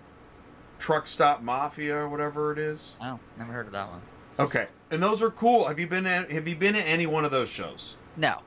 Truck 0.79 1.07
Stop 1.07 1.41
Mafia 1.41 1.95
or 1.95 2.09
whatever 2.09 2.51
it 2.51 2.57
is. 2.57 2.95
Oh, 3.01 3.19
never 3.37 3.53
heard 3.53 3.67
of 3.67 3.71
that 3.73 3.89
one. 3.89 4.01
Okay, 4.39 4.67
and 4.89 5.01
those 5.03 5.21
are 5.21 5.29
cool. 5.29 5.67
Have 5.67 5.79
you 5.79 5.87
been 5.87 6.05
at, 6.07 6.31
Have 6.31 6.47
you 6.47 6.55
been 6.55 6.75
at 6.75 6.85
any 6.87 7.05
one 7.05 7.25
of 7.25 7.31
those 7.31 7.49
shows? 7.49 7.95
No. 8.17 8.39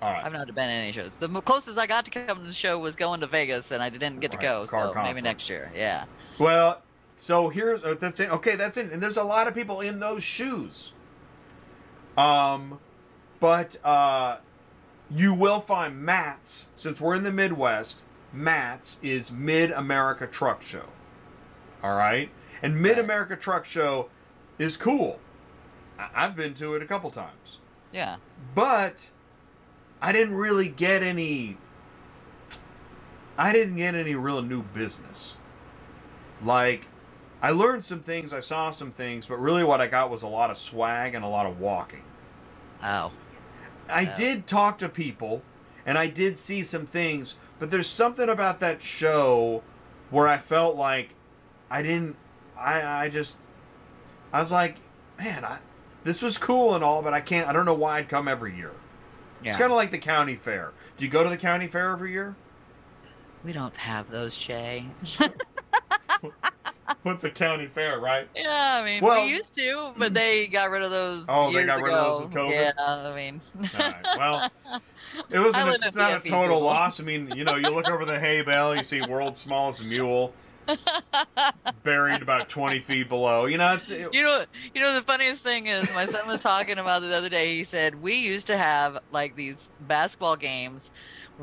All 0.00 0.10
right. 0.12 0.24
I've 0.24 0.32
not 0.32 0.46
been 0.46 0.54
to 0.54 0.62
any 0.62 0.90
shows. 0.92 1.16
The 1.16 1.28
closest 1.42 1.78
I 1.78 1.86
got 1.86 2.04
to 2.06 2.10
come 2.10 2.38
to 2.38 2.42
the 2.44 2.52
show 2.52 2.78
was 2.78 2.96
going 2.96 3.20
to 3.20 3.26
Vegas, 3.26 3.70
and 3.70 3.82
I 3.82 3.88
didn't 3.88 4.18
get 4.20 4.32
to 4.32 4.36
Right, 4.36 4.42
go. 4.42 4.66
car 4.66 4.92
So 4.94 5.02
maybe 5.02 5.20
next 5.20 5.48
year. 5.48 5.70
Yeah. 5.74 6.04
Well, 6.40 6.82
so 7.16 7.48
here's 7.50 7.84
uh, 7.84 7.94
that's 7.98 8.18
it. 8.18 8.30
Okay, 8.30 8.56
that's 8.56 8.76
it. 8.76 8.90
And 8.90 9.00
there's 9.02 9.16
a 9.16 9.22
lot 9.22 9.46
of 9.46 9.54
people 9.54 9.80
in 9.80 10.00
those 10.00 10.22
shoes. 10.24 10.92
Um, 12.16 12.78
but 13.40 13.76
uh, 13.84 14.38
you 15.14 15.34
will 15.34 15.60
find 15.60 16.00
Mats 16.02 16.68
since 16.76 17.00
we're 17.00 17.14
in 17.14 17.22
the 17.22 17.32
Midwest. 17.32 18.02
Mats 18.32 18.96
is 19.02 19.30
Mid 19.30 19.70
America 19.70 20.26
Truck 20.26 20.62
Show. 20.62 20.84
All 21.82 21.96
right, 21.96 22.30
and 22.62 22.80
Mid 22.80 22.98
America 22.98 23.36
Truck 23.36 23.64
Show 23.64 24.08
is 24.58 24.76
cool. 24.76 25.18
I've 25.98 26.34
been 26.34 26.54
to 26.54 26.74
it 26.74 26.82
a 26.82 26.86
couple 26.86 27.10
times, 27.10 27.58
Yeah. 27.92 28.16
but 28.54 29.10
I 30.00 30.12
didn't 30.12 30.34
really 30.34 30.68
get 30.68 31.02
any. 31.02 31.56
I 33.38 33.52
didn't 33.52 33.76
get 33.76 33.94
any 33.94 34.14
real 34.14 34.42
new 34.42 34.62
business. 34.62 35.36
Like, 36.42 36.86
I 37.40 37.50
learned 37.50 37.84
some 37.84 38.00
things, 38.00 38.32
I 38.32 38.40
saw 38.40 38.70
some 38.70 38.90
things, 38.90 39.26
but 39.26 39.36
really 39.40 39.64
what 39.64 39.80
I 39.80 39.86
got 39.86 40.10
was 40.10 40.22
a 40.22 40.28
lot 40.28 40.50
of 40.50 40.56
swag 40.56 41.14
and 41.14 41.24
a 41.24 41.28
lot 41.28 41.46
of 41.46 41.58
walking. 41.60 42.02
Oh. 42.82 43.10
I 43.88 44.10
Oh. 44.12 44.16
did 44.16 44.46
talk 44.46 44.78
to 44.78 44.88
people 44.88 45.42
and 45.84 45.98
I 45.98 46.06
did 46.06 46.38
see 46.38 46.62
some 46.62 46.86
things, 46.86 47.36
but 47.58 47.70
there's 47.70 47.88
something 47.88 48.28
about 48.28 48.60
that 48.60 48.82
show 48.82 49.62
where 50.10 50.28
I 50.28 50.38
felt 50.38 50.76
like 50.76 51.10
I 51.70 51.82
didn't 51.82 52.16
I 52.58 53.04
I 53.04 53.08
just 53.08 53.38
I 54.32 54.40
was 54.40 54.52
like, 54.52 54.76
man, 55.18 55.44
I 55.44 55.58
this 56.04 56.22
was 56.22 56.38
cool 56.38 56.74
and 56.74 56.82
all, 56.84 57.02
but 57.02 57.14
I 57.14 57.20
can't 57.20 57.48
I 57.48 57.52
don't 57.52 57.64
know 57.66 57.74
why 57.74 57.98
I'd 57.98 58.08
come 58.08 58.28
every 58.28 58.54
year. 58.56 58.72
Yeah. 59.42 59.50
It's 59.50 59.58
kind 59.58 59.70
of 59.72 59.76
like 59.76 59.90
the 59.90 59.98
county 59.98 60.36
fair. 60.36 60.72
Do 60.96 61.04
you 61.04 61.10
go 61.10 61.24
to 61.24 61.30
the 61.30 61.36
county 61.36 61.66
fair 61.66 61.90
every 61.90 62.12
year? 62.12 62.36
We 63.44 63.52
don't 63.52 63.76
have 63.76 64.08
those, 64.10 64.36
Jay. 64.36 64.86
What's 67.02 67.24
a 67.24 67.30
county 67.30 67.66
fair, 67.66 67.98
right? 68.00 68.28
yeah, 68.34 68.78
I 68.80 68.84
mean, 68.84 69.02
Well- 69.02 69.24
we 69.24 69.30
used 69.32 69.54
to, 69.54 69.92
but 69.96 70.14
they 70.14 70.46
got 70.48 70.70
rid 70.70 70.82
of 70.82 70.90
those. 70.90 71.26
Oh, 71.28 71.52
they 71.52 71.64
got 71.64 71.80
rid 71.82 71.92
of 71.94 72.12
those 72.12 72.22
with 72.22 72.32
COVID? 72.34 72.50
Yeah, 72.50 72.72
I 72.78 73.14
mean. 73.14 73.40
Well, 74.16 74.50
It 75.30 75.38
was 75.38 75.54
an, 75.56 75.76
it's 75.82 75.96
not 75.96 76.12
a 76.12 76.28
total 76.28 76.42
people. 76.56 76.60
loss. 76.62 77.00
I 77.00 77.02
mean, 77.04 77.32
you 77.36 77.44
know, 77.44 77.56
you 77.56 77.68
look 77.70 77.88
over 77.88 78.04
the 78.04 78.18
hay 78.18 78.42
bale, 78.42 78.74
you 78.76 78.82
see 78.82 79.00
world's 79.02 79.38
smallest 79.38 79.84
mule 79.84 80.32
buried 81.82 82.22
about 82.22 82.48
20 82.48 82.80
feet 82.80 83.08
below. 83.08 83.46
You 83.46 83.58
know, 83.58 83.72
it's 83.74 83.90
it, 83.90 84.12
You 84.12 84.22
know, 84.22 84.44
you 84.74 84.80
know 84.80 84.94
the 84.94 85.02
funniest 85.02 85.42
thing 85.42 85.66
is 85.66 85.92
my 85.94 86.06
son 86.06 86.26
was 86.28 86.40
talking 86.40 86.78
about 86.78 87.02
it 87.02 87.08
the 87.08 87.16
other 87.16 87.28
day. 87.28 87.56
He 87.56 87.64
said 87.64 88.00
we 88.02 88.14
used 88.14 88.46
to 88.48 88.56
have 88.56 88.98
like 89.10 89.36
these 89.36 89.72
basketball 89.80 90.36
games 90.36 90.90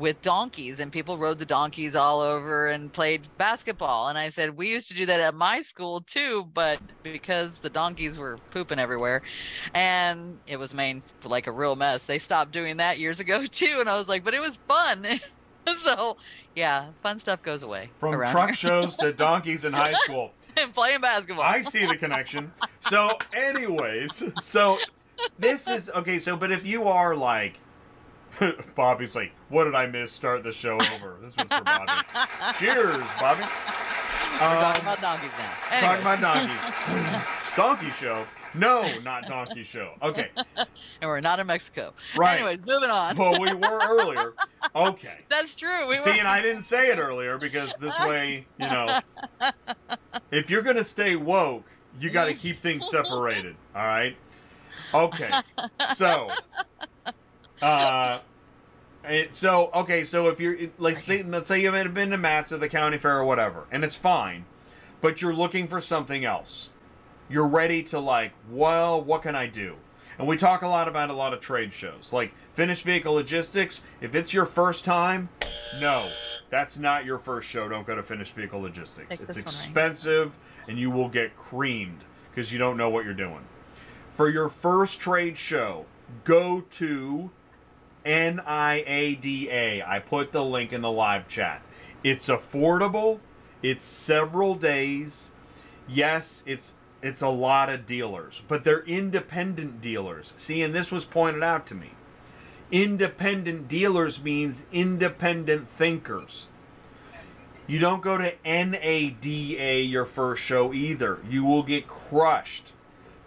with 0.00 0.22
donkeys, 0.22 0.80
and 0.80 0.90
people 0.90 1.18
rode 1.18 1.38
the 1.38 1.44
donkeys 1.44 1.94
all 1.94 2.20
over 2.20 2.66
and 2.66 2.92
played 2.92 3.28
basketball. 3.36 4.08
And 4.08 4.18
I 4.18 4.30
said 4.30 4.56
we 4.56 4.70
used 4.70 4.88
to 4.88 4.94
do 4.94 5.06
that 5.06 5.20
at 5.20 5.34
my 5.34 5.60
school 5.60 6.00
too, 6.00 6.48
but 6.54 6.80
because 7.02 7.60
the 7.60 7.70
donkeys 7.70 8.18
were 8.18 8.38
pooping 8.50 8.78
everywhere, 8.78 9.22
and 9.74 10.38
it 10.46 10.58
was 10.58 10.74
made 10.74 11.02
like 11.22 11.46
a 11.46 11.52
real 11.52 11.76
mess, 11.76 12.04
they 12.04 12.18
stopped 12.18 12.50
doing 12.50 12.78
that 12.78 12.98
years 12.98 13.20
ago 13.20 13.44
too. 13.50 13.76
And 13.78 13.88
I 13.88 13.96
was 13.96 14.08
like, 14.08 14.24
but 14.24 14.34
it 14.34 14.40
was 14.40 14.56
fun. 14.56 15.06
so 15.76 16.16
yeah, 16.56 16.88
fun 17.02 17.18
stuff 17.18 17.42
goes 17.42 17.62
away 17.62 17.90
from 18.00 18.14
truck 18.14 18.46
here. 18.48 18.54
shows 18.54 18.96
to 18.96 19.12
donkeys 19.26 19.64
in 19.64 19.72
high 19.72 19.94
school. 20.04 20.32
and 20.56 20.74
playing 20.74 21.00
basketball. 21.00 21.44
I 21.44 21.60
see 21.60 21.86
the 21.86 21.96
connection. 21.96 22.52
So, 22.80 23.18
anyways, 23.32 24.24
so 24.40 24.78
this 25.38 25.68
is 25.68 25.90
okay. 25.90 26.18
So, 26.18 26.36
but 26.36 26.50
if 26.50 26.66
you 26.66 26.88
are 26.88 27.14
like, 27.14 27.58
Bobby's 28.74 29.16
like, 29.16 29.32
what 29.48 29.64
did 29.64 29.74
I 29.74 29.86
miss? 29.86 30.12
Start 30.12 30.42
the 30.42 30.52
show 30.52 30.74
over. 30.74 31.16
This 31.22 31.36
was 31.36 31.48
for 31.48 31.62
Bobby. 31.64 31.92
Cheers, 32.58 33.02
Bobby. 33.18 33.42
We're 33.42 34.38
talking 34.38 34.80
Um, 34.86 34.94
about 34.94 35.00
donkeys 35.00 35.30
now. 35.38 35.80
Talking 35.80 36.02
about 36.02 36.20
donkeys. 36.20 37.24
Donkey 37.56 37.90
show. 37.90 38.24
No, 38.54 38.88
not 39.04 39.26
donkey 39.26 39.62
show. 39.64 39.92
Okay. 40.02 40.28
and 40.56 40.66
we're 41.02 41.20
not 41.20 41.38
in 41.40 41.46
Mexico. 41.46 41.92
Right. 42.16 42.36
Anyways, 42.36 42.58
moving 42.66 42.90
on. 42.90 43.16
Well, 43.16 43.38
we 43.40 43.52
were 43.54 43.80
earlier. 43.84 44.34
Okay. 44.74 45.18
That's 45.28 45.54
true. 45.54 45.88
We 45.88 46.00
See, 46.00 46.10
were. 46.10 46.16
and 46.16 46.26
I 46.26 46.40
didn't 46.40 46.62
say 46.62 46.90
it 46.90 46.98
earlier 46.98 47.38
because 47.38 47.76
this 47.76 47.94
way, 48.06 48.46
you 48.58 48.66
know, 48.68 49.00
if 50.32 50.48
you're 50.50 50.62
gonna 50.62 50.82
stay 50.84 51.14
woke, 51.16 51.64
you 52.00 52.10
got 52.10 52.24
to 52.26 52.34
keep 52.34 52.58
things 52.60 52.88
separated. 52.88 53.54
All 53.74 53.82
right. 53.84 54.16
Okay. 54.94 55.30
So, 55.94 56.30
uh, 57.62 58.20
it, 59.04 59.32
so 59.32 59.70
okay. 59.74 60.04
So 60.04 60.28
if 60.28 60.40
you're 60.40 60.56
like, 60.78 60.98
say, 61.00 61.22
let's 61.22 61.48
say 61.48 61.62
you 61.62 61.72
have 61.72 61.94
been 61.94 62.10
to 62.10 62.18
Mats 62.18 62.52
or 62.52 62.58
the 62.58 62.68
county 62.68 62.98
fair 62.98 63.18
or 63.18 63.24
whatever, 63.24 63.64
and 63.70 63.84
it's 63.84 63.96
fine, 63.96 64.44
but 65.00 65.22
you're 65.22 65.34
looking 65.34 65.66
for 65.68 65.80
something 65.80 66.24
else. 66.24 66.70
You're 67.28 67.46
ready 67.46 67.82
to 67.84 68.00
like, 68.00 68.32
well, 68.50 69.00
what 69.00 69.22
can 69.22 69.36
I 69.36 69.46
do? 69.46 69.76
And 70.18 70.28
we 70.28 70.36
talk 70.36 70.62
a 70.62 70.68
lot 70.68 70.86
about 70.88 71.08
a 71.08 71.14
lot 71.14 71.32
of 71.32 71.40
trade 71.40 71.72
shows, 71.72 72.12
like 72.12 72.32
finished 72.52 72.84
vehicle 72.84 73.14
logistics. 73.14 73.82
If 74.02 74.14
it's 74.14 74.34
your 74.34 74.44
first 74.44 74.84
time, 74.84 75.30
no, 75.80 76.10
that's 76.50 76.78
not 76.78 77.06
your 77.06 77.18
first 77.18 77.48
show. 77.48 77.68
Don't 77.68 77.86
go 77.86 77.94
to 77.94 78.02
finished 78.02 78.34
vehicle 78.34 78.60
logistics. 78.60 79.12
It's 79.12 79.20
one, 79.20 79.28
right? 79.28 79.42
expensive, 79.42 80.32
and 80.68 80.78
you 80.78 80.90
will 80.90 81.08
get 81.08 81.36
creamed 81.36 82.04
because 82.30 82.52
you 82.52 82.58
don't 82.58 82.76
know 82.76 82.90
what 82.90 83.06
you're 83.06 83.14
doing. 83.14 83.40
For 84.14 84.28
your 84.28 84.50
first 84.50 85.00
trade 85.00 85.38
show, 85.38 85.86
go 86.24 86.62
to 86.72 87.30
NIADA. 88.04 89.86
I 89.86 89.98
put 89.98 90.32
the 90.32 90.44
link 90.44 90.72
in 90.72 90.80
the 90.82 90.90
live 90.90 91.28
chat. 91.28 91.62
It's 92.02 92.28
affordable. 92.28 93.20
It's 93.62 93.84
several 93.84 94.54
days. 94.54 95.30
Yes, 95.88 96.42
it's 96.46 96.74
it's 97.02 97.22
a 97.22 97.28
lot 97.28 97.70
of 97.70 97.86
dealers, 97.86 98.42
but 98.46 98.64
they're 98.64 98.84
independent 98.84 99.80
dealers. 99.80 100.34
See, 100.36 100.62
and 100.62 100.74
this 100.74 100.92
was 100.92 101.04
pointed 101.04 101.42
out 101.42 101.66
to 101.68 101.74
me. 101.74 101.92
Independent 102.70 103.68
dealers 103.68 104.22
means 104.22 104.66
independent 104.70 105.68
thinkers. 105.68 106.48
You 107.66 107.78
don't 107.78 108.02
go 108.02 108.18
to 108.18 108.34
NADA 108.44 109.82
your 109.82 110.04
first 110.04 110.42
show 110.42 110.72
either. 110.72 111.18
You 111.28 111.44
will 111.44 111.62
get 111.62 111.86
crushed. 111.86 112.72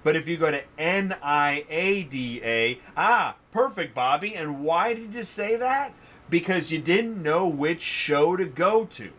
But 0.04 0.16
if 0.16 0.28
you 0.28 0.38
go 0.38 0.52
to 0.52 0.64
NIADA, 0.78 2.80
ah, 2.98 3.36
perfect, 3.52 3.96
Bobby. 3.96 4.36
And 4.36 4.64
why 4.64 4.94
did 4.94 5.16
you 5.16 5.24
say 5.24 5.56
that? 5.56 5.94
Because 6.30 6.72
you 6.72 6.80
didn't 6.80 7.22
know 7.22 7.48
which 7.48 7.82
show 7.82 8.36
to 8.36 8.46
go 8.46 8.86
to. 8.86 9.12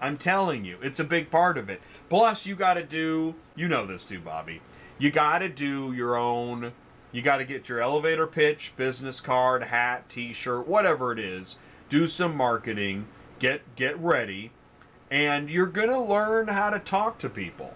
I'm 0.00 0.18
telling 0.18 0.64
you, 0.64 0.76
it's 0.82 1.00
a 1.00 1.04
big 1.04 1.30
part 1.30 1.56
of 1.56 1.70
it. 1.70 1.80
Plus, 2.10 2.44
you 2.44 2.54
got 2.54 2.74
to 2.74 2.82
do, 2.82 3.34
you 3.56 3.68
know 3.68 3.86
this 3.86 4.04
too, 4.04 4.20
Bobby. 4.20 4.60
You 4.98 5.10
got 5.10 5.38
to 5.38 5.48
do 5.48 5.92
your 5.92 6.16
own, 6.16 6.72
you 7.10 7.22
got 7.22 7.38
to 7.38 7.44
get 7.44 7.68
your 7.68 7.80
elevator 7.80 8.26
pitch, 8.26 8.74
business 8.76 9.20
card, 9.20 9.64
hat, 9.64 10.08
t 10.08 10.32
shirt, 10.32 10.68
whatever 10.68 11.12
it 11.12 11.18
is. 11.18 11.56
Do 11.88 12.06
some 12.06 12.36
marketing, 12.36 13.06
get, 13.38 13.62
get 13.76 13.98
ready, 13.98 14.50
and 15.10 15.48
you're 15.48 15.66
going 15.66 15.88
to 15.88 15.98
learn 15.98 16.48
how 16.48 16.70
to 16.70 16.78
talk 16.78 17.18
to 17.20 17.30
people. 17.30 17.74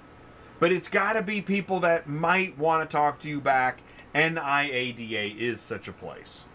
But 0.61 0.73
it's 0.73 0.89
got 0.89 1.13
to 1.13 1.23
be 1.23 1.41
people 1.41 1.81
that 1.81 2.09
might 2.09 2.59
want 2.59 2.89
to 2.89 2.97
talk 2.97 3.21
to 3.21 3.29
you 3.29 3.41
back. 3.41 3.81
NIADA 4.15 5.37
is 5.37 5.61
such 5.61 5.87
a 5.87 5.93
place. 5.93 6.47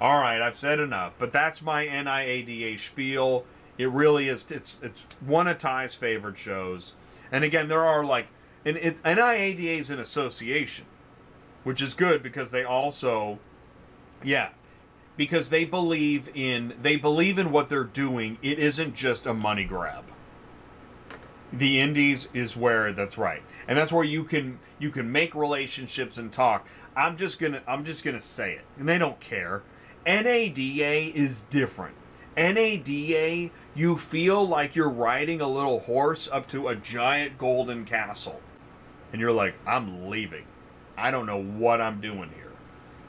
All 0.00 0.20
right, 0.20 0.40
I've 0.40 0.58
said 0.58 0.78
enough, 0.78 1.14
but 1.18 1.32
that's 1.32 1.60
my 1.60 1.86
NIADA 1.86 2.78
spiel. 2.78 3.44
It 3.76 3.90
really 3.90 4.28
is. 4.28 4.50
It's 4.50 4.78
it's 4.82 5.06
one 5.20 5.48
of 5.48 5.58
Ty's 5.58 5.94
favorite 5.94 6.36
shows, 6.36 6.94
and 7.30 7.44
again, 7.44 7.68
there 7.68 7.84
are 7.84 8.04
like, 8.04 8.28
and 8.64 8.76
it, 8.76 9.02
NIADA 9.02 9.78
is 9.78 9.90
an 9.90 9.98
association, 9.98 10.86
which 11.64 11.82
is 11.82 11.94
good 11.94 12.22
because 12.22 12.50
they 12.50 12.64
also, 12.64 13.38
yeah, 14.22 14.50
because 15.16 15.50
they 15.50 15.64
believe 15.64 16.28
in 16.34 16.74
they 16.80 16.96
believe 16.96 17.38
in 17.38 17.50
what 17.50 17.68
they're 17.68 17.84
doing. 17.84 18.38
It 18.40 18.58
isn't 18.58 18.94
just 18.94 19.26
a 19.26 19.34
money 19.34 19.64
grab. 19.64 20.04
The 21.52 21.80
indies 21.80 22.28
is 22.34 22.56
where 22.56 22.92
that's 22.92 23.16
right, 23.16 23.42
and 23.66 23.78
that's 23.78 23.92
where 23.92 24.04
you 24.04 24.24
can 24.24 24.58
you 24.78 24.90
can 24.90 25.10
make 25.10 25.34
relationships 25.34 26.18
and 26.18 26.32
talk. 26.32 26.68
I'm 26.94 27.16
just 27.16 27.38
gonna 27.38 27.62
I'm 27.66 27.84
just 27.84 28.04
gonna 28.04 28.20
say 28.20 28.54
it, 28.54 28.64
and 28.78 28.88
they 28.88 28.98
don't 28.98 29.18
care. 29.20 29.62
NADA 30.06 31.16
is 31.16 31.42
different. 31.42 31.94
NADA, 32.36 33.50
you 33.74 33.96
feel 33.96 34.46
like 34.46 34.76
you're 34.76 34.88
riding 34.88 35.40
a 35.40 35.48
little 35.48 35.80
horse 35.80 36.28
up 36.30 36.46
to 36.48 36.68
a 36.68 36.76
giant 36.76 37.36
golden 37.36 37.84
castle. 37.84 38.40
And 39.12 39.20
you're 39.20 39.32
like, 39.32 39.54
I'm 39.66 40.08
leaving. 40.08 40.44
I 40.96 41.10
don't 41.10 41.26
know 41.26 41.42
what 41.42 41.80
I'm 41.80 42.00
doing 42.00 42.30
here. 42.36 42.52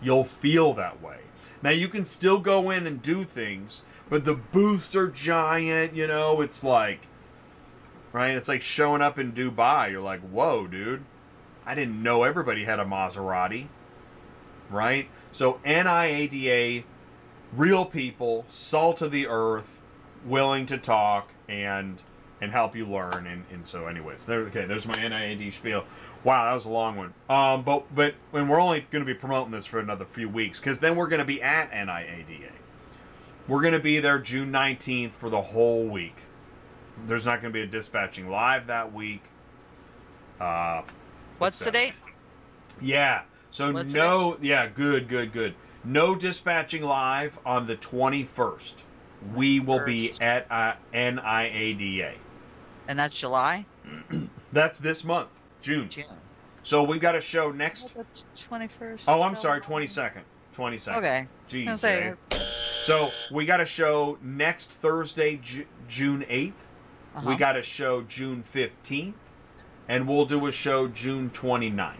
You'll 0.01 0.25
feel 0.25 0.73
that 0.73 1.01
way. 1.01 1.17
Now, 1.61 1.71
you 1.71 1.89
can 1.89 2.05
still 2.05 2.39
go 2.39 2.69
in 2.71 2.87
and 2.87 3.01
do 3.01 3.23
things, 3.23 3.83
but 4.09 4.25
the 4.25 4.35
booths 4.35 4.95
are 4.95 5.09
giant, 5.09 5.93
you 5.93 6.07
know, 6.07 6.41
it's 6.41 6.63
like, 6.63 7.01
right? 8.11 8.35
It's 8.35 8.47
like 8.47 8.61
showing 8.61 9.01
up 9.01 9.19
in 9.19 9.31
Dubai. 9.31 9.91
You're 9.91 10.01
like, 10.01 10.21
whoa, 10.21 10.67
dude. 10.67 11.03
I 11.65 11.75
didn't 11.75 12.01
know 12.01 12.23
everybody 12.23 12.65
had 12.65 12.79
a 12.79 12.85
Maserati, 12.85 13.67
right? 14.69 15.07
So, 15.31 15.59
NIADA 15.65 16.83
real 17.53 17.85
people, 17.85 18.45
salt 18.47 19.01
of 19.01 19.11
the 19.11 19.27
earth, 19.27 19.81
willing 20.25 20.65
to 20.67 20.77
talk 20.77 21.31
and 21.47 22.01
and 22.41 22.51
help 22.53 22.73
you 22.73 22.85
learn. 22.85 23.27
And, 23.27 23.43
and 23.51 23.65
so, 23.65 23.87
anyways, 23.87 24.25
there. 24.25 24.41
Okay, 24.41 24.65
there's 24.65 24.87
my 24.87 24.93
NIAD 24.95 25.51
spiel. 25.51 25.83
Wow, 26.23 26.45
that 26.45 26.53
was 26.53 26.65
a 26.65 26.69
long 26.69 26.95
one. 26.95 27.13
Um, 27.29 27.63
but 27.63 27.93
but 27.93 28.15
when 28.31 28.47
we're 28.47 28.61
only 28.61 28.81
going 28.91 29.05
to 29.05 29.13
be 29.13 29.17
promoting 29.17 29.51
this 29.51 29.65
for 29.65 29.79
another 29.79 30.05
few 30.05 30.29
weeks, 30.29 30.59
because 30.59 30.79
then 30.79 30.95
we're 30.95 31.07
going 31.07 31.19
to 31.19 31.25
be 31.25 31.41
at 31.41 31.71
NIADA. 31.71 32.51
We're 33.47 33.61
going 33.61 33.73
to 33.73 33.79
be 33.79 33.99
there 33.99 34.19
June 34.19 34.51
19th 34.51 35.11
for 35.11 35.29
the 35.29 35.41
whole 35.41 35.85
week. 35.85 36.17
There's 37.07 37.25
not 37.25 37.41
going 37.41 37.51
to 37.53 37.57
be 37.57 37.63
a 37.63 37.67
dispatching 37.67 38.29
live 38.29 38.67
that 38.67 38.93
week. 38.93 39.23
Uh, 40.39 40.83
What's 41.37 41.59
the 41.59 41.71
date? 41.71 41.93
yeah. 42.81 43.23
So 43.51 43.71
What's 43.73 43.91
no, 43.91 44.37
yeah, 44.41 44.67
good, 44.67 45.07
good, 45.07 45.33
good. 45.33 45.55
No 45.83 46.13
dispatching 46.15 46.83
live 46.83 47.39
on 47.45 47.67
the 47.67 47.75
21st. 47.75 48.75
We 49.33 49.59
will 49.59 49.83
be 49.83 50.13
at 50.21 50.45
uh, 50.51 50.73
NIADA. 50.93 52.13
And 52.87 52.97
that's 52.99 53.17
July? 53.17 53.65
That's 54.51 54.79
this 54.79 55.03
month, 55.03 55.29
June. 55.61 55.89
June. 55.89 56.05
So 56.63 56.81
we've 56.83 57.01
got 57.01 57.15
a 57.15 57.21
show 57.21 57.51
next. 57.51 57.95
Twenty 58.47 58.67
first. 58.67 59.05
Oh, 59.07 59.21
I'm 59.21 59.35
sorry, 59.35 59.61
22nd. 59.61 60.21
22nd. 60.57 60.97
Okay. 60.97 61.27
Jeez. 61.47 61.83
Like- 61.83 62.41
So 62.83 63.11
we 63.31 63.45
got 63.45 63.61
a 63.61 63.65
show 63.65 64.17
next 64.23 64.71
Thursday, 64.71 65.37
Ju- 65.37 65.65
June 65.87 66.25
8th. 66.29 66.53
Uh-huh. 67.15 67.29
We 67.29 67.35
got 67.35 67.57
a 67.57 67.63
show 67.63 68.01
June 68.01 68.43
15th. 68.53 69.13
And 69.87 70.07
we'll 70.07 70.25
do 70.25 70.45
a 70.45 70.51
show 70.51 70.87
June 70.87 71.31
29th. 71.31 71.95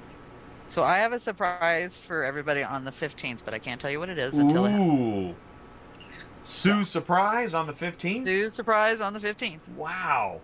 So 0.68 0.84
I 0.84 1.00
have 1.00 1.12
a 1.12 1.18
surprise 1.18 1.98
for 1.98 2.24
everybody 2.24 2.62
on 2.62 2.86
the 2.86 2.92
fifteenth, 2.92 3.44
but 3.44 3.56
I 3.56 3.58
can't 3.58 3.82
tell 3.82 3.90
you 3.90 3.98
what 3.98 4.10
it 4.10 4.20
is 4.20 4.38
until 4.38 4.66
it 4.66 4.70
happens. 4.70 5.36
Sue 6.44 6.86
surprise 6.86 7.56
on 7.56 7.66
the 7.66 7.74
15th? 7.74 8.24
Sue 8.24 8.50
surprise 8.52 9.02
on 9.02 9.14
the 9.14 9.20
fifteenth. 9.20 9.68
Wow. 9.70 10.42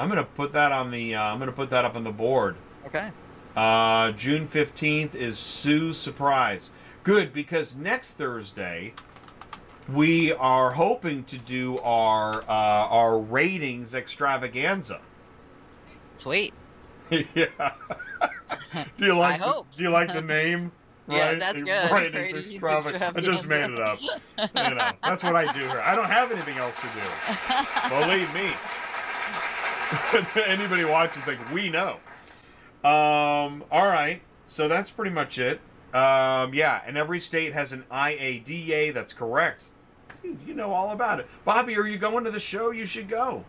I'm 0.00 0.08
gonna 0.08 0.24
put 0.24 0.52
that 0.54 0.72
on 0.72 0.90
the. 0.90 1.14
Uh, 1.14 1.22
I'm 1.22 1.38
gonna 1.38 1.52
put 1.52 1.70
that 1.70 1.84
up 1.84 1.94
on 1.94 2.02
the 2.02 2.10
board. 2.10 2.56
Okay. 2.86 3.12
Uh, 3.54 4.10
June 4.12 4.48
fifteenth 4.48 5.14
is 5.14 5.38
Sue's 5.38 5.96
surprise. 5.96 6.70
Good 7.04 7.32
because 7.32 7.76
next 7.76 8.14
Thursday 8.14 8.94
we 9.88 10.32
are 10.32 10.72
hoping 10.72 11.24
to 11.24 11.38
do 11.38 11.78
our 11.78 12.42
uh, 12.42 12.46
our 12.48 13.18
ratings 13.18 13.94
extravaganza. 13.94 15.00
Sweet. 16.16 16.54
yeah. 17.10 17.46
do 18.96 19.06
you 19.06 19.14
like? 19.16 19.40
I 19.40 19.44
hope. 19.44 19.66
Do 19.76 19.82
you 19.82 19.90
like 19.90 20.12
the 20.12 20.22
name? 20.22 20.72
Yeah, 21.08 21.30
Right? 21.30 21.38
that's 21.40 21.62
good. 21.64 21.90
Ratings 21.90 22.14
Ratings 22.62 22.86
extravaganza. 22.86 23.18
I 23.18 23.20
just 23.20 23.46
made 23.46 23.70
it 23.70 23.80
up. 23.80 24.00
You 24.00 24.08
know, 24.54 24.90
that's 25.02 25.24
what 25.24 25.34
I 25.34 25.52
do 25.52 25.58
here. 25.58 25.80
I 25.84 25.96
don't 25.96 26.06
have 26.06 26.30
anything 26.30 26.58
else 26.58 26.76
to 26.76 26.86
do. 26.86 27.98
Believe 28.00 28.32
me. 28.32 28.52
Anybody 30.46 30.84
watching's 30.84 31.26
like, 31.26 31.52
we 31.52 31.68
know. 31.70 31.94
Um, 32.84 33.64
all 33.72 33.88
right. 33.88 34.22
So 34.46 34.68
that's 34.68 34.92
pretty 34.92 35.10
much 35.10 35.38
it. 35.38 35.60
Um, 35.92 36.54
yeah, 36.54 36.80
and 36.86 36.96
every 36.96 37.20
state 37.20 37.52
has 37.52 37.72
an 37.72 37.84
IADA. 37.90 38.94
That's 38.94 39.12
correct. 39.12 39.64
Dude, 40.22 40.38
you 40.46 40.54
know 40.54 40.72
all 40.72 40.92
about 40.92 41.20
it. 41.20 41.26
Bobby, 41.44 41.76
are 41.76 41.86
you 41.86 41.98
going 41.98 42.24
to 42.24 42.30
the 42.30 42.40
show? 42.40 42.70
You 42.70 42.86
should 42.86 43.08
go. 43.08 43.44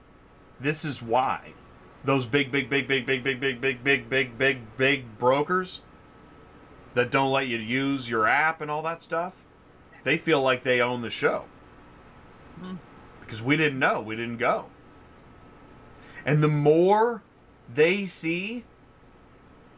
this 0.58 0.84
is 0.84 1.02
why 1.02 1.52
those 2.04 2.26
big, 2.26 2.52
big, 2.52 2.68
big, 2.68 2.86
big, 2.86 3.06
big, 3.06 3.24
big, 3.24 3.40
big, 3.40 3.60
big, 3.60 3.82
big, 3.82 4.08
big, 4.08 4.38
big, 4.38 4.38
big 4.38 4.76
big 4.76 5.18
brokers 5.18 5.80
that 6.94 7.10
don't 7.10 7.32
let 7.32 7.48
you 7.48 7.58
use 7.58 8.08
your 8.08 8.26
app 8.26 8.60
and 8.60 8.70
all 8.70 8.82
that 8.82 9.02
stuff, 9.02 9.42
they 10.04 10.16
feel 10.16 10.40
like 10.40 10.62
they 10.62 10.80
own 10.80 11.02
the 11.02 11.10
show. 11.10 11.44
Because 13.20 13.42
we 13.42 13.56
didn't 13.56 13.78
know, 13.78 14.00
we 14.00 14.14
didn't 14.16 14.36
go. 14.36 14.66
And 16.24 16.42
the 16.42 16.48
more 16.48 17.22
they 17.72 18.04
see 18.04 18.64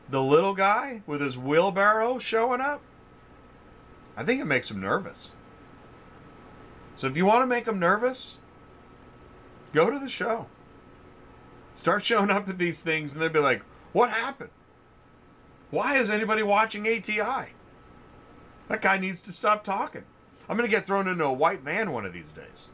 the 0.09 0.23
little 0.23 0.55
guy 0.55 1.03
with 1.07 1.21
his 1.21 1.39
wheelbarrow 1.39 2.19
showing 2.19 2.61
up, 2.61 2.83
I 4.17 4.25
think 4.25 4.41
it 4.41 4.47
makes 4.47 4.69
them 4.69 4.81
nervous. 4.81 5.35
So 6.97 7.07
if 7.07 7.17
you 7.17 7.27
want 7.27 7.43
to 7.43 7.47
make 7.47 7.67
them 7.67 7.79
nervous, 7.79 8.39
go 9.73 9.91
to 9.91 9.99
the 9.99 10.09
show. 10.09 10.47
Start 11.75 12.03
showing 12.03 12.31
up 12.31 12.49
at 12.49 12.59
these 12.59 12.83
things 12.83 13.13
and 13.13 13.21
they'll 13.21 13.29
be 13.29 13.39
like, 13.39 13.63
what 13.93 14.11
happened? 14.11 14.51
Why 15.71 15.97
is 15.97 16.09
anybody 16.09 16.43
watching 16.43 16.87
ATI? 16.87 17.53
That 18.69 18.83
guy 18.83 18.99
needs 18.99 19.21
to 19.21 19.33
stop 19.33 19.63
talking. 19.63 20.05
I'm 20.49 20.57
going 20.57 20.69
to 20.69 20.75
get 20.75 20.87
thrown 20.87 21.07
into 21.07 21.25
a 21.25 21.33
white 21.33 21.61
van 21.61 21.93
one 21.93 22.07
of 22.07 22.13
these 22.13 22.29
days. 22.29 22.71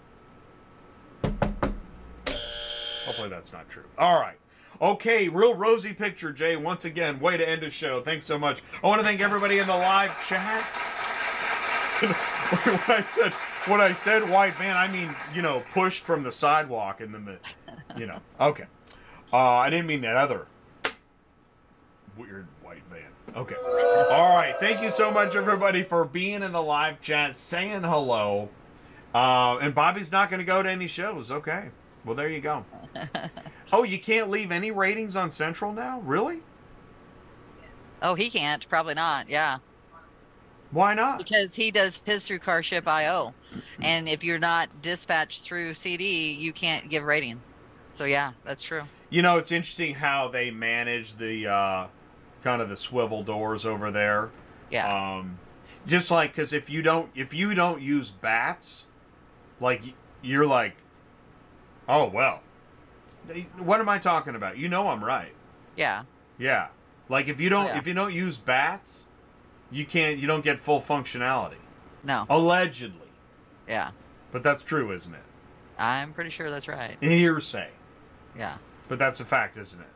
Hopefully 3.04 3.28
that's 3.28 3.52
not 3.52 3.68
true. 3.68 3.84
All 3.98 4.20
right. 4.20 4.36
Okay, 4.80 5.28
real 5.28 5.54
rosy 5.54 5.92
picture, 5.92 6.32
Jay. 6.32 6.56
Once 6.56 6.84
again, 6.84 7.18
way 7.18 7.36
to 7.36 7.48
end 7.48 7.62
a 7.62 7.70
show. 7.70 8.00
Thanks 8.00 8.26
so 8.26 8.38
much. 8.38 8.62
I 8.82 8.86
want 8.86 9.00
to 9.00 9.06
thank 9.06 9.20
everybody 9.20 9.58
in 9.58 9.66
the 9.66 9.76
live 9.76 10.12
chat. 10.26 10.62
when 12.02 12.80
I 12.88 13.02
said 13.02 13.32
when 13.66 13.80
I 13.80 13.92
said 13.94 14.28
white 14.28 14.56
van, 14.56 14.76
I 14.76 14.88
mean 14.88 15.14
you 15.34 15.42
know 15.42 15.62
pushed 15.72 16.02
from 16.02 16.22
the 16.22 16.32
sidewalk 16.32 17.00
and 17.00 17.14
then 17.14 17.24
the, 17.24 17.38
you 17.98 18.06
know. 18.06 18.18
Okay, 18.40 18.64
uh, 19.32 19.36
I 19.36 19.70
didn't 19.70 19.86
mean 19.86 20.00
that 20.02 20.16
other 20.16 20.46
weird 22.16 22.46
white 22.62 22.82
van. 22.90 23.36
Okay. 23.36 23.54
All 24.10 24.34
right. 24.34 24.54
Thank 24.60 24.82
you 24.82 24.90
so 24.90 25.10
much, 25.10 25.34
everybody, 25.34 25.82
for 25.82 26.04
being 26.04 26.42
in 26.42 26.52
the 26.52 26.62
live 26.62 27.00
chat, 27.00 27.34
saying 27.34 27.82
hello. 27.82 28.50
Uh, 29.14 29.58
and 29.60 29.74
Bobby's 29.74 30.12
not 30.12 30.30
going 30.30 30.38
to 30.38 30.44
go 30.44 30.62
to 30.62 30.70
any 30.70 30.86
shows. 30.86 31.30
Okay. 31.30 31.70
Well, 32.04 32.14
there 32.14 32.28
you 32.28 32.40
go. 32.40 32.64
oh, 33.72 33.84
you 33.84 33.98
can't 33.98 34.28
leave 34.28 34.50
any 34.50 34.70
ratings 34.70 35.16
on 35.16 35.30
Central 35.30 35.72
now? 35.72 36.00
Really? 36.00 36.40
Oh, 38.00 38.14
he 38.14 38.28
can't. 38.28 38.68
Probably 38.68 38.94
not. 38.94 39.30
Yeah. 39.30 39.58
Why 40.72 40.94
not? 40.94 41.18
Because 41.18 41.54
he 41.54 41.70
does 41.70 42.02
his 42.04 42.26
through 42.26 42.40
Carship 42.40 42.86
IO, 42.88 43.34
and 43.80 44.08
if 44.08 44.24
you're 44.24 44.38
not 44.38 44.82
dispatched 44.82 45.42
through 45.42 45.74
CD, 45.74 46.32
you 46.32 46.52
can't 46.52 46.88
give 46.88 47.04
ratings. 47.04 47.52
So 47.92 48.04
yeah, 48.04 48.32
that's 48.44 48.62
true. 48.62 48.82
You 49.10 49.20
know, 49.22 49.36
it's 49.36 49.52
interesting 49.52 49.94
how 49.94 50.28
they 50.28 50.50
manage 50.50 51.16
the 51.16 51.46
uh, 51.46 51.86
kind 52.42 52.62
of 52.62 52.70
the 52.70 52.76
swivel 52.76 53.22
doors 53.22 53.66
over 53.66 53.90
there. 53.90 54.30
Yeah. 54.70 55.16
Um, 55.18 55.38
just 55.86 56.10
like 56.10 56.34
because 56.34 56.52
if 56.54 56.70
you 56.70 56.80
don't 56.80 57.10
if 57.14 57.34
you 57.34 57.54
don't 57.54 57.82
use 57.82 58.10
bats, 58.10 58.86
like 59.60 59.82
you're 60.22 60.46
like, 60.46 60.74
oh 61.88 62.08
well. 62.08 62.40
What 63.58 63.78
am 63.78 63.88
I 63.88 63.98
talking 63.98 64.34
about? 64.34 64.58
You 64.58 64.68
know 64.68 64.88
I'm 64.88 65.04
right. 65.04 65.32
Yeah. 65.76 66.04
Yeah. 66.38 66.68
Like 67.08 67.28
if 67.28 67.38
you 67.40 67.50
don't 67.50 67.66
Yeah. 67.66 67.78
if 67.78 67.86
you 67.86 67.94
don't 67.94 68.12
use 68.12 68.38
bats, 68.38 69.06
you 69.72 69.86
can't 69.86 70.18
you 70.18 70.26
don't 70.26 70.44
get 70.44 70.60
full 70.60 70.80
functionality. 70.80 71.56
No. 72.04 72.26
Allegedly. 72.28 72.98
Yeah. 73.68 73.90
But 74.30 74.42
that's 74.42 74.62
true, 74.62 74.92
isn't 74.92 75.14
it? 75.14 75.22
I'm 75.78 76.12
pretty 76.12 76.30
sure 76.30 76.50
that's 76.50 76.68
right. 76.68 76.96
Hearsay. 77.00 77.68
Yeah. 78.36 78.56
But 78.88 78.98
that's 78.98 79.20
a 79.20 79.24
fact, 79.24 79.56
isn't 79.56 79.80
it? 79.80 79.86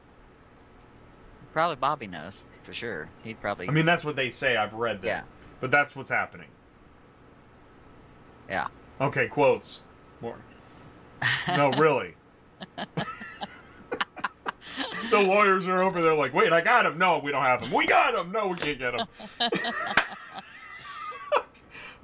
Probably 1.52 1.76
Bobby 1.76 2.06
knows 2.06 2.44
for 2.64 2.72
sure. 2.72 3.08
He'd 3.22 3.40
probably. 3.40 3.68
I 3.68 3.72
mean, 3.72 3.86
that's 3.86 4.04
what 4.04 4.16
they 4.16 4.30
say. 4.30 4.56
I've 4.56 4.74
read 4.74 5.02
that. 5.02 5.06
Yeah. 5.06 5.22
But 5.60 5.70
that's 5.70 5.96
what's 5.96 6.10
happening. 6.10 6.48
Yeah. 8.48 8.68
Okay, 9.00 9.28
quotes. 9.28 9.82
More. 10.20 10.36
No, 11.48 11.70
really. 11.72 12.14
the 15.10 15.20
lawyers 15.20 15.66
are 15.66 15.82
over 15.82 16.02
there 16.02 16.14
like, 16.14 16.34
wait, 16.34 16.52
I 16.52 16.60
got 16.60 16.86
him. 16.86 16.98
No, 16.98 17.18
we 17.18 17.32
don't 17.32 17.42
have 17.42 17.62
him. 17.62 17.72
We 17.72 17.86
got 17.86 18.14
him. 18.14 18.32
No, 18.32 18.48
we 18.48 18.56
can't 18.56 18.78
get 18.78 18.94
him. 18.94 19.06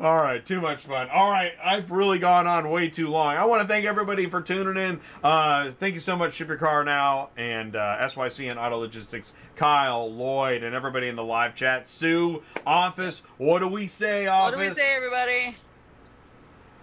All 0.02 0.16
right, 0.16 0.44
too 0.44 0.60
much 0.60 0.84
fun. 0.84 1.08
All 1.10 1.30
right, 1.30 1.52
I've 1.62 1.92
really 1.92 2.18
gone 2.18 2.46
on 2.48 2.70
way 2.70 2.88
too 2.88 3.08
long. 3.08 3.36
I 3.36 3.44
want 3.44 3.62
to 3.62 3.68
thank 3.68 3.84
everybody 3.84 4.28
for 4.28 4.40
tuning 4.40 4.82
in. 4.82 5.00
Uh, 5.22 5.70
thank 5.72 5.94
you 5.94 6.00
so 6.00 6.16
much, 6.16 6.32
Ship 6.32 6.48
Your 6.48 6.56
Car 6.56 6.82
Now, 6.82 7.28
and 7.36 7.76
uh, 7.76 7.98
SYCN 8.00 8.56
Auto 8.56 8.78
Logistics, 8.78 9.32
Kyle, 9.54 10.12
Lloyd, 10.12 10.64
and 10.64 10.74
everybody 10.74 11.06
in 11.06 11.14
the 11.14 11.22
live 11.22 11.54
chat. 11.54 11.86
Sue, 11.86 12.42
Office, 12.66 13.22
what 13.36 13.60
do 13.60 13.68
we 13.68 13.86
say, 13.86 14.26
Office? 14.26 14.56
What 14.56 14.64
do 14.64 14.68
we 14.70 14.74
say, 14.74 14.96
everybody? 14.96 15.56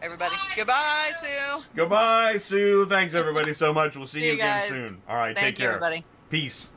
Everybody, 0.02 0.36
goodbye, 0.56 1.12
Sue. 1.20 1.64
Goodbye, 1.76 2.38
Sue. 2.38 2.86
Thanks, 2.86 3.14
everybody, 3.16 3.54
so 3.54 3.74
much. 3.74 3.96
We'll 3.98 4.06
see, 4.06 4.22
See 4.22 4.28
you 4.28 4.34
again 4.34 4.60
guys. 4.60 4.68
soon. 4.70 5.02
All 5.10 5.16
right, 5.16 5.36
Thank 5.36 5.58
take 5.58 5.60
you, 5.60 5.64
care. 5.66 5.72
everybody. 5.76 6.06
Peace. 6.30 6.72